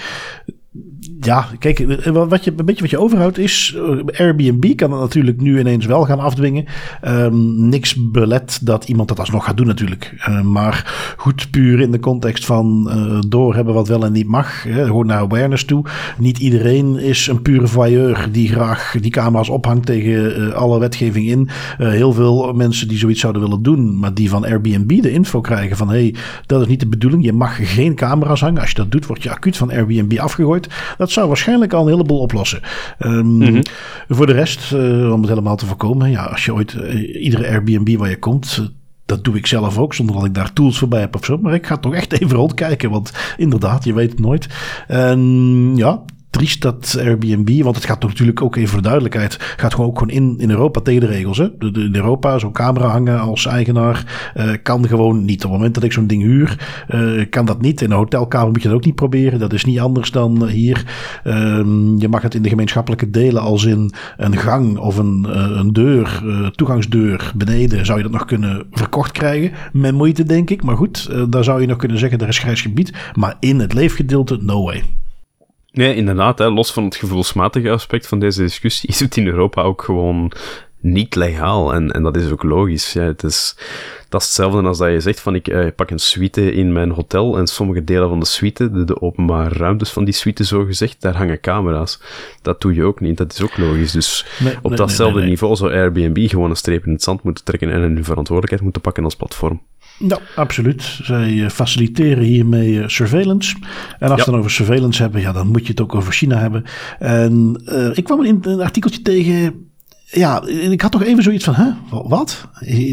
ja, 1.26 1.48
kijk, 1.60 1.80
eh, 1.80 2.12
wat 2.28 2.44
je, 2.44 2.54
een 2.58 2.66
beetje 2.66 2.82
wat 2.82 2.90
je 2.90 3.00
overhoudt 3.00 3.38
is, 3.38 3.78
eh, 3.78 4.20
Airbnb 4.20 4.76
kan 4.76 4.92
het 4.92 5.00
natuurlijk 5.00 5.42
nu 5.42 5.60
ineens 5.60 5.86
wel 5.86 6.04
gaan 6.04 6.20
afdwingen. 6.20 6.66
Um, 7.08 7.70
niks 7.70 7.96
belet 8.12 8.60
dat 8.62 8.88
iemand 8.88 9.08
dat 9.08 9.20
alsnog 9.20 9.46
gaat 9.46 9.58
doen 9.58 9.68
natuurlijk. 9.68 10.30
Maar 10.44 11.14
goed 11.18 11.52
puur 11.52 11.80
in 11.80 11.92
de 11.92 12.00
context 12.00 12.46
van 12.46 12.90
uh, 12.90 13.20
doorhebben 13.28 13.74
wat 13.74 13.88
wel 13.88 14.06
en 14.06 14.12
niet 14.12 14.28
mag. 14.28 14.64
Hè, 14.64 14.86
gewoon 14.86 15.06
naar 15.06 15.20
awareness 15.20 15.66
toe. 15.66 15.86
Niet 16.18 16.38
iedereen 16.38 17.00
is 17.00 17.28
een 17.28 17.42
pure 17.42 17.68
voyeur 17.68 18.28
die 18.32 18.48
graag 18.48 18.96
die 19.02 19.12
camera's 19.12 19.50
ophangt 19.50 19.86
tegen 19.86 20.56
alle 20.56 20.80
wetgeving 20.80 21.28
in. 21.28 21.50
Heel 21.78 22.14
veel 22.14 22.54
mensen 22.54 22.88
die 22.88 22.98
zoiets 22.98 23.20
zouden 23.20 23.42
willen 23.42 23.64
doen, 23.64 24.00
maar 24.00 24.14
die 24.14 24.30
van 24.30 24.46
Airbnb 24.46 25.02
de 25.02 25.12
info 25.12 25.42
krijgen 25.42 25.78
van 25.78 25.90
hey, 25.90 26.16
dat 26.46 26.62
is 26.62 26.68
niet 26.68 26.80
de 26.80 26.88
bedoeling. 26.88 27.24
Je 27.24 27.34
mag 27.34 27.74
geen 27.74 27.96
camera's 27.96 28.42
hangen. 28.42 28.62
Als 28.62 28.70
je 28.70 28.76
dat 28.76 28.92
doet, 28.92 29.06
word 29.06 29.24
je 29.24 29.32
acuut 29.32 29.58
van 29.58 29.72
Airbnb 29.72 30.18
afgegooid. 30.18 30.70
Dat 30.98 31.12
zou 31.16 31.28
waarschijnlijk 31.28 31.74
al 31.74 31.82
een 31.82 31.92
heleboel 31.92 32.20
oplossen. 32.20 32.62
Um, 33.00 33.26
mm 33.26 33.42
-hmm. 33.42 33.62
Voor 34.08 34.26
de 34.26 34.34
rest, 34.34 34.74
om 34.74 35.20
het 35.20 35.30
helemaal 35.30 35.56
te 35.56 35.66
voorkomen, 35.66 36.12
ja, 36.12 36.24
als 36.24 36.46
je 36.46 36.54
ooit 36.54 36.74
iedere 37.20 37.48
Airbnb 37.48 37.98
waar 37.98 38.10
je 38.10 38.20
komt 38.20 38.74
dat 39.06 39.24
doe 39.24 39.36
ik 39.36 39.48
zelf 39.48 39.78
ook, 39.78 39.94
zonder 39.94 40.16
dat 40.16 40.26
ik 40.26 40.34
daar 40.34 40.54
tools 40.54 40.78
voorbij 40.78 41.00
heb 41.00 41.16
of 41.16 41.26
zo. 41.26 41.38
Maar 41.38 41.54
ik 41.54 41.68
ga 41.68 41.78
toch 41.78 41.94
echt 41.94 42.12
even 42.22 42.36
rondkijken, 42.36 42.90
want 42.90 43.12
inderdaad, 43.38 43.84
je 43.84 43.94
weet 43.94 44.12
het 44.12 44.20
nooit. 44.20 44.48
En 44.88 45.72
ja, 45.76 46.04
triest 46.36 46.62
dat 46.62 46.98
Airbnb, 47.00 47.64
want 47.64 47.76
het 47.76 47.86
gaat 47.86 48.02
natuurlijk 48.02 48.42
ook 48.42 48.56
even 48.56 48.70
voor 48.70 48.78
de 48.78 48.84
duidelijkheid, 48.84 49.38
gaat 49.58 49.74
gewoon 49.74 49.90
ook 49.90 50.00
gewoon 50.00 50.14
in, 50.14 50.36
in 50.38 50.50
Europa 50.50 50.82
tegen 50.82 51.02
de 51.02 51.08
regels. 51.08 51.38
Hè? 51.38 51.58
De, 51.58 51.72
in 51.72 51.96
Europa 51.96 52.40
zo'n 52.40 52.52
camera 52.52 52.88
hangen 52.88 53.20
als 53.20 53.46
eigenaar 53.46 54.32
uh, 54.38 54.52
kan 54.64 54.88
gewoon 54.88 55.26
niet. 55.26 55.36
Op 55.36 55.42
het 55.42 55.52
moment 55.52 55.74
dat 55.74 55.84
ik 55.84 55.92
zo'n 55.92 56.08
ding 56.08 56.22
huur, 56.22 56.84
uh, 56.90 57.26
kan 57.30 57.46
dat 57.46 57.62
niet. 57.62 57.82
In 57.82 57.92
een 57.92 57.98
hotelkamer 57.98 58.52
moet 58.52 58.62
je 58.62 58.68
dat 58.68 58.78
ook 58.78 58.86
niet 58.86 58.96
proberen. 58.96 59.40
Dat 59.40 59.54
is 59.54 59.66
niet 59.66 59.80
anders 59.80 60.12
dan 60.12 60.48
hier. 60.48 60.86
Um, 61.24 62.00
je 62.00 62.08
mag 62.08 62.22
het 62.22 62.36
in 62.36 62.42
de 62.42 62.50
gemeenschappelijke 62.50 63.10
delen 63.10 63.42
als 63.42 63.66
in 63.66 63.94
een 64.18 64.38
gang 64.38 64.78
of 64.78 64.98
een, 64.98 65.26
uh, 65.30 65.58
een 65.58 65.74
deur, 65.74 66.24
toegangsdeur 66.56 67.32
beneden, 67.36 67.86
zou 67.86 67.98
je 67.98 68.04
dat 68.04 68.14
nog 68.14 68.26
kunnen 68.26 68.64
verkocht 68.72 69.12
krijgen. 69.12 69.52
Met 69.74 69.94
moeite 69.94 70.24
denk 70.24 70.50
ik. 70.50 70.64
Maar 70.64 70.78
goed, 70.78 71.10
daar 71.30 71.44
zou 71.44 71.62
je 71.62 71.68
nog 71.68 71.78
kunnen 71.78 72.00
zeggen, 72.00 72.20
er 72.20 72.28
is 72.28 72.40
grijs 72.40 72.62
gebied. 72.62 72.94
Maar 73.14 73.36
in 73.40 73.60
het 73.60 73.74
leefgedeelte, 73.74 74.38
no 74.42 74.64
way. 74.64 74.84
Nee, 75.76 75.96
inderdaad. 75.96 76.40
Hè, 76.40 76.50
los 76.50 76.74
van 76.74 76.84
het 76.84 76.96
gevoelsmatige 76.96 77.72
aspect 77.72 78.08
van 78.08 78.20
deze 78.20 78.42
discussie 78.42 78.90
is 78.94 79.00
het 79.00 79.18
in 79.18 79.28
Europa 79.28 79.62
ook 79.62 79.82
gewoon 79.82 80.32
niet 80.80 81.16
legaal. 81.16 81.74
En, 81.74 81.92
en 81.92 82.04
dat 82.04 82.18
is 82.18 82.32
ook 82.32 82.44
logisch. 82.44 82.94
Ja, 82.94 83.02
het 83.02 83.24
is, 83.24 83.58
dat 84.10 84.22
is 84.22 84.28
hetzelfde 84.28 84.62
als 84.62 84.78
dat 84.78 84.92
je 84.92 85.00
zegt 85.00 85.20
van 85.20 85.36
ik 85.36 85.48
eh, 85.48 85.68
pak 85.76 85.90
een 85.90 86.00
suite 86.00 86.52
in 86.54 86.74
mijn 86.74 86.92
hotel 86.92 87.38
en 87.38 87.48
sommige 87.48 87.84
delen 87.84 88.10
van 88.10 88.20
de 88.20 88.26
suite, 88.26 88.72
de, 88.72 88.84
de 88.84 89.02
openbare 89.02 89.56
ruimtes 89.56 89.90
van 89.90 90.06
die 90.06 90.14
suite 90.14 90.46
zo 90.46 90.64
gezegd, 90.64 91.02
daar 91.02 91.18
hangen 91.18 91.40
camera's. 91.40 92.02
Dat 92.42 92.62
doe 92.62 92.74
je 92.74 92.84
ook 92.84 93.00
niet. 93.00 93.18
Dat 93.18 93.34
is 93.34 93.42
ook 93.42 93.58
logisch. 93.58 93.92
Dus 93.92 94.26
nee, 94.40 94.56
op 94.62 94.70
nee, 94.70 94.78
datzelfde 94.78 95.20
nee, 95.20 95.30
niveau 95.30 95.56
zou 95.56 95.74
Airbnb 95.74 96.30
gewoon 96.30 96.50
een 96.50 96.56
streep 96.56 96.86
in 96.86 96.92
het 96.92 97.04
zand 97.04 97.24
moeten 97.24 97.44
trekken 97.44 97.72
en 97.72 97.82
hun 97.82 98.04
verantwoordelijkheid 98.04 98.64
moeten 98.64 98.82
pakken 98.82 99.04
als 99.04 99.16
platform. 99.16 99.62
Ja, 99.98 100.20
absoluut. 100.36 101.00
Zij 101.04 101.50
faciliteren 101.50 102.24
hiermee 102.24 102.90
surveillance. 102.90 103.56
En 104.00 104.10
als 104.10 104.20
ja. 104.20 104.26
we 104.26 104.32
dan 104.32 104.40
over 104.40 104.52
surveillance 104.52 105.02
hebben, 105.02 105.22
ja, 105.22 105.32
dan 105.32 105.48
moet 105.48 105.62
je 105.62 105.72
het 105.72 105.82
ook 105.82 105.96
over 105.96 106.14
China 106.14 106.38
hebben. 106.38 106.64
En 107.00 107.62
uh, 107.66 107.98
ik 107.98 108.04
kwam 108.04 108.26
in 108.26 108.40
een 108.42 108.62
artikeltje 108.62 109.02
tegen 109.02 109.66
ja, 110.06 110.46
ik 110.48 110.82
had 110.82 110.92
toch 110.92 111.04
even 111.04 111.24
zoiets 111.24 111.44
van, 111.44 111.54
hè, 111.54 111.72
wat? 111.90 112.48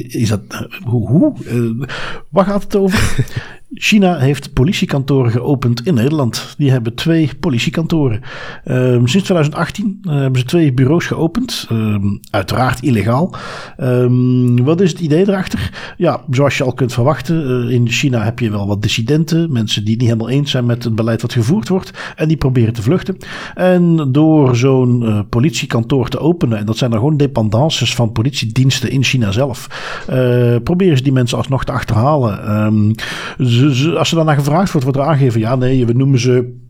Is 0.07 0.29
dat, 0.29 0.41
hoe, 0.85 1.09
hoe? 1.09 1.35
Uh, 1.45 1.87
waar 2.29 2.45
gaat 2.45 2.63
het 2.63 2.77
over? 2.77 3.25
China 3.75 4.19
heeft 4.19 4.53
politiekantoren 4.53 5.31
geopend 5.31 5.87
in 5.87 5.95
Nederland. 5.95 6.55
Die 6.59 6.71
hebben 6.71 6.95
twee 6.95 7.31
politiekantoren. 7.41 8.21
Um, 8.65 9.07
sinds 9.07 9.27
2018 9.27 10.01
uh, 10.03 10.13
hebben 10.13 10.41
ze 10.41 10.47
twee 10.47 10.73
bureaus 10.73 11.07
geopend. 11.07 11.67
Um, 11.71 12.21
uiteraard 12.31 12.83
illegaal. 12.83 13.35
Um, 13.81 14.65
wat 14.65 14.81
is 14.81 14.91
het 14.91 15.01
idee 15.01 15.29
erachter? 15.29 15.95
Ja, 15.97 16.21
zoals 16.31 16.57
je 16.57 16.65
al 16.65 16.73
kunt 16.73 16.93
verwachten, 16.93 17.65
uh, 17.67 17.75
in 17.75 17.89
China 17.89 18.25
heb 18.25 18.39
je 18.39 18.51
wel 18.51 18.67
wat 18.67 18.83
dissidenten. 18.83 19.53
Mensen 19.53 19.83
die 19.85 19.93
het 19.93 20.01
niet 20.01 20.11
helemaal 20.11 20.33
eens 20.33 20.51
zijn 20.51 20.67
met 20.67 20.85
het 20.85 20.95
beleid 20.95 21.23
wat 21.23 21.33
gevoerd 21.33 21.69
wordt. 21.69 21.91
En 22.17 22.29
die 22.29 22.37
proberen 22.37 22.73
te 22.73 22.83
vluchten. 22.83 23.17
En 23.55 24.13
door 24.13 24.57
zo'n 24.57 25.03
uh, 25.03 25.21
politiekantoor 25.29 26.09
te 26.09 26.19
openen, 26.19 26.59
en 26.59 26.67
dat 26.67 26.77
zijn 26.77 26.91
dan 26.91 26.99
gewoon 26.99 27.17
dependances 27.17 27.95
van 27.95 28.13
politiediensten 28.13 28.91
in 28.91 29.05
China 29.05 29.31
zelf, 29.31 29.67
proberen 30.65 30.97
ze 30.97 31.03
die 31.03 31.13
mensen 31.13 31.39
alsnog 31.39 31.65
te 31.65 31.73
achterhalen. 31.73 32.95
Ze 33.39 33.62
ze, 33.71 33.99
als 33.99 34.11
dan 34.11 34.27
naar 34.27 34.37
gevraagd 34.37 34.73
wordt, 34.73 34.87
wordt 34.87 35.01
er 35.01 35.07
aangegeven: 35.07 35.41
ja, 35.41 35.57
nee, 35.57 35.87
we 35.87 35.93
noemen 35.93 36.19
ze 36.19 36.61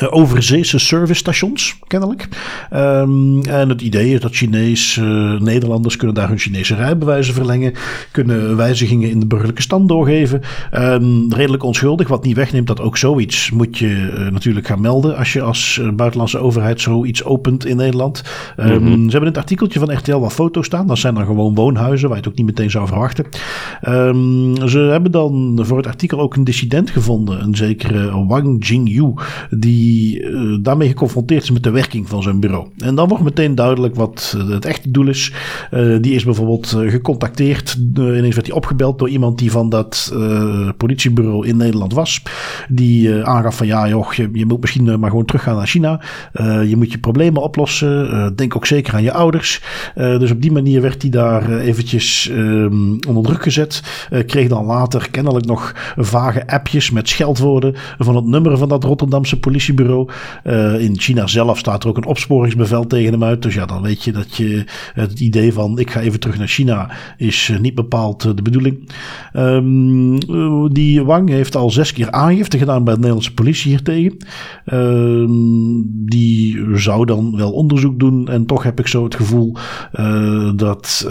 overzeese 0.00 0.78
servicestations, 0.78 1.78
kennelijk. 1.86 2.28
Um, 2.72 3.42
en 3.42 3.68
het 3.68 3.80
idee 3.80 4.14
is 4.14 4.20
dat 4.20 4.34
Chinees, 4.34 4.96
uh, 4.96 5.40
Nederlanders 5.40 5.96
kunnen 5.96 6.16
daar 6.16 6.28
hun 6.28 6.38
Chinese 6.38 6.74
rijbewijzen 6.74 7.34
verlengen, 7.34 7.72
kunnen 8.10 8.56
wijzigingen 8.56 9.10
in 9.10 9.20
de 9.20 9.26
burgerlijke 9.26 9.62
stand 9.62 9.88
doorgeven. 9.88 10.40
Um, 10.74 11.32
redelijk 11.32 11.62
onschuldig, 11.62 12.08
wat 12.08 12.24
niet 12.24 12.36
wegneemt 12.36 12.66
dat 12.66 12.80
ook 12.80 12.96
zoiets 12.96 13.50
moet 13.50 13.78
je 13.78 13.86
uh, 13.86 14.30
natuurlijk 14.30 14.66
gaan 14.66 14.80
melden 14.80 15.16
als 15.16 15.32
je 15.32 15.40
als 15.40 15.80
buitenlandse 15.94 16.38
overheid 16.38 16.80
zoiets 16.80 17.24
opent 17.24 17.66
in 17.66 17.76
Nederland. 17.76 18.22
Um, 18.56 18.66
mm 18.66 18.72
-hmm. 18.72 18.94
Ze 18.94 19.10
hebben 19.10 19.20
in 19.20 19.26
het 19.26 19.36
artikeltje 19.36 19.78
van 19.78 19.96
RTL 19.96 20.18
wat 20.18 20.32
foto's 20.32 20.66
staan. 20.66 20.86
Dat 20.86 20.98
zijn 20.98 21.14
dan 21.14 21.26
gewoon 21.26 21.54
woonhuizen 21.54 22.08
waar 22.08 22.18
je 22.18 22.22
het 22.22 22.32
ook 22.32 22.38
niet 22.38 22.46
meteen 22.46 22.70
zou 22.70 22.86
verwachten. 22.86 23.26
ze 24.68 24.78
hebben 24.78 25.10
dan 25.10 25.58
voor 25.62 25.76
het 25.76 25.86
artikel 25.86 26.20
ook 26.20 26.34
een 26.34 26.44
dissident 26.44 26.90
gevonden, 26.90 27.42
een 27.42 27.56
zekere 27.56 28.26
Wang 28.26 28.66
Jingyu, 28.66 29.12
die 29.50 29.83
die 29.84 30.20
uh, 30.20 30.56
daarmee 30.60 30.88
geconfronteerd 30.88 31.42
is 31.42 31.50
met 31.50 31.62
de 31.62 31.70
werking 31.70 32.08
van 32.08 32.22
zijn 32.22 32.40
bureau. 32.40 32.66
En 32.78 32.94
dan 32.94 33.08
wordt 33.08 33.24
meteen 33.24 33.54
duidelijk 33.54 33.94
wat 33.94 34.36
het 34.48 34.64
echte 34.64 34.90
doel 34.90 35.08
is. 35.08 35.32
Uh, 35.70 35.96
die 36.00 36.14
is 36.14 36.24
bijvoorbeeld 36.24 36.76
gecontacteerd, 36.86 37.76
ineens 37.96 38.34
werd 38.34 38.46
hij 38.46 38.56
opgebeld 38.56 38.98
door 38.98 39.08
iemand 39.08 39.38
die 39.38 39.50
van 39.50 39.68
dat 39.68 40.12
politiebureau 40.76 41.46
in 41.46 41.56
Nederland 41.56 41.92
was. 41.92 42.22
Die 42.68 43.24
aangaf 43.24 43.56
van 43.56 43.66
ja 43.66 43.88
joh, 43.88 44.12
je, 44.12 44.28
je 44.32 44.46
moet 44.46 44.60
misschien 44.60 45.00
maar 45.00 45.10
gewoon 45.10 45.24
teruggaan 45.24 45.56
naar 45.56 45.66
China. 45.66 46.00
je 46.66 46.74
moet 46.76 46.92
je 46.92 46.98
problemen 46.98 47.42
oplossen. 47.42 48.32
denk 48.36 48.56
ook 48.56 48.66
zeker 48.66 48.94
aan 48.94 49.02
je 49.02 49.12
ouders. 49.12 49.62
dus 49.94 50.30
op 50.30 50.42
die 50.42 50.52
manier 50.52 50.80
werd 50.80 51.02
hij 51.02 51.10
daar 51.10 51.58
eventjes 51.58 52.28
ehm, 52.28 52.96
onder 53.08 53.22
druk 53.22 53.42
gezet. 53.42 53.82
kreeg 54.26 54.48
dan 54.48 54.64
later 54.64 55.10
kennelijk 55.10 55.46
nog 55.46 55.74
vage 55.96 56.46
appjes 56.46 56.90
met 56.90 57.08
scheldwoorden 57.08 57.74
van 57.98 58.16
het 58.16 58.24
nummer 58.24 58.58
van 58.58 58.68
dat 58.68 58.84
Rotterdamse 58.84 59.38
politie 59.38 59.73
politiebureau. 59.74 60.08
Uh, 60.44 60.80
in 60.80 61.00
China 61.00 61.26
zelf 61.26 61.58
staat 61.58 61.82
er 61.82 61.88
ook 61.88 61.96
een 61.96 62.04
opsporingsbevel 62.04 62.86
tegen 62.86 63.12
hem 63.12 63.24
uit. 63.24 63.42
Dus 63.42 63.54
ja, 63.54 63.66
dan 63.66 63.82
weet 63.82 64.04
je 64.04 64.12
dat 64.12 64.36
je 64.36 64.64
het 64.94 65.20
idee 65.20 65.52
van 65.52 65.78
ik 65.78 65.90
ga 65.90 66.00
even 66.00 66.20
terug 66.20 66.38
naar 66.38 66.48
China 66.48 66.90
is 67.16 67.48
uh, 67.48 67.58
niet 67.58 67.74
bepaald 67.74 68.24
uh, 68.24 68.32
de 68.34 68.42
bedoeling. 68.42 68.88
Um, 69.36 70.18
die 70.72 71.04
Wang 71.04 71.28
heeft 71.28 71.56
al 71.56 71.70
zes 71.70 71.92
keer 71.92 72.10
aangifte 72.10 72.58
gedaan 72.58 72.84
bij 72.84 72.92
de 72.92 72.98
Nederlandse 72.98 73.34
politie 73.34 73.70
hiertegen. 73.70 74.16
Um, 74.72 75.82
die 76.06 76.58
zou 76.74 77.06
dan 77.06 77.36
wel 77.36 77.52
onderzoek 77.52 77.98
doen. 77.98 78.28
En 78.28 78.46
toch 78.46 78.62
heb 78.62 78.78
ik 78.78 78.86
zo 78.86 79.04
het 79.04 79.14
gevoel 79.14 79.56
dat 80.56 81.08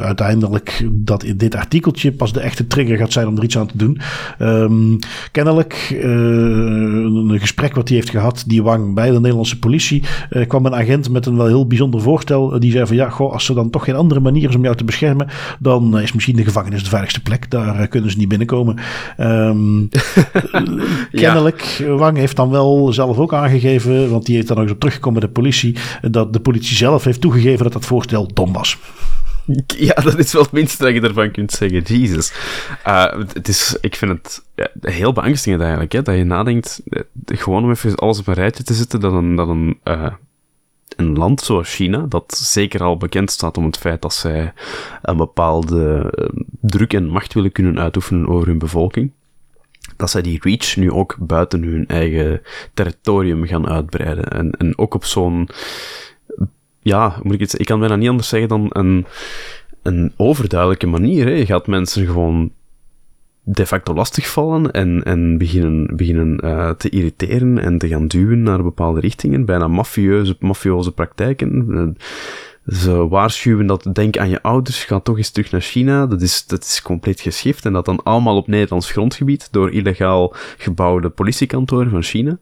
uiteindelijk 0.00 0.88
dat 0.92 1.24
in 1.24 1.36
dit 1.36 1.54
artikeltje 1.54 2.12
pas 2.12 2.32
de 2.32 2.40
echte 2.40 2.66
trigger 2.66 2.96
gaat 2.96 3.12
zijn 3.12 3.26
om 3.26 3.36
er 3.36 3.44
iets 3.44 3.58
aan 3.58 3.66
te 3.66 3.76
doen. 3.76 4.00
Um, 4.38 4.98
kennelijk 5.32 5.98
een 6.02 7.36
gesprek 7.40 7.74
wat 7.74 7.88
hij 7.88 7.97
heeft 7.98 8.10
gehad, 8.10 8.44
die 8.46 8.62
Wang, 8.62 8.94
bij 8.94 9.10
de 9.10 9.20
Nederlandse 9.20 9.58
politie, 9.58 10.02
uh, 10.30 10.46
kwam 10.46 10.66
een 10.66 10.74
agent 10.74 11.10
met 11.10 11.26
een 11.26 11.36
wel 11.36 11.46
heel 11.46 11.66
bijzonder 11.66 12.00
voorstel. 12.00 12.54
Uh, 12.54 12.60
die 12.60 12.72
zei 12.72 12.86
van 12.86 12.96
ja, 12.96 13.08
goh, 13.08 13.32
als 13.32 13.48
er 13.48 13.54
dan 13.54 13.70
toch 13.70 13.84
geen 13.84 13.94
andere 13.94 14.20
manier 14.20 14.48
is 14.48 14.56
om 14.56 14.62
jou 14.62 14.76
te 14.76 14.84
beschermen, 14.84 15.28
dan 15.58 15.96
uh, 15.96 16.02
is 16.02 16.12
misschien 16.12 16.36
de 16.36 16.44
gevangenis 16.44 16.82
de 16.82 16.88
veiligste 16.88 17.22
plek. 17.22 17.50
Daar 17.50 17.88
kunnen 17.88 18.10
ze 18.10 18.18
niet 18.18 18.28
binnenkomen. 18.28 18.76
Um, 19.20 19.88
kennelijk, 21.10 21.62
ja. 21.62 21.94
Wang 21.94 22.16
heeft 22.16 22.36
dan 22.36 22.50
wel 22.50 22.92
zelf 22.92 23.18
ook 23.18 23.34
aangegeven, 23.34 24.10
want 24.10 24.26
die 24.26 24.34
heeft 24.34 24.48
dan 24.48 24.58
ook 24.58 24.68
zo 24.68 24.78
teruggekomen 24.78 25.20
met 25.20 25.28
de 25.28 25.40
politie, 25.40 25.76
dat 26.10 26.32
de 26.32 26.40
politie 26.40 26.76
zelf 26.76 27.04
heeft 27.04 27.20
toegegeven 27.20 27.64
dat 27.64 27.72
dat 27.72 27.84
voorstel 27.84 28.30
dom 28.34 28.52
was. 28.52 28.78
Ja, 29.88 29.94
dat 29.94 30.18
is 30.18 30.32
wel 30.32 30.42
het 30.42 30.52
minste 30.52 30.84
dat 30.84 30.94
je 30.94 31.00
ervan 31.00 31.30
kunt 31.30 31.52
zeggen. 31.52 31.82
Jesus. 31.82 32.32
Uh, 32.86 33.12
het 33.32 33.48
is, 33.48 33.76
ik 33.80 33.96
vind 33.96 34.10
het 34.10 34.44
heel 34.80 35.12
beangstigend 35.12 35.62
eigenlijk, 35.62 35.92
hè, 35.92 36.02
dat 36.02 36.16
je 36.16 36.24
nadenkt, 36.24 36.82
gewoon 37.24 37.64
om 37.64 37.70
even 37.70 37.94
alles 37.94 38.18
op 38.18 38.26
een 38.26 38.34
rijtje 38.34 38.62
te 38.62 38.74
zetten, 38.74 39.00
dat 39.00 39.12
een, 39.12 39.34
dat 39.34 39.48
een, 39.48 39.78
uh, 39.84 40.12
een 40.96 41.16
land 41.16 41.40
zoals 41.40 41.74
China, 41.74 42.06
dat 42.08 42.36
zeker 42.36 42.82
al 42.82 42.96
bekend 42.96 43.30
staat 43.30 43.56
om 43.56 43.64
het 43.64 43.78
feit 43.78 44.02
dat 44.02 44.14
zij 44.14 44.52
een 45.02 45.16
bepaalde 45.16 46.12
druk 46.60 46.92
en 46.92 47.08
macht 47.08 47.34
willen 47.34 47.52
kunnen 47.52 47.78
uitoefenen 47.78 48.28
over 48.28 48.46
hun 48.46 48.58
bevolking, 48.58 49.12
dat 49.96 50.10
zij 50.10 50.22
die 50.22 50.38
reach 50.42 50.76
nu 50.76 50.92
ook 50.92 51.16
buiten 51.18 51.62
hun 51.62 51.86
eigen 51.86 52.42
territorium 52.74 53.46
gaan 53.46 53.68
uitbreiden. 53.68 54.24
En, 54.30 54.50
en 54.50 54.78
ook 54.78 54.94
op 54.94 55.04
zo'n 55.04 55.48
ja, 56.88 57.18
moet 57.22 57.34
ik 57.34 57.40
het 57.40 57.60
Ik 57.60 57.66
kan 57.66 57.78
bijna 57.80 57.96
niet 57.96 58.08
anders 58.08 58.28
zeggen 58.28 58.48
dan 58.48 58.66
een, 58.68 59.06
een 59.82 60.12
overduidelijke 60.16 60.86
manier. 60.86 61.26
Hè. 61.26 61.32
Je 61.32 61.46
gaat 61.46 61.66
mensen 61.66 62.06
gewoon 62.06 62.52
de 63.42 63.66
facto 63.66 63.94
lastigvallen 63.94 64.70
en, 64.70 65.02
en 65.02 65.38
beginnen, 65.38 65.96
beginnen 65.96 66.40
uh, 66.44 66.70
te 66.70 66.88
irriteren 66.88 67.58
en 67.58 67.78
te 67.78 67.88
gaan 67.88 68.06
duwen 68.06 68.42
naar 68.42 68.62
bepaalde 68.62 69.00
richtingen. 69.00 69.44
Bijna 69.44 69.68
mafieuze, 69.68 70.36
mafioze 70.40 70.92
praktijken. 70.92 71.96
Ze 72.68 73.08
waarschuwen 73.08 73.66
dat 73.66 73.88
denk 73.92 74.16
aan 74.18 74.28
je 74.28 74.42
ouders, 74.42 74.84
ga 74.84 75.00
toch 75.00 75.16
eens 75.16 75.30
terug 75.30 75.50
naar 75.50 75.60
China. 75.60 76.06
Dat 76.06 76.22
is, 76.22 76.46
dat 76.46 76.64
is 76.64 76.82
compleet 76.82 77.20
geschift 77.20 77.64
en 77.64 77.72
dat 77.72 77.84
dan 77.84 78.02
allemaal 78.02 78.36
op 78.36 78.46
Nederlands 78.46 78.90
grondgebied 78.90 79.48
door 79.50 79.70
illegaal 79.70 80.34
gebouwde 80.58 81.08
politiekantoren 81.08 81.90
van 81.90 82.02
China. 82.02 82.38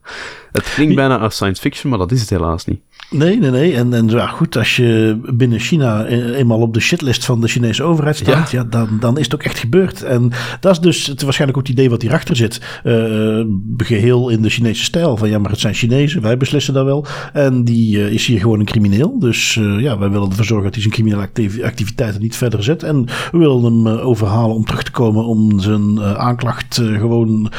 Het 0.53 0.75
klinkt 0.75 0.95
bijna 0.95 1.19
als 1.19 1.35
science 1.35 1.63
fiction, 1.63 1.91
maar 1.91 1.99
dat 1.99 2.13
is 2.13 2.21
het 2.21 2.31
helaas 2.31 2.65
niet. 2.65 2.81
Nee, 3.11 3.39
nee, 3.39 3.51
nee. 3.51 3.75
En, 3.75 3.95
en 3.95 4.09
ja, 4.09 4.27
goed, 4.27 4.57
als 4.57 4.77
je 4.77 5.19
binnen 5.35 5.59
China 5.59 6.07
e-, 6.09 6.33
eenmaal 6.33 6.61
op 6.61 6.75
de 6.75 6.81
shitlist 6.81 7.25
van 7.25 7.41
de 7.41 7.49
Chinese 7.49 7.83
overheid 7.83 8.17
staat, 8.17 8.51
ja. 8.51 8.65
dan, 8.65 8.97
dan 9.01 9.19
is 9.19 9.25
het 9.25 9.35
ook 9.35 9.43
echt 9.43 9.59
gebeurd. 9.59 10.03
En 10.03 10.33
dat 10.61 10.73
is 10.73 10.81
dus 10.81 11.07
het, 11.07 11.23
waarschijnlijk 11.23 11.59
ook 11.59 11.67
het 11.67 11.77
idee 11.77 11.91
wat 11.91 12.03
hierachter 12.03 12.37
zit. 12.37 12.81
Uh, 12.85 13.45
geheel 13.77 14.29
in 14.29 14.43
de 14.43 14.49
Chinese 14.49 14.85
stijl. 14.85 15.17
Van 15.17 15.29
ja, 15.29 15.39
maar 15.39 15.51
het 15.51 15.61
zijn 15.61 15.75
Chinezen, 15.75 16.23
wij 16.23 16.37
beslissen 16.37 16.75
dat 16.75 16.85
wel. 16.85 17.07
En 17.33 17.65
die 17.65 17.97
uh, 17.97 18.11
is 18.11 18.27
hier 18.27 18.41
gewoon 18.41 18.61
een 18.61 18.67
crimineel. 18.67 19.19
Dus 19.19 19.57
uh, 19.57 19.81
ja, 19.81 19.99
wij 19.99 20.09
willen 20.17 20.31
ervoor 20.31 20.45
zorgen 20.45 20.65
dat 20.65 20.75
hij 20.75 20.83
zijn 20.83 20.95
criminele 20.95 21.63
activiteiten 21.63 22.21
niet 22.21 22.37
verder 22.37 22.63
zet. 22.63 22.83
En 22.83 23.05
we 23.05 23.39
willen 23.39 23.65
hem 23.65 23.87
overhalen 23.87 24.57
om 24.57 24.65
terug 24.65 24.83
te 24.83 24.91
komen 24.91 25.25
om 25.25 25.61
zijn 25.61 26.01
aanklacht 26.01 26.75
gewoon, 26.75 27.53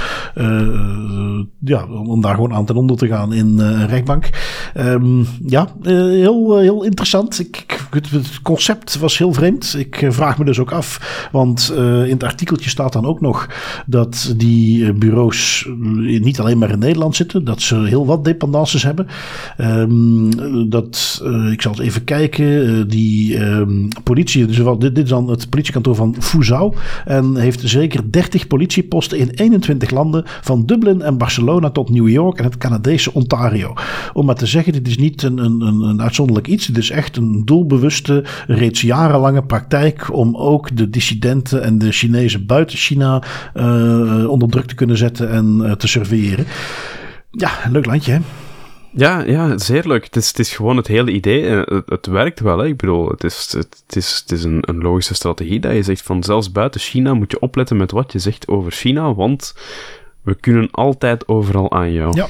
ja, 1.60 1.86
om 1.86 2.22
daar 2.22 2.36
gewoon 2.36 2.54
aan 2.54 2.66
ten 2.66 2.76
onder 2.76 2.98
te 2.98 3.08
gaan 3.08 3.34
in 3.34 3.60
rechtbank. 3.86 4.30
Um, 4.78 5.26
ja, 5.46 5.68
eh, 5.84 5.94
heel, 5.94 6.56
eh, 6.56 6.62
heel 6.62 6.84
interessant. 6.84 7.40
Ik, 7.40 7.88
het, 7.90 8.42
concept 8.42 8.98
was 9.00 9.18
heel 9.18 9.34
vreemd. 9.34 9.76
Ik 9.78 10.02
eh, 10.02 10.12
vraag 10.12 10.38
me 10.38 10.46
dus 10.46 10.60
ook 10.60 10.72
af, 10.72 11.28
want 11.32 11.74
in 11.78 12.12
het 12.12 12.24
artikeltje 12.24 12.70
staat 12.70 12.94
dan 12.94 13.06
ook 13.06 13.22
nog 13.22 13.50
dat 13.86 14.34
die 14.38 14.94
bureaus 14.94 15.70
niet 16.04 16.40
alleen 16.40 16.58
maar 16.58 16.70
in 16.70 16.80
Nederland 16.80 17.16
zitten, 17.16 17.44
dat 17.44 17.62
ze 17.62 17.76
heel 17.76 18.06
wat 18.06 18.26
dependances 18.26 18.84
hebben. 18.84 19.08
Um, 19.58 20.70
dat, 20.70 21.22
ik 21.52 21.62
zal 21.62 21.72
eens 21.72 21.82
even 21.82 22.04
kijken, 22.04 22.47
die 22.88 23.40
um, 23.40 23.88
politie, 24.04 24.46
dus 24.46 24.56
dit, 24.56 24.80
dit 24.80 25.04
is 25.04 25.10
dan 25.10 25.30
het 25.30 25.50
politiekantoor 25.50 25.96
van 25.96 26.16
Fuzhou 26.20 26.76
en 27.06 27.36
heeft 27.36 27.62
zeker 27.64 28.12
30 28.12 28.48
politieposten 28.48 29.18
in 29.18 29.30
21 29.30 29.90
landen, 29.90 30.24
van 30.42 30.66
Dublin 30.66 31.02
en 31.02 31.18
Barcelona 31.18 31.70
tot 31.70 31.90
New 31.90 32.10
York 32.10 32.38
en 32.38 32.44
het 32.44 32.58
Canadese 32.58 33.14
Ontario. 33.14 33.74
Om 34.14 34.26
maar 34.26 34.36
te 34.36 34.46
zeggen, 34.46 34.74
dit 34.74 34.88
is 34.88 34.98
niet 34.98 35.24
een, 35.24 35.38
een, 35.38 35.62
een 35.62 36.02
uitzonderlijk 36.02 36.48
iets. 36.48 36.68
Het 36.68 36.78
is 36.78 36.90
echt 36.90 37.18
een 37.18 37.42
doelbewuste, 37.46 38.24
reeds 38.48 38.82
jarenlange 38.82 39.44
praktijk 39.44 40.14
om 40.14 40.36
ook 40.36 40.76
de 40.76 40.90
dissidenten 40.90 41.64
en 41.64 41.78
de 41.78 41.92
Chinezen 41.92 42.46
buiten 42.46 42.78
China 42.78 43.24
uh, 43.56 44.30
onder 44.30 44.50
druk 44.50 44.66
te 44.66 44.76
kunnen 44.76 44.98
zetten 44.98 45.30
en 45.30 45.60
uh, 45.62 45.72
te 45.72 45.88
surveilleren. 45.88 46.46
Ja, 47.32 47.52
leuk 47.72 47.86
landje 47.86 48.12
hè? 48.12 48.20
Ja, 48.92 49.24
ja, 49.24 49.58
zeer 49.58 49.88
leuk. 49.88 50.04
Het 50.04 50.16
is, 50.16 50.28
het 50.28 50.40
is 50.40 50.56
gewoon 50.56 50.78
het 50.78 50.88
hele 50.88 51.12
idee. 51.12 51.44
Het, 51.44 51.84
het 51.86 52.06
werkt 52.06 52.40
wel. 52.40 52.58
Hè. 52.58 52.66
Ik 52.66 52.78
bedoel, 52.78 53.10
het 53.10 53.24
is, 53.24 53.54
het, 53.58 53.96
is, 53.96 54.20
het 54.20 54.32
is 54.32 54.44
een, 54.44 54.60
een 54.62 54.82
logische 54.82 55.14
strategie 55.14 55.60
dat 55.60 55.74
je 55.74 55.84
zegt 55.84 56.02
van 56.02 56.24
zelfs 56.24 56.52
buiten 56.52 56.82
China 56.82 57.14
moet 57.14 57.32
je 57.32 57.40
opletten 57.40 57.78
met 57.78 57.92
wat 57.92 58.12
je 58.12 58.20
zegt 58.20 58.48
over 58.48 58.72
China, 58.72 59.14
want 59.14 59.54
we 60.28 60.36
kunnen 60.36 60.68
altijd 60.72 61.28
overal 61.28 61.72
aan 61.72 61.92
jou. 61.92 62.16
Ja, 62.16 62.28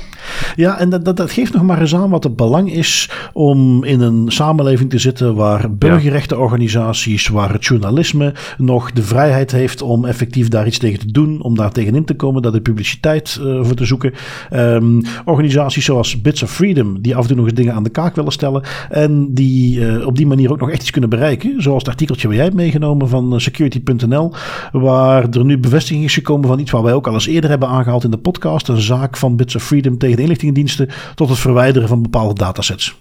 ja 0.56 0.80
en 0.80 0.90
dat, 0.90 1.06
dat, 1.06 1.18
dat, 1.18 1.32
geeft 1.32 1.54
nog 1.54 1.64
maar 1.64 1.82
eens 1.82 1.96
aan 1.96 2.10
wat 2.10 2.24
het 2.24 2.36
belang 2.36 2.74
is 2.74 3.10
om 3.34 3.84
in 3.84 4.02
een 4.02 4.32
samenleving 4.32 4.90
te 4.90 4.98
zitten 4.98 5.36
waar 5.36 5.76
burgerrechtenorganisaties, 5.76 7.28
waar 7.28 7.52
het 7.54 7.66
journalisme 7.66 8.34
nog 8.58 8.92
de 8.92 9.04
vrijheid 9.04 9.52
heeft 9.52 9.82
om 9.82 10.06
effectief 10.06 10.48
daar 10.48 10.68
iets 10.68 10.78
tegen 10.78 11.00
te 11.00 11.12
doen, 11.12 11.42
om 11.42 11.56
daar 11.56 11.72
tegenin 11.72 12.06
te 12.06 12.14
komen, 12.14 12.42
daar 12.42 12.52
de 12.52 12.62
publiciteit 12.62 13.40
uh, 13.42 13.64
voor 13.64 13.76
te 13.76 13.86
zoeken. 13.86 14.14
Um, 14.54 15.02
organisaties 15.26 15.86
zoals 15.86 16.22
Bits 16.22 16.44
of 16.44 16.52
Freedom, 16.52 17.02
die 17.02 17.16
af 17.16 17.22
en 17.22 17.28
toe 17.28 17.38
nog 17.38 17.46
eens 17.46 17.56
dingen 17.56 17.74
aan 17.74 17.84
de 17.84 17.90
kaak 17.90 18.16
willen 18.16 18.32
stellen 18.32 18.64
en 18.90 19.34
die 19.34 19.80
uh, 19.80 20.08
op 20.08 20.16
die 20.16 20.28
manier 20.28 20.52
ook 20.52 20.60
nog 20.60 20.70
echt 20.70 20.82
iets 20.82 20.92
kunnen 20.92 21.10
bereiken. 21.10 21.62
Zoals 21.62 21.80
het 21.84 21.92
artikeltje 21.92 22.28
waar 22.28 22.36
jij 22.36 22.46
hebt 22.46 22.58
meegenomen 22.58 23.10
van 23.10 23.34
eh, 23.34 23.40
security.nl, 23.40 24.34
waar 24.72 25.30
er 25.30 25.46
nu 25.46 25.58
bevestiging 25.58 26.04
is 26.04 26.14
gekomen 26.14 26.48
van 26.48 26.60
iets 26.60 26.72
waar 26.72 26.84
wij 26.84 26.94
ook 26.94 27.08
al 27.08 27.14
eens 27.14 27.28
eerder 27.28 27.50
hebben 27.50 27.68
aangehaald 27.68 27.86
aangehaald 27.88 28.04
in 28.04 28.12
de 28.12 28.30
podcast. 28.30 28.68
Een 28.68 28.82
zaak 28.82 29.18
van 29.18 29.36
Bits 29.36 29.56
of 29.56 29.64
Freedom 29.64 29.98
tegen 29.98 30.16
de 30.16 30.22
inlichtingendiensten 30.22 30.90
tot 31.16 31.30
het 31.30 31.40
verwijderen 31.40 31.88
van 31.88 32.02
bepaalde 32.02 32.34
datasets. 32.34 32.98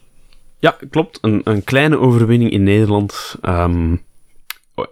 Ja, 0.59 0.77
klopt. 0.91 1.19
Een, 1.21 1.41
een 1.45 1.65
kleine 1.65 1.99
overwinning 1.99 2.51
in 2.51 2.63
Nederland. 2.63 3.37
Um, 3.43 4.01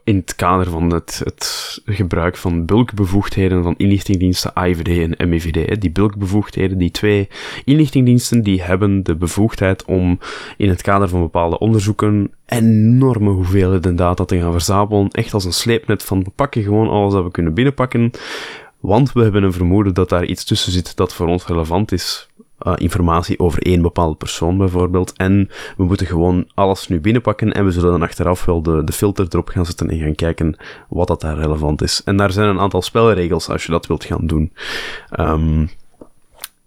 in 0.05 0.17
het 0.17 0.35
kader 0.35 0.71
van 0.71 0.93
het, 0.93 1.21
het 1.25 1.81
gebruik 1.85 2.37
van 2.37 2.65
bulkbevoegdheden 2.65 3.63
van 3.63 3.75
inlichtingendiensten 3.77 4.55
AIVD 4.55 5.17
en 5.17 5.29
MIVD. 5.29 5.81
Die 5.81 5.91
bulkbevoegdheden, 5.91 6.79
die 6.79 6.91
twee 6.91 7.29
inlichtingendiensten, 7.65 8.43
die 8.43 8.63
hebben 8.63 9.03
de 9.03 9.15
bevoegdheid 9.15 9.85
om 9.85 10.19
in 10.57 10.69
het 10.69 10.83
kader 10.83 11.09
van 11.09 11.21
bepaalde 11.21 11.59
onderzoeken 11.59 12.33
enorme 12.47 13.31
hoeveelheden 13.31 13.97
data 13.97 14.25
te 14.25 14.39
gaan 14.39 14.53
verzamelen. 14.53 15.09
Echt 15.09 15.35
als 15.35 15.45
een 15.45 15.53
sleepnet 15.53 16.03
van 16.03 16.23
we 16.23 16.31
pakken 16.31 16.63
gewoon 16.63 16.89
alles 16.89 17.13
dat 17.13 17.25
we 17.25 17.31
kunnen 17.31 17.55
binnenpakken. 17.55 18.11
Want 18.85 19.13
we 19.13 19.23
hebben 19.23 19.43
een 19.43 19.53
vermoeden 19.53 19.95
dat 19.95 20.09
daar 20.09 20.25
iets 20.25 20.45
tussen 20.45 20.73
zit 20.73 20.97
dat 20.97 21.15
voor 21.15 21.27
ons 21.27 21.47
relevant 21.47 21.93
is. 21.93 22.29
Uh, 22.63 22.73
informatie 22.77 23.39
over 23.39 23.63
één 23.63 23.83
bepaalde 23.83 24.17
persoon 24.17 24.59
bijvoorbeeld. 24.59 25.13
En 25.13 25.49
we 25.77 25.85
moeten 25.85 26.07
gewoon 26.07 26.51
alles 26.55 26.89
nu 26.89 27.01
binnenpakken 27.01 27.53
en 27.53 27.65
we 27.65 27.73
zullen 27.73 27.91
dan 27.91 28.03
achteraf 28.03 28.45
wel 28.45 28.63
de, 28.63 28.85
de 28.85 28.93
filter 28.93 29.27
erop 29.29 29.49
gaan 29.49 29.67
zetten 29.67 29.91
en 29.91 29.99
gaan 29.99 30.15
kijken 30.15 30.57
wat 30.89 31.09
dat 31.09 31.21
daar 31.21 31.39
relevant 31.39 31.83
is. 31.83 32.03
En 32.05 32.17
daar 32.17 32.33
zijn 32.33 32.49
een 32.49 32.61
aantal 32.61 32.83
spelregels 32.83 33.49
als 33.49 33.67
je 33.67 33.73
dat 33.73 33.87
wilt 33.87 34.05
gaan 34.05 34.27
doen. 34.27 34.53
Um, 35.21 35.71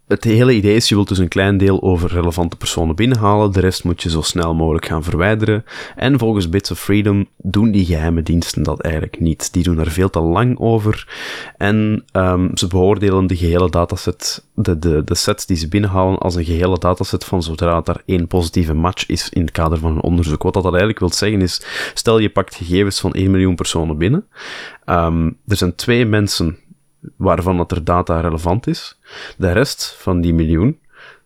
het 0.08 0.24
hele 0.24 0.54
idee 0.54 0.74
is, 0.74 0.88
je 0.88 0.94
wilt 0.94 1.08
dus 1.08 1.18
een 1.18 1.28
klein 1.28 1.56
deel 1.56 1.82
over 1.82 2.10
relevante 2.10 2.56
personen 2.56 2.96
binnenhalen, 2.96 3.52
de 3.52 3.60
rest 3.60 3.84
moet 3.84 4.02
je 4.02 4.10
zo 4.10 4.20
snel 4.20 4.54
mogelijk 4.54 4.86
gaan 4.86 5.02
verwijderen. 5.02 5.64
En 5.96 6.18
volgens 6.18 6.48
Bits 6.48 6.70
of 6.70 6.80
Freedom 6.80 7.26
doen 7.36 7.70
die 7.70 7.84
geheime 7.84 8.22
diensten 8.22 8.62
dat 8.62 8.80
eigenlijk 8.80 9.20
niet. 9.20 9.52
Die 9.52 9.62
doen 9.62 9.78
er 9.78 9.90
veel 9.90 10.10
te 10.10 10.20
lang 10.20 10.58
over 10.58 11.08
en 11.56 12.04
um, 12.12 12.50
ze 12.54 12.66
beoordelen 12.66 13.26
de 13.26 13.36
gehele 13.36 13.70
dataset, 13.70 14.44
de, 14.54 14.78
de, 14.78 15.04
de 15.04 15.14
sets 15.14 15.46
die 15.46 15.56
ze 15.56 15.68
binnenhalen 15.68 16.18
als 16.18 16.34
een 16.34 16.44
gehele 16.44 16.78
dataset 16.78 17.24
van 17.24 17.42
zodra 17.42 17.82
er 17.84 18.02
één 18.06 18.26
positieve 18.26 18.74
match 18.74 19.06
is 19.06 19.28
in 19.28 19.40
het 19.40 19.50
kader 19.50 19.78
van 19.78 19.90
een 19.90 20.02
onderzoek. 20.02 20.42
Wat 20.42 20.54
dat 20.54 20.64
eigenlijk 20.64 20.98
wil 20.98 21.12
zeggen 21.12 21.42
is, 21.42 21.62
stel 21.94 22.18
je 22.18 22.30
pakt 22.30 22.54
gegevens 22.54 23.00
van 23.00 23.12
1 23.12 23.30
miljoen 23.30 23.54
personen 23.54 23.98
binnen, 23.98 24.26
um, 24.86 25.36
er 25.46 25.56
zijn 25.56 25.74
twee 25.74 26.06
mensen 26.06 26.58
waarvan 27.16 27.56
dat 27.56 27.70
er 27.70 27.84
data 27.84 28.20
relevant 28.20 28.66
is. 28.66 28.98
De 29.36 29.52
rest 29.52 29.96
van 29.98 30.20
die 30.20 30.34
miljoen 30.34 30.78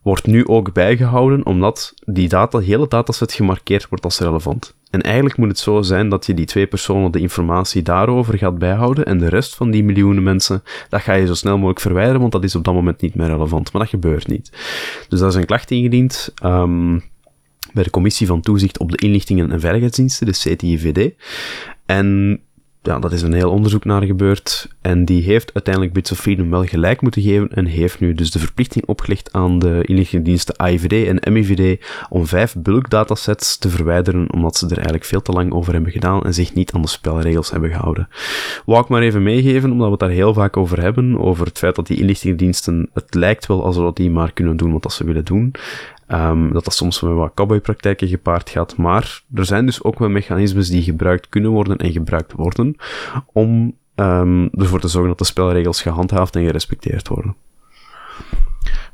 wordt 0.02 0.26
nu 0.26 0.46
ook 0.46 0.72
bijgehouden, 0.72 1.46
omdat 1.46 1.94
die 2.04 2.28
data, 2.28 2.58
hele 2.58 2.88
dataset 2.88 3.32
gemarkeerd 3.32 3.88
wordt 3.88 4.04
als 4.04 4.18
relevant. 4.18 4.74
En 4.90 5.00
eigenlijk 5.00 5.36
moet 5.36 5.48
het 5.48 5.58
zo 5.58 5.82
zijn 5.82 6.08
dat 6.08 6.26
je 6.26 6.34
die 6.34 6.46
twee 6.46 6.66
personen 6.66 7.12
de 7.12 7.20
informatie 7.20 7.82
daarover 7.82 8.38
gaat 8.38 8.58
bijhouden 8.58 9.04
en 9.04 9.18
de 9.18 9.28
rest 9.28 9.54
van 9.54 9.70
die 9.70 9.84
miljoenen 9.84 10.22
mensen, 10.22 10.62
dat 10.88 11.00
ga 11.00 11.12
je 11.12 11.26
zo 11.26 11.34
snel 11.34 11.56
mogelijk 11.56 11.80
verwijderen, 11.80 12.20
want 12.20 12.32
dat 12.32 12.44
is 12.44 12.54
op 12.54 12.64
dat 12.64 12.74
moment 12.74 13.00
niet 13.00 13.14
meer 13.14 13.26
relevant. 13.26 13.72
Maar 13.72 13.82
dat 13.82 13.90
gebeurt 13.90 14.26
niet. 14.26 14.52
Dus 15.08 15.20
daar 15.20 15.28
is 15.28 15.34
een 15.34 15.46
klacht 15.46 15.70
ingediend 15.70 16.34
um, 16.44 17.02
bij 17.72 17.82
de 17.82 17.90
Commissie 17.90 18.26
van 18.26 18.40
Toezicht 18.40 18.78
op 18.78 18.90
de 18.90 18.96
Inlichtingen 18.96 19.52
en 19.52 19.60
Veiligheidsdiensten, 19.60 20.26
de 20.26 20.32
CTIVD. 20.32 21.12
En 21.86 22.40
ja, 22.82 22.98
dat 22.98 23.12
is 23.12 23.22
een 23.22 23.32
heel 23.32 23.50
onderzoek 23.50 23.84
naar 23.84 24.02
gebeurd. 24.02 24.68
En 24.80 25.04
die 25.04 25.22
heeft 25.22 25.54
uiteindelijk 25.54 25.94
Bits 25.94 26.12
of 26.12 26.18
Freedom 26.18 26.50
wel 26.50 26.64
gelijk 26.64 27.00
moeten 27.00 27.22
geven. 27.22 27.48
En 27.48 27.66
heeft 27.66 28.00
nu 28.00 28.14
dus 28.14 28.30
de 28.30 28.38
verplichting 28.38 28.86
opgelegd 28.86 29.32
aan 29.32 29.58
de 29.58 29.80
inlichtingendiensten 29.84 30.56
AIVD 30.56 31.06
en 31.06 31.32
MIVD 31.32 31.84
om 32.08 32.26
vijf 32.26 32.54
bulkdatasets 32.58 33.58
te 33.58 33.68
verwijderen, 33.68 34.32
omdat 34.32 34.56
ze 34.56 34.64
er 34.66 34.72
eigenlijk 34.72 35.04
veel 35.04 35.22
te 35.22 35.32
lang 35.32 35.52
over 35.52 35.72
hebben 35.72 35.92
gedaan 35.92 36.22
en 36.22 36.34
zich 36.34 36.54
niet 36.54 36.72
aan 36.72 36.82
de 36.82 36.88
spelregels 36.88 37.50
hebben 37.50 37.70
gehouden. 37.70 38.08
Wou 38.64 38.82
ik 38.82 38.88
maar 38.88 39.02
even 39.02 39.22
meegeven, 39.22 39.70
omdat 39.70 39.86
we 39.86 39.90
het 39.90 40.00
daar 40.00 40.10
heel 40.10 40.34
vaak 40.34 40.56
over 40.56 40.80
hebben, 40.80 41.18
over 41.18 41.46
het 41.46 41.58
feit 41.58 41.76
dat 41.76 41.86
die 41.86 41.98
inlichtingendiensten, 41.98 42.90
het 42.94 43.14
lijkt 43.14 43.46
wel 43.46 43.64
alsof 43.64 43.92
die 43.92 44.10
maar 44.10 44.32
kunnen 44.32 44.56
doen 44.56 44.72
wat 44.72 44.92
ze 44.92 45.04
willen 45.04 45.24
doen. 45.24 45.54
Um, 46.08 46.52
dat 46.52 46.64
dat 46.64 46.74
soms 46.74 47.00
met 47.00 47.12
wat 47.12 47.34
cowboypraktijken 47.34 48.08
gepaard 48.08 48.50
gaat. 48.50 48.76
Maar 48.76 49.22
er 49.34 49.44
zijn 49.44 49.66
dus 49.66 49.82
ook 49.82 49.98
wel 49.98 50.08
mechanismes 50.08 50.68
die 50.68 50.82
gebruikt 50.82 51.28
kunnen 51.28 51.50
worden 51.50 51.76
en 51.76 51.92
gebruikt 51.92 52.32
worden 52.32 52.76
om 53.32 53.76
um, 53.94 54.50
ervoor 54.52 54.80
te 54.80 54.88
zorgen 54.88 55.10
dat 55.10 55.18
de 55.18 55.24
spelregels 55.24 55.82
gehandhaafd 55.82 56.36
en 56.36 56.44
gerespecteerd 56.44 57.08
worden. 57.08 57.36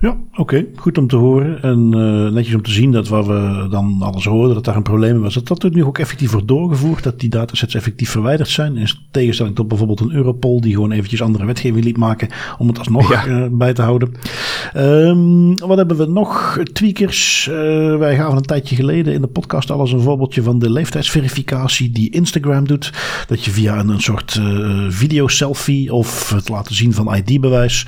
Ja, 0.00 0.16
oké. 0.34 0.66
Goed 0.76 0.98
om 0.98 1.06
te 1.06 1.16
horen. 1.16 1.62
En 1.62 1.92
uh, 1.96 2.32
netjes 2.32 2.54
om 2.54 2.62
te 2.62 2.70
zien 2.70 2.92
dat 2.92 3.08
waar 3.08 3.26
we 3.26 3.66
dan 3.70 3.96
alles 4.00 4.24
hoorden, 4.24 4.54
dat 4.54 4.64
daar 4.64 4.76
een 4.76 4.82
probleem 4.82 5.20
was, 5.20 5.34
dat 5.34 5.46
dat 5.46 5.62
er 5.62 5.70
nu 5.70 5.84
ook 5.84 5.98
effectief 5.98 6.30
wordt 6.30 6.48
doorgevoerd, 6.48 7.02
dat 7.02 7.20
die 7.20 7.28
datasets 7.28 7.74
effectief 7.74 8.10
verwijderd 8.10 8.48
zijn. 8.48 8.76
In 8.76 8.88
tegenstelling 9.10 9.54
tot 9.54 9.68
bijvoorbeeld 9.68 10.00
een 10.00 10.12
Europol, 10.12 10.60
die 10.60 10.72
gewoon 10.74 10.92
eventjes 10.92 11.22
andere 11.22 11.44
wetgeving 11.44 11.84
liet 11.84 11.96
maken 11.96 12.28
om 12.58 12.68
het 12.68 12.78
alsnog 12.78 13.10
ja. 13.10 13.26
uh, 13.26 13.46
bij 13.50 13.72
te 13.72 13.82
houden. 13.82 14.12
Um, 14.76 15.58
wat 15.58 15.76
hebben 15.76 15.96
we 15.96 16.06
nog? 16.06 16.58
Tweakers. 16.72 17.48
Uh, 17.50 17.54
wij 17.96 18.16
gaven 18.16 18.36
een 18.36 18.42
tijdje 18.42 18.76
geleden 18.76 19.14
in 19.14 19.20
de 19.20 19.26
podcast 19.26 19.70
al 19.70 19.80
eens 19.80 19.92
een 19.92 20.00
voorbeeldje 20.00 20.42
van 20.42 20.58
de 20.58 20.70
leeftijdsverificatie 20.70 21.90
die 21.90 22.10
Instagram 22.10 22.66
doet. 22.66 22.92
Dat 23.26 23.44
je 23.44 23.50
via 23.50 23.78
een, 23.78 23.88
een 23.88 24.00
soort 24.00 24.40
video 24.88 25.28
selfie 25.28 25.94
of 25.94 26.30
het 26.30 26.48
laten 26.48 26.74
zien 26.74 26.92
van 26.92 27.14
ID-bewijs 27.14 27.86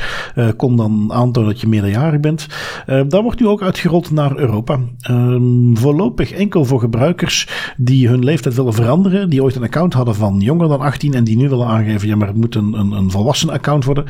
kon 0.57 0.77
dan 0.77 1.13
aantonen 1.13 1.51
dat 1.51 1.61
je 1.61 1.69
meerderjarig 1.69 1.99
minderjarig 2.01 2.21
bent. 2.21 2.47
Uh, 2.87 3.09
daar 3.09 3.23
wordt 3.23 3.41
nu 3.41 3.47
ook 3.47 3.63
uitgerold 3.63 4.11
naar 4.11 4.37
Europa. 4.37 4.79
Um, 5.11 5.77
voorlopig 5.77 6.33
enkel 6.33 6.65
voor 6.65 6.81
gebruikers 6.81 7.49
die 7.77 8.09
hun 8.09 8.25
leeftijd 8.25 8.55
willen 8.55 8.75
veranderen. 8.75 9.31
Die 9.31 9.43
ooit 9.43 9.57
een 9.57 9.63
account 9.63 9.93
hadden 9.93 10.15
van 10.15 10.41
jonger 10.41 10.69
dan 10.69 10.81
18 10.81 11.15
en 11.15 11.25
die 11.25 11.37
nu 11.37 11.49
willen 11.49 11.67
aangeven, 11.67 12.09
ja 12.09 12.17
maar 12.17 12.27
het 12.27 12.37
moet 12.37 12.55
een, 12.55 12.73
een, 12.73 13.11
volwassen 13.11 13.51
account 13.51 13.85
worden. 13.85 14.05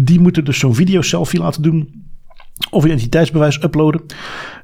Die 0.00 0.20
moeten 0.20 0.44
dus 0.44 0.58
zo'n 0.58 0.74
video 0.74 1.00
selfie 1.00 1.40
laten 1.40 1.62
doen 1.62 2.04
of 2.70 2.84
identiteitsbewijs 2.84 3.62
uploaden. 3.62 4.02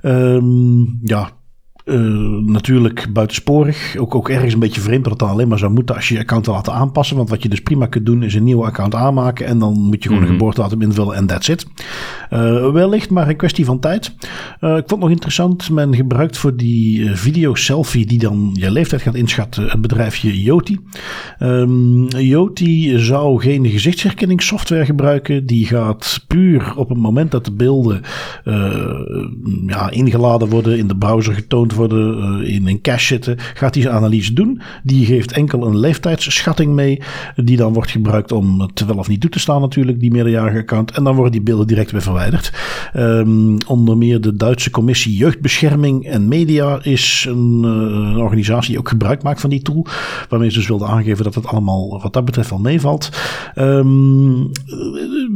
Um, 0.02 1.00
ja, 1.02 1.30
uh, 1.88 2.46
natuurlijk 2.46 3.06
buitensporig. 3.12 3.96
Ook, 3.96 4.14
ook 4.14 4.28
ergens 4.28 4.52
een 4.52 4.60
beetje 4.60 4.80
vreemd 4.80 5.02
dat 5.02 5.12
het 5.12 5.20
dan 5.20 5.30
alleen 5.30 5.48
maar 5.48 5.58
zou 5.58 5.72
moeten 5.72 5.94
als 5.94 6.08
je 6.08 6.14
je 6.14 6.20
account 6.20 6.46
wil 6.46 6.54
laten 6.54 6.72
aanpassen. 6.72 7.16
Want 7.16 7.30
wat 7.30 7.42
je 7.42 7.48
dus 7.48 7.60
prima 7.60 7.86
kunt 7.86 8.06
doen 8.06 8.22
is 8.22 8.34
een 8.34 8.44
nieuwe 8.44 8.64
account 8.64 8.94
aanmaken. 8.94 9.46
En 9.46 9.58
dan 9.58 9.80
moet 9.80 10.02
je 10.02 10.08
gewoon 10.08 10.22
een 10.22 10.28
mhm. 10.28 10.38
geboortedatum 10.38 10.82
invullen 10.82 11.16
en 11.16 11.26
that's 11.26 11.48
it. 11.48 11.66
Uh, 12.32 12.70
wellicht 12.70 13.10
maar 13.10 13.28
een 13.28 13.36
kwestie 13.36 13.64
van 13.64 13.78
tijd. 13.80 14.14
Uh, 14.60 14.70
ik 14.70 14.76
vond 14.76 14.90
het 14.90 14.98
nog 14.98 15.10
interessant. 15.10 15.70
Men 15.70 15.94
gebruikt 15.94 16.38
voor 16.38 16.56
die 16.56 17.10
video 17.10 17.54
selfie 17.54 18.06
die 18.06 18.18
dan 18.18 18.50
je 18.52 18.70
leeftijd 18.70 19.02
gaat 19.02 19.14
inschatten 19.14 19.68
het 19.68 19.80
bedrijfje 19.80 20.42
Yoti. 20.42 20.78
Um, 21.38 22.08
Yoti 22.08 22.98
zou 22.98 23.40
geen 23.40 23.66
gezichtsherkenningssoftware 23.66 24.84
gebruiken. 24.84 25.46
Die 25.46 25.66
gaat 25.66 26.24
puur 26.26 26.72
op 26.76 26.88
het 26.88 26.98
moment 26.98 27.30
dat 27.30 27.44
de 27.44 27.52
beelden 27.52 28.00
ja, 29.66 29.90
ingeladen 29.90 30.48
worden 30.48 30.78
in 30.78 30.86
de 30.86 30.96
browser 30.96 31.34
getoond 31.34 31.74
worden, 31.78 32.40
uh, 32.42 32.54
in 32.54 32.66
een 32.66 32.80
cache 32.80 33.04
zitten, 33.04 33.36
gaat 33.54 33.74
die 33.74 33.90
analyse 33.90 34.32
doen. 34.32 34.60
Die 34.82 35.06
geeft 35.06 35.32
enkel 35.32 35.66
een 35.66 35.78
leeftijdsschatting 35.78 36.72
mee, 36.72 37.00
die 37.36 37.56
dan 37.56 37.72
wordt 37.72 37.90
gebruikt 37.90 38.32
om 38.32 38.60
het 38.60 38.86
wel 38.86 38.96
of 38.96 39.08
niet 39.08 39.20
toe 39.20 39.30
te 39.30 39.38
staan 39.38 39.60
natuurlijk, 39.60 40.00
die 40.00 40.10
meerderjarige 40.10 40.58
account. 40.58 40.90
En 40.90 41.04
dan 41.04 41.14
worden 41.14 41.32
die 41.32 41.40
beelden 41.40 41.66
direct 41.66 41.90
weer 41.90 42.02
verwijderd. 42.02 42.52
Um, 42.96 43.56
onder 43.66 43.96
meer 43.96 44.20
de 44.20 44.36
Duitse 44.36 44.70
Commissie 44.70 45.16
Jeugdbescherming 45.16 46.06
en 46.06 46.28
Media 46.28 46.78
is 46.82 47.26
een, 47.28 47.62
uh, 47.64 47.70
een, 47.70 48.16
organisatie 48.16 48.70
die 48.70 48.78
ook 48.78 48.88
gebruik 48.88 49.22
maakt 49.22 49.40
van 49.40 49.50
die 49.50 49.62
tool, 49.62 49.86
waarmee 50.28 50.50
ze 50.50 50.58
dus 50.58 50.68
wilden 50.68 50.88
aangeven 50.88 51.24
dat 51.24 51.34
het 51.34 51.46
allemaal 51.46 52.00
wat 52.02 52.12
dat 52.12 52.24
betreft 52.24 52.50
wel 52.50 52.58
meevalt. 52.58 53.10
Um, 53.56 54.50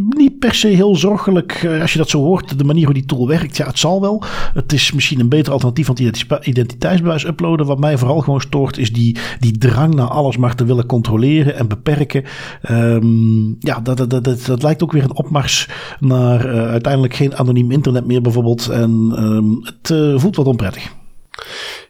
niet 0.09 0.32
per 0.43 0.55
se 0.55 0.68
heel 0.68 0.97
zorgelijk 0.97 1.53
eh, 1.53 1.80
als 1.80 1.93
je 1.93 1.99
dat 1.99 2.09
zo 2.09 2.22
hoort, 2.22 2.59
de 2.59 2.64
manier 2.64 2.84
hoe 2.84 2.95
die 2.95 3.05
tool 3.05 3.28
werkt. 3.28 3.57
Ja, 3.57 3.66
het 3.66 3.78
zal 3.78 4.01
wel. 4.01 4.22
Het 4.55 4.72
is 4.72 4.93
misschien 4.93 5.20
een 5.20 5.28
beter 5.28 5.53
alternatief, 5.53 5.86
want 5.86 5.99
die 5.99 6.11
identiteitsbewijs 6.43 7.26
uploaden. 7.26 7.66
Wat 7.66 7.78
mij 7.78 7.99
vooral 7.99 8.20
gewoon 8.20 8.40
stoort, 8.40 8.78
is 8.78 8.93
die, 8.93 9.18
die 9.38 9.59
drang 9.59 9.95
naar 9.95 10.09
alles 10.09 10.36
maar 10.36 10.55
te 10.55 10.64
willen 10.64 10.86
controleren 10.86 11.57
en 11.57 11.68
beperken. 11.68 12.24
Um, 12.70 13.57
ja, 13.59 13.80
dat, 13.80 13.97
dat, 13.97 14.11
dat, 14.11 14.45
dat, 14.47 14.62
lijkt 14.62 14.82
ook 14.82 14.93
weer 14.93 15.03
een 15.03 15.16
opmars 15.16 15.68
naar 16.01 16.55
uh, 16.55 16.66
uiteindelijk 16.66 17.14
geen 17.14 17.36
anoniem 17.36 17.70
internet 17.70 18.07
meer 18.07 18.20
bijvoorbeeld. 18.20 18.68
En 18.68 18.90
um, 19.18 19.59
het 19.62 19.90
uh, 19.90 20.18
voelt 20.18 20.36
wat 20.36 20.47
onprettig. 20.47 20.93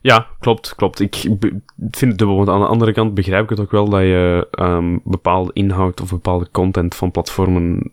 Ja, 0.01 0.27
klopt, 0.41 0.75
klopt. 0.75 1.01
Ik 1.01 1.17
vind 1.91 2.11
het 2.11 2.19
dubbel, 2.19 2.53
aan 2.53 2.61
de 2.61 2.67
andere 2.67 2.93
kant 2.93 3.15
begrijp 3.15 3.43
ik 3.43 3.51
het 3.51 3.61
ook 3.61 3.71
wel 3.71 3.89
dat 3.89 4.01
je 4.01 4.49
um, 4.61 5.01
bepaalde 5.05 5.51
inhoud 5.53 6.01
of 6.01 6.11
bepaalde 6.11 6.49
content 6.53 6.95
van 6.95 7.11
platformen 7.11 7.93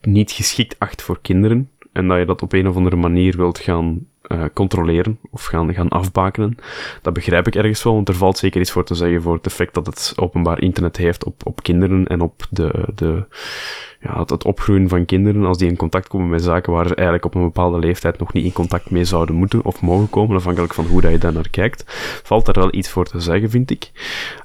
niet 0.00 0.30
geschikt 0.30 0.78
acht 0.78 1.02
voor 1.02 1.18
kinderen. 1.20 1.70
En 1.92 2.08
dat 2.08 2.18
je 2.18 2.24
dat 2.24 2.42
op 2.42 2.52
een 2.52 2.68
of 2.68 2.76
andere 2.76 2.96
manier 2.96 3.36
wilt 3.36 3.58
gaan 3.58 4.06
uh, 4.28 4.44
controleren 4.54 5.18
of 5.30 5.44
gaan, 5.44 5.74
gaan 5.74 5.88
afbakenen. 5.88 6.56
Dat 7.02 7.12
begrijp 7.12 7.46
ik 7.46 7.54
ergens 7.54 7.82
wel, 7.82 7.94
want 7.94 8.08
er 8.08 8.14
valt 8.14 8.38
zeker 8.38 8.60
iets 8.60 8.70
voor 8.70 8.84
te 8.84 8.94
zeggen 8.94 9.22
voor 9.22 9.34
het 9.34 9.46
effect 9.46 9.74
dat 9.74 9.86
het 9.86 10.12
openbaar 10.16 10.62
internet 10.62 10.96
heeft 10.96 11.24
op, 11.24 11.46
op 11.46 11.62
kinderen 11.62 12.06
en 12.06 12.20
op 12.20 12.46
de, 12.50 12.88
de, 12.94 13.24
ja, 14.00 14.20
het, 14.20 14.44
opgroeien 14.44 14.88
van 14.88 15.04
kinderen 15.04 15.44
als 15.44 15.58
die 15.58 15.68
in 15.68 15.76
contact 15.76 16.08
komen 16.08 16.28
met 16.28 16.42
zaken 16.42 16.72
waar 16.72 16.86
ze 16.86 16.94
eigenlijk 16.94 17.26
op 17.26 17.34
een 17.34 17.42
bepaalde 17.42 17.78
leeftijd 17.78 18.18
nog 18.18 18.32
niet 18.32 18.44
in 18.44 18.52
contact 18.52 18.90
mee 18.90 19.04
zouden 19.04 19.34
moeten 19.34 19.64
of 19.64 19.82
mogen 19.82 20.10
komen, 20.10 20.36
afhankelijk 20.36 20.74
van 20.74 20.86
hoe 20.86 21.00
dat 21.00 21.10
je 21.10 21.18
daar 21.18 21.32
naar 21.32 21.50
kijkt, 21.50 21.84
valt 22.22 22.46
daar 22.46 22.54
wel 22.54 22.74
iets 22.74 22.90
voor 22.90 23.04
te 23.04 23.20
zeggen, 23.20 23.50
vind 23.50 23.70
ik. 23.70 23.90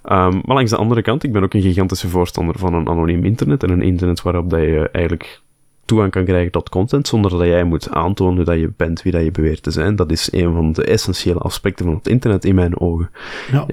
Um, 0.03 0.41
maar 0.45 0.55
langs 0.55 0.71
de 0.71 0.77
andere 0.77 1.01
kant, 1.01 1.23
ik 1.23 1.31
ben 1.31 1.43
ook 1.43 1.53
een 1.53 1.61
gigantische 1.61 2.09
voorstander 2.09 2.57
van 2.57 2.73
een 2.73 2.89
anoniem 2.89 3.25
internet 3.25 3.63
en 3.63 3.69
een 3.69 3.81
internet 3.81 4.21
waarop 4.21 4.49
dat 4.49 4.59
je 4.59 4.89
eigenlijk 4.91 5.41
toegang 5.85 6.11
kan 6.11 6.25
krijgen 6.25 6.51
tot 6.51 6.69
content 6.69 7.07
zonder 7.07 7.31
dat 7.31 7.41
jij 7.41 7.63
moet 7.63 7.89
aantonen 7.89 8.45
dat 8.45 8.59
je 8.59 8.71
bent 8.77 9.01
wie 9.01 9.11
dat 9.11 9.23
je 9.23 9.31
beweert 9.31 9.63
te 9.63 9.71
zijn. 9.71 9.95
Dat 9.95 10.11
is 10.11 10.31
een 10.31 10.53
van 10.53 10.71
de 10.71 10.83
essentiële 10.83 11.39
aspecten 11.39 11.85
van 11.85 11.95
het 11.95 12.07
internet 12.07 12.45
in 12.45 12.55
mijn 12.55 12.79
ogen. 12.79 13.09
Ja, 13.51 13.65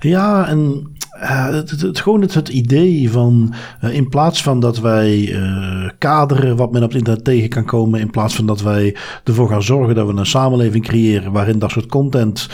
ja, 0.00 0.48
en 0.48 0.92
uh, 1.16 1.46
het, 1.46 1.70
het, 1.70 2.00
gewoon 2.00 2.20
het, 2.20 2.34
het 2.34 2.48
idee 2.48 3.10
van 3.10 3.54
uh, 3.84 3.94
in 3.94 4.08
plaats 4.08 4.42
van 4.42 4.60
dat 4.60 4.78
wij 4.78 5.18
uh, 5.18 5.88
kaderen 5.98 6.56
wat 6.56 6.72
men 6.72 6.82
op 6.82 6.88
het 6.88 6.98
internet 6.98 7.24
tegen 7.24 7.48
kan 7.48 7.64
komen, 7.64 8.00
in 8.00 8.10
plaats 8.10 8.34
van 8.34 8.46
dat 8.46 8.62
wij 8.62 8.96
ervoor 9.24 9.48
gaan 9.48 9.62
zorgen 9.62 9.94
dat 9.94 10.06
we 10.06 10.12
een 10.12 10.26
samenleving 10.26 10.84
creëren 10.84 11.32
waarin 11.32 11.58
dat 11.58 11.70
soort 11.70 11.86
content 11.86 12.48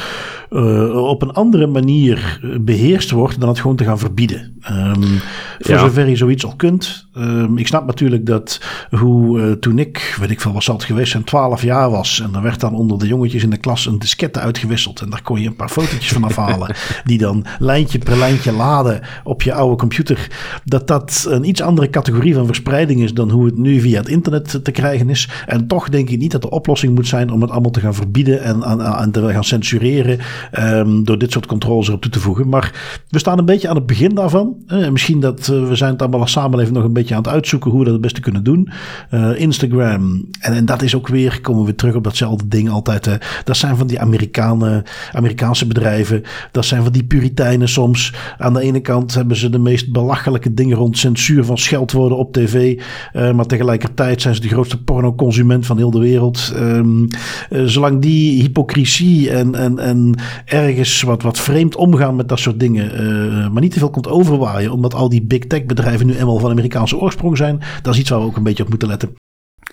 op 0.93 1.23
een 1.23 1.33
andere 1.33 1.67
manier 1.67 2.41
beheerst 2.61 3.11
wordt 3.11 3.41
dan 3.41 3.49
het 3.49 3.61
gewoon 3.61 3.77
te 3.77 3.85
gaan 3.85 3.99
verbieden. 3.99 4.57
Um, 4.71 5.21
voor 5.59 5.75
ja. 5.75 5.79
zover 5.79 6.09
je 6.09 6.17
zoiets 6.17 6.45
al 6.45 6.57
kunt. 6.57 7.07
Um, 7.17 7.59
ik 7.59 7.67
snap 7.67 7.87
natuurlijk 7.87 8.27
dat 8.27 8.61
hoe 8.91 9.59
toen 9.59 9.79
ik, 9.79 10.17
weet 10.21 10.31
ik 10.31 10.41
veel, 10.41 10.53
was 10.53 10.67
het 10.67 10.85
geweest 10.85 11.11
zijn, 11.11 11.25
12 11.25 11.63
jaar 11.63 11.91
was 11.91 12.21
en 12.21 12.35
er 12.35 12.43
werd 12.43 12.61
dan 12.61 12.75
onder 12.75 12.99
de 12.99 13.07
jongetjes 13.07 13.43
in 13.43 13.51
de 13.51 13.57
klas 13.57 13.87
een 13.87 13.99
diskette 13.99 14.41
uitgewisseld 14.41 15.01
en 15.01 15.11
daar 15.11 15.23
kon 15.23 15.41
je 15.41 15.47
een 15.47 15.57
paar 15.57 15.69
fotootjes 15.69 16.13
van 16.13 16.25
afhalen 16.25 16.75
die 17.05 17.19
dan 17.19 17.45
lijntje 17.59 17.99
per 17.99 18.17
lijntje 18.17 18.48
laden 18.53 19.01
op 19.25 19.43
je 19.43 19.53
oude 19.53 19.77
computer, 19.77 20.31
dat 20.65 20.87
dat 20.87 21.27
een 21.29 21.49
iets 21.49 21.63
andere 21.63 21.91
categorie 21.91 22.35
van 22.35 22.47
verspreiding 22.47 23.03
is 23.03 23.15
dan 23.15 23.31
hoe 23.31 23.45
het 23.45 23.59
nu 23.59 23.81
via 23.81 23.99
het 23.99 24.09
internet 24.09 24.65
te 24.65 24.71
krijgen 24.71 25.11
is. 25.11 25.29
En 25.47 25.67
toch 25.67 25.89
denk 25.89 26.11
ik 26.11 26.19
niet 26.19 26.33
dat 26.33 26.43
de 26.43 26.51
oplossing 26.51 26.95
moet 26.95 27.07
zijn 27.07 27.31
om 27.31 27.41
het 27.41 27.51
allemaal 27.51 27.71
te 27.71 27.81
gaan 27.81 27.95
verbieden 27.95 28.43
en, 28.43 28.63
en, 28.63 29.11
te 29.11 29.29
gaan 29.29 29.45
censureren 29.45 30.19
um, 30.59 31.05
door 31.05 31.19
dit 31.19 31.33
soort 31.33 31.47
controles 31.47 31.89
erop 31.89 32.03
toe 32.03 32.11
te 32.11 32.21
voegen. 32.21 32.49
Maar 32.49 32.73
we 33.09 33.19
staan 33.19 33.39
een 33.39 33.45
beetje 33.45 33.69
aan 33.69 33.77
het 33.77 33.87
begin 33.87 34.15
daarvan. 34.15 34.57
Misschien 34.91 35.21
dat 35.21 35.49
uh, 35.53 35.69
we 35.69 35.77
zijn 35.77 35.93
het 35.93 36.01
allemaal 36.01 36.21
als 36.21 36.33
samenleving 36.33 36.77
nog 36.77 36.85
een 36.85 36.93
beetje 36.93 37.15
aan 37.15 37.23
het 37.23 37.33
uitzoeken 37.33 37.71
hoe 37.71 37.79
we 37.79 37.85
dat 37.85 37.95
het 37.95 38.03
beste 38.03 38.21
kunnen 38.21 38.45
doen. 38.45 38.69
Uh, 39.11 39.41
Instagram. 39.41 40.25
En, 40.41 40.53
en 40.53 40.65
dat 40.65 40.83
is 40.83 40.95
ook 40.95 41.09
weer, 41.09 41.41
komen 41.41 41.65
we 41.65 41.75
terug 41.75 41.95
op 41.95 42.05
datzelfde 42.05 42.49
ding 42.49 42.71
altijd. 42.71 43.19
dat 43.45 43.57
zijn 43.57 43.77
van 43.77 43.87
die 43.87 44.01
Amerikanen, 44.01 44.85
Amerikaanse 45.13 45.67
bedrijven. 45.67 46.23
Dat 46.53 46.65
zijn 46.65 46.83
van 46.83 46.93
die 46.93 47.05
puriteinen 47.05 47.69
soms. 47.69 48.15
Aan 48.39 48.53
de 48.53 48.61
ene 48.61 48.81
kant 48.81 49.15
hebben 49.15 49.37
ze 49.37 49.51
de 49.51 49.59
meest 49.59 49.93
belachelijke 49.93 50.55
dingen 50.55 50.77
rond 50.77 50.99
censuur 50.99 51.45
van 51.45 51.59
scheldwoorden 51.59 52.19
op 52.19 52.33
tv. 52.33 52.81
Uh, 53.13 53.33
maar 53.33 53.47
tegelijkertijd 53.47 54.23
zijn 54.23 54.35
ze 54.35 54.41
de 54.41 54.49
grootste 54.49 54.83
pornoconsument 54.83 55.67
van 55.67 55.77
heel 55.77 55.91
de 55.91 55.99
wereld. 55.99 56.53
Um, 56.57 57.09
uh, 57.51 57.65
zolang 57.65 58.01
die 58.03 58.41
hypocrisie 58.43 59.31
en, 59.31 59.55
en, 59.55 59.79
en 59.79 60.15
ergens 60.45 61.03
wat, 61.03 61.23
wat 61.23 61.39
vreemd 61.39 61.77
omgaan 61.77 62.17
met 62.17 62.29
dat 62.29 62.39
soort 62.39 62.61
dingen. 62.61 63.03
Uh, 63.03 63.51
maar 63.51 63.63
niet 63.63 63.73
te 63.73 63.79
veel 63.79 63.91
komt 63.91 64.09
overwaaien. 64.09 64.73
Omdat 64.73 64.95
al 64.95 65.09
die 65.09 65.23
big 65.23 65.47
tech 65.47 65.65
bedrijven 65.65 66.07
nu 66.07 66.15
eenmaal 66.15 66.39
van 66.39 66.51
Amerikaanse 66.51 66.99
oorsprong 66.99 67.37
zijn. 67.37 67.61
Dat 67.83 67.95
is 67.95 68.01
iets 68.01 68.11
waar 68.11 68.21
we 68.21 68.27
ook 68.27 68.37
een 68.37 68.43
beetje 68.43 68.63
op 68.63 68.69
moeten 68.69 68.89
letten. 68.89 69.15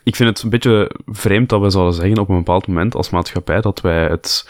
Ik 0.03 0.15
vind 0.15 0.29
het 0.29 0.41
een 0.41 0.49
beetje 0.49 0.91
vreemd 1.05 1.49
dat 1.49 1.61
we 1.61 1.69
zouden 1.69 1.93
zeggen 1.93 2.17
op 2.17 2.29
een 2.29 2.37
bepaald 2.37 2.67
moment 2.67 2.95
als 2.95 3.09
maatschappij 3.09 3.61
dat 3.61 3.81
wij 3.81 4.07
het 4.07 4.49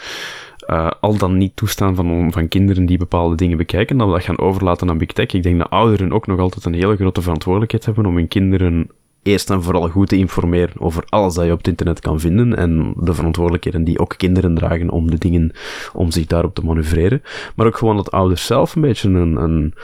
uh, 0.66 0.90
al 1.00 1.16
dan 1.16 1.36
niet 1.36 1.56
toestaan 1.56 1.94
van, 1.94 2.32
van 2.32 2.48
kinderen 2.48 2.86
die 2.86 2.98
bepaalde 2.98 3.34
dingen 3.34 3.56
bekijken, 3.56 3.96
dat 3.96 4.06
we 4.06 4.12
dat 4.12 4.22
gaan 4.22 4.38
overlaten 4.38 4.90
aan 4.90 4.98
Big 4.98 5.12
Tech. 5.12 5.32
Ik 5.32 5.42
denk 5.42 5.58
dat 5.58 5.70
ouderen 5.70 6.12
ook 6.12 6.26
nog 6.26 6.38
altijd 6.40 6.64
een 6.64 6.74
hele 6.74 6.96
grote 6.96 7.22
verantwoordelijkheid 7.22 7.84
hebben 7.84 8.06
om 8.06 8.16
hun 8.16 8.28
kinderen 8.28 8.90
eerst 9.26 9.50
en 9.50 9.62
vooral 9.62 9.88
goed 9.88 10.08
te 10.08 10.16
informeren 10.16 10.74
over 10.78 11.04
alles 11.08 11.34
dat 11.34 11.44
je 11.44 11.52
op 11.52 11.58
het 11.58 11.68
internet 11.68 12.00
kan 12.00 12.20
vinden 12.20 12.56
en 12.56 12.94
de 12.96 13.14
verantwoordelijkheden 13.14 13.84
die 13.84 13.98
ook 13.98 14.14
kinderen 14.16 14.54
dragen 14.54 14.90
om 14.90 15.10
de 15.10 15.18
dingen, 15.18 15.52
om 15.92 16.10
zich 16.10 16.26
daarop 16.26 16.54
te 16.54 16.64
manoeuvreren. 16.64 17.22
Maar 17.54 17.66
ook 17.66 17.76
gewoon 17.76 17.96
dat 17.96 18.10
ouders 18.10 18.46
zelf 18.46 18.74
een 18.74 18.82
beetje 18.82 19.08
een, 19.08 19.36
een, 19.36 19.74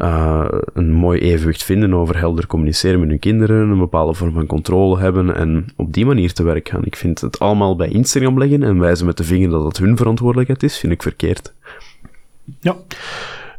uh, 0.00 0.48
een 0.72 0.92
mooi 0.92 1.20
evenwicht 1.20 1.64
vinden 1.64 1.94
over 1.94 2.18
helder 2.18 2.46
communiceren 2.46 3.00
met 3.00 3.08
hun 3.08 3.18
kinderen, 3.18 3.68
een 3.68 3.78
bepaalde 3.78 4.14
vorm 4.14 4.32
van 4.32 4.46
controle 4.46 4.98
hebben 4.98 5.34
en 5.34 5.66
op 5.76 5.92
die 5.92 6.06
manier 6.06 6.32
te 6.32 6.42
werk 6.42 6.68
gaan. 6.68 6.84
Ik 6.84 6.96
vind 6.96 7.20
het 7.20 7.38
allemaal 7.38 7.76
bij 7.76 7.88
Instagram 7.88 8.38
leggen 8.38 8.62
en 8.62 8.78
wijzen 8.78 9.06
met 9.06 9.16
de 9.16 9.24
vinger 9.24 9.50
dat 9.50 9.64
het 9.64 9.78
hun 9.78 9.96
verantwoordelijkheid 9.96 10.62
is, 10.62 10.78
vind 10.78 10.92
ik 10.92 11.02
verkeerd. 11.02 11.52
Ja. 12.60 12.76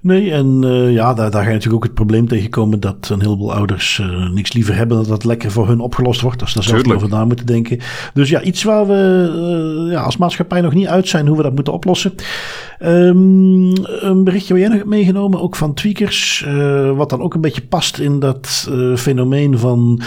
Nee, 0.07 0.31
en 0.31 0.61
uh, 0.63 0.93
ja, 0.93 1.13
daar, 1.13 1.31
daar 1.31 1.41
ga 1.41 1.47
je 1.47 1.53
natuurlijk 1.53 1.75
ook 1.75 1.83
het 1.83 1.93
probleem 1.93 2.27
tegenkomen 2.27 2.79
dat 2.79 3.09
een 3.09 3.21
heleboel 3.21 3.53
ouders 3.53 3.97
uh, 3.97 4.29
niks 4.29 4.53
liever 4.53 4.75
hebben 4.75 4.97
dat 4.97 5.07
dat 5.07 5.23
lekker 5.23 5.51
voor 5.51 5.67
hun 5.67 5.79
opgelost 5.79 6.21
wordt. 6.21 6.41
Als 6.41 6.51
ze 6.51 6.59
daar 6.59 6.67
zelf 6.67 6.95
over 6.95 7.09
na 7.09 7.25
moeten 7.25 7.45
denken. 7.45 7.79
Dus 8.13 8.29
ja, 8.29 8.41
iets 8.41 8.63
waar 8.63 8.87
we 8.87 9.31
uh, 9.85 9.91
ja, 9.91 10.01
als 10.01 10.17
maatschappij 10.17 10.61
nog 10.61 10.73
niet 10.73 10.87
uit 10.87 11.07
zijn 11.07 11.27
hoe 11.27 11.37
we 11.37 11.43
dat 11.43 11.53
moeten 11.53 11.73
oplossen. 11.73 12.13
Um, 12.84 13.71
een 13.86 14.23
berichtje 14.23 14.53
waar 14.53 14.61
jij 14.61 14.69
nog 14.69 14.78
hebt 14.78 14.89
meegenomen, 14.89 15.41
ook 15.41 15.55
van 15.55 15.73
tweakers. 15.73 16.45
Uh, 16.47 16.91
wat 16.91 17.09
dan 17.09 17.21
ook 17.21 17.34
een 17.34 17.41
beetje 17.41 17.61
past 17.61 17.99
in 17.99 18.19
dat 18.19 18.67
uh, 18.71 18.95
fenomeen 18.95 19.57
van 19.57 20.01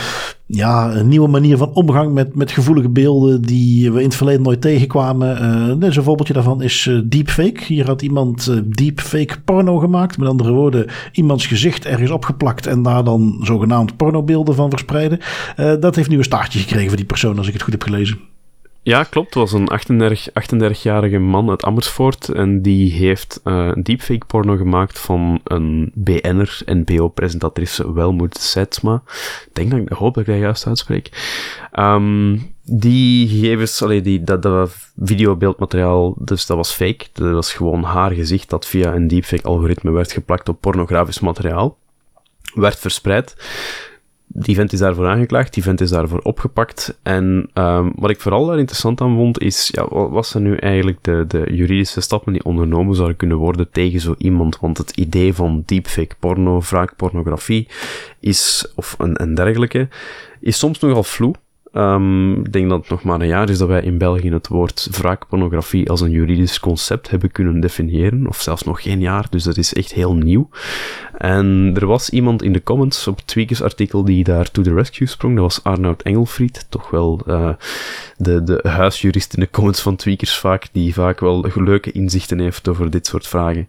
ja, 0.46 0.94
een 0.94 1.08
nieuwe 1.08 1.28
manier 1.28 1.56
van 1.56 1.72
omgang 1.72 2.12
met, 2.12 2.34
met 2.34 2.50
gevoelige 2.50 2.88
beelden 2.88 3.42
die 3.42 3.92
we 3.92 3.98
in 3.98 4.04
het 4.04 4.14
verleden 4.14 4.42
nooit 4.42 4.60
tegenkwamen. 4.60 5.42
Uh, 5.42 5.80
dus 5.80 5.96
een 5.96 6.02
voorbeeldje 6.02 6.34
daarvan 6.34 6.62
is 6.62 6.90
deepfake. 7.04 7.64
Hier 7.64 7.86
had 7.86 8.02
iemand 8.02 8.52
deepfake 8.76 9.40
porno 9.44 9.78
gemaakt. 9.78 10.18
Met 10.18 10.28
andere 10.28 10.52
woorden, 10.52 10.86
iemands 11.12 11.46
gezicht 11.46 11.84
ergens 11.84 12.10
opgeplakt 12.10 12.66
en 12.66 12.82
daar 12.82 13.04
dan 13.04 13.40
zogenaamd 13.42 13.96
pornobeelden 13.96 14.54
van 14.54 14.70
verspreiden. 14.70 15.18
dat 15.80 15.96
heeft 15.96 16.08
nu 16.08 16.16
een 16.16 16.24
staartje 16.24 16.58
gekregen 16.58 16.88
voor 16.88 16.96
die 16.96 17.06
persoon, 17.06 17.38
als 17.38 17.46
ik 17.46 17.52
het 17.52 17.62
goed 17.62 17.72
heb 17.72 17.82
gelezen. 17.82 18.29
Ja, 18.82 19.04
klopt. 19.04 19.26
Het 19.26 19.34
was 19.34 19.52
een 19.52 19.68
38, 19.68 20.28
38-jarige 20.28 21.18
man 21.18 21.50
uit 21.50 21.64
Amersfoort 21.64 22.28
en 22.28 22.62
die 22.62 22.92
heeft 22.92 23.40
een 23.44 23.82
deepfake 23.82 24.26
porno 24.26 24.56
gemaakt 24.56 24.98
van 24.98 25.40
een 25.44 25.92
BN'er, 25.94 26.62
NPO-presentatrice 26.64 27.92
Welmoed 27.92 28.38
Setsma. 28.38 29.02
Ik 29.46 29.50
denk 29.52 29.70
dat 29.70 29.80
ik 29.80 29.88
hoop 29.88 30.14
dat 30.14 30.26
ik 30.26 30.32
dat 30.32 30.42
juist 30.42 30.66
uitspreek. 30.66 31.10
Um, 31.78 32.54
die 32.64 33.28
gegevens, 33.28 33.82
allee, 33.82 34.00
die, 34.00 34.24
dat, 34.24 34.42
dat 34.42 34.92
videobeeldmateriaal, 35.02 36.14
dus 36.18 36.46
dat 36.46 36.56
was 36.56 36.72
fake. 36.72 37.06
Dat 37.12 37.32
was 37.32 37.52
gewoon 37.52 37.82
haar 37.82 38.10
gezicht 38.10 38.50
dat 38.50 38.66
via 38.66 38.94
een 38.94 39.08
deepfake-algoritme 39.08 39.90
werd 39.90 40.12
geplakt 40.12 40.48
op 40.48 40.60
pornografisch 40.60 41.20
materiaal. 41.20 41.78
Werd 42.54 42.78
verspreid 42.78 43.36
die 44.32 44.54
vent 44.54 44.72
is 44.72 44.78
daarvoor 44.78 45.06
aangeklaagd, 45.06 45.54
die 45.54 45.62
vent 45.62 45.80
is 45.80 45.90
daarvoor 45.90 46.18
opgepakt. 46.18 46.98
En 47.02 47.50
um, 47.54 47.92
wat 47.96 48.10
ik 48.10 48.20
vooral 48.20 48.46
daar 48.46 48.58
interessant 48.58 49.00
aan 49.00 49.14
vond, 49.14 49.40
is, 49.40 49.68
ja, 49.72 49.88
wat 49.88 50.26
zijn 50.26 50.42
nu 50.42 50.56
eigenlijk 50.56 50.98
de, 51.00 51.24
de 51.28 51.46
juridische 51.54 52.00
stappen 52.00 52.32
die 52.32 52.44
ondernomen 52.44 52.94
zouden 52.94 53.16
kunnen 53.16 53.36
worden 53.36 53.70
tegen 53.70 54.00
zo 54.00 54.14
iemand? 54.18 54.58
Want 54.60 54.78
het 54.78 54.90
idee 54.90 55.34
van 55.34 55.62
deepfake 55.66 56.14
porno, 56.18 56.60
wraakpornografie, 56.60 57.68
is, 58.20 58.72
of 58.74 58.94
een, 58.98 59.16
en 59.16 59.34
dergelijke, 59.34 59.88
is 60.40 60.58
soms 60.58 60.78
nogal 60.78 61.02
vloe. 61.02 61.34
Um, 61.72 62.44
ik 62.44 62.52
denk 62.52 62.68
dat 62.68 62.80
het 62.80 62.88
nog 62.88 63.02
maar 63.02 63.20
een 63.20 63.26
jaar 63.26 63.48
is 63.48 63.58
dat 63.58 63.68
wij 63.68 63.82
in 63.82 63.98
België 63.98 64.30
het 64.30 64.48
woord 64.48 64.88
wraakpornografie 64.90 65.90
als 65.90 66.00
een 66.00 66.10
juridisch 66.10 66.60
concept 66.60 67.10
hebben 67.10 67.30
kunnen 67.30 67.60
definiëren, 67.60 68.26
of 68.26 68.40
zelfs 68.40 68.62
nog 68.62 68.82
geen 68.82 69.00
jaar, 69.00 69.26
dus 69.30 69.42
dat 69.42 69.56
is 69.56 69.74
echt 69.74 69.92
heel 69.92 70.14
nieuw. 70.14 70.48
En 71.18 71.72
er 71.74 71.86
was 71.86 72.10
iemand 72.10 72.42
in 72.42 72.52
de 72.52 72.62
comments 72.62 73.06
op 73.06 73.16
het 73.16 73.26
Tweakers 73.26 73.62
artikel 73.62 74.04
die 74.04 74.24
daar 74.24 74.50
to 74.50 74.62
the 74.62 74.74
rescue 74.74 75.06
sprong, 75.06 75.34
dat 75.34 75.44
was 75.44 75.64
Arnoud 75.64 76.02
Engelfried, 76.02 76.66
toch 76.68 76.90
wel 76.90 77.20
uh, 77.26 77.50
de, 78.16 78.42
de 78.42 78.60
huisjurist 78.62 79.34
in 79.34 79.40
de 79.40 79.50
comments 79.50 79.80
van 79.80 79.96
Tweakers 79.96 80.38
vaak, 80.38 80.68
die 80.72 80.94
vaak 80.94 81.20
wel 81.20 81.46
leuke 81.54 81.92
inzichten 81.92 82.38
heeft 82.38 82.68
over 82.68 82.90
dit 82.90 83.06
soort 83.06 83.26
vragen. 83.26 83.68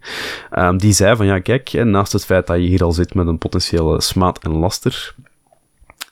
Um, 0.57 0.77
die 0.77 0.93
zei 0.93 1.15
van 1.15 1.25
ja 1.25 1.39
kijk, 1.39 1.73
naast 1.73 2.13
het 2.13 2.25
feit 2.25 2.47
dat 2.47 2.57
je 2.57 2.67
hier 2.67 2.83
al 2.83 2.91
zit 2.91 3.13
met 3.13 3.27
een 3.27 3.37
potentiële 3.37 4.01
smaad 4.01 4.43
en 4.43 4.51
laster, 4.51 5.15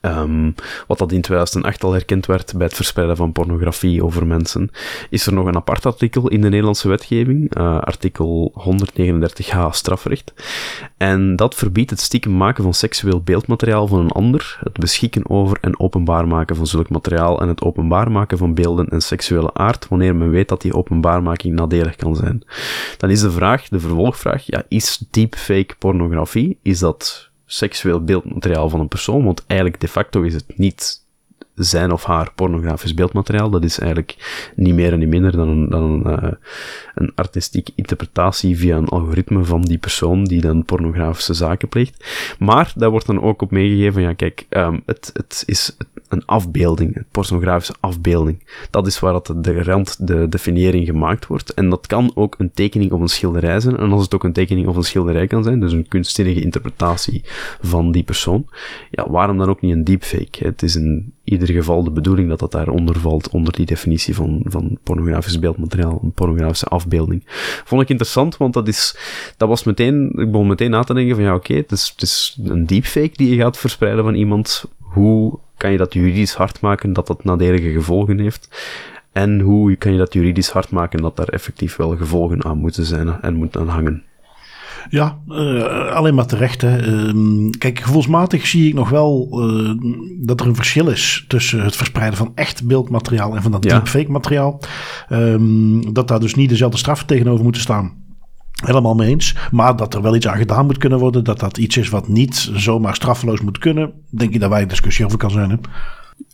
Um, 0.01 0.55
wat 0.87 0.97
dat 0.97 1.11
in 1.11 1.21
2008 1.21 1.83
al 1.83 1.91
herkend 1.91 2.25
werd 2.25 2.53
bij 2.55 2.65
het 2.65 2.75
verspreiden 2.75 3.17
van 3.17 3.31
pornografie 3.31 4.03
over 4.03 4.27
mensen, 4.27 4.69
is 5.09 5.25
er 5.25 5.33
nog 5.33 5.45
een 5.45 5.55
apart 5.55 5.85
artikel 5.85 6.27
in 6.27 6.41
de 6.41 6.49
Nederlandse 6.49 6.87
wetgeving, 6.87 7.57
uh, 7.57 7.79
artikel 7.79 8.53
139h 8.55 9.69
strafrecht. 9.69 10.33
En 10.97 11.35
dat 11.35 11.55
verbiedt 11.55 11.89
het 11.89 11.99
stiekem 11.99 12.37
maken 12.37 12.63
van 12.63 12.73
seksueel 12.73 13.21
beeldmateriaal 13.21 13.87
van 13.87 13.99
een 13.99 14.11
ander, 14.11 14.59
het 14.63 14.79
beschikken 14.79 15.29
over 15.29 15.57
en 15.61 15.79
openbaar 15.79 16.27
maken 16.27 16.55
van 16.55 16.67
zulk 16.67 16.89
materiaal 16.89 17.41
en 17.41 17.47
het 17.47 17.61
openbaar 17.61 18.11
maken 18.11 18.37
van 18.37 18.53
beelden 18.53 18.87
en 18.87 19.01
seksuele 19.01 19.53
aard, 19.53 19.87
wanneer 19.87 20.15
men 20.15 20.29
weet 20.29 20.49
dat 20.49 20.61
die 20.61 20.73
openbaarmaking 20.73 21.55
nadelig 21.55 21.95
kan 21.95 22.15
zijn. 22.15 22.43
Dan 22.97 23.09
is 23.09 23.21
de 23.21 23.31
vraag, 23.31 23.67
de 23.67 23.79
vervolgvraag, 23.79 24.43
ja, 24.45 24.63
is 24.67 25.03
deepfake 25.11 25.75
pornografie, 25.79 26.57
is 26.61 26.79
dat 26.79 27.28
seksueel 27.51 28.03
beeldmateriaal 28.03 28.69
van 28.69 28.79
een 28.79 28.87
persoon, 28.87 29.23
want 29.23 29.43
eigenlijk 29.47 29.81
de 29.81 29.87
facto 29.87 30.21
is 30.21 30.33
het 30.33 30.57
niet 30.57 31.07
zijn 31.55 31.91
of 31.91 32.03
haar 32.03 32.31
pornografisch 32.35 32.93
beeldmateriaal. 32.93 33.49
Dat 33.49 33.63
is 33.63 33.79
eigenlijk 33.79 34.15
niet 34.55 34.73
meer 34.73 34.93
en 34.93 34.99
niet 34.99 35.07
minder 35.09 35.31
dan 35.31 35.73
een, 35.73 36.03
uh, 36.07 36.31
een 36.95 37.11
artistieke 37.15 37.71
interpretatie 37.75 38.57
via 38.57 38.77
een 38.77 38.87
algoritme 38.87 39.43
van 39.43 39.61
die 39.61 39.77
persoon 39.77 40.23
die 40.23 40.41
dan 40.41 40.65
pornografische 40.65 41.33
zaken 41.33 41.69
pleegt. 41.69 42.05
Maar 42.39 42.73
daar 42.75 42.89
wordt 42.89 43.05
dan 43.05 43.21
ook 43.21 43.41
op 43.41 43.51
meegegeven, 43.51 44.01
ja 44.01 44.13
kijk, 44.13 44.45
um, 44.49 44.81
het, 44.85 45.09
het 45.13 45.43
is 45.45 45.77
een 46.09 46.25
afbeelding, 46.25 46.95
een 46.95 47.05
pornografische 47.11 47.75
afbeelding. 47.79 48.43
Dat 48.69 48.87
is 48.87 48.99
waar 48.99 49.13
dat 49.13 49.33
de 49.37 49.63
rand, 49.63 50.07
de 50.07 50.29
definiëring 50.29 50.85
gemaakt 50.85 51.27
wordt. 51.27 51.53
En 51.53 51.69
dat 51.69 51.87
kan 51.87 52.11
ook 52.15 52.35
een 52.37 52.51
tekening 52.53 52.91
of 52.91 53.01
een 53.01 53.07
schilderij 53.07 53.59
zijn. 53.59 53.77
En 53.77 53.91
als 53.91 54.03
het 54.03 54.13
ook 54.13 54.23
een 54.23 54.33
tekening 54.33 54.67
of 54.67 54.75
een 54.75 54.83
schilderij 54.83 55.27
kan 55.27 55.43
zijn, 55.43 55.59
dus 55.59 55.71
een 55.71 55.87
kunstzinnige 55.87 56.41
interpretatie 56.41 57.23
van 57.61 57.91
die 57.91 58.03
persoon, 58.03 58.47
ja, 58.91 59.09
waarom 59.09 59.37
dan 59.37 59.49
ook 59.49 59.61
niet 59.61 59.73
een 59.73 59.83
deepfake? 59.83 60.45
Het 60.45 60.63
is 60.63 60.75
in 60.75 61.13
ieder 61.23 61.47
geval 61.47 61.83
de 61.83 61.91
bedoeling 61.91 62.29
dat 62.29 62.39
dat 62.39 62.51
daaronder 62.51 62.99
valt, 62.99 63.29
onder 63.29 63.53
die 63.53 63.65
definitie 63.65 64.15
van, 64.15 64.41
van 64.43 64.77
pornografisch 64.83 65.39
beeldmateriaal, 65.39 65.99
een 66.03 66.11
pornografische 66.11 66.65
afbeelding. 66.65 67.23
Vond 67.65 67.81
ik 67.81 67.89
interessant, 67.89 68.37
want 68.37 68.53
dat 68.53 68.67
is, 68.67 68.97
dat 69.37 69.47
was 69.47 69.63
meteen, 69.63 70.05
ik 70.15 70.31
begon 70.31 70.47
meteen 70.47 70.69
na 70.69 70.83
te 70.83 70.93
denken 70.93 71.15
van 71.15 71.23
ja, 71.23 71.33
oké, 71.33 71.51
okay, 71.51 71.57
het, 71.57 71.71
het 71.71 72.01
is 72.01 72.37
een 72.43 72.65
deepfake 72.65 73.11
die 73.13 73.29
je 73.29 73.41
gaat 73.41 73.57
verspreiden 73.57 74.03
van 74.03 74.15
iemand. 74.15 74.65
Hoe 74.79 75.39
kan 75.59 75.71
je 75.71 75.77
dat 75.77 75.93
juridisch 75.93 76.33
hard 76.33 76.61
maken 76.61 76.93
dat 76.93 77.07
dat 77.07 77.23
nadelige 77.23 77.71
gevolgen 77.71 78.19
heeft? 78.19 78.49
En 79.11 79.39
hoe 79.39 79.75
kan 79.75 79.91
je 79.91 79.97
dat 79.97 80.13
juridisch 80.13 80.49
hard 80.49 80.69
maken 80.69 81.01
dat 81.01 81.17
daar 81.17 81.27
effectief 81.27 81.75
wel 81.75 81.97
gevolgen 81.97 82.45
aan 82.45 82.57
moeten 82.57 82.85
zijn 82.85 83.21
en 83.21 83.35
moeten 83.35 83.61
aan 83.61 83.67
hangen? 83.67 84.03
Ja, 84.89 85.17
uh, 85.29 85.95
alleen 85.95 86.15
maar 86.15 86.25
terecht. 86.25 86.61
Hè. 86.61 86.87
Uh, 86.87 87.49
kijk, 87.57 87.79
gevoelsmatig 87.79 88.47
zie 88.47 88.67
ik 88.67 88.73
nog 88.73 88.89
wel 88.89 89.27
uh, 89.31 89.71
dat 90.25 90.39
er 90.39 90.47
een 90.47 90.55
verschil 90.55 90.87
is 90.87 91.25
tussen 91.27 91.63
het 91.63 91.75
verspreiden 91.75 92.17
van 92.17 92.31
echt 92.35 92.67
beeldmateriaal 92.67 93.35
en 93.35 93.41
van 93.41 93.51
dat 93.51 93.63
ja. 93.63 93.75
deepfake 93.75 94.11
materiaal. 94.11 94.61
Um, 95.09 95.93
dat 95.93 96.07
daar 96.07 96.19
dus 96.19 96.35
niet 96.35 96.49
dezelfde 96.49 96.77
straffen 96.77 97.07
tegenover 97.07 97.43
moeten 97.43 97.61
staan. 97.61 97.93
Helemaal 98.65 98.95
mee 98.95 99.09
eens. 99.09 99.35
Maar 99.51 99.75
dat 99.75 99.93
er 99.93 100.01
wel 100.01 100.15
iets 100.15 100.27
aan 100.27 100.37
gedaan 100.37 100.65
moet 100.65 100.77
kunnen 100.77 100.99
worden. 100.99 101.23
Dat 101.23 101.39
dat 101.39 101.57
iets 101.57 101.77
is 101.77 101.89
wat 101.89 102.07
niet 102.07 102.49
zomaar 102.53 102.95
straffeloos 102.95 103.41
moet 103.41 103.57
kunnen. 103.57 103.91
Denk 104.09 104.33
ik 104.33 104.39
dat 104.39 104.49
wij 104.49 104.61
een 104.61 104.67
discussie 104.67 105.05
over 105.05 105.17
kan 105.17 105.31
zijn. 105.31 105.59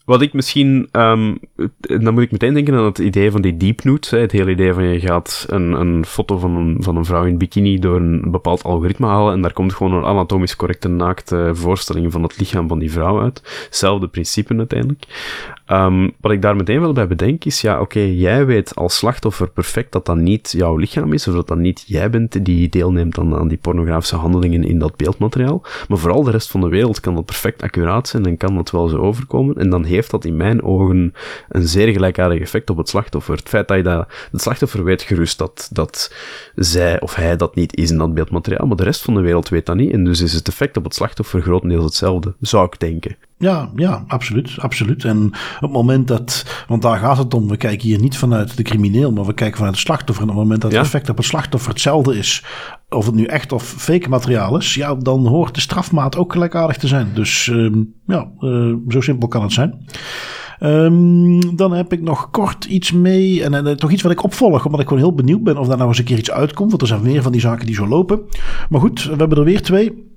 Wat 0.05 0.21
ik 0.21 0.33
misschien, 0.33 0.89
um, 0.91 1.39
dan 1.77 2.13
moet 2.13 2.23
ik 2.23 2.31
meteen 2.31 2.53
denken 2.53 2.73
aan 2.73 2.85
het 2.85 2.97
idee 2.97 3.31
van 3.31 3.41
die 3.41 3.57
deep 3.57 3.83
nude. 3.83 4.17
Het 4.17 4.31
hele 4.31 4.51
idee 4.51 4.73
van 4.73 4.83
je 4.83 4.99
gaat 4.99 5.45
een, 5.49 5.71
een 5.71 6.05
foto 6.05 6.37
van 6.37 6.55
een, 6.55 6.77
van 6.79 6.95
een 6.95 7.05
vrouw 7.05 7.25
in 7.25 7.37
bikini 7.37 7.79
door 7.79 7.95
een 7.95 8.31
bepaald 8.31 8.63
algoritme 8.63 9.07
halen 9.07 9.33
en 9.33 9.41
daar 9.41 9.53
komt 9.53 9.73
gewoon 9.73 9.93
een 9.93 10.05
anatomisch 10.05 10.55
correcte 10.55 10.87
naakte 10.87 11.49
voorstelling 11.53 12.11
van 12.11 12.23
het 12.23 12.39
lichaam 12.39 12.67
van 12.67 12.79
die 12.79 12.91
vrouw 12.91 13.21
uit. 13.21 13.65
Hetzelfde 13.65 14.07
principe 14.07 14.57
uiteindelijk. 14.57 15.05
Um, 15.71 16.11
wat 16.21 16.31
ik 16.31 16.41
daar 16.41 16.55
meteen 16.55 16.81
wel 16.81 16.93
bij 16.93 17.07
bedenk 17.07 17.45
is, 17.45 17.61
ja, 17.61 17.81
oké, 17.81 17.99
jij 17.99 18.45
weet 18.45 18.75
als 18.75 18.97
slachtoffer 18.97 19.49
perfect 19.49 19.91
dat 19.91 20.05
dat 20.05 20.17
niet 20.17 20.53
jouw 20.57 20.75
lichaam 20.75 21.13
is, 21.13 21.27
of 21.27 21.33
dat 21.33 21.47
dat 21.47 21.57
niet 21.57 21.83
jij 21.87 22.09
bent 22.09 22.45
die 22.45 22.69
deelneemt 22.69 23.17
aan, 23.17 23.35
aan 23.35 23.47
die 23.47 23.57
pornografische 23.57 24.15
handelingen 24.15 24.63
in 24.63 24.79
dat 24.79 24.95
beeldmateriaal. 24.95 25.63
Maar 25.87 25.97
vooral 25.97 26.23
de 26.23 26.31
rest 26.31 26.51
van 26.51 26.61
de 26.61 26.67
wereld 26.67 26.99
kan 26.99 27.15
dat 27.15 27.25
perfect 27.25 27.61
accuraat 27.61 28.07
zijn 28.07 28.25
en 28.25 28.37
kan 28.37 28.55
dat 28.55 28.71
wel 28.71 28.87
zo 28.87 28.97
overkomen. 28.97 29.55
En 29.55 29.69
dan 29.69 29.83
heeft 29.83 30.11
dat 30.11 30.25
in 30.25 30.37
mijn 30.37 30.63
ogen 30.63 31.13
een 31.49 31.67
zeer 31.67 31.91
gelijkaardig 31.91 32.39
effect 32.39 32.69
op 32.69 32.77
het 32.77 32.89
slachtoffer. 32.89 33.35
Het 33.35 33.49
feit 33.49 33.67
dat 33.67 33.77
je 33.77 33.83
dat, 33.83 34.07
het 34.31 34.41
slachtoffer 34.41 34.83
weet 34.83 35.01
gerust 35.01 35.37
dat, 35.37 35.69
dat 35.71 36.13
zij 36.55 37.01
of 37.01 37.15
hij 37.15 37.35
dat 37.37 37.55
niet 37.55 37.75
is 37.75 37.91
in 37.91 37.97
dat 37.97 38.13
beeldmateriaal, 38.13 38.67
maar 38.67 38.77
de 38.77 38.83
rest 38.83 39.01
van 39.01 39.13
de 39.13 39.21
wereld 39.21 39.49
weet 39.49 39.65
dat 39.65 39.75
niet. 39.75 39.91
En 39.91 40.03
dus 40.03 40.21
is 40.21 40.33
het 40.33 40.47
effect 40.47 40.77
op 40.77 40.83
het 40.83 40.95
slachtoffer 40.95 41.41
grotendeels 41.41 41.83
hetzelfde, 41.83 42.33
zou 42.39 42.65
ik 42.65 42.79
denken. 42.79 43.15
Ja, 43.37 43.71
ja, 43.75 44.03
absoluut, 44.07 44.55
absoluut. 44.57 45.03
En 45.03 45.25
op 45.25 45.61
het 45.61 45.71
moment 45.71 46.07
dat, 46.07 46.45
want 46.67 46.81
daar 46.81 46.97
gaat 46.97 47.17
het 47.17 47.33
om, 47.33 47.47
we 47.47 47.57
kijken 47.57 47.87
hier 47.87 47.99
niet 47.99 48.17
vanuit 48.17 48.57
de 48.57 48.63
crimineel, 48.63 49.11
maar 49.11 49.25
we 49.25 49.33
kijken 49.33 49.57
vanuit 49.57 49.75
het 49.75 49.85
slachtoffer. 49.85 50.23
En 50.23 50.29
op 50.29 50.35
het 50.35 50.43
moment 50.43 50.61
dat 50.61 50.71
het 50.71 50.81
effect 50.81 51.09
op 51.09 51.17
het 51.17 51.25
slachtoffer 51.25 51.71
hetzelfde 51.71 52.17
is, 52.17 52.43
of 52.89 53.05
het 53.05 53.15
nu 53.15 53.25
echt 53.25 53.51
of 53.51 53.63
fake 53.63 54.09
materiaal 54.09 54.57
is, 54.57 54.73
ja, 54.73 54.95
dan 54.95 55.27
hoort 55.27 55.55
de 55.55 55.61
strafmaat 55.61 56.17
ook 56.17 56.31
gelijkaardig 56.31 56.77
te 56.77 56.87
zijn. 56.87 57.07
Dus 57.13 57.47
uh, 57.47 57.75
ja, 58.05 58.31
uh, 58.39 58.75
zo 58.87 59.01
simpel 59.01 59.27
kan 59.27 59.41
het 59.41 59.53
zijn. 59.53 59.85
Um, 60.59 61.55
dan 61.55 61.73
heb 61.73 61.93
ik 61.93 62.01
nog 62.01 62.29
kort 62.29 62.65
iets 62.65 62.91
mee. 62.91 63.43
En 63.43 63.67
uh, 63.67 63.73
toch 63.73 63.91
iets 63.91 64.01
wat 64.01 64.11
ik 64.11 64.23
opvolg, 64.23 64.65
omdat 64.65 64.79
ik 64.81 64.87
gewoon 64.87 65.03
heel 65.03 65.13
benieuwd 65.13 65.43
ben 65.43 65.57
of 65.57 65.67
daar 65.67 65.77
nou 65.77 65.89
eens 65.89 65.99
een 65.99 66.05
keer 66.05 66.17
iets 66.17 66.31
uitkomt. 66.31 66.69
Want 66.69 66.81
er 66.81 66.87
zijn 66.87 67.01
meer 67.01 67.21
van 67.21 67.31
die 67.31 67.41
zaken 67.41 67.65
die 67.65 67.75
zo 67.75 67.87
lopen. 67.87 68.21
Maar 68.69 68.79
goed, 68.79 69.03
we 69.03 69.15
hebben 69.15 69.37
er 69.37 69.43
weer 69.43 69.61
twee. 69.61 70.13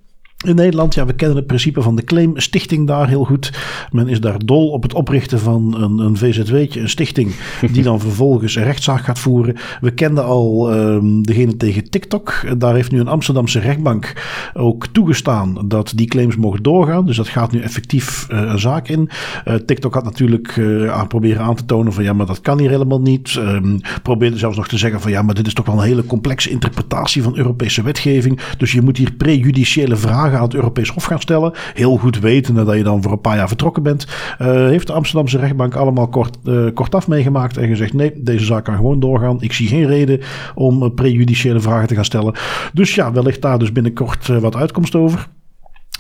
In 0.47 0.55
Nederland, 0.55 0.95
ja, 0.95 1.07
we 1.07 1.13
kennen 1.13 1.37
het 1.37 1.47
principe 1.47 1.83
van 1.83 1.97
de 1.97 2.05
claimstichting 2.05 2.87
daar 2.87 3.09
heel 3.09 3.25
goed. 3.25 3.53
Men 3.91 4.09
is 4.09 4.21
daar 4.21 4.45
dol 4.45 4.71
op 4.71 4.83
het 4.83 4.95
oprichten 4.95 5.41
van 5.41 5.83
een, 5.83 5.99
een 5.99 6.17
VZW'tje, 6.17 6.81
een 6.81 6.89
stichting, 6.89 7.35
die 7.73 7.83
dan 7.83 8.01
vervolgens 8.09 8.55
een 8.55 8.65
rechtszaak 8.65 9.05
gaat 9.05 9.19
voeren. 9.19 9.57
We 9.81 9.91
kenden 9.91 10.25
al 10.25 10.75
um, 10.75 11.23
degene 11.23 11.57
tegen 11.57 11.91
TikTok. 11.91 12.45
Daar 12.59 12.75
heeft 12.75 12.91
nu 12.91 13.01
een 13.01 13.09
Amsterdamse 13.09 13.59
rechtbank 13.59 14.13
ook 14.55 14.87
toegestaan 14.87 15.65
dat 15.69 15.93
die 15.95 16.07
claims 16.07 16.37
mogen 16.37 16.63
doorgaan. 16.63 17.07
Dus 17.07 17.17
dat 17.17 17.29
gaat 17.29 17.53
nu 17.53 17.61
effectief 17.61 18.27
uh, 18.31 18.39
een 18.39 18.59
zaak 18.59 18.89
in. 18.89 19.11
Uh, 19.49 19.55
TikTok 19.55 19.95
had 19.95 20.05
natuurlijk 20.05 20.57
uh, 20.57 20.93
aan 20.93 21.07
proberen 21.07 21.43
aan 21.43 21.55
te 21.55 21.65
tonen 21.65 21.93
van 21.93 22.05
ja, 22.05 22.13
maar 22.13 22.27
dat 22.27 22.41
kan 22.41 22.59
hier 22.59 22.71
helemaal 22.71 23.01
niet. 23.01 23.35
Um, 23.39 23.81
probeerde 24.03 24.39
zelfs 24.39 24.57
nog 24.57 24.69
te 24.69 24.79
zeggen 24.79 25.01
van 25.01 25.11
ja, 25.11 25.23
maar 25.23 25.35
dit 25.35 25.47
is 25.47 25.55
toch 25.55 25.67
wel 25.67 25.77
een 25.77 25.89
hele 25.89 26.07
complexe 26.07 26.51
interpretatie 26.51 27.23
van 27.23 27.37
Europese 27.37 27.83
wetgeving. 27.83 28.41
Dus 28.59 28.73
je 28.73 28.83
moet 28.83 28.97
hier 28.97 29.13
prejudiciële 29.13 29.97
vragen 29.97 30.27
aan 30.37 30.43
het 30.43 30.55
Europees 30.55 30.89
Hof 30.89 31.05
gaan 31.05 31.21
stellen. 31.21 31.53
Heel 31.75 31.97
goed 31.97 32.19
wetende 32.19 32.65
dat 32.65 32.77
je 32.77 32.83
dan 32.83 33.03
voor 33.03 33.13
een 33.13 33.21
paar 33.21 33.37
jaar 33.37 33.49
vertrokken 33.49 33.83
bent. 33.83 34.07
Uh, 34.39 34.47
heeft 34.49 34.87
de 34.87 34.93
Amsterdamse 34.93 35.39
rechtbank 35.39 35.75
allemaal 35.75 36.09
kort, 36.09 36.39
uh, 36.45 36.71
kortaf 36.75 37.09
meegemaakt 37.09 37.57
en 37.57 37.69
gezegd: 37.69 37.93
nee, 37.93 38.13
deze 38.23 38.45
zaak 38.45 38.65
kan 38.65 38.77
gewoon 38.77 39.01
doorgaan. 39.01 39.43
Ik 39.43 39.53
zie 39.53 39.69
geen 39.69 39.87
reden 39.87 40.21
om 40.55 40.95
prejudiciële 40.95 41.61
vragen 41.61 41.89
te 41.89 41.95
gaan 41.95 42.05
stellen. 42.05 42.35
Dus 42.73 42.95
ja, 42.95 43.13
wellicht 43.13 43.43
daar 43.43 43.59
dus 43.59 43.73
binnenkort 43.73 44.27
wat 44.27 44.57
uitkomst 44.57 44.95
over. 44.95 45.29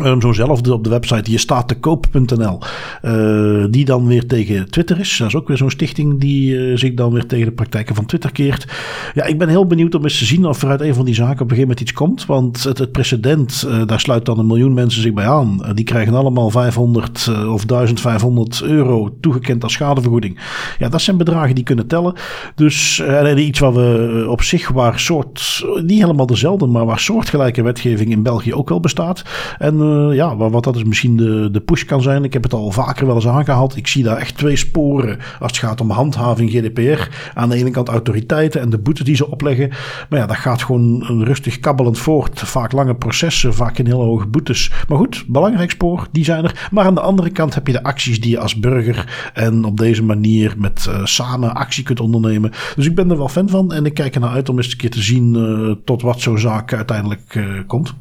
Um, 0.04 0.20
zo'nzelfde 0.20 0.72
op 0.72 0.84
de 0.84 0.90
website 0.90 1.30
je 1.30 1.38
staat 1.38 1.68
te 1.68 1.74
koop.nl. 1.74 2.58
Uh, 3.02 3.64
die 3.70 3.84
dan 3.84 4.06
weer 4.06 4.26
tegen 4.26 4.70
Twitter 4.70 4.98
is. 4.98 5.16
Dat 5.16 5.28
is 5.28 5.34
ook 5.34 5.48
weer 5.48 5.56
zo'n 5.56 5.70
stichting 5.70 6.20
die 6.20 6.54
uh, 6.54 6.76
zich 6.76 6.94
dan 6.94 7.12
weer 7.12 7.26
tegen 7.26 7.46
de 7.46 7.52
praktijken 7.52 7.94
van 7.94 8.06
Twitter 8.06 8.32
keert. 8.32 8.66
Ja, 9.14 9.24
ik 9.24 9.38
ben 9.38 9.48
heel 9.48 9.66
benieuwd 9.66 9.94
om 9.94 10.02
eens 10.02 10.18
te 10.18 10.24
zien 10.24 10.46
of 10.46 10.62
er 10.62 10.68
uit 10.68 10.80
een 10.80 10.94
van 10.94 11.04
die 11.04 11.14
zaken 11.14 11.32
op 11.32 11.40
een 11.40 11.56
gegeven 11.56 11.68
moment 11.68 11.80
iets 11.80 11.92
komt. 11.92 12.26
Want 12.26 12.62
het, 12.62 12.92
precedent, 12.92 13.64
uh, 13.68 13.86
daar 13.86 14.00
sluit 14.00 14.24
dan 14.24 14.38
een 14.38 14.46
miljoen 14.46 14.74
mensen 14.74 15.02
zich 15.02 15.12
bij 15.12 15.28
aan. 15.28 15.72
die 15.74 15.84
krijgen 15.84 16.14
allemaal 16.14 16.50
500 16.50 17.28
of 17.48 17.64
1500 17.64 18.62
euro 18.62 19.16
toegekend 19.20 19.62
als 19.62 19.72
schadevergoeding. 19.72 20.40
Ja, 20.78 20.88
dat 20.88 21.00
zijn 21.00 21.16
bedragen 21.16 21.54
die 21.54 21.64
kunnen 21.64 21.86
tellen. 21.86 22.14
Dus 22.54 23.02
iets 23.36 23.58
wat 23.58 23.74
we 23.74 24.26
op 24.28 24.42
zich 24.42 24.68
waar 24.68 24.98
soort, 24.98 25.64
niet 25.82 26.00
helemaal 26.00 26.26
dezelfde, 26.26 26.66
maar 26.66 26.86
waar 26.86 26.98
soortgelijke 26.98 27.62
wetgeving 27.62 28.10
in 28.10 28.22
België 28.22 28.54
ook 28.54 28.68
wel 28.68 28.80
bestaat. 28.80 29.22
En 29.58 29.87
uh, 29.88 30.14
ja, 30.16 30.36
wat 30.36 30.64
dat 30.64 30.76
is 30.76 30.84
misschien 30.84 31.16
de, 31.16 31.48
de 31.50 31.60
push 31.60 31.82
kan 31.82 32.02
zijn. 32.02 32.24
Ik 32.24 32.32
heb 32.32 32.42
het 32.42 32.52
al 32.52 32.70
vaker 32.70 33.06
wel 33.06 33.14
eens 33.14 33.28
aangehaald. 33.28 33.76
Ik 33.76 33.86
zie 33.86 34.02
daar 34.02 34.16
echt 34.16 34.36
twee 34.36 34.56
sporen 34.56 35.18
als 35.40 35.50
het 35.50 35.60
gaat 35.60 35.80
om 35.80 35.90
handhaving 35.90 36.50
GDPR. 36.50 37.08
Aan 37.34 37.48
de 37.48 37.56
ene 37.56 37.70
kant 37.70 37.88
autoriteiten 37.88 38.60
en 38.60 38.70
de 38.70 38.78
boete 38.78 39.04
die 39.04 39.16
ze 39.16 39.30
opleggen. 39.30 39.68
Maar 40.08 40.18
ja, 40.18 40.26
dat 40.26 40.36
gaat 40.36 40.62
gewoon 40.62 41.22
rustig 41.24 41.60
kabbelend 41.60 41.98
voort. 41.98 42.40
Vaak 42.40 42.72
lange 42.72 42.94
processen, 42.94 43.54
vaak 43.54 43.78
in 43.78 43.86
hele 43.86 44.02
hoge 44.02 44.26
boetes. 44.26 44.70
Maar 44.88 44.98
goed, 44.98 45.24
belangrijk 45.26 45.70
spoor, 45.70 46.06
die 46.12 46.24
zijn 46.24 46.44
er. 46.44 46.68
Maar 46.70 46.84
aan 46.84 46.94
de 46.94 47.00
andere 47.00 47.30
kant 47.30 47.54
heb 47.54 47.66
je 47.66 47.72
de 47.72 47.82
acties 47.82 48.20
die 48.20 48.30
je 48.30 48.38
als 48.38 48.58
burger 48.58 49.30
en 49.34 49.64
op 49.64 49.76
deze 49.76 50.02
manier 50.02 50.54
met 50.56 50.86
uh, 50.88 51.04
samen 51.04 51.54
actie 51.54 51.84
kunt 51.84 52.00
ondernemen. 52.00 52.50
Dus 52.76 52.86
ik 52.86 52.94
ben 52.94 53.10
er 53.10 53.18
wel 53.18 53.28
fan 53.28 53.48
van 53.48 53.72
en 53.72 53.86
ik 53.86 53.94
kijk 53.94 54.14
er 54.14 54.20
naar 54.20 54.30
uit 54.30 54.48
om 54.48 54.56
eens 54.56 54.70
een 54.70 54.78
keer 54.78 54.90
te 54.90 55.02
zien 55.02 55.34
uh, 55.34 55.74
tot 55.84 56.02
wat 56.02 56.20
zo'n 56.20 56.38
zaak 56.38 56.72
uiteindelijk 56.72 57.46
komt. 57.66 57.94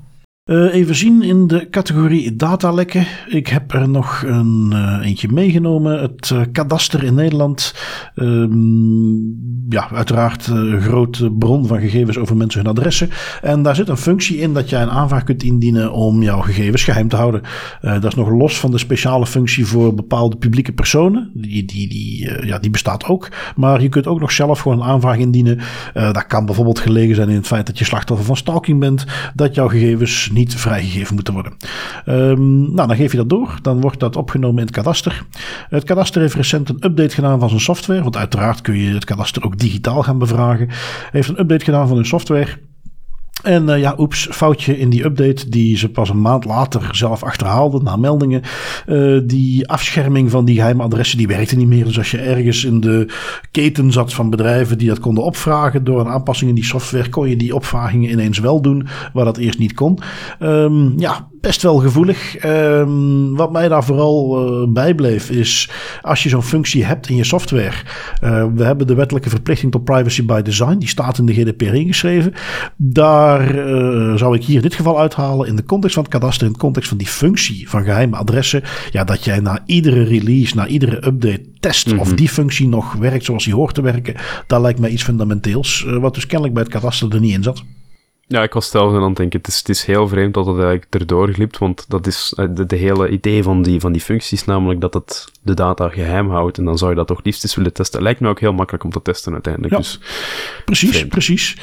Uh, 0.48 0.74
even 0.74 0.96
zien 0.96 1.22
in 1.22 1.48
de 1.48 1.70
categorie 1.70 2.36
datalekken. 2.36 3.06
Ik 3.28 3.48
heb 3.48 3.74
er 3.74 3.90
nog 3.90 4.24
een 4.26 4.70
uh, 4.74 5.06
eentje 5.06 5.28
meegenomen. 5.32 6.02
Het 6.02 6.30
uh, 6.34 6.42
kadaster 6.52 7.04
in 7.04 7.14
Nederland. 7.14 7.76
Um, 8.16 9.66
ja, 9.70 9.90
uiteraard 9.92 10.48
een 10.48 10.82
grote 10.82 11.32
bron 11.32 11.68
van 11.68 11.80
gegevens 11.80 12.18
over 12.18 12.38
mensen 12.38 12.62
hun 12.62 12.70
adressen. 12.70 13.10
En 13.42 13.62
daar 13.62 13.76
zit 13.76 13.90
een 13.90 13.98
functie 13.98 14.38
in 14.38 14.54
dat 14.54 14.70
jij 14.70 14.82
een 14.82 14.90
aanvraag 14.90 15.24
kunt 15.24 15.44
indienen 15.44 15.92
om 15.92 16.24
jouw 16.24 16.42
gegevens 16.42 16.84
geheim 16.84 17.08
te 17.08 17.16
houden. 17.16 17.42
dat 17.82 18.06
is 18.06 18.16
nog 18.16 18.30
los 18.30 18.60
van 18.60 18.72
de 18.72 18.78
speciale 18.78 19.26
functie 19.26 19.66
voor 19.66 19.94
bepaalde 19.94 20.38
publieke 20.38 20.74
personen. 20.74 21.32
Die, 21.34 21.66
die, 21.66 21.90
die, 21.90 22.46
ja, 22.46 22.60
die 22.60 22.72
bestaat 22.72 23.06
ook. 23.06 23.30
Maar 23.56 23.82
je 23.82 23.90
kunt 23.90 24.08
ook 24.08 24.20
nog 24.20 24.32
zelf 24.32 24.60
gewoon 24.60 24.82
een 24.82 24.88
aanvraag 24.88 25.18
indienen. 25.18 25.60
dat 25.94 26.28
kan 26.28 26.46
bijvoorbeeld 26.46 26.80
gelegen 26.80 27.16
zijn 27.16 27.30
in 27.30 27.36
het 27.36 27.48
feit 27.48 27.66
dat 27.66 27.78
je 27.78 27.86
slachtoffer 27.86 28.26
van 28.26 28.38
stalking 28.38 28.80
bent. 28.80 29.06
Dat 29.36 29.56
jouw 29.56 29.68
gegevens 29.68 30.30
niet 30.38 30.56
vrijgegeven 30.56 31.16
moeten 31.16 31.34
worden. 31.34 31.54
Um, 32.06 32.74
nou, 32.74 32.88
dan 32.88 32.96
geef 32.96 33.12
je 33.12 33.18
dat 33.18 33.30
door. 33.30 33.60
Dan 33.62 33.82
wordt 33.82 34.00
dat 34.00 34.16
opgenomen 34.16 34.60
in 34.60 34.66
het 34.66 34.76
kadaster. 34.76 35.26
Het 35.70 35.84
kadaster 35.84 36.22
heeft 36.22 36.34
recent 36.34 36.70
een 36.70 36.86
update 36.86 37.14
gedaan 37.14 37.40
van 37.40 37.50
zijn 37.50 37.62
software. 37.62 38.04
Want 38.04 38.18
uiteraard 38.18 38.62
kun 38.62 38.78
je 38.78 38.94
het 38.94 39.06
kadaster 39.06 39.44
ook 39.44 39.58
digitaal 39.58 40.04
gaan 40.04 40.18
bevragen. 40.18 40.70
Heeft 41.12 41.30
een 41.30 41.40
update 41.40 41.66
gedaan 41.66 41.88
van 41.88 41.96
hun 41.96 42.06
software. 42.06 42.58
En 43.44 43.70
uh, 43.70 43.80
ja, 43.80 43.96
oeps, 43.98 44.28
foutje 44.32 44.78
in 44.78 44.90
die 44.90 45.06
update 45.06 45.50
die 45.50 45.78
ze 45.78 45.90
pas 45.90 46.10
een 46.10 46.22
maand 46.22 46.46
later 46.46 46.90
zelf 46.92 47.24
achterhaalden 47.24 47.84
na 47.84 47.96
meldingen. 47.96 48.42
Uh, 48.88 49.22
die 49.24 49.68
afscherming 49.68 50.32
van 50.32 50.46
die 50.46 50.56
geheime 50.56 50.84
adressen 50.84 51.18
die 51.18 51.28
werkte 51.28 51.56
niet 51.56 51.68
meer. 51.68 51.86
Dus 51.86 51.98
als 51.98 52.12
je 52.12 52.18
ergens 52.18 52.64
in 52.64 52.80
de 52.80 53.14
keten 53.52 53.92
zat 53.92 54.14
van 54.14 54.30
bedrijven 54.30 54.78
die 54.78 54.88
dat 54.88 55.00
konden 55.00 55.24
opvragen 55.24 55.84
door 55.84 56.00
een 56.00 56.08
aanpassing 56.08 56.50
in 56.50 56.56
die 56.56 56.66
software, 56.66 57.10
kon 57.10 57.30
je 57.30 57.36
die 57.36 57.56
opvragingen 57.56 58.10
ineens 58.10 58.40
wel 58.40 58.62
doen, 58.62 58.88
waar 59.14 59.26
dat 59.26 59.38
eerst 59.38 59.60
niet 59.60 59.74
kon. 59.74 60.00
Um, 60.40 61.00
ja, 61.00 61.28
best 61.42 61.62
wel 61.62 61.78
gevoelig. 61.78 62.46
Um, 62.46 63.36
wat 63.36 63.52
mij 63.52 63.68
daar 63.68 63.84
vooral 63.84 64.48
uh, 64.64 64.74
bijbleef 64.74 65.30
is 65.30 65.70
als 66.02 66.24
je 66.24 66.30
zo'n 66.30 66.44
functie 66.44 66.86
hebt 66.86 67.10
in 67.10 67.16
je 67.16 67.24
software. 67.24 67.76
We 68.54 68.64
hebben 68.64 68.88
de 68.88 68.96
wettelijke 68.96 69.30
verplichting 69.30 69.72
tot 69.72 69.84
privacy 69.84 70.26
by 70.26 70.42
design. 70.42 70.78
Die 70.78 70.88
staat 70.88 71.18
in 71.18 71.26
de 71.26 71.34
GDPR 71.34 71.74
ingeschreven. 71.74 72.34
Daar 72.76 73.27
uh, 73.36 74.16
zou 74.16 74.36
ik 74.36 74.44
hier 74.44 74.56
in 74.56 74.62
dit 74.62 74.76
geval 74.76 75.00
uithalen 75.00 75.48
in 75.48 75.56
de 75.56 75.64
context 75.64 75.96
van 75.96 76.04
het 76.04 76.14
kadaster, 76.14 76.48
in 76.48 76.54
de 76.54 76.60
context 76.60 76.90
van 76.90 76.98
die 76.98 77.08
functie 77.08 77.70
van 77.70 77.84
geheime 77.84 78.16
adressen. 78.16 78.64
Ja, 78.92 79.04
dat 79.04 79.24
jij 79.24 79.40
na 79.40 79.64
iedere 79.66 80.04
release, 80.04 80.56
na 80.56 80.68
iedere 80.68 80.96
update 80.96 81.46
test 81.60 81.86
mm 81.86 81.92
-hmm. 81.92 82.02
of 82.02 82.14
die 82.14 82.30
functie 82.30 82.68
nog 82.68 82.94
werkt 82.94 83.26
zoals 83.26 83.44
die 83.44 83.56
hoort 83.56 83.74
te 83.74 83.82
werken. 83.82 84.16
Dat 84.48 84.62
lijkt 84.62 84.80
mij 84.80 84.90
iets 84.90 85.04
fundamenteels. 85.04 85.86
wat 86.00 86.14
dus 86.14 86.26
kennelijk 86.26 86.54
bij 86.54 86.64
het 86.64 86.72
kadaster 86.72 87.14
er 87.14 87.20
niet 87.20 87.34
in 87.34 87.44
zat. 87.44 87.64
Ja, 88.30 88.44
ik 88.44 88.54
was 88.54 88.70
zelf 88.70 88.94
aan 88.94 89.04
het 89.04 89.16
denken, 89.16 89.40
het 89.40 89.48
is, 89.48 89.58
het 89.58 89.70
is 89.70 89.86
heel 89.86 90.08
vreemd 90.08 90.34
dat 90.34 90.46
het 90.46 90.56
eigenlijk 90.56 90.94
erdoor 90.94 91.34
glipt, 91.34 91.58
want 91.58 91.86
dat 91.90 92.08
is 92.08 92.34
de, 92.36 92.66
de, 92.66 92.76
hele 92.76 93.10
idee 93.10 93.44
van 93.44 93.62
die, 93.62 93.80
van 93.80 93.92
die 93.92 94.02
functies, 94.02 94.46
namelijk 94.46 94.82
dat 94.82 94.94
het 94.94 95.32
de 95.42 95.54
data 95.54 95.90
geheim 95.90 96.30
houdt 96.30 96.58
en 96.58 96.66
dan 96.66 96.78
zou 96.78 96.90
je 96.90 96.98
dat 96.98 97.08
toch 97.08 97.24
liefst 97.24 97.44
eens 97.44 97.56
willen 97.56 97.74
testen. 97.74 98.02
Lijkt 98.02 98.20
me 98.20 98.30
ook 98.30 98.40
heel 98.40 98.54
makkelijk 98.54 98.84
om 98.84 98.92
te 98.92 99.02
testen 99.02 99.34
uiteindelijk. 99.34 99.74
Ja, 99.74 99.80
dus, 99.80 100.00
precies, 100.66 100.90
vreemd. 100.90 101.10
precies. 101.10 101.58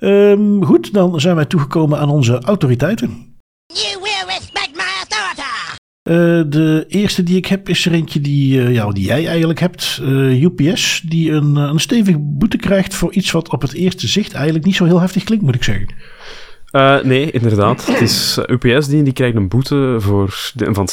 Um, 0.00 0.64
goed, 0.64 0.92
dan 0.92 1.20
zijn 1.20 1.36
wij 1.36 1.44
toegekomen 1.44 1.98
aan 1.98 2.08
onze 2.08 2.38
autoriteiten. 2.38 3.08
You 3.66 4.02
will 4.02 4.24
respect 4.26 4.70
my 4.72 4.82
authority! 5.00 5.36
Uh, 6.08 6.50
de 6.50 6.84
eerste 6.88 7.22
die 7.22 7.36
ik 7.36 7.46
heb 7.46 7.68
is 7.68 7.86
er 7.86 7.92
eentje 7.92 8.20
die, 8.20 8.58
uh, 8.58 8.74
ja, 8.74 8.90
die 8.90 9.04
jij 9.04 9.26
eigenlijk 9.26 9.60
hebt. 9.60 10.00
Uh, 10.02 10.42
UPS, 10.42 11.02
die 11.08 11.32
een, 11.32 11.56
een 11.56 11.80
stevige 11.80 12.18
boete 12.18 12.56
krijgt 12.56 12.94
voor 12.94 13.12
iets 13.12 13.30
wat 13.30 13.50
op 13.50 13.62
het 13.62 13.72
eerste 13.72 14.08
zicht 14.08 14.32
eigenlijk 14.32 14.64
niet 14.64 14.76
zo 14.76 14.84
heel 14.84 15.00
heftig 15.00 15.24
klinkt, 15.24 15.44
moet 15.44 15.54
ik 15.54 15.64
zeggen. 15.64 15.88
Uh, 16.76 17.02
nee, 17.02 17.30
inderdaad. 17.30 17.86
Het 17.86 18.00
is 18.00 18.38
UPS 18.46 18.88
die, 18.88 19.02
die 19.02 19.12
krijgt 19.12 19.36
een 19.36 19.48
boete 19.48 19.96
voor 19.98 20.52
van 20.54 20.88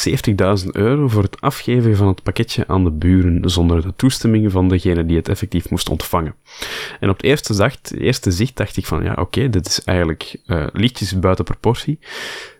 70.000 0.64 0.68
euro 0.72 1.08
voor 1.08 1.24
het 1.24 1.42
afgeven 1.42 1.96
van 1.96 2.08
het 2.08 2.24
pakketje 2.24 2.68
aan 2.68 2.84
de 2.84 2.92
buren 2.92 3.50
zonder 3.50 3.82
de 3.82 3.94
toestemming 3.96 4.52
van 4.52 4.70
degene 4.70 5.06
die 5.06 5.18
het 5.18 5.30
effectief 5.30 5.70
moest 5.70 5.90
ontvangen. 5.90 6.36
En 7.00 7.10
op 7.10 7.16
het 7.18 7.26
eerste, 7.26 7.54
zacht, 7.54 7.94
eerste 7.98 8.32
zicht 8.32 8.58
dacht 8.58 8.78
ik 8.78 8.86
van 8.86 9.04
ja, 9.04 9.14
oké, 9.14 9.50
dit 9.50 9.68
is 9.68 9.84
eigenlijk 9.84 10.36
uh, 10.48 10.66
lichtjes 10.74 11.20
buiten 11.20 11.46
proportie. 11.46 12.00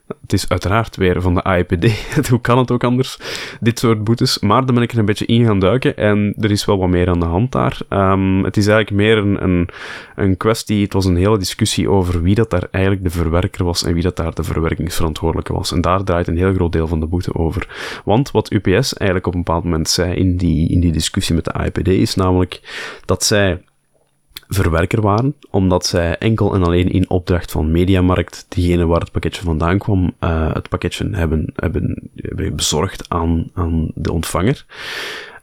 Het 0.08 0.34
is 0.34 0.50
uiteraard 0.50 0.96
weer 0.96 1.22
van 1.22 1.34
de 1.34 1.44
AIPD. 1.44 1.86
Hoe 2.30 2.42
kan 2.42 2.58
het 2.58 2.72
ook 2.72 2.84
anders? 2.84 3.20
Dit 3.60 3.80
soort 3.80 4.04
boetes. 4.04 4.40
Maar 4.40 4.66
daar 4.66 4.74
ben 4.74 4.84
ik 4.84 4.92
er 4.92 4.98
een 4.98 5.06
beetje 5.06 5.26
in 5.26 5.46
gaan 5.46 5.60
duiken. 5.60 5.98
En 5.98 6.34
er 6.40 6.52
is 6.52 6.66
wel 6.66 6.78
wat 6.78 6.90
meer 6.90 7.10
aan 7.10 7.20
de 7.20 7.26
hand 7.26 7.52
daar. 7.52 7.80
Um, 7.90 8.44
het 8.44 8.58
is 8.58 8.68
eigenlijk 8.68 8.98
meer 8.98 9.18
een, 9.18 9.44
een, 9.44 9.70
een 10.16 10.38
kwestie. 10.38 10.84
Het 10.84 10.94
was 10.94 11.06
een 11.06 11.16
hele 11.16 11.38
discussie 11.38 11.90
over 11.90 12.22
wie 12.22 12.36
dat 12.36 12.50
daar 12.50 12.68
eigenlijk 12.72 13.04
de 13.04 13.10
verwerker 13.10 13.66
was. 13.66 13.84
En 13.84 13.94
wie 13.94 14.04
dat 14.04 14.16
daar 14.16 14.34
de 14.34 14.44
verwerkingsverantwoordelijke 14.44 15.54
was. 15.54 15.72
En 15.72 15.82
daar 15.82 16.04
draait 16.04 16.28
een 16.28 16.38
heel 16.38 16.54
groot 16.54 16.72
deel 16.72 16.88
van 16.88 17.00
de 17.00 17.08
boete 17.08 17.36
over. 17.36 18.02
Want 18.06 18.32
wat 18.32 18.52
UPS 18.52 18.94
eigenlijk 18.94 19.28
op 19.28 19.34
een 19.34 19.44
bepaald 19.44 19.64
moment 19.64 19.90
zei 19.90 20.16
in 20.16 20.38
die, 20.38 20.70
in 20.70 20.80
die 20.80 20.92
discussie 20.92 21.36
met 21.36 21.46
de 21.46 21.52
AIPD 21.52 21.88
is 21.88 22.16
namelijk 22.16 22.62
dat 23.06 23.24
zij 23.24 23.62
verwerker 24.48 25.02
waren, 25.02 25.36
omdat 25.50 25.86
zij 25.86 26.18
enkel 26.18 26.54
en 26.54 26.64
alleen 26.64 26.92
in 26.92 27.10
opdracht 27.10 27.52
van 27.52 27.72
Mediamarkt, 27.72 28.46
degene 28.50 28.86
waar 28.86 29.00
het 29.00 29.12
pakketje 29.12 29.44
vandaan 29.44 29.78
kwam, 29.78 30.14
uh, 30.20 30.54
het 30.54 30.70
pakketje 30.70 31.10
hebben, 31.12 31.52
hebben, 31.56 32.10
hebben 32.16 32.56
bezorgd 32.56 33.10
aan, 33.10 33.50
aan 33.54 33.92
de 33.96 34.12
ontvanger. 34.12 34.66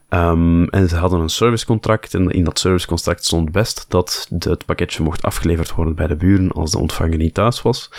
Um, 0.09 0.69
en 0.69 0.89
ze 0.89 0.97
hadden 0.97 1.21
een 1.21 1.29
servicecontract 1.29 2.15
en 2.15 2.31
in 2.31 2.45
dat 2.45 2.59
servicecontract 2.59 3.25
stond 3.25 3.53
best 3.53 3.85
dat 3.89 4.27
het 4.39 4.65
pakketje 4.65 5.03
mocht 5.03 5.23
afgeleverd 5.23 5.75
worden 5.75 5.95
bij 5.95 6.07
de 6.07 6.17
buren 6.17 6.53
als 6.53 6.71
de 6.71 6.79
ontvanger 6.79 7.17
niet 7.17 7.35
thuis 7.35 7.63
was. 7.63 7.91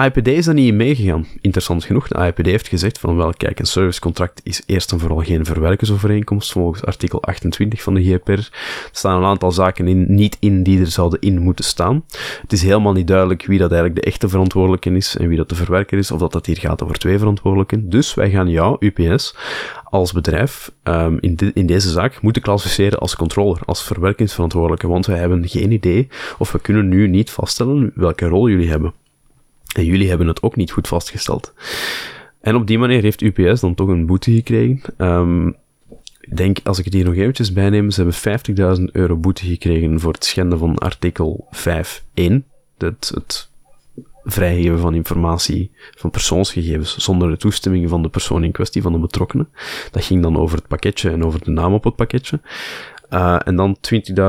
AIPD 0.00 0.26
is 0.28 0.44
daar 0.44 0.54
niet 0.54 0.74
meegegaan. 0.74 1.26
Interessant 1.40 1.84
genoeg, 1.84 2.08
de 2.08 2.14
AIPD 2.14 2.46
heeft 2.46 2.68
gezegd 2.68 2.98
van 2.98 3.16
wel, 3.16 3.32
kijk, 3.36 3.58
een 3.58 3.66
servicecontract 3.66 4.40
is 4.44 4.62
eerst 4.66 4.92
en 4.92 4.98
vooral 4.98 5.22
geen 5.22 5.44
verwerkersovereenkomst 5.44 6.52
volgens 6.52 6.84
artikel 6.84 7.22
28 7.22 7.82
van 7.82 7.94
de 7.94 8.02
GPR. 8.02 8.30
Er 8.30 8.48
staan 8.92 9.16
een 9.16 9.28
aantal 9.28 9.52
zaken 9.52 9.88
in, 9.88 10.14
niet 10.14 10.36
in 10.40 10.62
die 10.62 10.80
er 10.80 10.86
zouden 10.86 11.20
in 11.20 11.38
moeten 11.38 11.64
staan. 11.64 12.04
Het 12.42 12.52
is 12.52 12.62
helemaal 12.62 12.92
niet 12.92 13.06
duidelijk 13.06 13.46
wie 13.46 13.58
dat 13.58 13.70
eigenlijk 13.70 14.02
de 14.02 14.10
echte 14.10 14.28
verantwoordelijke 14.28 14.90
is 14.90 15.16
en 15.16 15.28
wie 15.28 15.36
dat 15.36 15.48
de 15.48 15.54
verwerker 15.54 15.98
is, 15.98 16.10
of 16.10 16.18
dat 16.18 16.32
dat 16.32 16.46
hier 16.46 16.58
gaat 16.58 16.82
over 16.82 16.98
twee 16.98 17.18
verantwoordelijken. 17.18 17.90
Dus 17.90 18.14
wij 18.14 18.30
gaan 18.30 18.48
jou, 18.48 18.76
UPS, 18.78 19.36
als 19.84 20.12
bedrijf 20.12 20.72
um, 20.84 21.18
in, 21.20 21.38
in 21.54 21.66
deze 21.66 21.90
zaak 21.90 22.22
moeten 22.22 22.42
klassificeren 22.42 22.98
als 22.98 23.16
controller, 23.16 23.60
als 23.64 23.82
verwerkingsverantwoordelijke, 23.82 24.88
want 24.88 25.06
wij 25.06 25.18
hebben 25.18 25.48
geen 25.48 25.72
idee 25.72 26.08
of 26.38 26.52
we 26.52 26.60
kunnen 26.60 26.88
nu 26.88 27.08
niet 27.08 27.30
vaststellen 27.30 27.92
welke 27.94 28.26
rol 28.26 28.48
jullie 28.48 28.70
hebben. 28.70 28.99
En 29.74 29.84
jullie 29.84 30.08
hebben 30.08 30.26
het 30.26 30.42
ook 30.42 30.56
niet 30.56 30.70
goed 30.70 30.88
vastgesteld. 30.88 31.52
En 32.40 32.54
op 32.54 32.66
die 32.66 32.78
manier 32.78 33.02
heeft 33.02 33.20
UPS 33.20 33.60
dan 33.60 33.74
toch 33.74 33.88
een 33.88 34.06
boete 34.06 34.32
gekregen. 34.32 34.94
Um, 34.98 35.56
ik 36.20 36.36
denk, 36.36 36.58
als 36.64 36.78
ik 36.78 36.84
het 36.84 36.94
hier 36.94 37.04
nog 37.04 37.14
eventjes 37.14 37.52
bijneem, 37.52 37.90
ze 37.90 38.02
hebben 38.02 38.78
50.000 38.78 38.84
euro 38.92 39.16
boete 39.16 39.46
gekregen 39.46 40.00
voor 40.00 40.12
het 40.12 40.24
schenden 40.24 40.58
van 40.58 40.78
artikel 40.78 41.48
5.1. 41.54 42.32
Het, 42.78 43.10
het 43.14 43.48
vrijgeven 44.24 44.78
van 44.78 44.94
informatie 44.94 45.70
van 45.96 46.10
persoonsgegevens 46.10 46.96
zonder 46.96 47.30
de 47.30 47.36
toestemming 47.36 47.88
van 47.88 48.02
de 48.02 48.08
persoon 48.08 48.44
in 48.44 48.52
kwestie, 48.52 48.82
van 48.82 48.92
de 48.92 48.98
betrokkenen. 48.98 49.48
Dat 49.90 50.04
ging 50.04 50.22
dan 50.22 50.36
over 50.36 50.56
het 50.56 50.66
pakketje 50.66 51.10
en 51.10 51.24
over 51.24 51.44
de 51.44 51.50
naam 51.50 51.72
op 51.72 51.84
het 51.84 51.96
pakketje. 51.96 52.40
Uh, 53.10 53.36
en 53.44 53.56
dan 53.56 53.76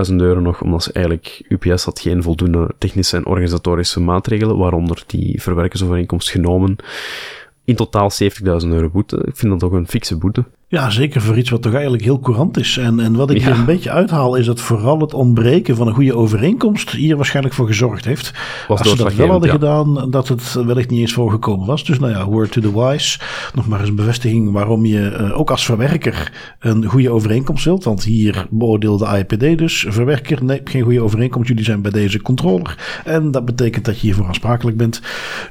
20.000 0.09 0.15
euro 0.15 0.39
nog, 0.39 0.61
omdat 0.61 0.83
ze 0.83 0.91
eigenlijk, 0.93 1.43
UPS 1.47 1.83
had 1.83 1.99
geen 1.99 2.23
voldoende 2.23 2.71
technische 2.77 3.17
en 3.17 3.25
organisatorische 3.25 3.99
maatregelen, 3.99 4.57
waaronder 4.57 5.03
die 5.07 5.41
verwerkersovereenkomst 5.41 6.29
genomen. 6.29 6.75
In 7.65 7.75
totaal 7.75 8.09
70.000 8.63 8.67
euro 8.67 8.89
boete. 8.89 9.17
Ik 9.17 9.35
vind 9.35 9.51
dat 9.51 9.59
toch 9.59 9.71
een 9.71 9.87
fikse 9.87 10.17
boete. 10.17 10.45
Ja, 10.71 10.89
zeker 10.89 11.21
voor 11.21 11.37
iets 11.37 11.49
wat 11.49 11.61
toch 11.61 11.73
eigenlijk 11.73 12.03
heel 12.03 12.19
courant 12.19 12.57
is. 12.57 12.77
En, 12.77 12.99
en 12.99 13.15
wat 13.15 13.29
ik 13.29 13.43
hier 13.43 13.51
een 13.51 13.65
beetje 13.65 13.91
uithaal 13.91 14.35
is 14.35 14.45
dat 14.45 14.59
vooral 14.59 14.99
het 14.99 15.13
ontbreken 15.13 15.75
van 15.75 15.87
een 15.87 15.93
goede 15.93 16.15
overeenkomst 16.15 16.91
hier 16.91 17.15
waarschijnlijk 17.15 17.55
voor 17.55 17.67
gezorgd 17.67 18.05
heeft. 18.05 18.33
Was 18.67 18.79
Als 18.79 18.89
ze 18.89 18.95
dat 18.95 19.13
wel 19.13 19.27
hadden 19.27 19.49
gedaan, 19.49 20.11
dat 20.11 20.27
het 20.27 20.53
wellicht 20.53 20.89
niet 20.89 20.99
eens 20.99 21.13
voorgekomen 21.13 21.67
was. 21.67 21.85
Dus 21.85 21.99
nou 21.99 22.11
ja, 22.11 22.25
word 22.25 22.51
to 22.51 22.61
the 22.61 22.79
wise. 22.79 23.19
Nog 23.53 23.67
maar 23.67 23.79
eens 23.79 23.89
een 23.89 23.95
bevestiging 23.95 24.51
waarom 24.51 24.85
je 24.85 25.17
uh, 25.19 25.39
ook 25.39 25.51
als 25.51 25.65
verwerker 25.65 26.31
een 26.59 26.85
goede 26.85 27.09
overeenkomst 27.09 27.65
wilt. 27.65 27.83
Want 27.83 28.03
hier 28.03 28.45
beoordeelde 28.49 29.05
AIPD 29.05 29.57
dus. 29.57 29.85
Verwerker, 29.89 30.43
nee, 30.43 30.61
geen 30.63 30.83
goede 30.83 31.01
overeenkomst. 31.01 31.47
Jullie 31.49 31.63
zijn 31.63 31.81
bij 31.81 31.91
deze 31.91 32.21
controller. 32.21 33.01
En 33.05 33.31
dat 33.31 33.45
betekent 33.45 33.85
dat 33.85 33.95
je 33.95 34.01
hiervoor 34.01 34.27
aansprakelijk 34.27 34.77
bent. 34.77 35.01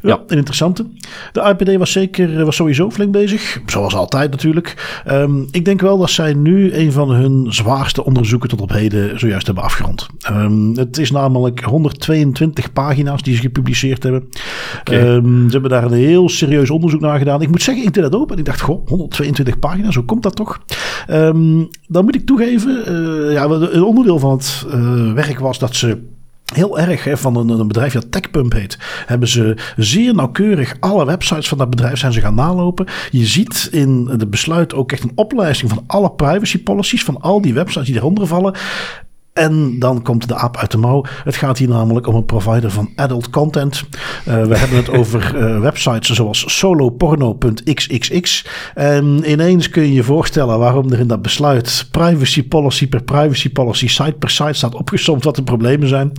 Ja, 0.02 0.20
een 0.26 0.36
interessante. 0.36 0.86
De 1.32 1.40
AIPD 1.40 1.76
was 1.76 1.92
zeker, 1.92 2.44
was 2.44 2.56
sowieso 2.56 2.90
flink 2.90 3.12
bezig. 3.12 3.60
Zoals 3.66 3.94
altijd 3.94 4.30
natuurlijk. 4.30 5.00
Um, 5.12 5.48
ik 5.50 5.64
denk 5.64 5.80
wel 5.80 5.98
dat 5.98 6.10
zij 6.10 6.34
nu 6.34 6.72
een 6.72 6.92
van 6.92 7.10
hun 7.10 7.52
zwaarste 7.52 8.04
onderzoeken 8.04 8.48
tot 8.48 8.60
op 8.60 8.72
heden 8.72 9.18
zojuist 9.18 9.46
hebben 9.46 9.64
afgerond. 9.64 10.06
Um, 10.30 10.76
het 10.76 10.98
is 10.98 11.10
namelijk 11.10 11.60
122 11.60 12.72
pagina's 12.72 13.22
die 13.22 13.34
ze 13.34 13.40
gepubliceerd 13.40 14.02
hebben. 14.02 14.28
Okay. 14.80 15.00
Um, 15.00 15.24
ehm, 15.24 15.44
ze 15.44 15.52
hebben 15.52 15.70
daar 15.70 15.84
een 15.84 15.92
heel 15.92 16.28
serieus 16.28 16.70
onderzoek 16.70 17.00
naar 17.00 17.18
gedaan. 17.18 17.42
Ik 17.42 17.48
moet 17.48 17.62
zeggen, 17.62 17.84
ik 17.84 17.94
deed 17.94 18.02
dat 18.02 18.14
open 18.14 18.32
en 18.32 18.38
ik 18.38 18.44
dacht, 18.44 18.60
goh, 18.60 18.86
122 18.86 19.58
pagina's, 19.58 19.94
hoe 19.94 20.04
komt 20.04 20.22
dat 20.22 20.36
toch? 20.36 20.60
dan 21.86 22.04
moet 22.04 22.14
ik 22.14 22.26
toegeven, 22.26 22.92
uh, 22.92 23.32
ja, 23.32 23.44
een 23.44 23.82
onderdeel 23.82 24.18
van 24.18 24.30
het 24.30 24.66
uh, 24.74 25.12
werk 25.12 25.38
was 25.38 25.58
dat 25.58 25.76
ze 25.76 25.98
Heel 26.54 26.78
erg, 26.78 27.04
hè, 27.04 27.16
van 27.16 27.36
een, 27.36 27.48
een, 27.48 27.66
bedrijf 27.66 27.92
dat 27.92 28.12
TechPump 28.12 28.52
heet, 28.52 28.78
hebben 29.06 29.28
ze 29.28 29.56
zeer 29.76 30.14
nauwkeurig 30.14 30.76
alle 30.80 31.04
websites 31.04 31.48
van 31.48 31.58
dat 31.58 31.70
bedrijf 31.70 31.98
zijn 31.98 32.12
ze 32.12 32.20
gaan 32.20 32.34
nalopen. 32.34 32.86
Je 33.10 33.26
ziet 33.26 33.68
in 33.72 34.04
de 34.04 34.26
besluit 34.26 34.74
ook 34.74 34.92
echt 34.92 35.02
een 35.02 35.12
oplijsting 35.14 35.70
van 35.70 35.84
alle 35.86 36.10
privacy 36.10 36.62
policies 36.62 37.04
van 37.04 37.20
al 37.20 37.40
die 37.40 37.54
websites 37.54 37.86
die 37.86 37.96
eronder 37.96 38.26
vallen. 38.26 38.54
En 39.32 39.78
dan 39.78 40.02
komt 40.02 40.28
de 40.28 40.34
aap 40.34 40.56
uit 40.56 40.70
de 40.70 40.78
mouw. 40.78 41.04
Het 41.24 41.36
gaat 41.36 41.58
hier 41.58 41.68
namelijk 41.68 42.06
om 42.06 42.14
een 42.14 42.24
provider 42.24 42.70
van 42.70 42.90
adult 42.96 43.30
content. 43.30 43.82
Uh, 44.28 44.44
we 44.44 44.56
hebben 44.56 44.76
het 44.76 44.90
over 44.90 45.36
uh, 45.36 45.60
websites 45.60 46.08
zoals 46.08 46.58
soloporno.xxx. 46.58 48.46
En 48.74 49.30
ineens 49.30 49.68
kun 49.68 49.82
je 49.82 49.92
je 49.92 50.02
voorstellen 50.02 50.58
waarom 50.58 50.92
er 50.92 50.98
in 50.98 51.06
dat 51.06 51.22
besluit 51.22 51.88
privacy 51.90 52.48
policy 52.48 52.88
per 52.88 53.02
privacy 53.02 53.50
policy, 53.50 53.88
site 53.88 54.16
per 54.18 54.30
site 54.30 54.52
staat 54.52 54.74
opgesomd 54.74 55.24
wat 55.24 55.36
de 55.36 55.42
problemen 55.42 55.88
zijn. 55.88 56.12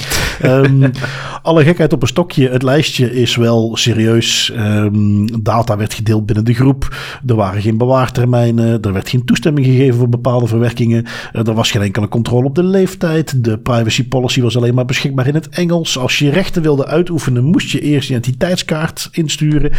um, 0.43 0.91
alle 1.41 1.63
gekheid 1.63 1.93
op 1.93 2.01
een 2.01 2.07
stokje. 2.07 2.49
Het 2.49 2.63
lijstje 2.63 3.13
is 3.13 3.35
wel 3.35 3.71
serieus. 3.73 4.53
Um, 4.57 5.43
data 5.43 5.77
werd 5.77 5.93
gedeeld 5.93 6.25
binnen 6.25 6.45
de 6.45 6.53
groep. 6.53 6.95
Er 7.25 7.35
waren 7.35 7.61
geen 7.61 7.77
bewaartermijnen. 7.77 8.81
Er 8.81 8.93
werd 8.93 9.09
geen 9.09 9.25
toestemming 9.25 9.65
gegeven 9.65 9.97
voor 9.99 10.09
bepaalde 10.09 10.47
verwerkingen. 10.47 11.05
Uh, 11.33 11.47
er 11.47 11.53
was 11.53 11.71
geen 11.71 11.81
enkele 11.81 12.07
controle 12.07 12.45
op 12.45 12.55
de 12.55 12.63
leeftijd. 12.63 12.99
De 13.01 13.57
privacy 13.63 14.07
policy 14.07 14.41
was 14.41 14.57
alleen 14.57 14.73
maar 14.73 14.85
beschikbaar 14.85 15.27
in 15.27 15.33
het 15.33 15.49
Engels. 15.49 15.97
Als 15.97 16.19
je 16.19 16.29
rechten 16.29 16.61
wilde 16.61 16.85
uitoefenen, 16.85 17.43
moest 17.43 17.69
je 17.69 17.79
eerst 17.79 18.07
je 18.07 18.13
identiteitskaart 18.13 19.09
insturen. 19.11 19.71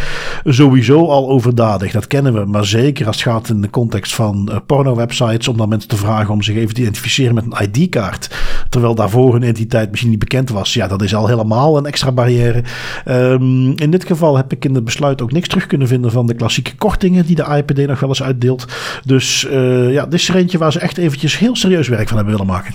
Sowieso 0.43 1.07
al 1.07 1.29
overdadig, 1.29 1.91
dat 1.91 2.07
kennen 2.07 2.33
we. 2.33 2.45
Maar 2.45 2.65
zeker 2.65 3.07
als 3.07 3.15
het 3.15 3.25
gaat 3.25 3.49
in 3.49 3.61
de 3.61 3.69
context 3.69 4.15
van 4.15 4.49
uh, 4.51 4.57
porno-websites, 4.65 5.47
om 5.47 5.57
dan 5.57 5.69
mensen 5.69 5.89
te 5.89 5.95
vragen 5.95 6.33
om 6.33 6.41
zich 6.41 6.55
even 6.55 6.73
te 6.73 6.81
identificeren 6.81 7.35
met 7.35 7.45
een 7.49 7.69
ID-kaart. 7.69 8.35
Terwijl 8.69 8.95
daarvoor 8.95 9.33
hun 9.33 9.41
identiteit 9.41 9.89
misschien 9.89 10.11
niet 10.11 10.19
bekend 10.19 10.49
was. 10.49 10.73
Ja, 10.73 10.87
dat 10.87 11.01
is 11.01 11.15
al 11.15 11.27
helemaal 11.27 11.77
een 11.77 11.85
extra 11.85 12.11
barrière. 12.11 12.63
Um, 13.07 13.77
in 13.77 13.91
dit 13.91 14.05
geval 14.05 14.37
heb 14.37 14.51
ik 14.51 14.65
in 14.65 14.75
het 14.75 14.83
besluit 14.83 15.21
ook 15.21 15.31
niks 15.31 15.47
terug 15.47 15.67
kunnen 15.67 15.87
vinden 15.87 16.11
van 16.11 16.25
de 16.25 16.33
klassieke 16.33 16.75
kortingen 16.75 17.25
die 17.25 17.35
de 17.35 17.55
IPD 17.57 17.87
nog 17.87 17.99
wel 17.99 18.09
eens 18.09 18.23
uitdeelt. 18.23 18.65
Dus 19.05 19.47
uh, 19.51 19.93
ja, 19.93 20.03
dit 20.03 20.13
is 20.13 20.29
er 20.29 20.35
eentje 20.35 20.57
waar 20.57 20.71
ze 20.71 20.79
echt 20.79 20.97
eventjes 20.97 21.37
heel 21.37 21.55
serieus 21.55 21.87
werk 21.87 22.07
van 22.07 22.17
hebben 22.17 22.35
willen 22.35 22.53
maken. 22.53 22.73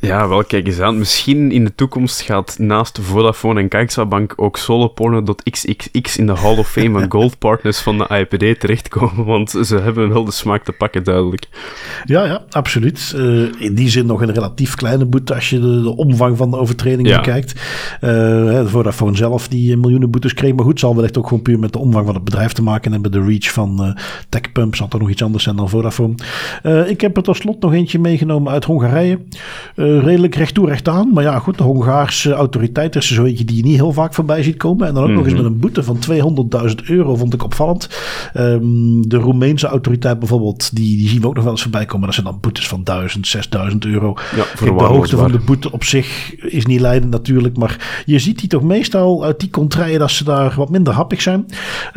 Ja, 0.00 0.28
wel, 0.28 0.44
kijk 0.44 0.66
eens 0.66 0.80
aan. 0.80 0.98
Misschien 0.98 1.52
in 1.52 1.64
de 1.64 1.74
toekomst 1.74 2.20
gaat 2.20 2.58
naast 2.58 2.98
Vodafone 3.02 3.60
en 3.60 3.68
CaixaBank 3.68 4.32
ook 4.36 4.56
soloporno.xxx 4.56 6.16
in 6.16 6.26
de 6.26 6.32
Hall 6.32 6.56
of 6.56 6.70
Fame 6.70 6.90
van 6.90 7.10
Gold 7.20 7.38
Partners 7.38 7.78
van 7.78 7.98
de 7.98 8.06
IPD 8.08 8.60
terechtkomen, 8.60 9.24
want 9.24 9.50
ze 9.50 9.76
hebben 9.76 10.08
wel 10.08 10.24
de 10.24 10.30
smaak 10.30 10.64
te 10.64 10.72
pakken, 10.72 11.04
duidelijk. 11.04 11.48
Ja, 12.04 12.24
ja, 12.24 12.44
absoluut. 12.50 13.12
Uh, 13.16 13.48
in 13.58 13.74
die 13.74 13.88
zin 13.88 14.06
nog 14.06 14.22
een 14.22 14.32
relatief 14.32 14.74
kleine 14.74 15.04
boete 15.04 15.34
als 15.34 15.50
je 15.50 15.60
de, 15.60 15.82
de 15.82 15.96
omvang 15.96 16.36
van 16.36 16.50
de 16.50 16.56
overtredingen 16.56 17.10
ja. 17.10 17.16
bekijkt. 17.16 17.54
Uh, 18.00 18.66
Vodafone 18.66 19.16
zelf 19.16 19.48
die 19.48 19.76
miljoenen 19.76 20.10
boetes 20.10 20.34
kreeg, 20.34 20.54
maar 20.54 20.64
goed, 20.64 20.80
zal 20.80 20.94
wellicht 20.94 21.18
ook 21.18 21.26
gewoon 21.26 21.42
puur 21.42 21.58
met 21.58 21.72
de 21.72 21.78
omvang 21.78 22.06
van 22.06 22.14
het 22.14 22.24
bedrijf 22.24 22.52
te 22.52 22.62
maken 22.62 22.92
hebben. 22.92 23.12
De 23.12 23.22
reach 23.22 23.52
van 23.52 23.86
uh, 23.86 24.04
TechPump 24.28 24.76
zal 24.76 24.88
toch 24.88 25.00
nog 25.00 25.10
iets 25.10 25.22
anders 25.22 25.44
zijn 25.44 25.56
dan 25.56 25.68
Vodafone. 25.68 26.14
ik 26.86 27.00
heb 27.00 27.16
er 27.16 27.22
tot 27.22 27.36
slot 27.36 27.60
nog 27.60 27.72
eentje 27.72 27.98
meegenomen 27.98 28.52
uit 28.52 28.64
Hongarije. 28.64 29.18
Uh, 29.90 30.04
redelijk 30.04 30.34
recht 30.34 30.54
toe, 30.54 30.68
recht 30.68 30.88
aan. 30.88 31.12
Maar 31.12 31.22
ja, 31.22 31.38
goed, 31.38 31.58
de 31.58 31.62
Hongaarse 31.62 32.32
autoriteit 32.32 32.96
is 32.96 33.14
zo 33.14 33.24
eentje 33.24 33.44
die 33.44 33.56
je 33.56 33.62
niet 33.62 33.74
heel 33.74 33.92
vaak 33.92 34.14
voorbij 34.14 34.42
ziet 34.42 34.56
komen. 34.56 34.86
En 34.86 34.94
dan 34.94 35.02
ook 35.02 35.10
nog 35.10 35.24
eens 35.24 35.32
mhm. 35.32 35.42
met 35.42 35.52
een 35.52 35.58
boete 35.58 35.82
van 35.82 35.98
200.000 36.68 36.74
euro, 36.84 37.16
vond 37.16 37.34
ik 37.34 37.44
opvallend. 37.44 37.88
Um, 38.36 39.08
de 39.08 39.16
Roemeense 39.16 39.66
autoriteit 39.66 40.18
bijvoorbeeld, 40.18 40.76
die, 40.76 40.96
die 40.96 41.08
zien 41.08 41.20
we 41.20 41.26
ook 41.26 41.34
nog 41.34 41.42
wel 41.42 41.52
eens 41.52 41.62
voorbij 41.62 41.84
komen. 41.84 42.06
Dat 42.06 42.14
zijn 42.14 42.26
dan 42.26 42.38
boetes 42.40 42.68
van 42.68 42.84
1000, 42.84 43.26
6000 43.26 43.84
euro. 43.84 44.14
Ja, 44.36 44.42
voor 44.42 44.78
de 44.78 44.84
hoogte 44.84 45.16
van 45.16 45.32
de 45.32 45.38
boete 45.38 45.72
op 45.72 45.84
zich 45.84 46.34
is 46.36 46.66
niet 46.66 46.80
leidend 46.80 47.12
natuurlijk. 47.12 47.56
Maar 47.56 48.02
je 48.04 48.18
ziet 48.18 48.38
die 48.38 48.48
toch 48.48 48.62
meestal 48.62 49.24
uit 49.24 49.40
die 49.40 49.50
contraien 49.50 49.98
dat 49.98 50.10
ze 50.10 50.24
daar 50.24 50.54
wat 50.56 50.70
minder 50.70 50.92
happig 50.92 51.22
zijn. 51.22 51.46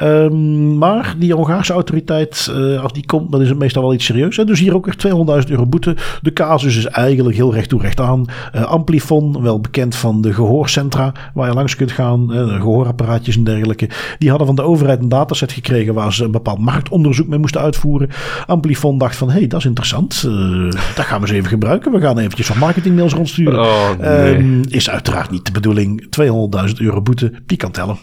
Um, 0.02 0.78
maar 0.78 1.16
die 1.20 1.34
Hongaarse 1.34 1.74
autoriteit, 1.74 2.52
uh, 2.52 2.82
als 2.82 2.94
die 2.94 3.06
komt, 3.06 3.32
dan 3.32 3.42
is 3.42 3.50
het 3.50 3.58
meestal 3.58 3.82
wel 3.82 3.94
iets 3.94 4.06
serieus. 4.06 4.36
Dus 4.36 4.60
hier 4.60 4.76
ook 4.76 4.86
weer 4.86 5.44
200.000 5.46 5.50
euro 5.50 5.66
boete. 5.66 5.96
De 6.22 6.34
casus 6.34 6.78
is 6.78 6.86
eigenlijk 6.86 7.36
heel 7.36 7.54
recht 7.54 7.70
toe 7.70 7.82
recht 7.84 8.00
aan. 8.00 8.26
Uh, 8.56 8.64
Amplifon, 8.64 9.42
wel 9.42 9.60
bekend 9.60 9.96
van 9.96 10.22
de 10.22 10.34
gehoorcentra 10.34 11.12
waar 11.34 11.48
je 11.48 11.54
langs 11.54 11.76
kunt 11.76 11.92
gaan, 11.92 12.34
uh, 12.34 12.56
gehoorapparaatjes 12.56 13.36
en 13.36 13.44
dergelijke. 13.44 13.90
Die 14.18 14.30
hadden 14.30 14.48
van 14.48 14.56
de 14.56 14.62
overheid 14.62 15.00
een 15.00 15.10
dataset 15.10 15.52
gekregen 15.52 15.94
waar 15.94 16.14
ze 16.14 16.24
een 16.24 16.32
bepaald 16.32 16.60
marktonderzoek 16.60 17.28
mee 17.28 17.40
moesten 17.40 17.62
uitvoeren. 17.62 18.10
Amplifon 18.46 18.98
dacht 18.98 19.16
van, 19.16 19.30
hé, 19.30 19.38
hey, 19.38 19.48
dat 19.48 19.60
is 19.60 19.66
interessant. 19.66 20.24
Uh, 20.28 20.72
dat 20.96 21.06
gaan 21.06 21.22
we 21.22 21.28
eens 21.28 21.36
even 21.36 21.50
gebruiken. 21.50 21.92
We 21.92 22.00
gaan 22.00 22.18
eventjes 22.18 22.48
van 22.48 22.58
marketingmails 22.58 23.14
rondsturen. 23.14 23.60
Oh, 23.60 23.90
nee. 24.00 24.36
Ehm, 24.36 24.62
is 24.68 24.90
uiteraard 24.90 25.32
niet 25.32 25.46
de 25.46 25.52
bedoeling. 25.52 26.08
200.000 26.10 26.74
euro 26.78 27.02
boete, 27.02 27.34
die 27.46 27.58
kan 27.58 27.72
tellen 27.72 27.98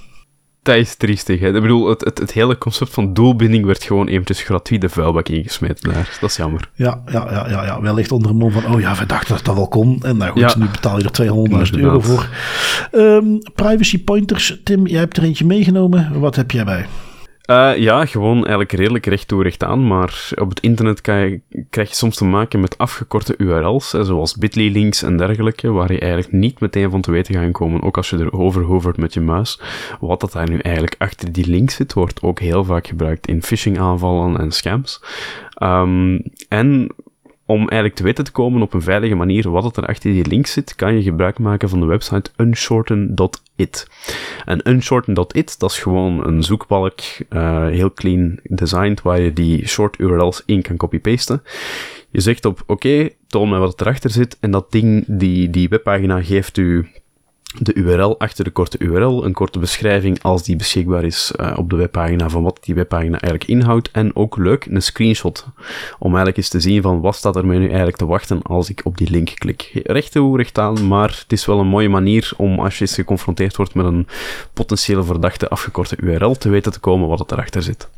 dat 0.62 0.76
is 0.76 0.94
triestig. 0.94 1.40
Hè. 1.40 1.46
Ik 1.46 1.61
bedoel, 1.61 1.88
het, 1.88 2.04
het, 2.04 2.18
het, 2.18 2.32
hele 2.32 2.58
concept 2.58 2.92
van 2.92 3.14
doelbinding 3.14 3.64
werd 3.64 3.84
gewoon 3.84 4.08
eventjes 4.08 4.42
gratuit 4.42 4.80
de 4.80 4.88
vuilbak 4.88 5.28
ingesmeten 5.28 5.92
daar. 5.92 6.18
Dat 6.20 6.30
is 6.30 6.36
jammer. 6.36 6.70
Ja, 6.74 7.02
ja, 7.06 7.26
ja, 7.30 7.48
ja, 7.48 7.64
ja. 7.64 7.80
wellicht 7.80 8.12
onder 8.12 8.30
een 8.30 8.36
mond 8.36 8.52
van, 8.52 8.74
oh 8.74 8.80
ja, 8.80 8.94
we 8.94 9.06
dachten 9.06 9.34
dat 9.34 9.44
dat 9.44 9.54
wel 9.54 9.68
kon. 9.68 9.98
En 10.02 10.16
nou 10.16 10.30
goed, 10.30 10.56
nu 10.56 10.66
betaal 10.66 10.98
je 10.98 11.04
er 11.04 11.72
200.000 11.72 11.80
euro 11.80 12.00
voor. 12.00 12.28
Um, 12.92 13.38
privacy 13.54 14.04
pointers, 14.04 14.61
Tim, 14.64 14.86
jij 14.86 14.98
hebt 14.98 15.16
er 15.16 15.22
eentje 15.22 15.46
meegenomen. 15.46 16.20
Wat 16.20 16.36
heb 16.36 16.50
jij 16.50 16.64
bij? 16.64 16.86
Uh, 17.51 17.76
ja, 17.76 18.07
gewoon 18.07 18.36
eigenlijk 18.36 18.72
redelijk 18.72 19.07
recht 19.07 19.28
toe 19.28 19.42
recht 19.42 19.64
aan, 19.64 19.86
maar 19.86 20.28
op 20.34 20.48
het 20.48 20.61
internet 20.61 21.01
kan 21.01 21.16
je, 21.16 21.40
krijg 21.70 21.88
je 21.88 21.94
soms 21.94 22.16
te 22.16 22.24
maken 22.24 22.61
met 22.61 22.78
afgekorte 22.78 23.34
URL's, 23.38 23.90
zoals 23.90 24.36
bit.ly 24.36 24.68
links 24.72 25.03
en 25.03 25.16
dergelijke, 25.16 25.70
waar 25.70 25.92
je 25.92 25.98
eigenlijk 25.98 26.32
niet 26.32 26.61
meteen 26.61 26.90
van 26.90 27.01
te 27.01 27.11
weten 27.11 27.34
gaat 27.34 27.53
komen, 27.53 27.82
ook 27.82 27.96
als 27.96 28.11
je 28.11 28.18
erover 28.18 28.62
hovert 28.62 28.96
met 28.96 29.14
je 29.14 29.20
muis. 29.20 29.61
Wat 30.01 30.20
dat 30.20 30.32
daar 30.32 30.51
nu 30.51 30.59
eigenlijk 30.59 30.94
achter 30.98 31.32
die 31.32 31.46
link 31.46 31.70
zit, 31.70 31.92
wordt 31.92 32.22
ook 32.22 32.38
heel 32.38 32.64
vaak 32.64 32.86
gebruikt 32.86 33.26
in 33.26 33.42
phishing 33.42 33.78
aanvallen 33.78 34.38
en 34.38 34.53
scams. 34.53 35.03
Um, 35.62 36.22
en 36.48 36.94
om 37.51 37.59
eigenlijk 37.59 37.94
te 37.94 38.03
weten 38.03 38.24
te 38.24 38.32
komen 38.32 38.62
op 38.62 38.74
een 38.74 38.82
veilige 38.82 39.14
manier 39.14 39.51
wat 39.51 39.76
er 39.76 39.86
achter 39.86 40.12
die 40.12 40.26
link 40.26 40.46
zit, 40.46 40.74
kan 40.74 40.94
je 40.94 41.03
gebruik 41.03 41.38
maken 41.38 41.68
van 41.68 41.80
de 41.80 41.86
website 41.86 42.30
unshorten.it. 42.36 43.86
En 44.44 44.68
unshorten.it, 44.68 45.59
dat 45.59 45.70
is 45.70 45.78
gewoon 45.78 46.26
een 46.26 46.42
zoekbalk, 46.42 47.01
uh, 47.30 47.66
heel 47.66 47.92
clean 47.92 48.38
designed, 48.42 49.03
waar 49.03 49.20
je 49.20 49.32
die 49.32 49.68
short 49.68 49.98
URL's 49.98 50.42
in 50.46 50.62
kan 50.62 50.76
copy-pasten. 50.76 51.42
Je 52.11 52.20
zegt 52.20 52.44
op, 52.44 52.62
oké, 52.66 53.09
toon 53.26 53.48
mij 53.48 53.59
wat 53.59 53.80
erachter 53.80 54.11
zit, 54.11 54.36
en 54.40 54.51
dat 54.51 54.72
ding, 54.72 55.05
die, 55.07 55.51
die 55.51 55.68
webpagina 55.68 56.22
geeft 56.22 56.57
u 56.57 56.88
de 57.59 57.74
URL 57.74 58.18
achter 58.18 58.44
de 58.44 58.51
korte 58.51 58.78
URL, 58.78 59.24
een 59.24 59.32
korte 59.32 59.59
beschrijving 59.59 60.22
als 60.22 60.42
die 60.42 60.57
beschikbaar 60.57 61.05
is 61.05 61.32
uh, 61.40 61.55
op 61.57 61.70
de 61.70 61.76
webpagina 61.76 62.28
van 62.28 62.42
wat 62.42 62.59
die 62.61 62.74
webpagina 62.74 63.20
eigenlijk 63.20 63.44
inhoudt 63.44 63.90
en 63.90 64.16
ook 64.16 64.36
leuk 64.36 64.64
een 64.64 64.82
screenshot 64.82 65.46
om 65.98 66.09
eigenlijk 66.09 66.36
eens 66.36 66.48
te 66.48 66.61
zien 66.61 66.82
van 66.82 67.01
wat 67.01 67.14
staat 67.14 67.36
er 67.36 67.46
mij 67.46 67.59
nu 67.59 67.66
eigenlijk 67.66 67.96
te 67.96 68.07
wachten 68.07 68.42
als 68.42 68.70
ik 68.70 68.80
op 68.84 68.98
die 68.98 69.11
link 69.11 69.32
klik. 69.34 69.80
Recht 69.84 70.12
toe, 70.12 70.36
recht 70.36 70.59
aan, 70.59 70.86
maar 70.86 71.09
het 71.09 71.32
is 71.32 71.46
wel 71.46 71.59
een 71.59 71.66
mooie 71.66 71.88
manier 71.88 72.32
om 72.36 72.61
als 72.61 72.74
je 72.78 72.80
eens 72.80 72.94
geconfronteerd 72.94 73.57
wordt 73.57 73.74
met 73.74 73.86
een 73.86 74.07
potentiële 74.53 75.03
verdachte 75.03 75.48
afgekorte 75.48 75.96
URL 76.01 76.34
te 76.34 76.48
weten 76.48 76.72
te 76.72 76.80
komen 76.80 77.09
wat 77.09 77.18
het 77.18 77.32
erachter 77.32 77.62
zit. 77.62 77.88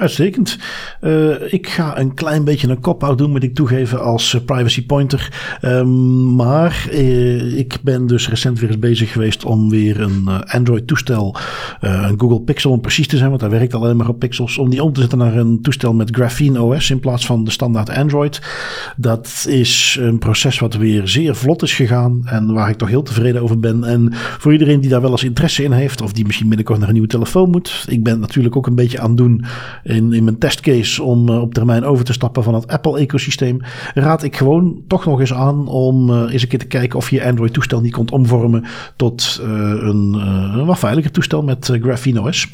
Uitstekend. 0.00 0.58
Uh, 1.00 1.52
ik 1.52 1.68
ga 1.68 1.98
een 1.98 2.14
klein 2.14 2.44
beetje 2.44 2.68
een 2.68 2.80
kop-out 2.80 3.18
doen, 3.18 3.30
moet 3.30 3.42
ik 3.42 3.54
toegeven, 3.54 4.02
als 4.02 4.34
uh, 4.34 4.40
privacy 4.44 4.86
pointer. 4.86 5.32
Um, 5.62 6.34
maar 6.34 6.88
uh, 6.92 7.58
ik 7.58 7.78
ben 7.82 8.06
dus 8.06 8.28
recent 8.28 8.60
weer 8.60 8.68
eens 8.68 8.78
bezig 8.78 9.12
geweest 9.12 9.44
om 9.44 9.70
weer 9.70 10.00
een 10.00 10.28
Android-toestel, 10.46 11.36
een 11.80 12.20
Google 12.20 12.40
Pixel 12.40 12.70
om 12.70 12.80
precies 12.80 13.06
te 13.06 13.16
zijn, 13.16 13.28
want 13.28 13.40
daar 13.40 13.50
werkt 13.50 13.74
alleen 13.74 13.96
maar 13.96 14.08
op 14.08 14.18
pixels, 14.18 14.58
om 14.58 14.70
die 14.70 14.82
om 14.82 14.92
te 14.92 15.00
zetten 15.00 15.18
naar 15.18 15.36
een 15.36 15.62
toestel 15.62 15.94
met 15.94 16.08
Graphene 16.12 16.62
OS 16.62 16.90
in 16.90 17.00
plaats 17.00 17.26
van 17.26 17.44
de 17.44 17.50
standaard 17.50 17.90
Android. 17.90 18.42
Dat 18.96 19.46
is 19.48 19.98
een 20.00 20.18
proces 20.18 20.58
wat 20.58 20.74
weer 20.74 21.08
zeer 21.08 21.36
vlot 21.36 21.62
is 21.62 21.74
gegaan 21.74 22.22
en 22.24 22.52
waar 22.52 22.70
ik 22.70 22.76
toch 22.76 22.88
heel 22.88 23.02
tevreden 23.02 23.42
over 23.42 23.58
ben. 23.58 23.84
En 23.84 24.08
voor 24.12 24.52
iedereen 24.52 24.80
die 24.80 24.90
daar 24.90 25.02
wel 25.02 25.10
eens 25.10 25.24
interesse 25.24 25.62
in 25.62 25.72
heeft, 25.72 26.02
of 26.02 26.12
die 26.12 26.26
misschien 26.26 26.48
binnenkort 26.48 26.78
naar 26.78 26.88
een 26.88 26.94
nieuwe 26.94 27.08
telefoon 27.08 27.50
moet, 27.50 27.84
ik 27.88 28.02
ben 28.02 28.20
natuurlijk 28.20 28.56
ook 28.56 28.66
een 28.66 28.74
beetje 28.74 29.00
aan 29.00 29.08
het 29.08 29.16
doen 29.16 29.44
in, 29.90 30.12
in 30.12 30.24
mijn 30.24 30.38
testcase 30.38 31.02
om 31.02 31.28
uh, 31.28 31.40
op 31.40 31.54
termijn 31.54 31.84
over 31.84 32.04
te 32.04 32.12
stappen 32.12 32.42
van 32.42 32.54
het 32.54 32.68
Apple-ecosysteem, 32.68 33.60
raad 33.94 34.22
ik 34.22 34.36
gewoon 34.36 34.82
toch 34.86 35.04
nog 35.04 35.20
eens 35.20 35.34
aan 35.34 35.68
om 35.68 36.10
uh, 36.10 36.32
eens 36.32 36.42
een 36.42 36.48
keer 36.48 36.58
te 36.58 36.66
kijken 36.66 36.98
of 36.98 37.10
je 37.10 37.24
Android-toestel 37.24 37.80
niet 37.80 37.92
kunt 37.92 38.10
omvormen 38.10 38.64
tot 38.96 39.40
uh, 39.42 39.48
een, 39.48 40.12
een, 40.12 40.66
wat 40.66 40.78
veiliger 40.78 41.10
toestel 41.10 41.42
met 41.42 41.78
Graphene 41.82 42.20
OS. 42.20 42.48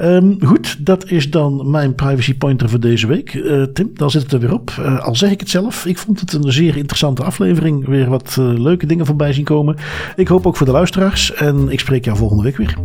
Um, 0.00 0.36
goed, 0.44 0.86
dat 0.86 1.10
is 1.10 1.30
dan 1.30 1.70
mijn 1.70 1.94
privacy 1.94 2.34
pointer 2.34 2.68
voor 2.68 2.80
deze 2.80 3.06
week. 3.06 3.30
Tim, 3.72 3.90
dan 3.94 4.10
zit 4.10 4.22
het 4.22 4.32
er 4.32 4.40
weer 4.40 4.52
op. 4.52 4.70
al 5.00 5.16
zeg 5.16 5.30
ik 5.30 5.40
het 5.40 5.50
zelf, 5.50 5.86
ik 5.86 5.98
vond 5.98 6.20
het 6.20 6.32
een 6.32 6.52
zeer 6.52 6.76
interessante 6.76 7.24
aflevering. 7.24 7.86
Weer 7.86 8.08
wat 8.08 8.36
leuke 8.38 8.86
dingen 8.86 9.06
voorbij 9.06 9.32
zien 9.32 9.44
komen. 9.44 9.76
Ik 10.16 10.28
hoop 10.28 10.46
ook 10.46 10.56
voor 10.56 10.66
de 10.66 10.72
luisteraars 10.72 11.34
en 11.34 11.68
ik 11.68 11.80
spreek 11.80 12.04
jou 12.04 12.16
volgende 12.16 12.42
week 12.42 12.56
weer. 12.56 12.76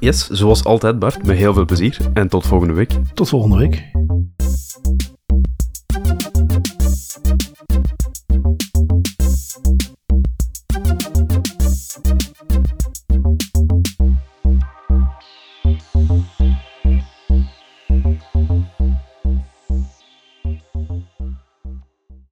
Yes, 0.00 0.28
zoals 0.30 0.64
altijd 0.64 0.98
Bart, 0.98 1.26
met 1.26 1.36
heel 1.36 1.54
veel 1.54 1.64
plezier 1.64 1.96
en 2.12 2.28
tot 2.28 2.46
volgende 2.46 2.74
week. 2.74 2.92
Tot 3.14 3.28
volgende 3.28 3.56
week. 3.56 3.90